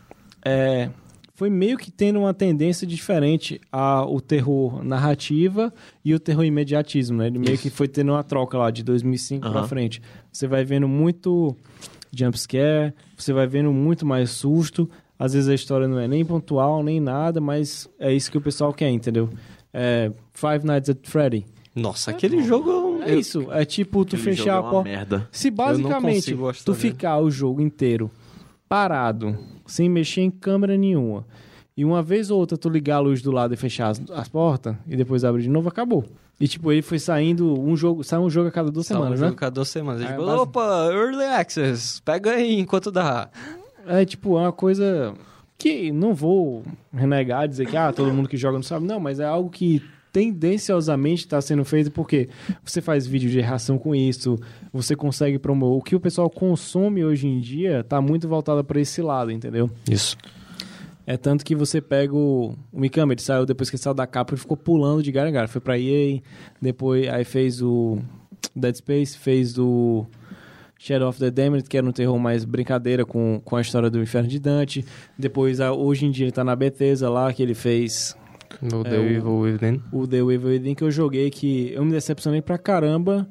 é, 0.43 0.89
foi 1.43 1.49
meio 1.49 1.77
que 1.77 1.91
tendo 1.91 2.19
uma 2.19 2.33
tendência 2.33 2.87
diferente 2.87 3.59
ao 3.69 4.21
terror 4.21 4.81
narrativa 4.81 5.73
e 6.05 6.13
o 6.13 6.19
terror 6.19 6.45
imediatismo, 6.45 7.17
né? 7.17 7.27
Ele 7.27 7.37
meio 7.37 7.55
Isso. 7.55 7.63
que 7.63 7.69
foi 7.69 7.85
tendo 7.85 8.13
uma 8.13 8.23
troca 8.23 8.57
lá 8.57 8.71
de 8.71 8.81
2005 8.81 9.49
pra 9.49 9.59
Aham. 9.59 9.67
frente. 9.67 10.01
Você 10.31 10.47
vai 10.47 10.63
vendo 10.63 10.87
muito 10.87 11.53
jumpscare, 12.13 12.93
você 13.17 13.33
vai 13.33 13.45
vendo 13.45 13.73
muito 13.73 14.05
mais 14.05 14.29
susto. 14.29 14.89
Às 15.19 15.33
vezes 15.33 15.49
a 15.49 15.53
história 15.53 15.85
não 15.85 15.99
é 15.99 16.07
nem 16.07 16.23
pontual, 16.23 16.81
nem 16.81 17.01
nada, 17.01 17.41
mas 17.41 17.89
é 17.99 18.13
isso 18.13 18.31
que 18.31 18.37
o 18.37 18.41
pessoal 18.41 18.73
quer, 18.73 18.89
entendeu? 18.89 19.29
É, 19.73 20.13
Five 20.33 20.65
Nights 20.65 20.89
at 20.91 20.99
Freddy. 21.03 21.45
Nossa, 21.75 22.11
aquele 22.11 22.41
jogo. 22.41 23.01
É 23.01 23.13
isso. 23.13 23.51
É 23.51 23.65
tipo 23.65 24.05
tu 24.05 24.15
Aquele 24.15 24.31
fechar 24.37 24.43
jogo 24.43 24.49
é 24.49 24.53
a 24.55 24.61
uma 24.61 24.71
porta. 24.71 24.89
merda. 24.89 25.27
Se 25.29 25.51
basicamente 25.51 26.33
tu 26.63 26.73
ficar 26.73 27.19
o 27.19 27.29
jogo 27.29 27.59
inteiro 27.59 28.09
parado, 28.69 29.37
sem 29.65 29.89
mexer 29.89 30.21
em 30.21 30.31
câmera 30.31 30.75
nenhuma, 30.77 31.25
e 31.75 31.83
uma 31.83 32.03
vez 32.03 32.29
ou 32.29 32.39
outra 32.39 32.57
tu 32.57 32.69
ligar 32.69 32.97
a 32.97 32.99
luz 32.99 33.21
do 33.21 33.31
lado 33.31 33.53
e 33.53 33.57
fechar 33.57 33.89
as, 33.89 34.01
as 34.11 34.27
portas, 34.27 34.75
e 34.87 34.95
depois 34.95 35.23
abrir 35.23 35.43
de 35.43 35.49
novo, 35.49 35.67
acabou. 35.69 36.05
E 36.39 36.47
tipo, 36.47 36.71
ele 36.71 36.81
foi 36.81 36.99
saindo 36.99 37.59
um 37.59 37.75
jogo, 37.77 38.03
sai 38.03 38.19
um 38.19 38.29
jogo 38.29 38.49
a 38.49 38.51
cada 38.51 38.69
duas 38.71 38.85
Só 38.87 38.95
um 38.95 38.97
semanas, 38.97 39.19
jogo 39.19 39.31
né? 39.31 39.37
cada 39.37 39.51
duas 39.51 39.69
semanas. 39.69 40.01
É, 40.01 40.07
tipo, 40.07 40.25
base- 40.25 40.39
opa, 40.39 40.89
Early 40.91 41.23
Access, 41.25 42.01
pega 42.01 42.31
aí 42.31 42.59
enquanto 42.59 42.91
dá. 42.91 43.29
É 43.85 44.03
tipo, 44.05 44.37
é 44.37 44.41
uma 44.41 44.51
coisa 44.51 45.13
que 45.57 45.91
não 45.91 46.13
vou 46.13 46.63
renegar, 46.93 47.47
dizer 47.47 47.67
que 47.67 47.77
ah, 47.77 47.93
todo 47.93 48.11
mundo 48.13 48.27
que 48.27 48.35
joga 48.37 48.57
não 48.57 48.63
sabe, 48.63 48.85
não, 48.85 48.99
mas 48.99 49.19
é 49.19 49.25
algo 49.25 49.49
que 49.49 49.81
tendenciosamente 50.13 51.23
está 51.25 51.41
sendo 51.41 51.65
feito 51.65 51.91
porque 51.91 52.29
você 52.63 52.79
faz 52.81 53.05
vídeo 53.07 53.29
de 53.29 53.41
reação 53.41 53.77
com 53.77 53.93
isso, 53.95 54.37
você 54.71 54.95
consegue 54.95 55.37
promover. 55.39 55.77
O 55.79 55.81
que 55.81 55.95
o 55.95 55.99
pessoal 55.99 56.29
consome 56.29 57.03
hoje 57.03 57.27
em 57.27 57.39
dia 57.39 57.79
está 57.81 57.99
muito 57.99 58.27
voltado 58.29 58.63
para 58.63 58.79
esse 58.79 59.01
lado, 59.01 59.31
entendeu? 59.31 59.69
Isso. 59.89 60.15
É 61.05 61.17
tanto 61.17 61.43
que 61.43 61.53
você 61.55 61.81
pega 61.81 62.15
o, 62.15 62.55
o 62.71 62.79
Mikami, 62.79 63.13
ele 63.13 63.21
saiu 63.21 63.45
depois 63.45 63.69
que 63.69 63.75
ele 63.75 63.83
saiu 63.83 63.93
da 63.93 64.07
capa 64.07 64.35
e 64.35 64.37
ficou 64.37 64.55
pulando 64.55 65.03
de 65.03 65.11
galho 65.11 65.29
em 65.29 65.33
galho. 65.33 65.49
Foi 65.49 65.59
pra 65.59 65.77
EA, 65.77 66.21
depois 66.61 67.09
aí 67.09 67.25
fez 67.25 67.61
o 67.61 67.97
Dead 68.55 68.75
Space, 68.75 69.17
fez 69.17 69.57
o 69.57 70.05
Shadow 70.79 71.09
of 71.09 71.19
the 71.19 71.29
Damned, 71.31 71.63
que 71.67 71.77
era 71.77 71.85
um 71.85 71.91
terror 71.91 72.17
mais 72.19 72.45
brincadeira 72.45 73.05
com, 73.05 73.41
com 73.43 73.55
a 73.57 73.61
história 73.61 73.89
do 73.89 74.01
Inferno 74.01 74.29
de 74.29 74.39
Dante. 74.39 74.85
Depois, 75.17 75.59
a- 75.59 75.73
hoje 75.73 76.05
em 76.05 76.11
dia, 76.11 76.25
ele 76.25 76.31
tá 76.31 76.43
na 76.43 76.55
Bethesda 76.55 77.09
lá, 77.09 77.33
que 77.33 77.41
ele 77.43 77.53
fez 77.53 78.15
No 78.61 78.81
É, 78.81 78.83
The 78.89 78.97
o- 78.99 79.03
Evil 79.09 79.37
Within. 79.39 79.81
o 79.91 80.07
The 80.07 80.17
Evil 80.17 80.49
Within, 80.49 80.75
que 80.75 80.83
eu 80.83 80.91
joguei, 80.91 81.29
que 81.29 81.71
eu 81.73 81.83
me 81.85 81.91
decepcionei 81.91 82.41
pra 82.41 82.57
caramba. 82.57 83.27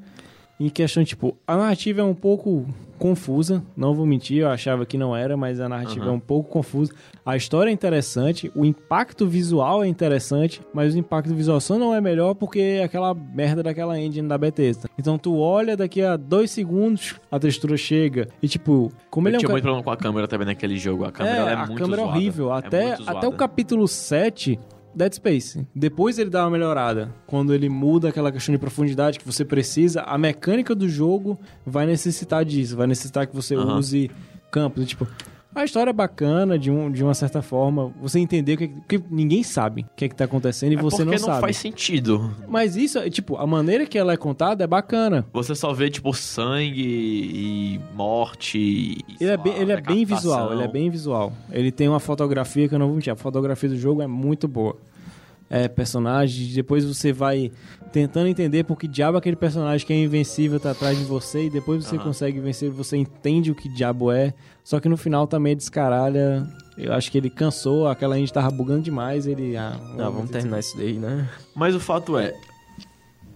Em 0.60 0.68
questão, 0.68 1.02
tipo, 1.02 1.36
a 1.44 1.56
narrativa 1.56 2.02
é 2.02 2.04
um 2.04 2.14
pouco 2.14 2.66
confusa, 2.96 3.64
não 3.76 3.94
vou 3.96 4.06
mentir, 4.06 4.38
eu 4.42 4.48
achava 4.48 4.86
que 4.86 4.96
não 4.96 5.16
era, 5.16 5.36
mas 5.36 5.58
a 5.58 5.68
narrativa 5.68 6.04
Aham. 6.04 6.12
é 6.12 6.14
um 6.14 6.20
pouco 6.20 6.48
confusa. 6.50 6.92
A 7.26 7.36
história 7.36 7.68
é 7.68 7.72
interessante, 7.72 8.48
o 8.54 8.64
impacto 8.64 9.26
visual 9.26 9.82
é 9.82 9.88
interessante, 9.88 10.60
mas 10.72 10.94
o 10.94 10.98
impacto 10.98 11.34
visual 11.34 11.60
só 11.60 11.76
não 11.76 11.92
é 11.92 12.00
melhor 12.00 12.34
porque 12.34 12.60
é 12.60 12.84
aquela 12.84 13.12
merda 13.12 13.60
daquela 13.60 13.98
engine 13.98 14.28
da 14.28 14.38
Bethesda. 14.38 14.88
Então 14.96 15.18
tu 15.18 15.36
olha, 15.36 15.76
daqui 15.76 16.00
a 16.00 16.16
dois 16.16 16.52
segundos, 16.52 17.16
a 17.28 17.40
textura 17.40 17.76
chega. 17.76 18.28
E 18.40 18.46
tipo, 18.46 18.92
como 19.10 19.26
ele 19.26 19.34
Eu 19.34 19.38
é 19.38 19.38
um 19.38 19.40
tinha 19.40 19.48
ca- 19.48 19.52
muito 19.54 19.64
problema 19.64 19.82
com 19.82 19.90
a 19.90 19.96
câmera 19.96 20.28
também 20.28 20.46
naquele 20.46 20.76
jogo. 20.76 21.04
A 21.04 21.10
câmera 21.10 21.34
é, 21.36 21.40
ela 21.40 21.50
é 21.50 21.54
a 21.54 21.66
muito 21.66 21.78
câmera 21.82 22.02
é 22.02 22.04
zoada. 22.04 22.18
horrível. 22.18 22.54
É 22.54 22.58
Até, 22.58 22.86
muito 22.98 23.10
até 23.10 23.26
o 23.26 23.32
capítulo 23.32 23.88
7, 23.88 24.60
Dead 24.94 25.12
Space. 25.14 25.66
Depois 25.74 26.18
ele 26.18 26.30
dá 26.30 26.44
uma 26.44 26.50
melhorada. 26.50 27.12
Quando 27.26 27.54
ele 27.54 27.68
muda 27.68 28.08
aquela 28.08 28.30
questão 28.30 28.52
de 28.52 28.58
profundidade 28.58 29.18
que 29.18 29.24
você 29.26 29.44
precisa, 29.44 30.02
a 30.02 30.16
mecânica 30.18 30.74
do 30.74 30.88
jogo 30.88 31.38
vai 31.64 31.86
necessitar 31.86 32.44
disso. 32.44 32.76
Vai 32.76 32.86
necessitar 32.86 33.26
que 33.26 33.34
você 33.34 33.54
Aham. 33.54 33.78
use 33.78 34.10
campos. 34.50 34.86
Tipo, 34.86 35.06
A 35.54 35.64
história 35.64 35.90
é 35.90 35.92
bacana, 35.92 36.58
de, 36.58 36.70
um, 36.70 36.90
de 36.90 37.04
uma 37.04 37.14
certa 37.14 37.42
forma. 37.42 37.92
Você 38.00 38.18
entender 38.18 38.54
o 38.54 38.56
que, 38.56 38.68
que 38.68 39.02
ninguém 39.10 39.42
sabe 39.42 39.82
o 39.82 39.86
que, 39.94 40.06
é 40.06 40.08
que 40.08 40.14
tá 40.14 40.24
acontecendo 40.24 40.72
e 40.72 40.76
É 40.76 40.78
você 40.80 41.04
porque 41.04 41.18
não 41.18 41.26
sabe. 41.26 41.40
faz 41.40 41.56
sentido. 41.58 42.30
Mas 42.48 42.74
isso, 42.76 42.98
é, 42.98 43.10
tipo, 43.10 43.36
a 43.36 43.46
maneira 43.46 43.84
que 43.86 43.98
ela 43.98 44.12
é 44.12 44.16
contada 44.16 44.64
é 44.64 44.66
bacana. 44.66 45.26
Você 45.32 45.54
só 45.54 45.72
vê, 45.72 45.90
tipo, 45.90 46.12
sangue 46.14 46.82
e 46.82 47.80
morte. 47.94 48.58
E, 48.58 48.98
Ele 49.20 49.30
é 49.30 49.36
bem, 49.36 49.52
ele 49.54 49.72
é 49.72 49.80
bem 49.80 50.04
visual, 50.04 50.52
ele 50.52 50.62
é 50.62 50.68
bem 50.68 50.88
visual. 50.90 51.32
Ele 51.50 51.70
tem 51.70 51.88
uma 51.88 52.00
fotografia 52.00 52.68
que 52.68 52.74
eu 52.74 52.78
não 52.78 52.86
vou 52.86 52.96
mentir, 52.96 53.12
a 53.12 53.16
fotografia 53.16 53.68
do 53.68 53.76
jogo 53.76 54.00
é 54.02 54.06
muito 54.06 54.48
boa. 54.48 54.76
É, 55.54 55.68
personagem, 55.68 56.50
depois 56.54 56.82
você 56.82 57.12
vai 57.12 57.52
tentando 57.92 58.26
entender 58.26 58.64
por 58.64 58.78
que 58.78 58.88
diabo 58.88 59.18
aquele 59.18 59.36
personagem 59.36 59.86
que 59.86 59.92
é 59.92 60.02
invencível 60.02 60.58
tá 60.58 60.70
atrás 60.70 60.96
de 60.96 61.04
você 61.04 61.44
e 61.44 61.50
depois 61.50 61.84
você 61.84 61.96
Aham. 61.96 62.04
consegue 62.06 62.40
vencer, 62.40 62.70
você 62.70 62.96
entende 62.96 63.50
o 63.50 63.54
que 63.54 63.68
diabo 63.68 64.10
é. 64.10 64.32
Só 64.64 64.80
que 64.80 64.88
no 64.88 64.96
final 64.96 65.26
também 65.26 65.54
descaralha. 65.54 66.46
Eu 66.78 66.94
acho 66.94 67.12
que 67.12 67.18
ele 67.18 67.28
cansou, 67.28 67.86
aquela 67.86 68.16
gente 68.16 68.32
tava 68.32 68.50
bugando 68.50 68.80
demais, 68.80 69.26
ele... 69.26 69.54
Ah, 69.54 69.78
Ah, 69.98 70.08
vamos 70.08 70.30
terminar 70.30 70.58
isso 70.60 70.74
daí, 70.74 70.94
né? 70.94 71.28
Mas 71.54 71.74
o 71.74 71.80
fato 71.80 72.16
é, 72.16 72.32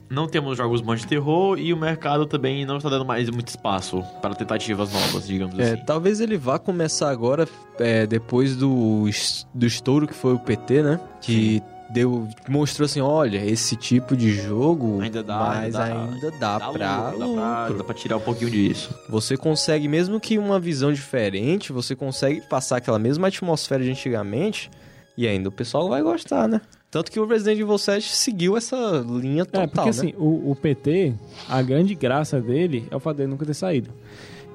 não 0.08 0.26
temos 0.26 0.56
jogos 0.56 0.80
bons 0.80 1.00
de 1.02 1.06
terror 1.06 1.58
e 1.58 1.72
o 1.72 1.76
mercado 1.76 2.24
também 2.24 2.64
não 2.64 2.78
está 2.78 2.88
dando 2.88 3.04
mais 3.04 3.28
muito 3.28 3.48
espaço 3.48 4.02
para 4.22 4.34
tentativas 4.34 4.90
novas, 4.92 5.26
digamos 5.26 5.58
É, 5.58 5.72
assim. 5.74 5.82
talvez 5.84 6.20
ele 6.20 6.38
vá 6.38 6.58
começar 6.58 7.10
agora, 7.10 7.46
é, 7.78 8.06
depois 8.06 8.56
do, 8.56 9.04
do 9.52 9.66
estouro 9.66 10.06
que 10.06 10.14
foi 10.14 10.32
o 10.32 10.38
PT, 10.38 10.82
né? 10.82 11.00
Que 11.20 11.60
deu, 11.90 12.28
mostrou 12.48 12.86
assim, 12.86 13.00
olha, 13.00 13.44
esse 13.44 13.76
tipo 13.76 14.16
de 14.16 14.30
jogo, 14.32 15.00
Ainda 15.00 15.22
dá, 15.22 15.36
mas 15.38 15.74
ainda 15.74 15.78
dá, 15.78 15.84
ainda 16.14 16.30
dá, 16.32 16.58
Dá 16.58 16.70
pra 16.70 16.70
lucro, 16.70 16.78
dá 16.78 17.34
pra, 17.36 17.60
lucro. 17.62 17.78
dá 17.78 17.84
pra 17.84 17.94
tirar 17.94 18.16
um 18.16 18.20
pouquinho 18.20 18.50
disso. 18.50 18.94
Você 19.08 19.36
consegue, 19.36 19.86
mesmo 19.88 20.18
que 20.20 20.38
uma 20.38 20.58
visão 20.60 20.92
diferente, 20.92 21.72
você 21.72 21.94
consegue 21.94 22.40
passar 22.42 22.76
aquela 22.78 22.98
mesma 22.98 23.28
atmosfera 23.28 23.82
de 23.84 23.90
antigamente 23.90 24.70
e 25.16 25.26
ainda 25.26 25.48
o 25.48 25.52
pessoal 25.52 25.88
vai 25.88 26.02
gostar, 26.02 26.46
né? 26.48 26.60
Tanto 26.90 27.10
que 27.10 27.18
o 27.20 27.26
Resident 27.26 27.58
Evil 27.60 27.76
7 27.78 28.14
seguiu 28.14 28.56
essa 28.56 28.76
linha 29.08 29.44
total, 29.44 29.62
É, 29.62 29.66
porque 29.66 29.82
né? 29.84 29.90
assim, 29.90 30.14
o, 30.16 30.50
o 30.52 30.56
PT, 30.56 31.14
a 31.48 31.60
grande 31.60 31.94
graça 31.94 32.40
dele 32.40 32.86
é 32.90 32.96
o 32.96 33.00
fato 33.00 33.16
dele 33.18 33.30
nunca 33.30 33.44
ter 33.44 33.54
saído. 33.54 33.90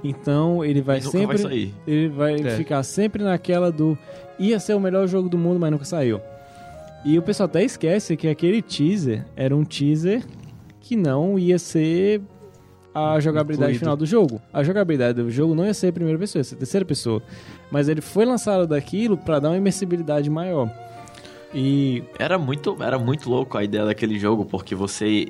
Então 0.04 0.64
ele 0.66 0.82
vai 0.82 0.98
E 0.98 1.04
nunca 1.04 1.12
sempre. 1.12 1.28
vai 1.28 1.38
sair. 1.38 1.74
Ele 1.86 2.08
vai 2.10 2.36
É. 2.42 2.58
ficar 2.58 2.82
sempre 2.84 3.24
naquela 3.24 3.72
do. 3.72 3.98
Ia 4.40 4.60
ser 4.60 4.74
o 4.74 4.80
melhor 4.80 5.08
jogo 5.08 5.30
do 5.30 5.38
mundo, 5.38 5.60
mas 5.60 5.72
nunca 5.72 5.86
saiu. 5.86 6.20
E 7.04 7.18
o 7.18 7.22
pessoal 7.22 7.46
até 7.46 7.64
esquece 7.64 8.16
que 8.16 8.28
aquele 8.28 8.62
teaser 8.62 9.26
era 9.36 9.56
um 9.56 9.64
teaser 9.64 10.24
que 10.80 10.96
não 10.96 11.38
ia 11.40 11.58
ser 11.58 12.22
a 12.94 13.20
jogabilidade 13.20 13.72
Incluído. 13.72 13.80
final 13.80 13.98
do 13.98 14.06
jogo. 14.06 14.42
A 14.52 14.64
jogabilidade 14.64 15.22
do 15.22 15.32
jogo 15.32 15.56
não 15.56 15.66
ia 15.66 15.74
ser 15.74 15.88
a 15.88 15.94
primeira 15.94 16.20
pessoa, 16.20 16.42
ia 16.42 16.44
ser 16.44 16.56
a 16.56 16.58
terceira 16.60 16.86
pessoa. 16.86 17.22
Mas 17.72 17.88
ele 17.88 18.02
foi 18.02 18.26
lançado 18.26 18.68
daquilo 18.68 19.18
pra 19.18 19.40
dar 19.40 19.50
uma 19.50 19.58
imersibilidade 19.58 20.30
maior. 20.30 20.70
E 21.54 22.04
Era 22.20 22.38
muito, 22.38 22.78
era 22.82 23.00
muito 23.00 23.30
louco 23.30 23.58
a 23.58 23.64
ideia 23.64 23.86
daquele 23.86 24.20
jogo, 24.20 24.46
porque 24.46 24.76
você 24.76 25.28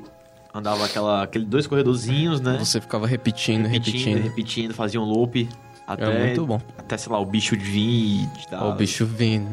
andava 0.54 0.84
aquela, 0.84 1.22
aquele 1.22 1.44
dois 1.44 1.66
corredorzinhos, 1.66 2.40
né? 2.40 2.58
Você 2.58 2.80
ficava 2.80 3.06
repetindo, 3.06 3.66
repetindo, 3.66 3.96
repetindo. 3.96 4.22
repetindo, 4.22 4.74
fazia 4.74 5.00
um 5.00 5.04
loop. 5.04 5.48
Até, 5.86 6.04
É 6.04 6.26
muito 6.26 6.46
bom. 6.46 6.60
Até, 6.78 6.96
sei 6.96 7.10
lá, 7.12 7.18
o 7.18 7.26
bicho 7.26 7.56
vir 7.56 8.24
e 8.24 8.28
o 8.54 8.72
bicho 8.72 9.04
vindo. 9.06 9.48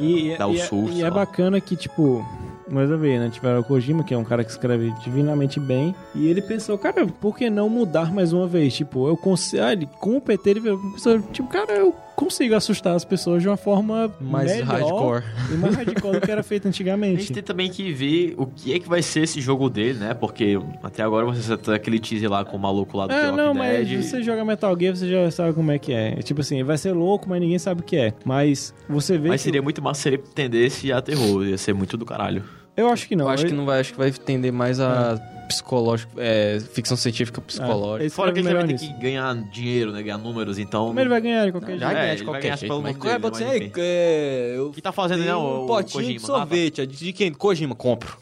E, 0.00 0.36
Dá 0.36 0.46
o 0.46 0.54
e, 0.54 0.60
é- 0.60 0.68
e 0.92 1.02
é 1.02 1.08
ó. 1.08 1.10
bacana 1.10 1.60
que, 1.60 1.76
tipo, 1.76 2.24
mais 2.68 2.88
uma 2.88 2.96
vez, 2.96 3.20
né? 3.20 3.28
Tiveram 3.30 3.60
o 3.60 3.64
Kojima, 3.64 4.02
que 4.04 4.14
é 4.14 4.18
um 4.18 4.24
cara 4.24 4.42
que 4.44 4.50
escreve 4.50 4.90
divinamente 5.02 5.58
bem. 5.60 5.94
E 6.14 6.26
ele 6.28 6.40
pensou, 6.40 6.78
cara, 6.78 7.06
por 7.06 7.36
que 7.36 7.50
não 7.50 7.68
mudar 7.68 8.12
mais 8.12 8.32
uma 8.32 8.46
vez? 8.46 8.74
Tipo, 8.74 9.08
eu 9.08 9.16
consigo. 9.16 9.62
Ah, 9.62 9.72
ele, 9.72 9.86
com 9.98 10.16
o 10.16 10.20
PT, 10.20 10.50
ele 10.50 10.60
pensou, 10.92 11.20
tipo, 11.32 11.48
cara, 11.48 11.72
eu 11.72 11.94
consigo 12.20 12.54
assustar 12.54 12.94
as 12.94 13.04
pessoas 13.04 13.42
de 13.42 13.48
uma 13.48 13.56
forma 13.56 14.14
Mais 14.20 14.50
melhor 14.52 14.66
hardcore. 14.66 15.24
E 15.52 15.56
mais 15.56 15.74
hardcore 15.74 16.12
do 16.12 16.20
que 16.20 16.30
era 16.30 16.42
feito 16.42 16.68
A 16.68 16.70
gente 16.70 16.80
antigamente. 16.82 17.32
tem 17.32 17.42
também 17.42 17.70
que 17.70 17.92
ver 17.92 18.34
o 18.36 18.46
que 18.46 18.72
é 18.74 18.78
que 18.78 18.88
vai 18.88 19.02
ser 19.02 19.22
esse 19.22 19.40
jogo 19.40 19.68
dele, 19.70 19.98
né? 19.98 20.14
Porque 20.14 20.58
até 20.82 21.02
agora 21.02 21.26
você 21.26 21.42
só 21.42 21.56
tem 21.56 21.74
aquele 21.74 21.98
teaser 21.98 22.30
lá 22.30 22.44
com 22.44 22.56
o 22.56 22.60
maluco 22.60 22.96
lá 22.96 23.06
do 23.06 23.12
É, 23.12 23.20
The 23.30 23.32
não, 23.32 23.54
mas 23.54 23.88
Dead. 23.88 24.02
você 24.02 24.22
joga 24.22 24.44
Metal 24.44 24.76
Gear, 24.78 24.94
você 24.94 25.08
já 25.08 25.30
sabe 25.30 25.52
como 25.54 25.70
é 25.72 25.78
que 25.78 25.92
é. 25.92 26.14
É 26.18 26.22
Tipo 26.22 26.42
assim, 26.42 26.62
vai 26.62 26.76
ser 26.78 26.92
louco, 26.92 27.28
mas 27.28 27.40
ninguém 27.40 27.58
sabe 27.58 27.80
o 27.80 27.84
que 27.84 27.96
é. 27.96 28.12
Mas 28.24 28.74
você 28.88 29.16
vê 29.18 29.28
Mas 29.28 29.40
que- 29.40 29.44
seria 29.46 29.62
muito 29.62 29.80
massa 29.82 30.02
se 30.02 30.08
ele 30.10 30.18
tendesse 30.18 30.92
a 30.92 31.00
terror. 31.00 31.44
Ia 31.46 31.58
ser 31.58 31.72
muito 31.74 31.96
do 31.96 32.04
caralho. 32.04 32.44
Eu 32.76 32.88
acho 32.88 33.06
que 33.08 33.14
não. 33.16 33.26
eu 33.26 33.30
acho 33.30 33.46
que 33.46 33.52
não 33.52 33.66
vai, 33.66 33.80
acho 33.80 33.92
que 33.92 33.98
vai 33.98 34.10
tender 34.10 34.52
mais 34.52 34.80
a 34.80 35.18
psicológico, 35.48 36.12
é, 36.16 36.60
ficção 36.72 36.96
científica 36.96 37.40
psicológica. 37.40 38.04
ele 38.04 38.10
Fora 38.10 38.32
que 38.32 38.38
ele 38.38 38.46
melhor 38.48 38.66
ter 38.66 38.72
nisso. 38.74 38.86
que 38.86 39.00
ganhar 39.00 39.34
dinheiro, 39.50 39.90
né? 39.90 40.00
Ganhar 40.00 40.16
números, 40.18 40.58
então... 40.60 40.86
Como 40.86 41.00
ele 41.00 41.08
vai 41.08 41.20
ganhar 41.20 41.44
de 41.46 41.50
qualquer 41.52 41.76
Já 41.76 41.86
jeito? 41.88 41.98
É, 41.98 42.02
ganha 42.04 42.16
de 42.16 42.24
qualquer 42.24 42.56
jeito. 42.58 42.70
pelo 42.70 42.82
Mas 42.82 42.96
qual 42.96 43.08
é, 43.10 43.18
dele, 43.18 43.22
pode 43.22 43.36
ser, 43.36 43.72
é, 43.76 44.54
eu 44.56 44.70
que 44.70 44.80
tá 44.80 44.92
fazendo, 44.92 45.24
né, 45.24 45.34
um 45.34 45.64
o- 45.64 45.66
potinho 45.66 45.92
Kojima? 46.04 46.18
de 46.20 46.24
sorvete. 46.24 46.86
De 46.86 47.12
quem? 47.12 47.32
Kojima, 47.32 47.74
compro. 47.74 48.16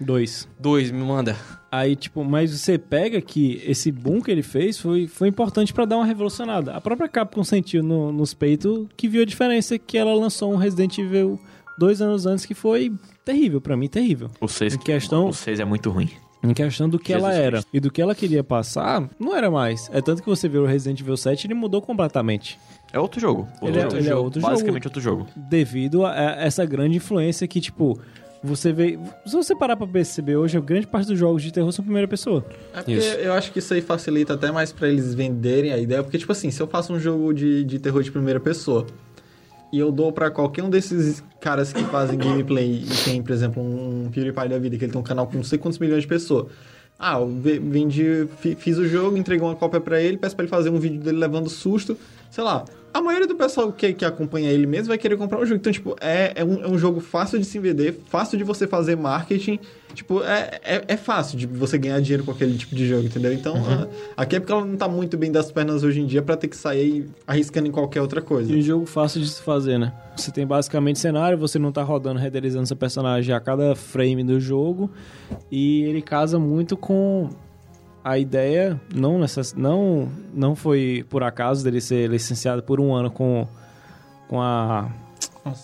Dois. 0.00 0.48
Dois, 0.58 0.90
me 0.90 1.02
manda. 1.04 1.36
Aí, 1.70 1.94
tipo, 1.94 2.24
mas 2.24 2.50
você 2.50 2.76
pega 2.76 3.20
que 3.20 3.62
esse 3.64 3.92
boom 3.92 4.20
que 4.20 4.30
ele 4.32 4.42
fez 4.42 4.76
foi, 4.76 5.06
foi 5.06 5.28
importante 5.28 5.72
pra 5.72 5.84
dar 5.84 5.96
uma 5.98 6.04
revolucionada. 6.04 6.72
A 6.74 6.80
própria 6.80 7.08
Capcom 7.08 7.44
sentiu 7.44 7.82
no- 7.84 8.10
nos 8.10 8.34
peitos 8.34 8.88
que 8.96 9.06
viu 9.08 9.22
a 9.22 9.24
diferença 9.24 9.78
que 9.78 9.96
ela 9.96 10.12
lançou 10.12 10.52
um 10.52 10.56
Resident 10.56 10.98
Evil 10.98 11.38
dois 11.82 12.00
anos 12.00 12.24
antes 12.26 12.46
que 12.46 12.54
foi 12.54 12.92
terrível, 13.24 13.60
pra 13.60 13.76
mim, 13.76 13.88
terrível. 13.88 14.30
O 14.40 14.48
6 14.48 14.74
Em 14.74 14.78
questão- 14.78 15.28
o 15.28 15.32
6 15.34 15.60
é 15.60 15.64
muito 15.64 15.90
ruim. 15.90 16.08
Em 16.44 16.52
questão 16.54 16.88
do 16.88 16.98
que 16.98 17.12
Jesus 17.12 17.24
ela 17.24 17.34
era 17.36 17.56
Cristo. 17.58 17.68
e 17.72 17.78
do 17.80 17.90
que 17.90 18.02
ela 18.02 18.14
queria 18.16 18.42
passar, 18.42 19.08
não 19.18 19.36
era 19.36 19.48
mais. 19.50 19.88
É 19.92 20.00
tanto 20.00 20.22
que 20.22 20.28
você 20.28 20.48
vê 20.48 20.58
o 20.58 20.66
Resident 20.66 21.00
Evil 21.00 21.16
7, 21.16 21.46
ele 21.46 21.54
mudou 21.54 21.80
completamente. 21.80 22.58
É 22.92 22.98
outro 22.98 23.20
jogo. 23.20 23.46
Ele 23.62 23.78
é- 23.78 23.82
Outro 23.84 23.98
ele 23.98 24.06
é 24.06 24.10
jogo. 24.10 24.24
outro 24.24 24.40
jogo. 24.40 24.52
Basicamente 24.52 24.86
outro 24.88 25.00
jogo. 25.00 25.26
Devido 25.36 26.04
a, 26.04 26.12
essa 26.38 26.64
grande 26.66 26.96
influência 26.96 27.46
que, 27.46 27.60
tipo, 27.60 27.96
você 28.42 28.72
vê. 28.72 28.98
Se 29.24 29.32
você 29.36 29.54
parar 29.54 29.76
pra 29.76 29.86
perceber 29.86 30.34
hoje, 30.36 30.58
a 30.58 30.60
grande 30.60 30.86
parte 30.88 31.06
dos 31.06 31.16
jogos 31.18 31.44
de 31.44 31.52
terror 31.52 31.70
são 31.70 31.84
primeira 31.84 32.08
pessoa. 32.08 32.44
É 32.74 32.78
porque 32.78 32.92
Isso. 32.94 33.08
eu 33.18 33.32
acho 33.34 33.52
que 33.52 33.60
isso 33.60 33.72
aí 33.72 33.80
facilita 33.80 34.34
até 34.34 34.50
mais 34.50 34.72
pra 34.72 34.88
eles 34.88 35.14
venderem 35.14 35.72
a 35.72 35.78
ideia, 35.78 36.02
porque, 36.02 36.18
tipo 36.18 36.32
assim, 36.32 36.50
se 36.50 36.60
eu 36.60 36.66
faço 36.66 36.92
um 36.92 36.98
jogo 36.98 37.32
de, 37.32 37.64
de 37.64 37.78
terror 37.78 38.02
de 38.02 38.10
primeira 38.10 38.40
pessoa 38.40 38.84
e 39.72 39.78
eu 39.78 39.90
dou 39.90 40.12
pra 40.12 40.30
qualquer 40.30 40.62
um 40.62 40.68
desses 40.70 41.22
caras 41.40 41.72
que 41.72 41.82
fazem 41.84 42.18
gameplay 42.18 42.84
e 42.84 43.04
tem, 43.04 43.22
por 43.22 43.32
exemplo, 43.32 43.62
um 43.62 44.10
PewDiePie 44.12 44.48
da 44.48 44.58
vida, 44.58 44.76
que 44.76 44.84
ele 44.84 44.92
tem 44.92 45.00
um 45.00 45.04
canal 45.04 45.26
com 45.26 45.36
não 45.36 45.44
sei 45.44 45.58
quantos 45.58 45.78
milhões 45.78 46.02
de 46.02 46.08
pessoas. 46.08 46.46
Ah, 46.98 47.18
eu 47.18 47.26
ve- 47.28 47.58
vendi, 47.58 48.28
fi- 48.38 48.54
fiz 48.54 48.76
o 48.78 48.86
jogo, 48.86 49.16
entreguei 49.16 49.44
uma 49.44 49.56
cópia 49.56 49.80
pra 49.80 50.00
ele, 50.00 50.16
peço 50.18 50.36
pra 50.36 50.44
ele 50.44 50.50
fazer 50.50 50.70
um 50.70 50.78
vídeo 50.78 51.00
dele 51.00 51.16
levando 51.18 51.48
susto, 51.48 51.96
sei 52.30 52.44
lá. 52.44 52.64
A 52.94 53.00
maioria 53.00 53.26
do 53.26 53.34
pessoal 53.34 53.72
que, 53.72 53.92
que 53.94 54.04
acompanha 54.04 54.50
ele 54.50 54.66
mesmo 54.66 54.88
vai 54.88 54.98
querer 54.98 55.16
comprar 55.16 55.40
o 55.40 55.46
jogo. 55.46 55.56
Então, 55.56 55.72
tipo, 55.72 55.96
é, 56.00 56.32
é, 56.36 56.44
um, 56.44 56.62
é 56.62 56.68
um 56.68 56.76
jogo 56.76 57.00
fácil 57.00 57.38
de 57.38 57.44
se 57.44 57.58
vender, 57.58 57.98
fácil 58.08 58.36
de 58.36 58.44
você 58.44 58.66
fazer 58.66 58.96
marketing. 58.96 59.58
Tipo, 59.94 60.22
é, 60.22 60.60
é, 60.62 60.84
é 60.88 60.96
fácil 60.96 61.38
de 61.38 61.46
você 61.46 61.78
ganhar 61.78 62.00
dinheiro 62.00 62.24
com 62.24 62.30
aquele 62.30 62.56
tipo 62.56 62.74
de 62.74 62.86
jogo, 62.86 63.04
entendeu? 63.04 63.32
Então, 63.32 63.54
a, 64.16 64.22
a 64.22 64.26
Capcom 64.26 64.52
ela 64.52 64.64
não 64.64 64.76
tá 64.76 64.88
muito 64.88 65.16
bem 65.16 65.30
das 65.30 65.50
pernas 65.50 65.82
hoje 65.82 66.00
em 66.00 66.06
dia 66.06 66.22
pra 66.22 66.36
ter 66.36 66.48
que 66.48 66.56
sair 66.56 67.08
arriscando 67.26 67.68
em 67.68 67.70
qualquer 67.70 68.00
outra 68.00 68.20
coisa. 68.20 68.52
E 68.52 68.58
um 68.58 68.62
jogo 68.62 68.86
fácil 68.86 69.20
de 69.20 69.28
se 69.28 69.42
fazer, 69.42 69.78
né? 69.78 69.92
Você 70.16 70.30
tem 70.30 70.46
basicamente 70.46 70.98
cenário, 70.98 71.38
você 71.38 71.58
não 71.58 71.72
tá 71.72 71.82
rodando, 71.82 72.18
renderizando 72.18 72.66
seu 72.66 72.76
personagem 72.76 73.34
a 73.34 73.40
cada 73.40 73.74
frame 73.74 74.22
do 74.22 74.38
jogo. 74.38 74.90
E 75.50 75.82
ele 75.84 76.02
casa 76.02 76.38
muito 76.38 76.76
com 76.76 77.30
a 78.04 78.18
ideia, 78.18 78.80
não, 78.94 79.18
necess... 79.18 79.54
não, 79.54 80.08
não 80.34 80.54
foi 80.56 81.04
por 81.08 81.22
acaso 81.22 81.62
dele 81.64 81.80
ser 81.80 82.08
licenciado 82.10 82.62
por 82.62 82.80
um 82.80 82.92
ano 82.94 83.10
com, 83.10 83.46
com 84.28 84.40
a 84.40 84.90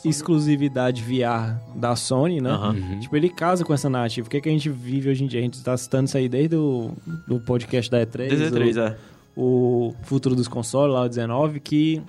exclusividade 0.04 1.02
VR 1.02 1.56
da 1.76 1.94
Sony, 1.96 2.40
né? 2.40 2.50
Aham. 2.50 2.98
Tipo, 3.00 3.16
ele 3.16 3.28
casa 3.28 3.64
com 3.64 3.72
essa 3.72 3.88
narrativa. 3.88 4.26
O 4.26 4.30
que, 4.30 4.36
é 4.36 4.40
que 4.40 4.48
a 4.48 4.52
gente 4.52 4.68
vive 4.68 5.10
hoje 5.10 5.24
em 5.24 5.26
dia? 5.26 5.40
A 5.40 5.42
gente 5.42 5.62
tá 5.62 5.76
citando 5.76 6.06
isso 6.06 6.16
aí 6.16 6.28
desde 6.28 6.56
o 6.56 6.92
do 7.26 7.40
podcast 7.40 7.90
da 7.90 8.04
E3. 8.04 8.28
Desde 8.28 8.44
o- 8.46 8.50
3 8.50 8.76
é. 8.76 8.96
o 9.36 9.94
futuro 10.02 10.34
dos 10.34 10.48
consoles, 10.48 10.94
lá 10.94 11.02
o 11.02 11.08
19, 11.08 11.60
que 11.60 12.02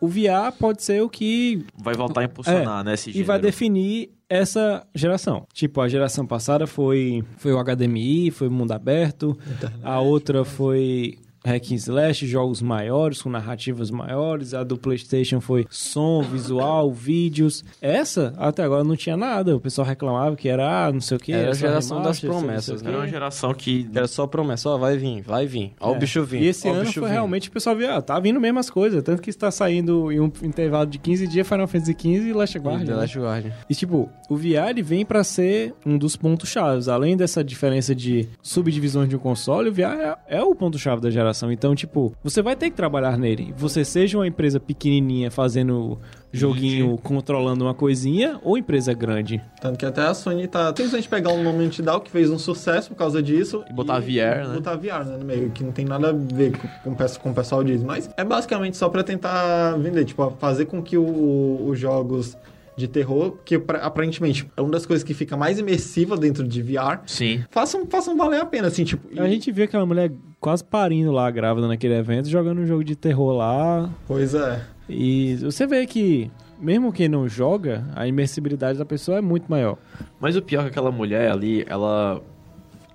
o 0.00 0.08
VR 0.08 0.52
pode 0.58 0.82
ser 0.82 1.02
o 1.02 1.08
que 1.08 1.64
Vai 1.82 1.94
voltar 1.94 2.22
a 2.22 2.24
impulsionar, 2.24 2.84
né, 2.84 2.94
esse 2.94 3.10
É. 3.10 3.16
e 3.16 3.22
vai 3.22 3.38
definir 3.38 4.10
essa 4.28 4.86
geração. 4.94 5.46
Tipo, 5.52 5.80
a 5.80 5.88
geração 5.88 6.26
passada 6.26 6.66
foi, 6.66 7.24
foi 7.38 7.52
o 7.52 7.58
HDMI, 7.62 8.30
foi 8.30 8.48
o 8.48 8.52
mundo 8.52 8.72
aberto, 8.72 9.38
a 9.82 10.00
outra 10.00 10.44
foi 10.44 11.18
hack 11.44 11.72
and 11.72 11.76
slash, 11.76 12.26
jogos 12.26 12.62
maiores, 12.62 13.20
com 13.20 13.28
narrativas 13.30 13.90
maiores, 13.90 14.54
a 14.54 14.64
do 14.64 14.76
Playstation 14.78 15.40
foi 15.40 15.66
som, 15.70 16.22
visual, 16.22 16.90
vídeos. 16.94 17.64
Essa, 17.80 18.32
até 18.38 18.62
agora, 18.62 18.82
não 18.84 18.96
tinha 18.96 19.16
nada. 19.16 19.54
O 19.56 19.60
pessoal 19.60 19.86
reclamava 19.86 20.36
que 20.36 20.48
era, 20.48 20.86
ah, 20.86 20.92
não 20.92 21.00
sei 21.00 21.16
o 21.16 21.20
que. 21.20 21.32
Era 21.32 21.50
a 21.50 21.54
geração 21.54 22.00
das 22.02 22.20
remaster, 22.20 22.30
o 22.30 22.32
promessas, 22.40 22.82
né? 22.82 22.90
Era 22.90 22.98
uma 23.00 23.06
geração 23.08 23.52
que... 23.54 23.88
Era 23.94 24.06
só 24.06 24.26
promessa, 24.26 24.70
ó, 24.70 24.78
vai 24.78 24.96
vir, 24.96 25.22
vai 25.22 25.46
vir. 25.46 25.72
Ó 25.80 25.92
o 25.92 25.94
É. 25.94 25.98
bicho 25.98 26.24
vindo. 26.24 26.42
E 26.44 26.48
esse 26.48 26.66
ó 26.68 26.72
o 26.72 26.74
ano 26.74 26.84
foi 26.92 27.02
vindo. 27.02 27.12
realmente 27.12 27.48
o 27.48 27.52
pessoal 27.52 27.76
viu, 27.76 27.90
ah, 27.90 28.00
tá 28.00 28.18
vindo 28.18 28.40
mesmo 28.40 28.58
as 28.58 28.70
coisas. 28.70 29.02
Tanto 29.02 29.20
que 29.20 29.30
está 29.30 29.50
saindo 29.50 30.10
em 30.10 30.20
um 30.20 30.30
intervalo 30.42 30.86
de 30.86 30.98
15 30.98 31.26
dias 31.28 31.46
Final 31.46 31.66
Fantasy 31.66 31.92
XV 31.92 32.08
e 32.28 32.32
Last 32.32 32.56
E 32.56 32.60
Guardian. 32.60 32.86
The 32.86 32.92
né? 32.92 32.98
Last 32.98 33.18
Guardian. 33.18 33.52
E 33.68 33.74
tipo, 33.74 34.08
o 34.30 34.36
VR 34.36 34.70
ele 34.70 34.82
vem 34.82 35.04
pra 35.04 35.22
ser 35.22 35.74
um 35.84 35.98
dos 35.98 36.16
pontos 36.16 36.48
chaves. 36.48 36.88
Além 36.88 37.16
dessa 37.16 37.44
diferença 37.44 37.94
de 37.94 38.28
subdivisões 38.42 39.08
de 39.08 39.16
um 39.16 39.18
console, 39.18 39.68
o 39.68 39.72
VR 39.72 40.16
é, 40.28 40.38
é 40.38 40.42
o 40.42 40.54
ponto 40.54 40.78
chave 40.78 41.02
da 41.02 41.10
geração. 41.10 41.33
Geração. 41.34 41.52
Então, 41.52 41.74
tipo, 41.74 42.14
você 42.22 42.40
vai 42.40 42.54
ter 42.56 42.70
que 42.70 42.76
trabalhar 42.76 43.18
nele. 43.18 43.52
Você 43.58 43.84
seja 43.84 44.16
uma 44.16 44.26
empresa 44.26 44.58
pequenininha 44.60 45.30
fazendo 45.30 45.98
joguinho, 46.32 46.96
controlando 47.02 47.64
uma 47.64 47.74
coisinha, 47.74 48.40
ou 48.42 48.56
empresa 48.56 48.92
grande. 48.92 49.40
Tanto 49.60 49.78
que 49.78 49.84
até 49.86 50.02
a 50.02 50.14
Sony 50.14 50.48
tá 50.48 50.68
simplesmente 50.68 51.08
pegar 51.08 51.32
um 51.32 51.42
nome 51.42 51.64
antidown 51.64 52.00
que 52.00 52.10
fez 52.10 52.30
um 52.30 52.38
sucesso 52.38 52.88
por 52.88 52.96
causa 52.96 53.22
disso. 53.22 53.62
E 53.68 53.72
botar 53.72 54.00
VR, 54.00 54.48
né? 54.48 54.54
Botar 54.54 54.76
VR, 54.76 55.04
né, 55.04 55.16
no 55.18 55.24
meio, 55.24 55.50
que 55.50 55.62
não 55.62 55.70
tem 55.72 55.84
nada 55.84 56.10
a 56.10 56.12
ver 56.12 56.56
com, 56.56 56.94
com, 56.94 57.30
o 57.30 57.34
pessoal 57.34 57.62
diz. 57.62 57.82
Mas 57.82 58.08
é 58.16 58.24
basicamente 58.24 58.76
só 58.76 58.88
pra 58.88 59.04
tentar 59.04 59.76
vender, 59.78 60.04
tipo, 60.04 60.28
fazer 60.38 60.64
com 60.66 60.82
que 60.82 60.96
o- 60.96 61.66
os 61.68 61.78
jogos 61.78 62.36
de 62.76 62.88
terror, 62.88 63.36
que 63.44 63.54
aparentemente 63.80 64.50
é 64.56 64.60
uma 64.60 64.70
das 64.70 64.84
coisas 64.84 65.04
que 65.04 65.14
fica 65.14 65.36
mais 65.36 65.58
imersiva 65.58 66.16
dentro 66.16 66.46
de 66.46 66.60
VR, 66.62 67.00
Sim. 67.06 67.44
façam, 67.50 67.86
façam 67.86 68.16
valer 68.16 68.40
a 68.40 68.46
pena, 68.46 68.68
assim, 68.68 68.84
tipo... 68.84 69.06
A 69.20 69.26
e- 69.28 69.30
gente 69.32 69.52
vê 69.52 69.62
aquela 69.64 69.86
mulher 69.86 70.10
quase 70.40 70.64
parindo 70.64 71.12
lá, 71.12 71.30
grávida 71.30 71.68
naquele 71.68 71.94
evento, 71.94 72.28
jogando 72.28 72.60
um 72.60 72.66
jogo 72.66 72.82
de 72.84 72.96
terror 72.96 73.32
lá. 73.34 73.88
Pois 74.06 74.34
é. 74.34 74.60
E 74.88 75.36
você 75.36 75.66
vê 75.66 75.86
que, 75.86 76.30
mesmo 76.60 76.92
quem 76.92 77.08
não 77.08 77.28
joga, 77.28 77.86
a 77.94 78.06
imersibilidade 78.06 78.78
da 78.78 78.84
pessoa 78.84 79.18
é 79.18 79.20
muito 79.20 79.46
maior. 79.48 79.78
Mas 80.20 80.36
o 80.36 80.42
pior 80.42 80.60
é 80.60 80.64
que 80.64 80.68
aquela 80.70 80.90
mulher 80.90 81.30
ali, 81.30 81.64
ela. 81.66 82.20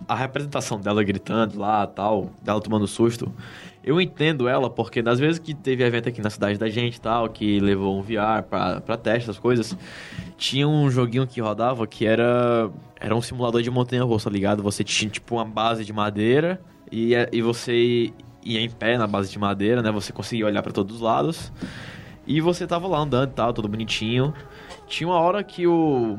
A 0.08 0.16
representação 0.16 0.80
dela 0.80 1.04
gritando 1.04 1.60
lá 1.60 1.86
tal, 1.86 2.32
dela 2.44 2.62
tomando 2.62 2.88
susto. 2.88 3.32
Eu 3.84 4.00
entendo 4.00 4.48
ela, 4.48 4.70
porque 4.70 5.02
das 5.02 5.20
vezes 5.20 5.40
que 5.40 5.54
teve 5.54 5.84
evento 5.84 6.10
aqui 6.10 6.22
na 6.22 6.30
cidade 6.30 6.58
da 6.58 6.70
gente 6.70 6.98
e 6.98 7.02
tal, 7.02 7.30
que 7.30 7.60
levou 7.60 7.98
um 7.98 8.02
VR 8.02 8.44
pra, 8.50 8.82
pra 8.82 8.98
teste, 8.98 9.30
essas 9.30 9.40
coisas, 9.40 9.78
tinha 10.38 10.68
um 10.68 10.90
joguinho 10.90 11.26
que 11.26 11.40
rodava 11.40 11.88
que 11.88 12.06
era. 12.06 12.70
Era 13.00 13.16
um 13.16 13.22
simulador 13.22 13.62
de 13.62 13.72
montanha 13.72 14.04
russa, 14.04 14.30
ligado? 14.30 14.62
Você 14.64 14.84
tinha 14.84 15.10
tipo 15.10 15.36
uma 15.36 15.46
base 15.46 15.86
de 15.86 15.94
madeira 15.94 16.60
e, 16.92 17.14
e 17.32 17.42
você 17.42 18.12
ia 18.44 18.62
em 18.62 18.70
pé 18.70 18.98
na 18.98 19.08
base 19.08 19.32
de 19.32 19.40
madeira, 19.40 19.82
né? 19.82 19.92
Você 19.92 20.12
conseguia 20.12 20.46
olhar 20.46 20.62
pra 20.62 20.72
todos 20.72 20.96
os 20.96 21.02
lados. 21.02 21.52
E 22.28 22.42
você 22.42 22.68
tava 22.68 22.88
lá 22.88 23.00
andando 23.00 23.32
e 23.32 23.34
tal, 23.34 23.54
todo 23.54 23.68
bonitinho. 23.68 24.34
Tinha 24.88 25.08
uma 25.08 25.20
hora 25.20 25.44
que 25.44 25.66
o. 25.66 26.18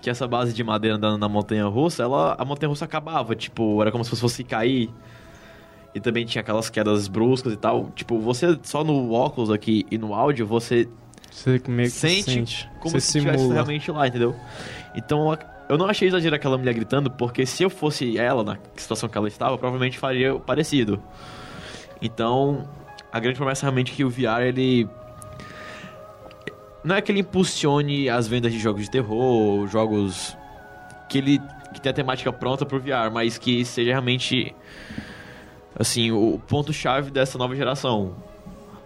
Que 0.00 0.10
essa 0.10 0.26
base 0.26 0.52
de 0.52 0.64
madeira 0.64 0.96
andando 0.96 1.18
na 1.18 1.28
montanha 1.28 1.66
russa, 1.66 2.02
ela. 2.02 2.34
A 2.38 2.44
montanha 2.44 2.68
russa 2.68 2.84
acabava. 2.84 3.34
Tipo, 3.34 3.80
era 3.80 3.92
como 3.92 4.04
se 4.04 4.16
fosse 4.16 4.42
cair. 4.42 4.90
E 5.94 6.00
também 6.00 6.24
tinha 6.24 6.42
aquelas 6.42 6.68
quedas 6.68 7.06
bruscas 7.06 7.52
e 7.52 7.56
tal. 7.56 7.90
Tipo, 7.94 8.18
você 8.18 8.58
só 8.62 8.82
no 8.82 9.12
óculos 9.12 9.50
aqui 9.50 9.86
e 9.90 9.96
no 9.96 10.12
áudio, 10.12 10.46
você 10.46 10.88
Você 11.30 11.60
meio 11.68 11.88
que 11.88 11.94
sente, 11.94 12.30
sente. 12.30 12.70
como 12.80 12.92
você 12.92 13.00
se 13.00 13.18
estivesse 13.18 13.46
realmente 13.48 13.90
lá, 13.90 14.06
entendeu? 14.06 14.34
Então, 14.94 15.36
eu 15.68 15.78
não 15.78 15.86
achei 15.86 16.08
exagero 16.08 16.34
aquela 16.34 16.58
mulher 16.58 16.74
gritando, 16.74 17.10
porque 17.10 17.46
se 17.46 17.62
eu 17.62 17.70
fosse 17.70 18.18
ela, 18.18 18.42
na 18.42 18.58
situação 18.76 19.08
que 19.08 19.16
ela 19.16 19.28
estava, 19.28 19.54
eu 19.54 19.58
provavelmente 19.58 19.98
faria 19.98 20.34
parecido. 20.34 21.00
Então, 22.02 22.68
a 23.12 23.20
grande 23.20 23.36
promessa 23.36 23.62
realmente 23.62 23.92
é 23.92 23.94
que 23.94 24.04
o 24.04 24.10
VR, 24.10 24.42
ele... 24.42 24.88
Não 26.82 26.94
é 26.96 27.00
que 27.00 27.10
ele 27.10 27.20
impulsione 27.20 28.10
as 28.10 28.28
vendas 28.28 28.52
de 28.52 28.58
jogos 28.58 28.82
de 28.82 28.90
terror, 28.90 29.66
jogos 29.68 30.36
que 31.08 31.18
ele 31.18 31.40
que 31.72 31.80
tem 31.80 31.90
a 31.90 31.92
temática 31.92 32.32
pronta 32.32 32.64
pro 32.64 32.78
VR, 32.78 33.10
mas 33.12 33.36
que 33.36 33.64
seja 33.64 33.90
realmente 33.90 34.54
assim, 35.78 36.10
o 36.10 36.40
ponto-chave 36.46 37.10
dessa 37.10 37.38
nova 37.38 37.54
geração. 37.54 38.12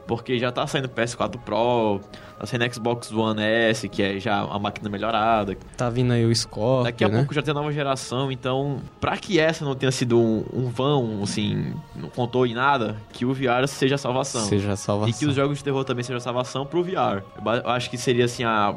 Porque 0.07 0.39
já 0.39 0.51
tá 0.51 0.67
saindo 0.67 0.89
PS4 0.89 1.39
Pro, 1.39 2.01
tá 2.39 2.47
saindo 2.47 2.73
Xbox 2.73 3.13
One 3.13 3.43
S, 3.43 3.87
que 3.91 4.03
é 4.03 4.19
já 4.19 4.43
uma 4.43 4.59
máquina 4.59 4.89
melhorada. 4.89 5.55
Tá 5.77 5.91
vindo 5.91 6.15
aí 6.15 6.25
o 6.25 6.35
Scorpio, 6.35 6.85
Daqui 6.85 7.05
a 7.05 7.09
né? 7.11 7.19
pouco 7.19 7.35
já 7.35 7.43
tem 7.43 7.51
a 7.51 7.55
nova 7.55 7.71
geração, 7.71 8.33
então, 8.33 8.81
pra 8.99 9.19
que 9.19 9.39
essa 9.39 9.67
não 9.67 9.75
tenha 9.75 9.93
sido 9.93 10.19
um, 10.19 10.47
um 10.51 10.71
vão, 10.71 11.23
assim, 11.23 11.75
não 11.95 12.09
contou 12.09 12.47
em 12.47 12.55
nada, 12.55 12.97
que 13.13 13.27
o 13.27 13.35
VR 13.35 13.67
seja 13.67 13.97
a 13.97 13.99
salvação. 13.99 14.41
Seja 14.47 14.73
a 14.73 14.77
salvação. 14.77 15.11
E 15.11 15.13
que 15.13 15.27
os 15.27 15.35
jogos 15.35 15.59
de 15.59 15.65
terror 15.65 15.85
também 15.85 16.03
sejam 16.03 16.17
a 16.17 16.21
salvação 16.21 16.65
pro 16.65 16.83
VR. 16.83 17.23
Eu 17.63 17.71
acho 17.71 17.91
que 17.91 17.99
seria, 17.99 18.25
assim, 18.25 18.45
a... 18.45 18.75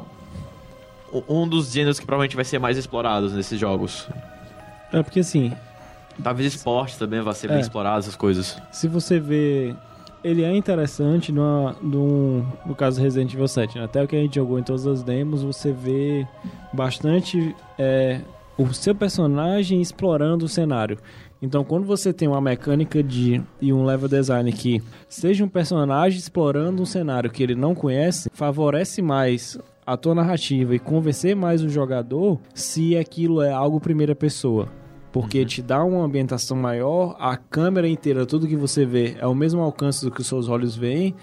um 1.26 1.48
dos 1.48 1.72
gêneros 1.72 1.98
que 1.98 2.04
provavelmente 2.04 2.36
vai 2.36 2.44
ser 2.44 2.58
mais 2.58 2.76
explorados 2.76 3.32
nesses 3.32 3.58
jogos. 3.58 4.06
É 4.92 5.02
porque 5.02 5.20
assim, 5.20 5.50
Talvez 6.22 6.54
esporte 6.54 6.98
também 6.98 7.20
vai 7.20 7.34
ser 7.34 7.46
É. 7.48 7.52
bem 7.52 7.60
explorado, 7.60 8.00
essas 8.00 8.16
coisas. 8.16 8.60
se 8.70 8.88
você 8.88 9.20
vê. 9.20 9.74
Ele 10.24 10.44
é 10.44 10.56
interessante 10.56 11.32
no, 11.32 11.72
no, 11.82 12.46
no 12.64 12.74
caso 12.76 12.98
do 13.00 13.02
Resident 13.02 13.34
Evil 13.34 13.48
7. 13.48 13.76
né? 13.78 13.84
Até 13.84 14.02
o 14.04 14.06
que 14.06 14.14
a 14.14 14.20
gente 14.20 14.36
jogou 14.36 14.56
em 14.56 14.62
todas 14.62 14.86
as 14.86 15.02
demos, 15.02 15.42
você 15.42 15.72
vê 15.72 16.24
bastante 16.72 17.54
é, 17.78 18.20
o 18.56 18.72
seu 18.72 18.94
personagem 18.94 19.80
explorando 19.80 20.44
o 20.44 20.48
cenário. 20.48 20.96
Então, 21.40 21.64
quando 21.64 21.84
você 21.84 22.12
tem 22.12 22.28
uma 22.28 22.40
mecânica 22.40 23.02
de 23.02 23.42
e 23.60 23.72
um 23.72 23.84
level 23.84 24.08
design 24.08 24.52
que 24.52 24.80
seja 25.08 25.44
um 25.44 25.48
personagem 25.48 26.18
explorando 26.20 26.80
um 26.80 26.86
cenário 26.86 27.28
que 27.28 27.42
ele 27.42 27.56
não 27.56 27.74
conhece, 27.74 28.30
favorece 28.32 29.02
mais 29.02 29.58
a 29.84 29.96
tua 29.96 30.14
narrativa 30.14 30.72
e 30.72 30.78
convencer 30.78 31.34
mais 31.34 31.62
o 31.64 31.68
jogador 31.68 32.38
se 32.54 32.96
aquilo 32.96 33.42
é 33.42 33.50
algo 33.52 33.80
primeira 33.80 34.14
pessoa. 34.14 34.68
Porque 35.12 35.44
te 35.44 35.60
dá 35.60 35.84
uma 35.84 36.04
ambientação 36.04 36.56
maior, 36.56 37.14
a 37.20 37.36
câmera 37.36 37.86
inteira, 37.86 38.24
tudo 38.24 38.48
que 38.48 38.56
você 38.56 38.86
vê 38.86 39.16
é 39.20 39.26
o 39.26 39.34
mesmo 39.34 39.60
alcance 39.60 40.02
do 40.04 40.10
que 40.10 40.22
os 40.22 40.26
seus 40.26 40.48
olhos 40.48 40.74
veem. 40.74 41.14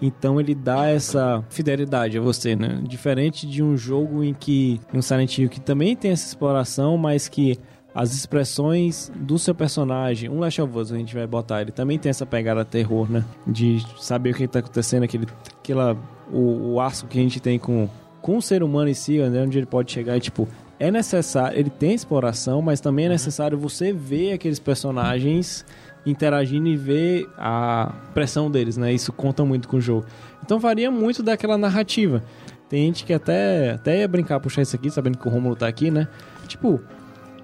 Então 0.00 0.40
ele 0.40 0.54
dá 0.54 0.88
essa 0.88 1.44
fidelidade 1.50 2.16
a 2.18 2.20
você, 2.20 2.56
né? 2.56 2.80
Diferente 2.86 3.46
de 3.46 3.62
um 3.62 3.76
jogo 3.76 4.22
em 4.22 4.32
que 4.32 4.80
um 4.94 5.02
Silent 5.02 5.38
Hill 5.38 5.48
que 5.48 5.60
também 5.60 5.94
tem 5.94 6.12
essa 6.12 6.26
exploração, 6.26 6.96
mas 6.96 7.28
que 7.28 7.58
as 7.94 8.14
expressões 8.14 9.12
do 9.14 9.38
seu 9.38 9.54
personagem, 9.54 10.28
um 10.28 10.40
Last 10.40 10.60
of 10.62 10.76
Us 10.76 10.92
a 10.92 10.96
gente 10.96 11.14
vai 11.14 11.26
botar, 11.26 11.60
ele 11.60 11.72
também 11.72 11.98
tem 11.98 12.10
essa 12.10 12.24
pegada 12.24 12.64
terror, 12.64 13.10
né? 13.10 13.24
De 13.46 13.84
saber 13.98 14.30
o 14.30 14.34
que 14.34 14.44
está 14.44 14.60
acontecendo, 14.60 15.02
aquele, 15.02 15.26
aquela, 15.58 15.96
o, 16.32 16.72
o 16.72 16.80
aço 16.80 17.06
que 17.06 17.18
a 17.18 17.22
gente 17.22 17.38
tem 17.38 17.58
com, 17.58 17.88
com 18.20 18.38
o 18.38 18.42
ser 18.42 18.62
humano 18.62 18.88
em 18.88 18.94
si, 18.94 19.18
né? 19.18 19.42
onde 19.42 19.58
ele 19.58 19.66
pode 19.66 19.92
chegar 19.92 20.16
e 20.16 20.20
tipo, 20.20 20.48
é 20.82 20.90
necessário, 20.90 21.56
ele 21.58 21.70
tem 21.70 21.94
exploração, 21.94 22.60
mas 22.60 22.80
também 22.80 23.06
é 23.06 23.10
necessário 23.10 23.56
você 23.56 23.92
ver 23.92 24.32
aqueles 24.32 24.58
personagens 24.58 25.64
interagindo 26.04 26.66
e 26.66 26.76
ver 26.76 27.28
a 27.38 27.92
pressão 28.12 28.50
deles, 28.50 28.76
né? 28.76 28.92
Isso 28.92 29.12
conta 29.12 29.44
muito 29.44 29.68
com 29.68 29.76
o 29.76 29.80
jogo. 29.80 30.04
Então 30.44 30.58
varia 30.58 30.90
muito 30.90 31.22
daquela 31.22 31.56
narrativa. 31.56 32.20
Tem 32.68 32.86
gente 32.86 33.04
que 33.04 33.12
até, 33.12 33.72
até 33.72 34.00
ia 34.00 34.08
brincar, 34.08 34.40
puxar 34.40 34.62
isso 34.62 34.74
aqui, 34.74 34.90
sabendo 34.90 35.18
que 35.18 35.28
o 35.28 35.30
Romulo 35.30 35.54
tá 35.54 35.68
aqui, 35.68 35.88
né? 35.88 36.08
Tipo, 36.48 36.80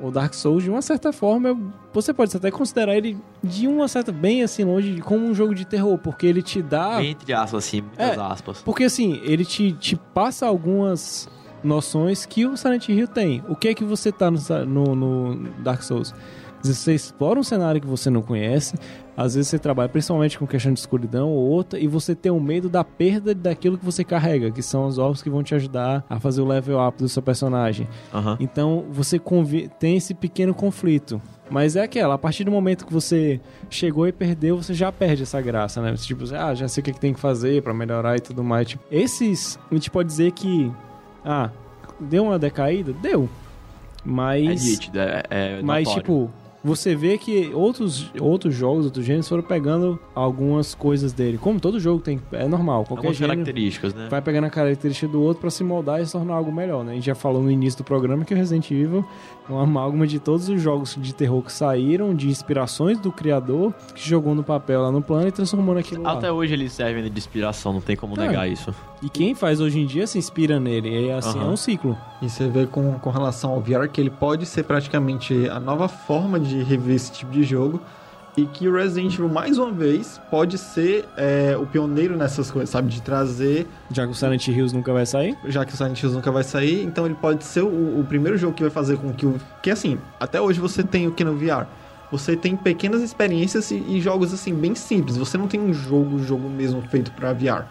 o 0.00 0.10
Dark 0.10 0.34
Souls, 0.34 0.64
de 0.64 0.70
uma 0.70 0.82
certa 0.82 1.12
forma, 1.12 1.56
você 1.92 2.12
pode 2.12 2.36
até 2.36 2.50
considerar 2.50 2.96
ele 2.96 3.16
de 3.40 3.68
uma 3.68 3.86
certa, 3.86 4.10
bem 4.10 4.42
assim, 4.42 4.64
longe, 4.64 5.00
como 5.00 5.24
um 5.24 5.34
jogo 5.34 5.54
de 5.54 5.64
terror, 5.64 5.96
porque 5.98 6.26
ele 6.26 6.42
te 6.42 6.60
dá... 6.60 6.96
Bem 6.96 7.10
entre 7.12 7.32
aspas, 7.32 7.64
assim, 7.66 7.82
muitas 7.82 8.16
É. 8.16 8.20
aspas. 8.20 8.62
Porque 8.62 8.82
assim, 8.84 9.20
ele 9.22 9.44
te, 9.44 9.70
te 9.72 9.94
passa 9.94 10.44
algumas 10.46 11.28
noções 11.62 12.26
que 12.26 12.46
o 12.46 12.56
Silent 12.56 12.88
Hill 12.88 13.08
tem. 13.08 13.42
O 13.48 13.56
que 13.56 13.68
é 13.68 13.74
que 13.74 13.84
você 13.84 14.12
tá 14.12 14.30
no, 14.30 14.38
no, 14.66 14.94
no 14.94 15.50
Dark 15.62 15.82
Souls? 15.82 16.14
Você 16.62 16.92
explora 16.92 17.38
um 17.38 17.42
cenário 17.42 17.80
que 17.80 17.86
você 17.86 18.10
não 18.10 18.20
conhece, 18.20 18.76
às 19.16 19.34
vezes 19.34 19.48
você 19.48 19.58
trabalha 19.58 19.88
principalmente 19.88 20.38
com 20.38 20.46
questão 20.46 20.72
de 20.72 20.80
escuridão 20.80 21.28
ou 21.28 21.48
outra, 21.48 21.78
e 21.78 21.86
você 21.86 22.14
tem 22.14 22.32
o 22.32 22.40
medo 22.40 22.68
da 22.68 22.82
perda 22.82 23.34
daquilo 23.34 23.78
que 23.78 23.84
você 23.84 24.02
carrega, 24.02 24.50
que 24.50 24.62
são 24.62 24.86
os 24.86 24.98
ovos 24.98 25.22
que 25.22 25.30
vão 25.30 25.42
te 25.42 25.54
ajudar 25.54 26.04
a 26.10 26.18
fazer 26.18 26.40
o 26.40 26.46
level 26.46 26.84
up 26.84 26.98
do 26.98 27.08
seu 27.08 27.22
personagem. 27.22 27.88
Aham. 28.12 28.36
Então 28.40 28.84
você 28.90 29.20
tem 29.78 29.96
esse 29.96 30.14
pequeno 30.14 30.52
conflito. 30.52 31.22
Mas 31.50 31.76
é 31.76 31.82
aquela, 31.82 32.14
a 32.14 32.18
partir 32.18 32.44
do 32.44 32.50
momento 32.50 32.84
que 32.86 32.92
você 32.92 33.40
chegou 33.70 34.06
e 34.06 34.12
perdeu, 34.12 34.56
você 34.56 34.74
já 34.74 34.92
perde 34.92 35.22
essa 35.22 35.40
graça, 35.40 35.80
né? 35.80 35.96
Você, 35.96 36.06
Tipo, 36.06 36.24
ah, 36.34 36.54
já 36.54 36.68
sei 36.68 36.82
o 36.82 36.84
que, 36.84 36.92
que 36.92 37.00
tem 37.00 37.14
que 37.14 37.20
fazer 37.20 37.62
pra 37.62 37.72
melhorar 37.72 38.16
e 38.16 38.20
tudo 38.20 38.44
mais. 38.44 38.68
Tipo, 38.68 38.84
esses, 38.90 39.58
a 39.70 39.74
gente 39.74 39.90
pode 39.90 40.08
dizer 40.08 40.32
que, 40.32 40.70
ah, 41.24 41.50
deu 41.98 42.24
uma 42.24 42.38
decaída? 42.38 42.92
Deu. 42.92 43.24
É 43.24 43.28
Mas, 44.04 44.64
nítido, 44.64 44.98
é, 44.98 45.22
é 45.28 45.62
mas 45.62 45.86
notório. 45.86 46.02
tipo, 46.02 46.30
você 46.62 46.94
vê 46.94 47.16
que 47.16 47.50
outros, 47.54 48.10
outros 48.20 48.54
jogos, 48.54 48.84
outros 48.84 49.04
gêneros 49.04 49.28
foram 49.28 49.42
pegando 49.42 49.98
algumas 50.14 50.74
coisas 50.74 51.12
dele. 51.12 51.38
Como 51.38 51.60
todo 51.60 51.78
jogo 51.78 52.00
tem, 52.00 52.20
é 52.32 52.46
normal, 52.48 52.84
qualquer 52.84 53.08
Algumas 53.08 53.18
características, 53.18 53.94
né? 53.94 54.08
vai 54.10 54.20
pegando 54.20 54.44
a 54.44 54.50
característica 54.50 55.10
do 55.10 55.22
outro 55.22 55.40
pra 55.40 55.50
se 55.50 55.62
moldar 55.62 56.00
e 56.00 56.06
se 56.06 56.12
tornar 56.12 56.34
algo 56.34 56.52
melhor, 56.52 56.84
né? 56.84 56.92
A 56.92 56.94
gente 56.94 57.06
já 57.06 57.14
falou 57.14 57.42
no 57.42 57.50
início 57.50 57.78
do 57.78 57.84
programa 57.84 58.24
que 58.24 58.34
o 58.34 58.36
Resident 58.36 58.70
Evil 58.70 59.04
uma 59.48 59.62
amálgama 59.62 60.06
de 60.06 60.18
todos 60.18 60.48
os 60.48 60.60
jogos 60.60 60.96
de 61.00 61.14
terror 61.14 61.42
que 61.42 61.52
saíram, 61.52 62.14
de 62.14 62.28
inspirações 62.28 62.98
do 62.98 63.10
criador, 63.10 63.72
que 63.94 64.08
jogou 64.08 64.34
no 64.34 64.42
papel 64.42 64.82
lá 64.82 64.92
no 64.92 65.00
plano 65.02 65.28
e 65.28 65.32
transformou 65.32 65.74
naquilo 65.74 66.02
lá. 66.02 66.12
Até 66.12 66.30
hoje 66.30 66.52
eles 66.52 66.72
servem 66.72 67.10
de 67.10 67.18
inspiração, 67.18 67.72
não 67.72 67.80
tem 67.80 67.96
como 67.96 68.14
É. 68.20 68.26
negar 68.26 68.48
isso. 68.48 68.74
E 69.02 69.08
quem 69.08 69.34
faz 69.34 69.60
hoje 69.60 69.78
em 69.80 69.86
dia 69.86 70.06
se 70.06 70.18
inspira 70.18 70.58
nele, 70.58 71.06
e 71.06 71.10
assim, 71.12 71.38
Aham. 71.38 71.48
é 71.48 71.52
um 71.52 71.56
ciclo. 71.56 71.96
E 72.20 72.28
você 72.28 72.48
vê 72.48 72.66
com, 72.66 72.94
com 72.98 73.10
relação 73.10 73.50
ao 73.52 73.60
VR 73.60 73.88
que 73.92 74.00
ele 74.00 74.10
pode 74.10 74.44
ser 74.44 74.64
praticamente 74.64 75.48
a 75.48 75.60
nova 75.60 75.86
forma 75.88 76.38
de 76.40 76.62
rever 76.62 76.96
esse 76.96 77.12
tipo 77.12 77.30
de 77.30 77.42
jogo. 77.44 77.80
E 78.38 78.46
que 78.46 78.68
o 78.68 78.72
Resident 78.72 79.14
Evil, 79.14 79.28
mais 79.28 79.58
uma 79.58 79.72
vez, 79.72 80.20
pode 80.30 80.56
ser 80.58 81.04
é, 81.16 81.56
o 81.56 81.66
pioneiro 81.66 82.16
nessas 82.16 82.52
coisas, 82.52 82.70
sabe? 82.70 82.88
De 82.88 83.02
trazer, 83.02 83.66
Já 83.90 84.06
que 84.06 84.12
o 84.12 84.14
Silent 84.14 84.46
Hills 84.46 84.72
nunca 84.72 84.92
vai 84.92 85.04
sair. 85.04 85.36
já 85.46 85.64
que 85.64 85.74
o 85.74 85.76
Silent 85.76 86.00
Hills 86.00 86.14
nunca 86.14 86.30
vai 86.30 86.44
sair, 86.44 86.84
então 86.84 87.04
ele 87.04 87.16
pode 87.16 87.42
ser 87.42 87.62
o, 87.62 87.98
o 87.98 88.04
primeiro 88.08 88.38
jogo 88.38 88.54
que 88.54 88.62
vai 88.62 88.70
fazer 88.70 88.96
com 88.96 89.12
que 89.12 89.26
o. 89.26 89.40
Que 89.60 89.72
assim, 89.72 89.98
até 90.20 90.40
hoje 90.40 90.60
você 90.60 90.84
tem 90.84 91.08
o 91.08 91.12
que 91.12 91.24
no 91.24 91.36
VR? 91.36 91.66
você 92.12 92.36
tem 92.36 92.56
pequenas 92.56 93.02
experiências 93.02 93.70
e, 93.72 93.74
e 93.74 94.00
jogos 94.00 94.32
assim 94.32 94.54
bem 94.54 94.74
simples. 94.74 95.16
Você 95.16 95.36
não 95.36 95.48
tem 95.48 95.60
um 95.60 95.74
jogo, 95.74 96.18
jogo 96.20 96.48
mesmo 96.48 96.80
feito 96.82 97.10
para 97.10 97.32
VR. 97.32 97.64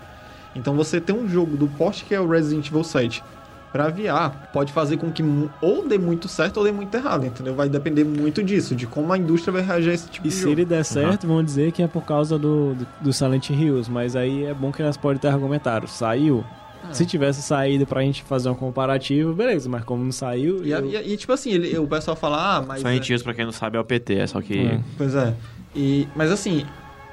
Então 0.53 0.76
você 0.76 0.99
tem 0.99 1.15
um 1.15 1.30
jogo 1.30 1.56
do 1.56 1.68
porte 1.68 2.03
que 2.03 2.14
é 2.14 2.19
o 2.19 2.27
Resident 2.27 2.68
Evil 2.68 2.84
7 2.84 3.23
para 3.72 3.89
VR, 3.89 4.31
pode 4.53 4.72
fazer 4.72 4.98
com 4.98 5.11
que 5.11 5.22
ou 5.61 5.88
dê 5.88 5.98
muito 5.98 6.27
certo 6.27 6.57
ou 6.57 6.64
dê 6.64 6.72
muito 6.72 6.94
errado, 6.95 7.26
entendeu? 7.26 7.53
Vai 7.53 7.68
depender 7.69 8.03
muito 8.03 8.41
disso, 8.44 8.76
de 8.76 8.88
como 8.88 9.11
a 9.14 9.18
indústria 9.18 9.52
vai 9.52 9.61
reagir 9.61 9.91
a 9.91 9.94
esse 9.94 10.10
tipo 10.10 10.26
E 10.26 10.30
de 10.30 10.35
se 10.35 10.41
jogo. 10.41 10.53
ele 10.53 10.65
der 10.65 10.84
certo, 10.84 11.27
vão 11.27 11.44
dizer 11.44 11.72
que 11.72 11.84
é 11.84 11.88
por 11.88 12.03
causa 12.03 12.39
do, 12.39 12.73
do, 12.76 12.88
do 13.02 13.14
Silent 13.14 13.49
Hills, 13.49 13.91
mas 13.91 14.15
aí 14.15 14.45
é 14.45 14.53
bom 14.53 14.72
que 14.72 14.81
elas 14.81 14.98
podem 14.98 15.18
ter 15.19 15.27
argumentado. 15.27 15.88
Saiu. 15.88 16.44
Ah. 16.84 16.94
Se 16.94 17.06
tivesse 17.06 17.41
saído 17.41 17.85
pra 17.85 18.02
gente 18.02 18.23
fazer 18.23 18.49
um 18.49 18.56
comparativo, 18.56 19.34
beleza, 19.34 19.68
mas 19.69 19.84
como 19.84 20.03
não 20.03 20.11
saiu. 20.11 20.64
E, 20.64 20.72
eu- 20.72 20.85
e 20.85 21.14
e, 21.14 21.18
tipo 21.18 21.34
assim, 21.34 21.52
ele- 21.52 21.77
o 21.77 21.88
pessoal 21.88 22.15
fala, 22.15 22.57
ah, 22.57 22.61
mas. 22.61 22.77
é- 22.84 22.88
Silent 22.88 23.10
Hills, 23.10 23.23
pra 23.23 23.34
quem 23.34 23.45
não 23.45 23.52
sabe, 23.52 23.77
é 23.77 23.80
o 23.80 23.84
PT, 23.85 24.15
é 24.15 24.27
só 24.27 24.41
que... 24.41 24.60
É. 24.68 24.80
Pois 24.98 25.14
é. 25.14 25.34
E, 25.76 26.07
mas 26.15 26.31
assim, 26.31 26.65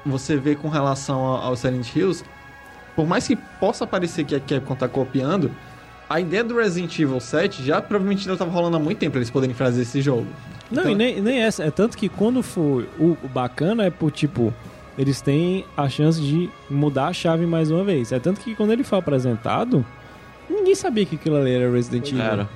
você 0.05 0.37
vê 0.37 0.55
com 0.55 0.69
relação 0.69 1.19
ao, 1.19 1.41
ao 1.49 1.55
Silent 1.55 1.93
Hills, 1.95 2.23
por 2.95 3.05
mais 3.05 3.27
que 3.27 3.35
possa 3.35 3.85
parecer 3.85 4.23
que 4.23 4.33
a 4.33 4.39
Capcom 4.39 4.73
tá 4.75 4.87
copiando, 4.87 5.51
a 6.09 6.19
ideia 6.19 6.43
do 6.43 6.55
Resident 6.55 6.97
Evil 6.99 7.19
7 7.19 7.63
já 7.63 7.81
provavelmente 7.81 8.25
já 8.25 8.35
tava 8.35 8.51
rolando 8.51 8.77
há 8.77 8.79
muito 8.79 8.97
tempo 8.99 9.11
pra 9.13 9.19
eles 9.19 9.29
poderem 9.29 9.55
fazer 9.55 9.81
esse 9.83 10.01
jogo. 10.01 10.27
Não, 10.71 10.81
Então- 10.81 10.91
e 10.91 10.95
nem, 10.95 11.21
nem 11.21 11.41
essa. 11.41 11.63
É 11.63 11.71
tanto 11.71 11.97
que 11.97 12.09
quando 12.09 12.41
for. 12.41 12.85
O, 12.99 13.17
o 13.23 13.27
bacana 13.27 13.85
é 13.85 13.89
por 13.89 14.11
tipo. 14.11 14.53
Eles 14.97 15.19
têm 15.19 15.65
a 15.75 15.89
chance 15.89 16.21
de 16.21 16.49
mudar 16.69 17.07
a 17.07 17.13
chave 17.13 17.45
mais 17.45 17.69
uma 17.69 17.83
vez. 17.83 18.11
É 18.11 18.19
tanto 18.19 18.39
que 18.39 18.55
quando 18.55 18.71
ele 18.71 18.83
foi 18.83 18.97
apresentado, 18.97 19.85
ninguém 20.49 20.73
sabia 20.73 21.05
que 21.05 21.15
aquilo 21.15 21.35
ali 21.35 21.51
era 21.51 21.69
Resident 21.71 22.07
Evil. 22.11 22.23
Era. 22.23 22.49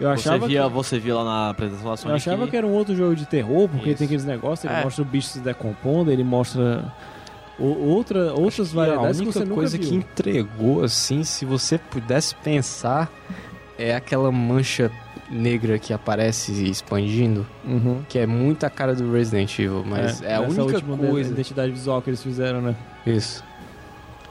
Eu 0.00 0.08
Você 0.08 0.28
achava 0.28 0.46
via, 0.48 0.62
que. 0.64 0.68
você 0.70 0.98
via 0.98 1.14
lá 1.14 1.22
na 1.24 1.50
apresentação 1.50 2.10
Eu 2.10 2.16
achava 2.16 2.48
que 2.48 2.56
era 2.56 2.66
um 2.66 2.72
outro 2.72 2.96
jogo 2.96 3.14
de 3.14 3.26
terror, 3.26 3.68
porque 3.68 3.90
Isso. 3.90 3.98
tem 3.98 4.06
aqueles 4.06 4.24
negócios, 4.24 4.64
ele 4.64 4.80
É. 4.80 4.82
mostra 4.84 5.02
o 5.02 5.04
bicho 5.04 5.28
se 5.28 5.38
decompondo, 5.38 6.10
ele 6.10 6.24
mostra 6.24 6.82
outra, 7.66 8.32
outras 8.34 8.68
E 8.68 8.72
a 8.72 8.74
variedades 8.76 9.20
que 9.20 9.24
única 9.26 9.40
nunca 9.40 9.54
coisa 9.54 9.78
viu. 9.78 9.88
que 9.88 9.94
entregou, 9.94 10.82
assim, 10.84 11.22
se 11.24 11.44
você 11.44 11.78
pudesse 11.78 12.34
pensar, 12.36 13.10
é 13.78 13.94
aquela 13.94 14.30
mancha 14.32 14.90
negra 15.30 15.78
que 15.78 15.92
aparece 15.92 16.52
expandindo, 16.68 17.46
Uhum. 17.64 18.02
que 18.08 18.18
é 18.18 18.26
muito 18.26 18.64
a 18.64 18.70
cara 18.70 18.94
do 18.94 19.10
Resident 19.12 19.58
Evil, 19.58 19.82
mas 19.86 20.20
é, 20.22 20.34
a 20.34 20.40
nessa 20.40 20.62
única 20.62 20.80
coisa. 20.82 21.30
identidade 21.32 21.72
visual 21.72 22.02
que 22.02 22.10
eles 22.10 22.22
fizeram, 22.22 22.60
né? 22.60 22.76
Isso. 23.06 23.42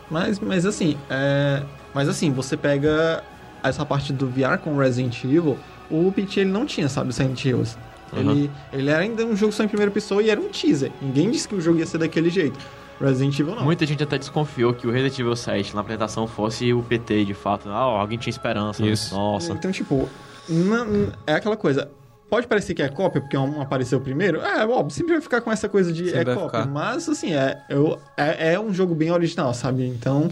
Mas, 0.10 0.40
mas 0.40 0.66
assim, 0.66 0.98
é... 1.10 1.64
mas 1.94 2.08
assim, 2.10 2.32
você 2.32 2.56
pega 2.58 3.24
essa 3.64 3.86
parte 3.86 4.12
do 4.12 4.28
VR 4.28 4.58
com 4.62 4.76
Resident 4.78 5.24
Evil, 5.24 5.58
o 5.90 6.12
PT 6.12 6.42
ele 6.42 6.50
não 6.50 6.66
tinha, 6.66 6.88
sabe, 6.90 7.10
o 7.10 7.14
Silent 7.14 7.46
Hills. 7.46 7.78
Ele, 8.14 8.52
ele 8.74 8.90
era 8.90 9.00
ainda 9.04 9.26
um 9.26 9.36
jogo 9.38 9.54
só 9.54 9.64
em 9.64 9.70
primeira 9.70 9.90
pessoa 9.92 10.22
e 10.22 10.30
era 10.30 10.40
um 10.40 10.50
teaser. 10.50 10.92
Ninguém 11.02 11.32
disse 11.32 11.48
que 11.48 11.56
o 11.56 11.62
jogo 11.62 11.80
ia 11.80 11.86
ser 11.86 11.98
daquele 11.98 12.30
jeito. 12.30 12.60
Resident 13.02 13.40
Evil 13.40 13.56
não. 13.56 13.64
Muita 13.64 13.86
gente 13.86 14.04
até 14.04 14.18
desconfiou 14.18 14.74
que 14.74 14.88
o 14.88 14.92
Resident 14.92 15.20
Evil 15.20 15.36
7 15.36 15.74
na 15.76 15.82
apresentação 15.82 16.28
fosse 16.28 16.74
o 16.74 16.82
PT, 16.84 17.26
de 17.26 17.34
fato. 17.34 17.70
Ah, 17.70 17.76
alguém 17.78 18.18
tinha 18.18 18.32
esperança. 18.32 18.86
Isso. 18.86 19.14
Nossa. 19.16 19.54
Então, 19.54 19.72
tipo, 19.72 20.08
não- 20.48 21.12
é 21.26 21.34
aquela 21.36 21.58
coisa. 21.58 21.90
Pode 22.30 22.48
parecer 22.48 22.74
que 22.74 22.82
é 22.82 22.88
cópia, 22.88 23.20
porque 23.20 23.36
um 23.38 23.62
apareceu 23.62 24.00
primeiro. 24.00 24.40
É, 24.40 24.66
óbvio, 24.66 24.92
sempre 24.92 25.14
vai 25.14 25.22
ficar 25.22 25.42
com 25.42 25.52
essa 25.52 25.68
coisa 25.68 25.92
de 25.92 26.06
Sempre 26.12 26.32
é 26.32 26.36
cópia. 26.36 26.62
ficar. 26.62 26.66
Mas, 26.72 27.10
assim, 27.10 27.34
é, 27.34 27.62
eu- 27.70 28.00
é, 28.16 28.54
é 28.54 28.60
um 28.60 28.74
jogo 28.74 28.96
bem 28.96 29.12
original, 29.12 29.54
sabe? 29.54 29.86
Então, 29.86 30.30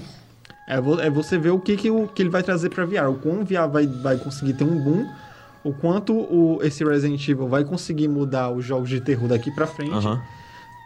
é, 0.67 0.79
vo- 0.79 0.99
é 1.01 1.09
você 1.09 1.37
ver 1.37 1.49
o 1.49 1.59
que, 1.59 1.75
que, 1.75 1.91
o, 1.91 2.07
que 2.07 2.21
ele 2.21 2.29
vai 2.29 2.41
trazer 2.41 2.69
pra 2.69 2.85
VR. 2.85 3.09
O 3.09 3.15
quão 3.15 3.41
o 3.41 3.43
VR 3.45 3.67
vai, 3.69 3.85
vai 3.85 4.15
conseguir 4.17 4.53
ter 4.53 4.63
um 4.63 4.81
boom. 4.81 5.05
O 5.61 5.73
quanto 5.73 6.13
o, 6.15 6.59
esse 6.63 6.85
Resident 6.85 7.27
Evil 7.27 7.49
vai 7.49 7.65
conseguir 7.65 8.07
mudar 8.07 8.49
os 8.49 8.63
jogos 8.63 8.87
de 8.87 9.01
terror 9.01 9.27
daqui 9.27 9.51
pra 9.51 9.67
frente. 9.67 9.91
Aham. 9.93 10.21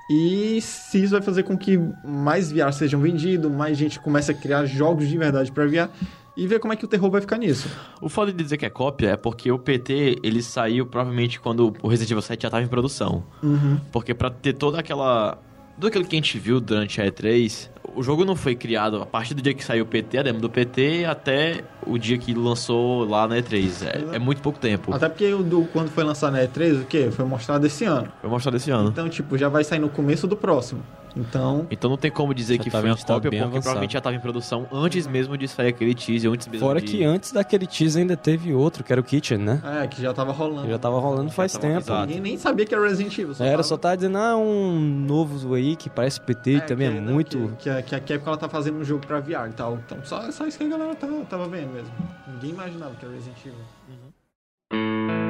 E 0.10 0.60
se 0.62 1.04
isso 1.04 1.12
vai 1.12 1.22
fazer 1.22 1.44
com 1.44 1.58
que 1.58 1.80
mais 2.04 2.52
VR 2.52 2.72
sejam 2.72 3.00
vendidos, 3.00 3.52
mais 3.52 3.78
gente 3.78 4.00
comece 4.00 4.32
a 4.32 4.34
criar 4.34 4.66
jogos 4.66 5.08
de 5.08 5.18
verdade 5.18 5.52
pra 5.52 5.66
VR. 5.66 5.90
E 6.36 6.48
ver 6.48 6.60
como 6.60 6.74
é 6.74 6.76
que 6.76 6.84
o 6.84 6.88
terror 6.88 7.12
vai 7.12 7.22
ficar 7.22 7.38
nisso. 7.38 7.70
O 8.02 8.10
foda 8.10 8.32
de 8.32 8.44
dizer 8.44 8.58
que 8.58 8.66
é 8.66 8.70
cópia 8.70 9.10
é 9.10 9.16
porque 9.16 9.52
o 9.52 9.60
PT, 9.60 10.20
ele 10.24 10.42
saiu 10.42 10.84
provavelmente 10.86 11.40
quando 11.40 11.72
o 11.82 11.88
Resident 11.88 12.10
Evil 12.10 12.24
7 12.24 12.42
já 12.42 12.50
tava 12.50 12.64
em 12.64 12.68
produção. 12.68 13.24
Uhum. 13.44 13.80
Porque 13.92 14.16
pra 14.16 14.32
ter 14.32 14.54
toda 14.54 14.80
aquela... 14.80 15.38
Tudo 15.76 15.88
aquilo 15.88 16.06
que 16.06 16.16
a 16.16 16.18
gente 16.18 16.40
viu 16.40 16.60
durante 16.60 17.00
a 17.00 17.06
E3, 17.06 17.70
o 17.96 18.04
jogo 18.04 18.26
não 18.26 18.36
foi 18.36 18.56
criado 18.56 19.02
a 19.02 19.06
partir 19.06 19.34
do 19.34 19.42
dia 19.42 19.54
que 19.54 19.64
saiu 19.64 19.84
o 19.84 19.88
PT, 19.88 20.18
a 20.18 20.24
demo 20.24 20.40
do 20.40 20.50
PT, 20.50 21.06
até 21.06 21.64
o 21.86 21.98
dia 21.98 22.18
que 22.18 22.34
lançou 22.34 23.06
lá 23.06 23.28
na 23.28 23.38
E3. 23.38 23.86
É, 23.86 24.16
é 24.16 24.20
muito 24.20 24.42
pouco 24.42 24.60
tempo. 24.60 24.94
Até 24.94 25.08
porque 25.10 25.32
do, 25.32 25.68
quando 25.72 25.90
foi 25.90 26.04
lançado 26.04 26.34
na 26.34 26.40
E3, 26.40 26.82
o 26.82 26.86
quê? 26.86 27.10
Foi 27.12 27.26
mostrado 27.26 27.66
esse 27.66 27.86
ano. 27.86 28.12
Foi 28.22 28.30
mostrado 28.30 28.58
esse 28.58 28.72
ano. 28.72 28.90
Então, 28.90 29.08
tipo, 29.10 29.38
já 29.38 29.50
vai 29.50 29.64
sair 29.64 29.80
no 29.80 29.90
começo 29.90 30.28
do 30.28 30.36
próximo. 30.36 30.82
Então, 31.16 31.68
Então 31.70 31.90
não 31.90 31.98
tem 31.98 32.10
como 32.10 32.34
dizer 32.34 32.58
que 32.58 32.72
tá 32.72 32.82
foi 32.82 32.90
uma 32.90 32.96
tá 32.98 33.04
cópia, 33.06 33.30
porque 33.30 33.38
avançado. 33.38 33.62
provavelmente 33.62 33.94
já 33.94 34.02
tava 34.02 34.16
em 34.16 34.20
produção 34.20 34.68
antes 34.72 35.06
mesmo 35.06 35.38
de 35.38 35.48
sair 35.48 35.68
aquele 35.68 35.94
teaser, 35.94 36.32
antes 36.32 36.48
mesmo 36.48 36.66
Fora 36.66 36.82
de... 36.82 36.88
que 36.88 37.04
antes 37.04 37.32
daquele 37.32 37.68
teaser 37.68 38.02
ainda 38.02 38.18
teve 38.18 38.52
outro, 38.54 38.84
que 38.84 38.92
era 38.92 39.00
o 39.00 39.04
Kitchen, 39.04 39.38
né? 39.38 39.62
é, 39.84 39.88
que 39.88 40.02
já 40.02 40.12
tava 40.14 40.32
rolando. 40.32 40.68
Já 40.68 40.80
tava 40.80 41.00
rolando 41.00 41.30
Já 41.30 41.36
faz 41.36 41.52
tava 41.54 41.62
tempo. 41.62 41.78
avisado. 41.78 42.08
Ninguém 42.08 42.22
nem 42.22 42.38
sabia 42.38 42.66
que 42.66 42.74
era 42.74 42.84
Resident 42.88 43.14
Evil. 43.18 43.36
Era 43.40 43.52
tava- 43.52 43.64
só 43.64 43.78
tá 43.78 43.96
dizendo, 43.96 44.18
ah, 44.18 44.36
um 44.36 44.80
novo 44.80 45.54
aí 45.54 45.76
que 45.76 45.90
parece 45.90 46.20
PT, 46.20 46.62
também 46.62 46.88
é 46.88 46.92
que, 46.94 47.00
não, 47.00 47.14
muito. 47.14 47.56
Que, 47.60 47.64
que, 47.64 47.70
a- 47.70 47.82
que 47.84 47.96
a 47.96 48.00
Capcom 48.00 48.30
ela 48.32 48.38
tá 48.38 48.50
fazendo 48.50 48.78
um 48.80 48.84
jogo 48.84 49.06
pra 49.06 49.20
VR 49.20 49.50
e 49.50 49.54
tal. 49.54 49.76
Então, 49.86 50.00
só, 50.04 50.32
só 50.32 50.48
isso 50.48 50.58
que 50.58 50.64
a 50.64 50.68
galera 50.68 50.96
tá- 50.96 51.08
tava 51.30 51.48
vendo 51.48 51.72
mesmo. 51.74 51.92
Ninguém 52.28 52.50
imaginava 52.50 52.96
que 52.96 53.06
era 53.06 53.14
Resident 53.14 53.38
Evil. 53.46 55.23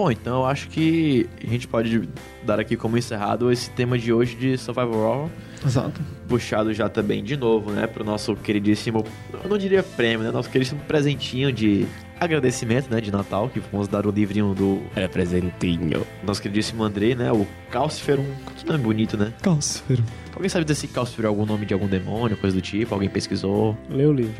Bom, 0.00 0.10
então 0.10 0.36
eu 0.36 0.46
acho 0.46 0.70
que 0.70 1.28
a 1.46 1.46
gente 1.46 1.68
pode 1.68 2.08
dar 2.42 2.58
aqui 2.58 2.74
como 2.74 2.96
encerrado 2.96 3.52
esse 3.52 3.68
tema 3.68 3.98
de 3.98 4.10
hoje 4.10 4.34
de 4.34 4.56
Survival 4.56 4.94
Horror. 4.94 5.28
Exato. 5.62 6.00
Puxado 6.26 6.72
já 6.72 6.88
também 6.88 7.22
de 7.22 7.36
novo, 7.36 7.70
né, 7.70 7.86
pro 7.86 8.02
nosso 8.02 8.34
queridíssimo, 8.34 9.04
eu 9.44 9.46
não 9.50 9.58
diria 9.58 9.82
prêmio, 9.82 10.24
né, 10.24 10.30
nosso 10.32 10.48
queridíssimo 10.48 10.80
presentinho 10.88 11.52
de 11.52 11.86
agradecimento, 12.18 12.90
né, 12.90 12.98
de 12.98 13.12
Natal, 13.12 13.50
que 13.50 13.60
vamos 13.70 13.88
dar 13.88 14.06
o 14.06 14.10
livrinho 14.10 14.54
do 14.54 14.80
É 14.96 15.06
presentinho. 15.06 16.06
nosso 16.24 16.40
queridíssimo 16.40 16.82
Andrei, 16.82 17.14
né, 17.14 17.30
o 17.30 17.46
Calciferum, 17.70 18.24
que 18.56 18.64
nome 18.64 18.82
bonito, 18.82 19.18
né? 19.18 19.34
Calcífero. 19.42 20.02
Alguém 20.34 20.48
sabe 20.48 20.64
dizer 20.64 20.76
se 20.80 20.88
Calciferum 20.88 21.26
é 21.26 21.28
algum 21.28 21.44
nome 21.44 21.66
de 21.66 21.74
algum 21.74 21.86
demônio, 21.86 22.38
coisa 22.38 22.56
do 22.56 22.62
tipo? 22.62 22.94
Alguém 22.94 23.10
pesquisou? 23.10 23.76
Lê 23.90 24.06
o 24.06 24.14
livro. 24.14 24.32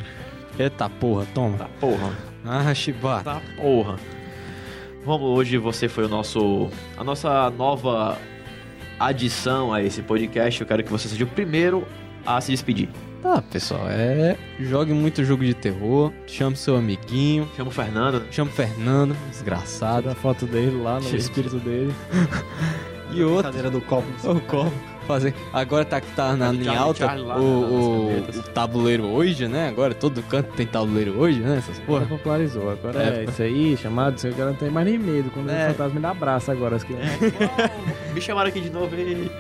Eita 0.59 0.89
porra, 0.89 1.27
toma. 1.35 1.59
Tá 1.59 1.69
porra. 1.78 2.15
Ah, 2.47 2.73
Shibata. 2.73 3.24
Tá 3.24 3.43
porra. 3.59 3.97
Vamos, 5.05 5.22
hoje 5.39 5.56
você 5.56 5.89
foi 5.89 6.05
o 6.05 6.09
nosso. 6.09 6.68
A 6.97 7.02
nossa 7.05 7.51
nova 7.51 8.18
adição 8.98 9.72
a 9.72 9.82
esse 9.82 10.02
podcast. 10.02 10.60
Eu 10.60 10.66
quero 10.66 10.85
que 10.85 10.90
você 10.90 11.09
seja 11.09 11.24
o 11.24 11.27
primeiro 11.27 11.86
a 12.24 12.40
se 12.40 12.51
despedir. 12.52 12.89
Tá, 13.22 13.43
pessoal, 13.43 13.82
é. 13.89 14.36
Jogue 14.59 14.93
muito 14.94 15.22
jogo 15.24 15.44
de 15.44 15.52
terror, 15.52 16.10
chame 16.27 16.56
seu 16.56 16.74
amiguinho, 16.77 17.47
Chama 17.55 17.68
o 17.68 17.72
Fernando. 17.72 18.22
chame 18.31 18.51
o 18.51 18.52
Fernando, 18.55 19.14
desgraçado. 19.31 20.09
a 20.09 20.14
foto 20.14 20.47
dele 20.47 20.81
lá 20.82 20.98
no 21.01 21.16
espírito 21.16 21.59
dele. 21.59 21.94
E 23.12 23.24
outro. 23.24 23.43
Cadeira 23.51 23.68
do 23.72 23.81
copo. 23.81 24.06
O 24.22 24.40
copo. 24.43 24.70
Fazer. 25.06 25.35
Agora 25.52 25.85
tá 25.85 26.01
que 26.01 26.10
tá 26.14 26.36
na, 26.36 26.55
em 26.55 26.62
Charlie, 26.62 26.77
alta 26.77 27.06
Charlie 27.06 27.27
lá 27.27 27.36
o, 27.39 27.43
o, 27.43 28.18
o 28.20 28.43
tabuleiro 28.55 29.05
hoje, 29.05 29.48
né? 29.48 29.68
Agora 29.68 29.93
todo 29.94 30.22
canto 30.22 30.52
tem 30.52 30.66
tabuleiro 30.66 31.18
hoje, 31.18 31.40
né? 31.40 31.59
Essas 31.59 31.78
Agora 31.81 32.05
porra. 32.05 32.16
popularizou. 32.18 32.70
Agora 32.70 33.02
É, 33.02 33.20
é, 33.20 33.24
isso 33.24 33.43
aí, 33.43 33.77
chamado, 33.77 34.16
isso 34.16 34.28
cara 34.31 34.51
não 34.51 34.55
tem 34.55 34.70
mais 34.70 34.86
nem 34.86 34.98
medo. 34.98 35.31
Quando 35.31 35.51
É. 35.51 35.64
o 35.66 35.70
fantasma 35.72 35.94
me 35.94 36.01
dá 36.01 36.10
abraço 36.10 36.51
agora. 36.51 36.77
As 36.77 36.85
crianças. 36.85 37.18
Me 38.14 38.20
chamaram 38.20 38.48
aqui 38.48 38.60
de 38.60 38.70
novo 38.70 38.94
e. 38.97 39.31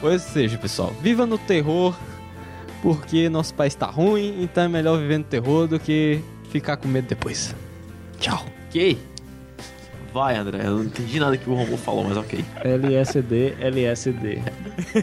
Pois 0.00 0.22
seja, 0.22 0.56
pessoal. 0.58 0.94
Viva 1.02 1.26
no 1.26 1.36
terror, 1.38 1.94
porque 2.82 3.28
nosso 3.28 3.52
país 3.54 3.74
tá 3.74 3.86
ruim, 3.86 4.42
então 4.42 4.64
é 4.64 4.68
melhor 4.68 4.98
viver 4.98 5.18
no 5.18 5.24
terror 5.24 5.66
do 5.66 5.78
que 5.78 6.20
ficar 6.50 6.76
com 6.76 6.88
medo 6.88 7.06
depois. 7.08 7.54
Tchau. 8.18 8.44
Ok. 8.68 8.98
Vai, 10.12 10.36
André. 10.36 10.60
Eu 10.64 10.76
não 10.76 10.84
entendi 10.84 11.20
nada 11.20 11.36
que 11.36 11.48
o 11.48 11.54
Romulo 11.54 11.76
falou, 11.76 12.04
mas 12.04 12.16
ok. 12.16 12.44
LSD, 12.64 13.54
LSD. 13.60 14.42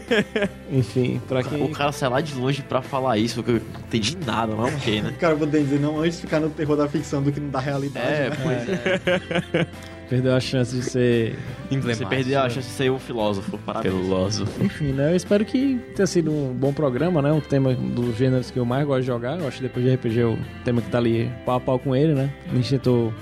Enfim, 0.70 1.20
pra 1.26 1.42
quem. 1.42 1.62
O 1.62 1.70
cara 1.70 1.92
sai 1.92 2.08
lá 2.08 2.20
de 2.20 2.34
longe 2.34 2.62
pra 2.62 2.82
falar 2.82 3.18
isso, 3.18 3.42
que 3.42 3.50
eu 3.50 3.54
não 3.54 3.80
entendi 3.86 4.16
nada, 4.26 4.54
mas 4.54 4.74
ok, 4.74 5.02
né? 5.02 5.14
Cara, 5.18 5.34
eu 5.34 5.38
vou 5.38 5.46
dizer, 5.46 5.80
não 5.80 6.00
antes 6.00 6.16
de 6.16 6.22
ficar 6.22 6.40
no 6.40 6.50
terror 6.50 6.76
da 6.76 6.88
ficção 6.88 7.22
do 7.22 7.32
que 7.32 7.40
no 7.40 7.50
da 7.50 7.60
realidade. 7.60 8.06
É, 8.06 8.30
né? 8.30 8.36
pois 8.42 8.68
é. 8.68 9.66
Perdeu 10.08 10.34
a 10.34 10.40
chance 10.40 10.74
de 10.74 10.82
ser. 10.82 11.36
Você 11.70 12.06
perdeu 12.06 12.40
a 12.40 12.48
chance 12.48 12.66
de 12.66 12.74
ser 12.74 12.90
um 12.90 12.98
filósofo. 12.98 13.58
Parabéns. 13.58 13.94
Filósofo. 13.94 14.64
Enfim, 14.64 14.92
né? 14.92 15.12
Eu 15.12 15.16
espero 15.16 15.44
que 15.44 15.78
tenha 15.94 16.06
sido 16.06 16.32
um 16.32 16.54
bom 16.54 16.72
programa, 16.72 17.20
né? 17.20 17.30
Um 17.30 17.40
tema 17.40 17.74
dos 17.74 18.16
gêneros 18.16 18.50
que 18.50 18.58
eu 18.58 18.64
mais 18.64 18.86
gosto 18.86 19.02
de 19.02 19.06
jogar. 19.06 19.38
Eu 19.38 19.46
acho 19.46 19.58
que 19.58 19.64
depois 19.64 19.84
de 19.84 19.94
RPG 19.94 20.20
é 20.20 20.24
o 20.24 20.38
tema 20.64 20.80
que 20.80 20.88
tá 20.88 20.96
ali 20.96 21.30
pau 21.44 21.56
a 21.56 21.60
pau 21.60 21.78
com 21.78 21.94
ele, 21.94 22.14
né? 22.14 22.32
A 22.50 22.54
gente 22.54 22.70
tentou, 22.70 23.12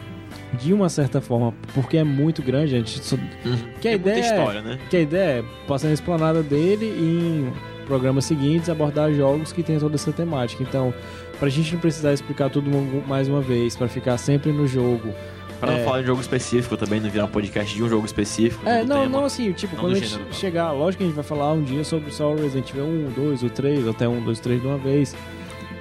de 0.56 0.72
uma 0.72 0.88
certa 0.88 1.20
forma, 1.20 1.54
porque 1.74 1.96
é 1.96 2.04
muito 2.04 2.42
grande, 2.42 2.74
a 2.74 2.78
gente 2.78 2.98
só... 3.04 3.16
Uhum. 3.16 3.56
Que 3.80 3.88
a 3.88 3.90
Tem 3.92 3.94
ideia 3.94 4.16
é- 4.16 4.20
história, 4.20 4.62
né? 4.62 4.78
Que 4.90 4.96
a 4.96 5.00
ideia 5.00 5.40
é 5.40 5.44
passar 5.68 5.88
a 5.88 5.92
esplanada 5.92 6.42
dele 6.42 6.86
em 6.86 7.52
programas 7.86 8.24
seguintes, 8.24 8.68
abordar 8.68 9.12
jogos 9.12 9.52
que 9.52 9.62
tem 9.62 9.78
toda 9.78 9.94
essa 9.94 10.12
temática. 10.12 10.62
Então, 10.62 10.92
pra 11.38 11.48
gente 11.48 11.72
não 11.72 11.80
precisar 11.80 12.12
explicar 12.12 12.50
tudo 12.50 12.68
mais 13.06 13.28
uma 13.28 13.40
vez, 13.40 13.76
pra 13.76 13.86
ficar 13.88 14.16
sempre 14.18 14.50
no 14.50 14.66
jogo. 14.66 15.12
Pra 15.60 15.70
não 15.72 15.78
É. 15.78 15.84
falar 15.84 16.00
de 16.02 16.06
jogo 16.08 16.20
específico 16.20 16.76
também, 16.76 17.00
não 17.00 17.08
virar 17.08 17.24
um 17.24 17.28
podcast 17.28 17.74
de 17.74 17.82
um 17.82 17.88
jogo 17.88 18.04
específico. 18.04 18.68
É, 18.68 18.82
do 18.82 18.88
não, 18.88 19.02
tema. 19.02 19.18
não 19.18 19.24
assim, 19.24 19.52
tipo, 19.52 19.74
Não 19.74 19.80
quando 19.84 19.92
do 19.92 19.96
a 19.96 20.00
gente 20.00 20.10
gênero, 20.12 20.34
chegar, 20.34 20.72
lógico 20.72 20.98
que 20.98 21.04
a 21.04 21.06
gente 21.06 21.14
vai 21.16 21.24
falar 21.24 21.52
um 21.52 21.62
dia 21.62 21.82
sobre 21.82 22.10
só 22.10 22.34
Resident 22.34 22.68
Evil 22.70 22.84
1, 22.84 23.10
2, 23.16 23.42
o 23.42 23.48
3, 23.48 23.84
ou 23.84 23.90
até 23.92 24.06
1, 24.06 24.22
2, 24.22 24.38
3 24.40 24.60
de 24.60 24.66
uma 24.66 24.76
vez. 24.76 25.16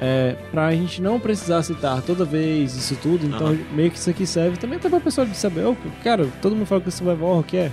É, 0.02 0.36
pra 0.52 0.72
gente 0.74 1.02
não 1.02 1.20
precisar 1.20 1.64
citar 1.64 2.02
toda 2.02 2.26
vez 2.26 2.76
isso 2.76 2.98
tudo, 3.02 3.26
então 3.26 3.48
Aham. 3.48 3.58
meio 3.74 3.90
que 3.90 3.98
isso 3.98 4.10
aqui 4.10 4.26
serve 4.26 4.58
também 4.58 4.78
até 4.78 4.90
pra 4.90 5.00
pessoa 5.00 5.26
de 5.26 5.36
saber, 5.38 5.66
ô, 5.66 5.76
cara, 6.04 6.28
todo 6.42 6.54
mundo 6.56 6.66
fala 6.66 6.82
que 6.82 6.90
isso 6.90 7.04
vai 7.04 7.16
horror, 7.16 7.40
o 7.40 7.44
que 7.44 7.56
é? 7.58 7.72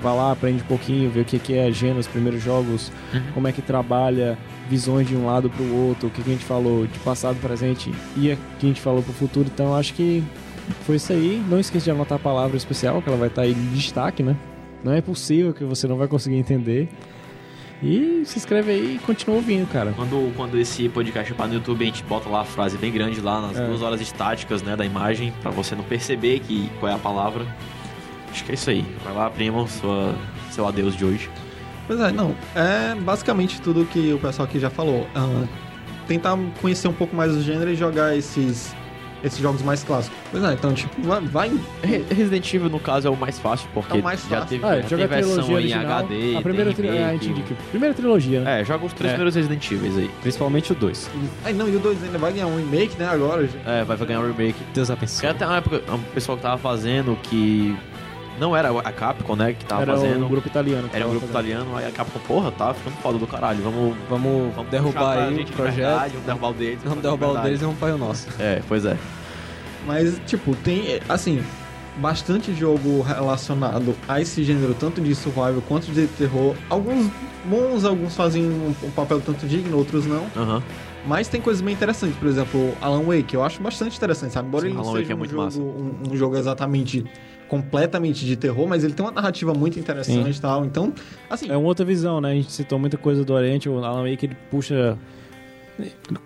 Vai 0.00 0.14
lá, 0.14 0.30
aprende 0.30 0.62
um 0.62 0.66
pouquinho, 0.66 1.10
vê 1.10 1.20
o 1.22 1.24
que 1.24 1.54
é 1.54 1.72
gênero, 1.72 1.98
os 1.98 2.06
primeiros 2.06 2.40
jogos, 2.42 2.92
Uhum. 3.12 3.20
como 3.34 3.48
é 3.48 3.52
que 3.52 3.60
trabalha, 3.62 4.38
visões 4.70 5.08
de 5.08 5.16
um 5.16 5.26
lado 5.26 5.50
pro 5.50 5.64
outro, 5.74 6.06
o 6.08 6.10
que, 6.10 6.22
que 6.22 6.30
a 6.30 6.32
gente 6.34 6.44
falou 6.44 6.86
de 6.86 6.98
passado, 7.00 7.36
presente 7.40 7.90
e 8.16 8.30
o 8.32 8.36
que 8.60 8.66
a 8.66 8.68
gente 8.68 8.80
falou 8.80 9.02
pro 9.02 9.12
futuro. 9.12 9.48
Então 9.52 9.74
acho 9.74 9.92
que 9.94 10.22
foi 10.82 10.96
isso 10.96 11.12
aí. 11.12 11.42
Não 11.48 11.58
esqueça 11.58 11.84
de 11.86 11.90
anotar 11.90 12.16
a 12.16 12.20
palavra 12.20 12.56
especial, 12.56 13.00
que 13.02 13.08
ela 13.08 13.16
vai 13.18 13.28
estar 13.28 13.42
aí 13.42 13.52
em 13.52 13.72
destaque, 13.74 14.22
né? 14.22 14.36
Não 14.84 14.92
é 14.92 15.00
possível 15.00 15.52
que 15.54 15.64
você 15.64 15.88
não 15.88 15.96
vai 15.96 16.06
conseguir 16.08 16.36
entender. 16.36 16.88
E 17.82 18.22
se 18.24 18.38
inscreve 18.38 18.72
aí 18.72 18.94
e 18.96 18.98
continua 18.98 19.36
ouvindo, 19.36 19.66
cara. 19.70 19.92
Quando, 19.94 20.32
quando 20.34 20.58
esse 20.58 20.88
podcast 20.88 21.32
para 21.34 21.46
no 21.48 21.54
YouTube, 21.54 21.82
a 21.82 21.86
gente 21.86 22.02
bota 22.04 22.28
lá 22.28 22.40
a 22.40 22.44
frase 22.44 22.78
bem 22.78 22.90
grande 22.90 23.20
lá 23.20 23.40
nas 23.40 23.58
É. 23.58 23.66
duas 23.66 23.82
horas 23.82 24.00
estáticas, 24.00 24.62
né, 24.62 24.74
da 24.76 24.84
imagem, 24.84 25.32
pra 25.42 25.50
você 25.50 25.74
não 25.74 25.84
perceber 25.84 26.40
que, 26.40 26.70
qual 26.80 26.90
é 26.90 26.94
a 26.94 26.98
palavra. 26.98 27.46
Acho 28.30 28.44
que 28.44 28.52
é 28.52 28.54
isso 28.54 28.70
aí. 28.70 28.84
Vai 29.04 29.14
lá, 29.14 29.28
prima, 29.30 29.66
sua, 29.66 30.14
seu 30.50 30.66
adeus 30.66 30.96
de 30.96 31.04
hoje. 31.04 31.30
Pois 31.86 32.00
é, 32.00 32.10
não. 32.10 32.34
É 32.54 32.94
basicamente 32.94 33.60
tudo 33.60 33.84
que 33.84 34.12
o 34.12 34.18
pessoal 34.18 34.48
aqui 34.48 34.58
já 34.58 34.70
falou. 34.70 35.06
Ah, 35.14 35.44
tentar 36.08 36.36
conhecer 36.60 36.88
um 36.88 36.92
pouco 36.92 37.14
mais 37.14 37.32
do 37.34 37.42
gênero 37.42 37.70
e 37.70 37.76
jogar 37.76 38.16
esses, 38.16 38.74
esses 39.26 39.38
jogos 39.40 39.60
mais 39.62 39.82
clássicos. 39.84 40.16
Pois 40.30 40.42
é, 40.44 40.52
então, 40.52 40.72
tipo, 40.72 41.02
vai. 41.02 41.20
vai 41.20 41.60
Re- 41.82 42.04
Resident 42.10 42.54
Evil, 42.54 42.70
no 42.70 42.78
caso, 42.80 43.08
é 43.08 43.10
o 43.10 43.16
mais 43.16 43.38
fácil, 43.38 43.68
porque 43.74 43.98
É 43.98 44.02
mais 44.02 44.20
já 44.22 44.40
fácil. 44.40 44.48
teve, 44.48 44.64
Ah, 44.64 44.80
já 44.80 44.96
a 44.96 45.06
versão 45.06 45.32
trilogia 45.32 45.52
em 45.52 45.54
original. 45.56 45.98
HD, 45.98 46.36
a 46.36 46.40
primeira, 46.42 46.72
tri... 46.72 46.88
é, 46.88 46.90
a 46.90 46.94
remake. 47.08 47.24
gente 47.24 47.30
indica. 47.40 47.54
Primeira 47.70 47.94
trilogia, 47.94 48.40
né? 48.40 48.60
É, 48.60 48.64
joga 48.64 48.86
os 48.86 48.92
três 48.92 49.10
É. 49.12 49.14
primeiros 49.14 49.34
Resident 49.34 49.70
Evil 49.70 49.98
aí. 49.98 50.10
Principalmente 50.22 50.72
o 50.72 50.74
2. 50.74 51.10
Aí 51.44 51.52
não, 51.54 51.68
e 51.68 51.76
o 51.76 51.78
2 51.80 52.02
ainda 52.04 52.18
vai 52.18 52.32
ganhar 52.32 52.46
um 52.46 52.56
remake, 52.56 52.96
né? 52.98 53.08
Agora, 53.08 53.42
gente. 53.42 53.58
É, 53.66 53.84
vai 53.84 53.96
ganhar 53.96 54.20
um 54.20 54.26
remake. 54.32 54.56
Deus 54.72 54.90
abençoe. 54.90 55.28
até 55.28 55.46
uma 55.46 55.56
época, 55.56 55.82
um 55.92 55.98
pessoal 56.14 56.36
que 56.36 56.42
tava 56.42 56.58
fazendo 56.58 57.16
que. 57.22 57.76
Não 58.38 58.54
era 58.54 58.68
a 58.68 58.92
Capcom, 58.92 59.34
né? 59.34 59.54
Que 59.54 59.64
tava 59.64 59.80
Era 59.80 59.94
fazendo. 59.94 60.26
um 60.26 60.28
grupo 60.28 60.46
italiano. 60.46 60.90
Era 60.92 61.06
um 61.06 61.10
grupo 61.10 61.26
fazendo. 61.26 61.48
italiano, 61.52 61.74
aí 61.78 61.86
a 61.86 61.90
Capcom, 61.90 62.18
porra, 62.28 62.52
tá 62.52 62.74
ficando 62.74 62.94
foda 62.98 63.16
do 63.16 63.26
caralho. 63.26 63.62
Vamos, 63.62 63.96
Vamos, 64.10 64.54
vamos 64.54 64.70
derrubar 64.70 65.16
aí 65.16 65.34
gente 65.36 65.40
o 65.40 65.44
de 65.46 65.52
projeto. 65.52 65.76
verdade, 65.76 66.10
Vamos 66.12 66.26
derrubar 66.26 66.48
o 66.50 66.52
deles. 66.52 66.78
Vamos 66.84 67.02
derrubar 67.02 67.28
o 67.30 67.38
deles 67.38 67.60
e 67.62 67.64
vamos 67.64 67.78
para 67.80 67.94
o 67.94 67.98
nosso. 67.98 68.26
É, 68.38 68.60
pois 68.68 68.84
é. 68.84 68.94
Mas, 69.86 70.20
tipo, 70.26 70.54
tem, 70.56 71.00
assim, 71.08 71.42
bastante 71.98 72.52
jogo 72.54 73.00
relacionado 73.02 73.94
a 74.08 74.20
esse 74.20 74.42
gênero, 74.44 74.74
tanto 74.74 75.00
de 75.00 75.14
survival 75.14 75.62
quanto 75.66 75.86
de 75.92 76.06
terror. 76.08 76.54
Alguns 76.68 77.10
bons, 77.44 77.84
alguns 77.84 78.14
fazem 78.14 78.44
um, 78.44 78.74
um 78.82 78.90
papel 78.90 79.20
tanto 79.20 79.46
digno, 79.46 79.76
outros 79.76 80.06
não. 80.06 80.26
Aham. 80.36 80.62
Mas 81.06 81.28
tem 81.28 81.40
coisas 81.40 81.62
bem 81.62 81.72
interessantes, 81.72 82.16
por 82.18 82.26
exemplo, 82.26 82.74
Alan 82.82 83.04
Wake, 83.04 83.32
eu 83.32 83.44
acho 83.44 83.62
bastante 83.62 83.96
interessante, 83.96 84.32
sabe? 84.32 84.48
Embora 84.48 84.62
Sim, 84.62 84.70
ele 84.70 84.76
não 84.76 84.82
Alan 84.82 84.92
Wake 84.92 85.04
seja 85.04 85.12
é 85.12 85.14
um, 85.14 85.18
muito 85.18 85.30
jogo, 85.30 85.60
um, 85.68 86.12
um 86.12 86.16
jogo 86.16 86.36
exatamente 86.36 87.04
completamente 87.48 88.26
de 88.26 88.34
terror, 88.34 88.66
mas 88.66 88.82
ele 88.82 88.92
tem 88.92 89.06
uma 89.06 89.12
narrativa 89.12 89.54
muito 89.54 89.78
interessante 89.78 90.36
e 90.36 90.40
tal. 90.40 90.64
Então, 90.64 90.92
assim, 91.30 91.48
É 91.48 91.56
uma 91.56 91.68
outra 91.68 91.84
visão, 91.84 92.20
né? 92.20 92.32
A 92.32 92.34
gente 92.34 92.50
citou 92.50 92.76
muita 92.76 92.96
coisa 92.96 93.24
do 93.24 93.32
Oriente, 93.32 93.68
o 93.68 93.84
Alan 93.84 94.02
Wake 94.10 94.26
ele 94.26 94.36
puxa 94.50 94.98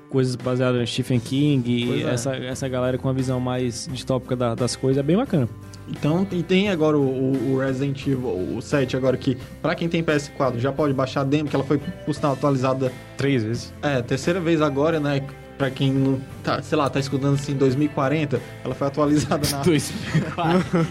coisas 0.09 0.36
baseadas 0.36 0.81
em 0.81 0.86
Stephen 0.86 1.20
King 1.20 1.70
e 1.70 2.02
é. 2.05 2.10
essa, 2.10 2.35
essa 2.36 2.68
galera 2.68 2.97
com 2.98 3.09
a 3.09 3.12
visão 3.12 3.39
mais 3.40 3.89
distópica 3.93 4.35
da- 4.36 4.55
das 4.55 4.77
coisas 4.77 4.98
é 4.98 5.02
bem 5.02 5.16
bacana. 5.16 5.48
Então, 5.89 6.24
e 6.31 6.43
tem 6.43 6.68
agora 6.68 6.97
o, 6.97 7.55
o- 7.55 7.59
Resident 7.59 8.01
Evil, 8.06 8.56
o 8.56 8.62
7 8.62 8.97
agora 8.97 9.16
que, 9.16 9.36
pra 9.60 9.74
quem 9.74 9.89
tem 9.89 10.02
PS4, 10.05 10.59
já 10.59 10.70
pode 10.70 10.94
baixar 10.94 11.22
a 11.22 11.24
demo, 11.24 11.48
que 11.48 11.56
ela 11.56 11.64
foi, 11.64 11.78
por 11.78 12.14
sinal, 12.14 12.32
atualizada, 12.35 12.93
Três 13.16 13.43
vezes. 13.43 13.72
é, 13.82 14.01
terceira 14.01 14.39
vez 14.40 14.60
agora, 14.62 15.01
né? 15.01 15.20
Pra 15.61 15.70
quem 15.70 15.93
não 15.93 16.19
tá, 16.43 16.62
sei 16.62 16.78
lá, 16.78 16.89
tá 16.89 16.99
escutando 16.99 17.35
assim, 17.35 17.53
em 17.53 17.57
2040, 17.57 18.41
ela 18.65 18.74
foi 18.74 18.87
atualizada 18.87 19.47
na, 19.51 19.61
2004. 19.61 20.87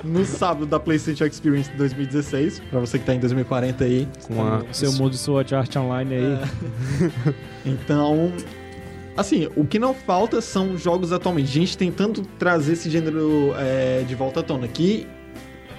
no 0.02 0.24
sábado 0.24 0.64
da 0.64 0.80
PlayStation 0.80 1.26
Experience 1.26 1.70
de 1.70 1.76
2016, 1.76 2.60
pra 2.70 2.80
você 2.80 2.98
que 2.98 3.04
tá 3.04 3.14
em 3.14 3.20
2040 3.20 3.84
aí. 3.84 4.08
Com 4.26 4.42
a... 4.42 4.60
O 4.60 4.72
seu 4.72 4.94
mundo 4.94 5.14
Sword 5.14 5.54
Art 5.54 5.76
Online 5.76 6.14
aí. 6.14 6.24
É. 6.24 7.34
Então, 7.68 8.32
assim, 9.14 9.46
o 9.54 9.66
que 9.66 9.78
não 9.78 9.92
falta 9.92 10.40
são 10.40 10.78
jogos 10.78 11.12
atualmente. 11.12 11.50
A 11.50 11.60
gente 11.60 11.76
tentando 11.76 12.22
trazer 12.38 12.72
esse 12.72 12.88
gênero 12.88 13.52
é, 13.58 14.04
de 14.08 14.14
volta 14.14 14.40
à 14.40 14.42
tona, 14.42 14.66
que, 14.66 15.06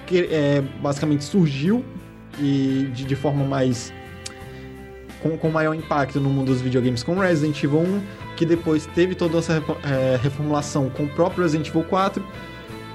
que 0.06 0.20
é, 0.30 0.62
basicamente 0.80 1.24
surgiu 1.24 1.84
e 2.38 2.88
de, 2.94 3.04
de 3.04 3.16
forma 3.16 3.44
mais. 3.44 3.92
Com, 5.22 5.36
com 5.36 5.50
maior 5.50 5.74
impacto 5.74 6.18
no 6.18 6.30
mundo 6.30 6.46
dos 6.46 6.62
videogames 6.62 7.02
com 7.02 7.14
Resident 7.18 7.62
Evil 7.62 7.80
1, 7.80 8.02
que 8.36 8.46
depois 8.46 8.86
teve 8.86 9.14
toda 9.14 9.38
essa 9.38 9.62
é, 9.84 10.18
reformulação 10.22 10.88
com 10.88 11.04
o 11.04 11.08
próprio 11.08 11.42
Resident 11.42 11.68
Evil 11.68 11.84
4, 11.84 12.24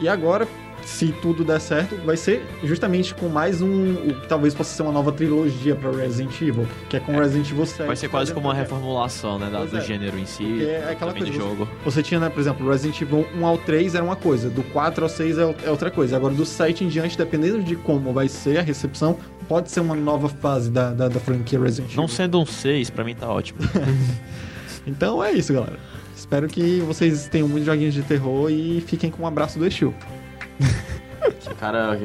e 0.01 0.09
agora, 0.09 0.47
se 0.85 1.07
tudo 1.21 1.43
der 1.43 1.59
certo, 1.59 1.95
vai 2.05 2.15
ser 2.15 2.45
justamente 2.63 3.13
com 3.15 3.27
mais 3.27 3.61
um. 3.61 3.93
O 3.93 4.21
que 4.21 4.27
talvez 4.27 4.53
possa 4.53 4.75
ser 4.75 4.83
uma 4.83 4.91
nova 4.91 5.11
trilogia 5.11 5.75
para 5.75 5.91
Resident 5.91 6.39
Evil, 6.39 6.67
que 6.87 6.95
é 6.95 6.99
com 6.99 7.17
Resident 7.17 7.49
Evil 7.49 7.65
7. 7.65 7.87
Vai 7.87 7.95
ser 7.95 8.07
quase 8.07 8.31
como 8.33 8.47
uma 8.47 8.53
reformulação, 8.53 9.39
né? 9.39 9.49
da- 9.49 9.65
do 9.65 9.77
é. 9.77 9.81
gênero 9.81 10.17
em 10.17 10.25
si. 10.25 10.43
Porque 10.43 10.63
é 10.63 10.89
aquela 10.91 11.11
coisa, 11.11 11.25
do 11.27 11.33
jogo. 11.33 11.67
Você 11.83 12.03
tinha, 12.03 12.19
né, 12.19 12.29
por 12.29 12.39
exemplo, 12.39 12.69
Resident 12.69 13.01
Evil 13.01 13.27
1 13.35 13.45
ao 13.45 13.57
3 13.57 13.95
era 13.95 14.03
uma 14.03 14.15
coisa, 14.15 14.49
do 14.49 14.63
4 14.63 15.03
ao 15.03 15.09
6 15.09 15.37
é 15.39 15.55
é 15.65 15.71
outra 15.71 15.89
coisa. 15.89 16.15
Agora, 16.15 16.33
do 16.33 16.45
7 16.45 16.83
em 16.83 16.87
diante, 16.87 17.17
dependendo 17.17 17.63
de 17.63 17.75
como 17.75 18.13
vai 18.13 18.27
ser 18.27 18.59
a 18.59 18.61
recepção, 18.61 19.17
pode 19.47 19.71
ser 19.71 19.79
uma 19.79 19.95
nova 19.95 20.29
fase 20.29 20.69
da, 20.69 20.91
da, 20.91 21.07
da 21.07 21.19
franquia 21.19 21.59
Resident 21.59 21.91
Evil. 21.91 22.01
Não 22.01 22.07
sendo 22.07 22.39
um 22.39 22.45
6, 22.45 22.91
pra 22.91 23.03
mim 23.03 23.15
tá 23.15 23.27
ótimo. 23.27 23.59
Então 24.87 25.23
é 25.23 25.31
isso, 25.31 25.51
galera. 25.51 25.79
Espero 26.15 26.47
que 26.47 26.79
vocês 26.81 27.27
tenham 27.27 27.47
muitos 27.47 27.65
joguinhos 27.65 27.93
de 27.93 28.03
terror 28.03 28.49
e 28.51 28.81
fiquem 28.85 29.09
com 29.09 29.23
um 29.23 29.27
abraço 29.27 29.59
do 29.59 29.65
Exu. 29.65 29.93
Esse 30.59 31.53
cara. 31.55 31.99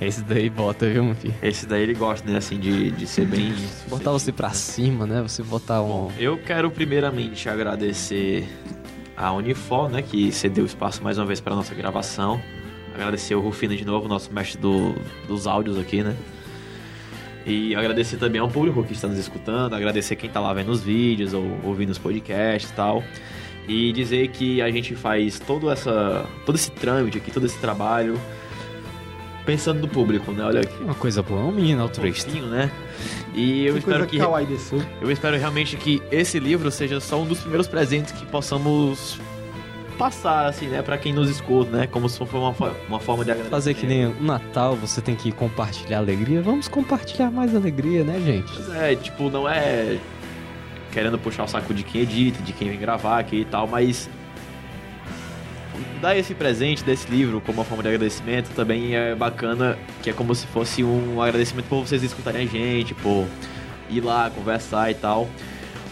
Esse 0.00 0.22
daí 0.22 0.50
bota, 0.50 0.88
viu, 0.88 1.04
meu 1.04 1.14
filho? 1.14 1.34
Esse 1.42 1.64
daí 1.66 1.82
ele 1.82 1.94
gosta, 1.94 2.28
né? 2.28 2.38
Assim, 2.38 2.58
de, 2.58 2.90
de 2.90 3.06
ser 3.06 3.24
bem. 3.26 3.54
Botar 3.88 4.10
você 4.10 4.32
pra 4.32 4.50
cima, 4.50 5.06
né? 5.06 5.22
Você 5.22 5.42
botar 5.42 5.80
um... 5.82 5.88
Bom, 5.88 6.12
eu 6.18 6.36
quero 6.38 6.70
primeiramente 6.70 7.48
agradecer 7.48 8.48
a 9.16 9.32
Unifor, 9.32 9.88
né, 9.90 10.00
que 10.02 10.32
cedeu 10.32 10.64
espaço 10.64 11.04
mais 11.04 11.18
uma 11.18 11.26
vez 11.26 11.40
para 11.40 11.54
nossa 11.54 11.74
gravação. 11.74 12.40
Agradecer 12.94 13.34
o 13.34 13.40
Rufino 13.40 13.76
de 13.76 13.84
novo, 13.84 14.08
nosso 14.08 14.32
mestre 14.32 14.58
do- 14.60 14.94
dos 15.28 15.46
áudios 15.46 15.78
aqui, 15.78 16.02
né? 16.02 16.16
E 17.46 17.74
agradecer 17.74 18.16
também 18.16 18.40
ao 18.40 18.48
público 18.48 18.82
que 18.82 18.92
está 18.92 19.06
nos 19.08 19.18
escutando, 19.18 19.74
agradecer 19.74 20.16
quem 20.16 20.28
está 20.28 20.40
lá 20.40 20.52
vendo 20.52 20.70
os 20.70 20.82
vídeos 20.82 21.32
ou 21.32 21.44
ouvindo 21.64 21.90
os 21.90 21.98
podcasts 21.98 22.70
e 22.70 22.74
tal. 22.74 23.02
E 23.72 23.92
dizer 23.92 24.26
que 24.28 24.60
a 24.60 24.68
gente 24.68 24.96
faz 24.96 25.38
todo, 25.38 25.70
essa, 25.70 26.26
todo 26.44 26.56
esse 26.56 26.72
trâmite 26.72 27.18
aqui, 27.18 27.30
todo 27.30 27.46
esse 27.46 27.56
trabalho 27.58 28.20
pensando 29.46 29.80
no 29.80 29.86
público, 29.86 30.32
né? 30.32 30.44
Olha 30.44 30.62
aqui. 30.62 30.82
Uma 30.82 30.94
coisa 30.94 31.22
boa, 31.22 31.40
um 31.42 31.52
menino 31.52 31.80
altruísta. 31.80 32.28
Fofinho, 32.28 32.46
né? 32.46 32.68
E 33.32 33.66
eu 33.66 33.74
Que 33.74 33.78
espero 33.78 34.06
que 34.08 34.18
eu 35.00 35.10
espero 35.10 35.36
realmente 35.36 35.76
que 35.76 36.02
esse 36.10 36.40
livro 36.40 36.68
seja 36.72 36.98
só 36.98 37.20
um 37.20 37.24
dos 37.24 37.38
primeiros 37.38 37.68
presentes 37.68 38.10
que 38.12 38.26
possamos 38.26 39.20
passar, 39.96 40.46
assim, 40.46 40.66
né, 40.66 40.82
pra 40.82 40.98
quem 40.98 41.12
nos 41.12 41.30
escuta, 41.30 41.70
né, 41.70 41.86
como 41.86 42.08
se 42.08 42.18
fosse 42.18 42.34
uma, 42.34 42.54
uma 42.88 42.98
forma 42.98 43.24
de 43.24 43.30
agradecer. 43.30 43.50
Fazer 43.50 43.74
que 43.74 43.86
nem 43.86 44.06
o 44.06 44.20
Natal, 44.20 44.74
você 44.74 45.00
tem 45.00 45.14
que 45.14 45.30
compartilhar 45.30 45.98
alegria. 45.98 46.42
Vamos 46.42 46.66
compartilhar 46.66 47.30
mais 47.30 47.54
alegria, 47.54 48.02
né, 48.02 48.18
gente? 48.18 48.50
Mas 48.52 48.74
é, 48.74 48.96
tipo, 48.96 49.30
não 49.30 49.48
é 49.48 49.98
querendo 50.92 51.18
puxar 51.18 51.44
o 51.44 51.48
saco 51.48 51.72
de 51.74 51.82
quem 51.82 52.02
edita, 52.02 52.42
de 52.42 52.52
quem 52.52 52.68
vem 52.68 52.78
gravar 52.78 53.18
aqui 53.18 53.36
e 53.40 53.44
tal, 53.44 53.66
mas 53.66 54.08
dar 56.00 56.16
esse 56.16 56.34
presente 56.34 56.82
desse 56.82 57.08
livro 57.10 57.40
como 57.40 57.58
uma 57.58 57.64
forma 57.64 57.82
de 57.82 57.88
agradecimento 57.90 58.48
também 58.54 58.94
é 58.96 59.14
bacana, 59.14 59.78
que 60.02 60.10
é 60.10 60.12
como 60.12 60.34
se 60.34 60.46
fosse 60.46 60.82
um 60.82 61.20
agradecimento 61.20 61.66
por 61.66 61.86
vocês 61.86 62.02
escutarem 62.02 62.46
a 62.46 62.46
gente, 62.50 62.94
por 62.94 63.26
ir 63.90 64.00
lá, 64.00 64.30
conversar 64.30 64.90
e 64.90 64.94
tal. 64.94 65.28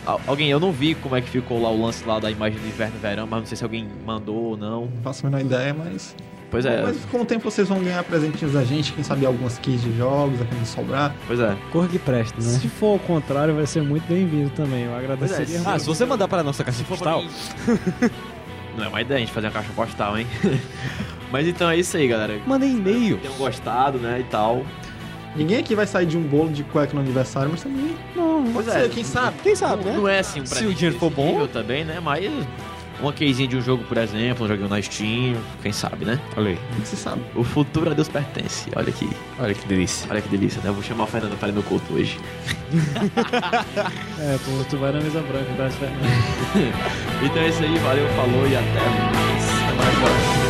Al- 0.07 0.21
Alguém, 0.27 0.49
eu 0.51 0.59
não 0.59 0.73
vi 0.73 0.95
como 0.95 1.15
é 1.17 1.21
que 1.21 1.29
ficou 1.29 1.61
lá 1.61 1.71
o 1.71 1.83
lance 1.83 2.05
lá 2.05 2.19
da 2.19 2.31
imagem 2.31 2.59
do 2.59 2.67
inverno 2.67 2.95
e 2.97 3.01
verão, 3.01 3.27
mas 3.27 3.41
não 3.41 3.47
sei 3.47 3.57
se 3.57 3.65
alguém 3.65 3.87
mandou 4.07 4.37
ou 4.37 4.57
não. 4.57 4.87
Não 4.87 5.03
faço 5.03 5.27
a 5.27 5.31
menor 5.31 5.45
ideia, 5.45 5.75
mas. 5.75 6.15
Pois 6.51 6.65
é, 6.65 6.83
Mas 6.83 7.05
com 7.11 7.21
o 7.21 7.25
tempo 7.27 7.51
vocês 7.51 7.69
vão 7.69 7.79
ganhar 7.81 8.03
presentinhos 8.05 8.55
da 8.55 8.65
gente, 8.65 8.93
quem 8.95 9.05
sabe 9.05 9.27
algumas 9.27 9.59
keys 9.59 9.83
de 9.83 9.95
jogos, 9.97 10.39
de 10.39 10.67
sobrar. 10.67 11.15
pois 11.27 11.39
é. 11.41 11.55
Corra 11.71 11.89
que 11.89 11.99
presta, 11.99 12.37
né? 12.41 12.43
Se 12.49 12.69
for 12.69 12.93
ao 12.95 12.99
contrário, 12.99 13.55
vai 13.55 13.67
ser 13.67 13.83
muito 13.83 14.07
bem-vindo 14.09 14.49
também. 14.51 14.85
Eu 14.85 14.97
agradeceria 14.97 15.57
é, 15.57 15.59
muito. 15.59 15.69
Ah, 15.69 15.79
se 15.79 15.87
você 15.87 16.07
mandar 16.07 16.27
pra 16.27 16.43
nossa 16.43 16.65
caixa 16.65 16.79
pra 16.79 16.89
postal, 16.97 17.23
Não 18.77 18.85
é 18.85 18.89
uma 18.89 19.01
ideia 19.01 19.17
a 19.17 19.21
gente 19.21 19.33
fazer 19.33 19.49
uma 19.49 19.53
caixa 19.53 19.71
postal, 19.75 20.17
hein? 20.17 20.27
Mas 21.33 21.47
então 21.49 21.69
é 21.69 21.77
isso 21.77 21.97
aí, 21.97 22.07
galera. 22.09 22.41
manda 22.47 22.65
e-mail. 22.65 23.19
Tenham 23.19 23.35
gostado, 23.37 23.99
né, 23.99 24.21
e 24.21 24.25
tal. 24.25 24.65
Ninguém 25.37 25.59
aqui 25.59 25.75
vai 25.75 25.87
sair 25.87 26.07
de 26.07 26.17
um 26.17 26.23
bolo 26.23 26.51
de 26.51 26.63
cueca 26.65 26.95
no 26.95 27.01
aniversário, 27.01 27.51
mas 27.51 27.63
também. 27.63 27.95
Não, 28.17 28.43
Pois 28.53 28.67
pode 28.67 28.79
é. 28.79 28.83
ser, 28.83 28.91
quem 28.91 29.05
sabe? 29.05 29.37
Quem 29.43 29.55
sabe, 29.55 29.85
né? 29.85 29.93
Não 29.97 30.09
é 30.09 30.21
assim 30.21 30.41
um 30.41 30.47
Se 30.47 30.65
o 30.65 30.73
dinheiro 30.73 30.99
for 30.99 31.11
bom. 31.11 31.47
também, 31.47 31.85
né? 31.85 32.01
Mas 32.01 32.25
uma 33.01 33.13
casezinha 33.13 33.49
de 33.49 33.57
um 33.57 33.63
jogo, 33.63 33.85
por 33.85 33.97
exemplo, 33.97 34.45
um 34.45 34.49
joguinho 34.49 34.69
na 34.69 34.81
Steam, 34.83 35.37
quem 35.63 35.73
sabe, 35.73 36.05
né? 36.05 36.21
Olha 36.37 36.51
aí. 36.51 36.59
Você 36.85 36.97
sabe. 36.97 37.23
O 37.35 37.45
futuro 37.45 37.91
a 37.91 37.95
Deus 37.95 38.09
pertence. 38.09 38.69
Olha 38.75 38.89
aqui. 38.89 39.09
Olha 39.39 39.55
que 39.55 39.67
delícia. 39.67 40.07
Olha 40.11 40.21
que 40.21 40.29
delícia, 40.29 40.61
né? 40.63 40.71
Eu 40.71 40.75
vou 40.75 40.83
chamar 40.83 41.05
o 41.05 41.07
Fernando 41.07 41.39
para 41.39 41.49
ir 41.49 41.53
no 41.53 41.63
culto 41.63 41.95
hoje. 41.95 42.19
É, 44.21 44.37
pô, 44.45 44.65
tu 44.69 44.77
vai 44.79 44.91
na 44.93 45.01
mesa 45.01 45.21
branca, 45.21 45.51
tá? 45.57 45.71
Fernando? 45.71 46.03
Então 47.23 47.43
é 47.43 47.49
isso 47.49 47.63
aí, 47.63 47.79
valeu, 47.79 48.09
falou 48.11 48.47
e 48.49 48.57
até 48.57 48.65
mais. 48.65 49.49
Até 49.49 49.75
mais, 49.75 49.99
galera. 49.99 50.48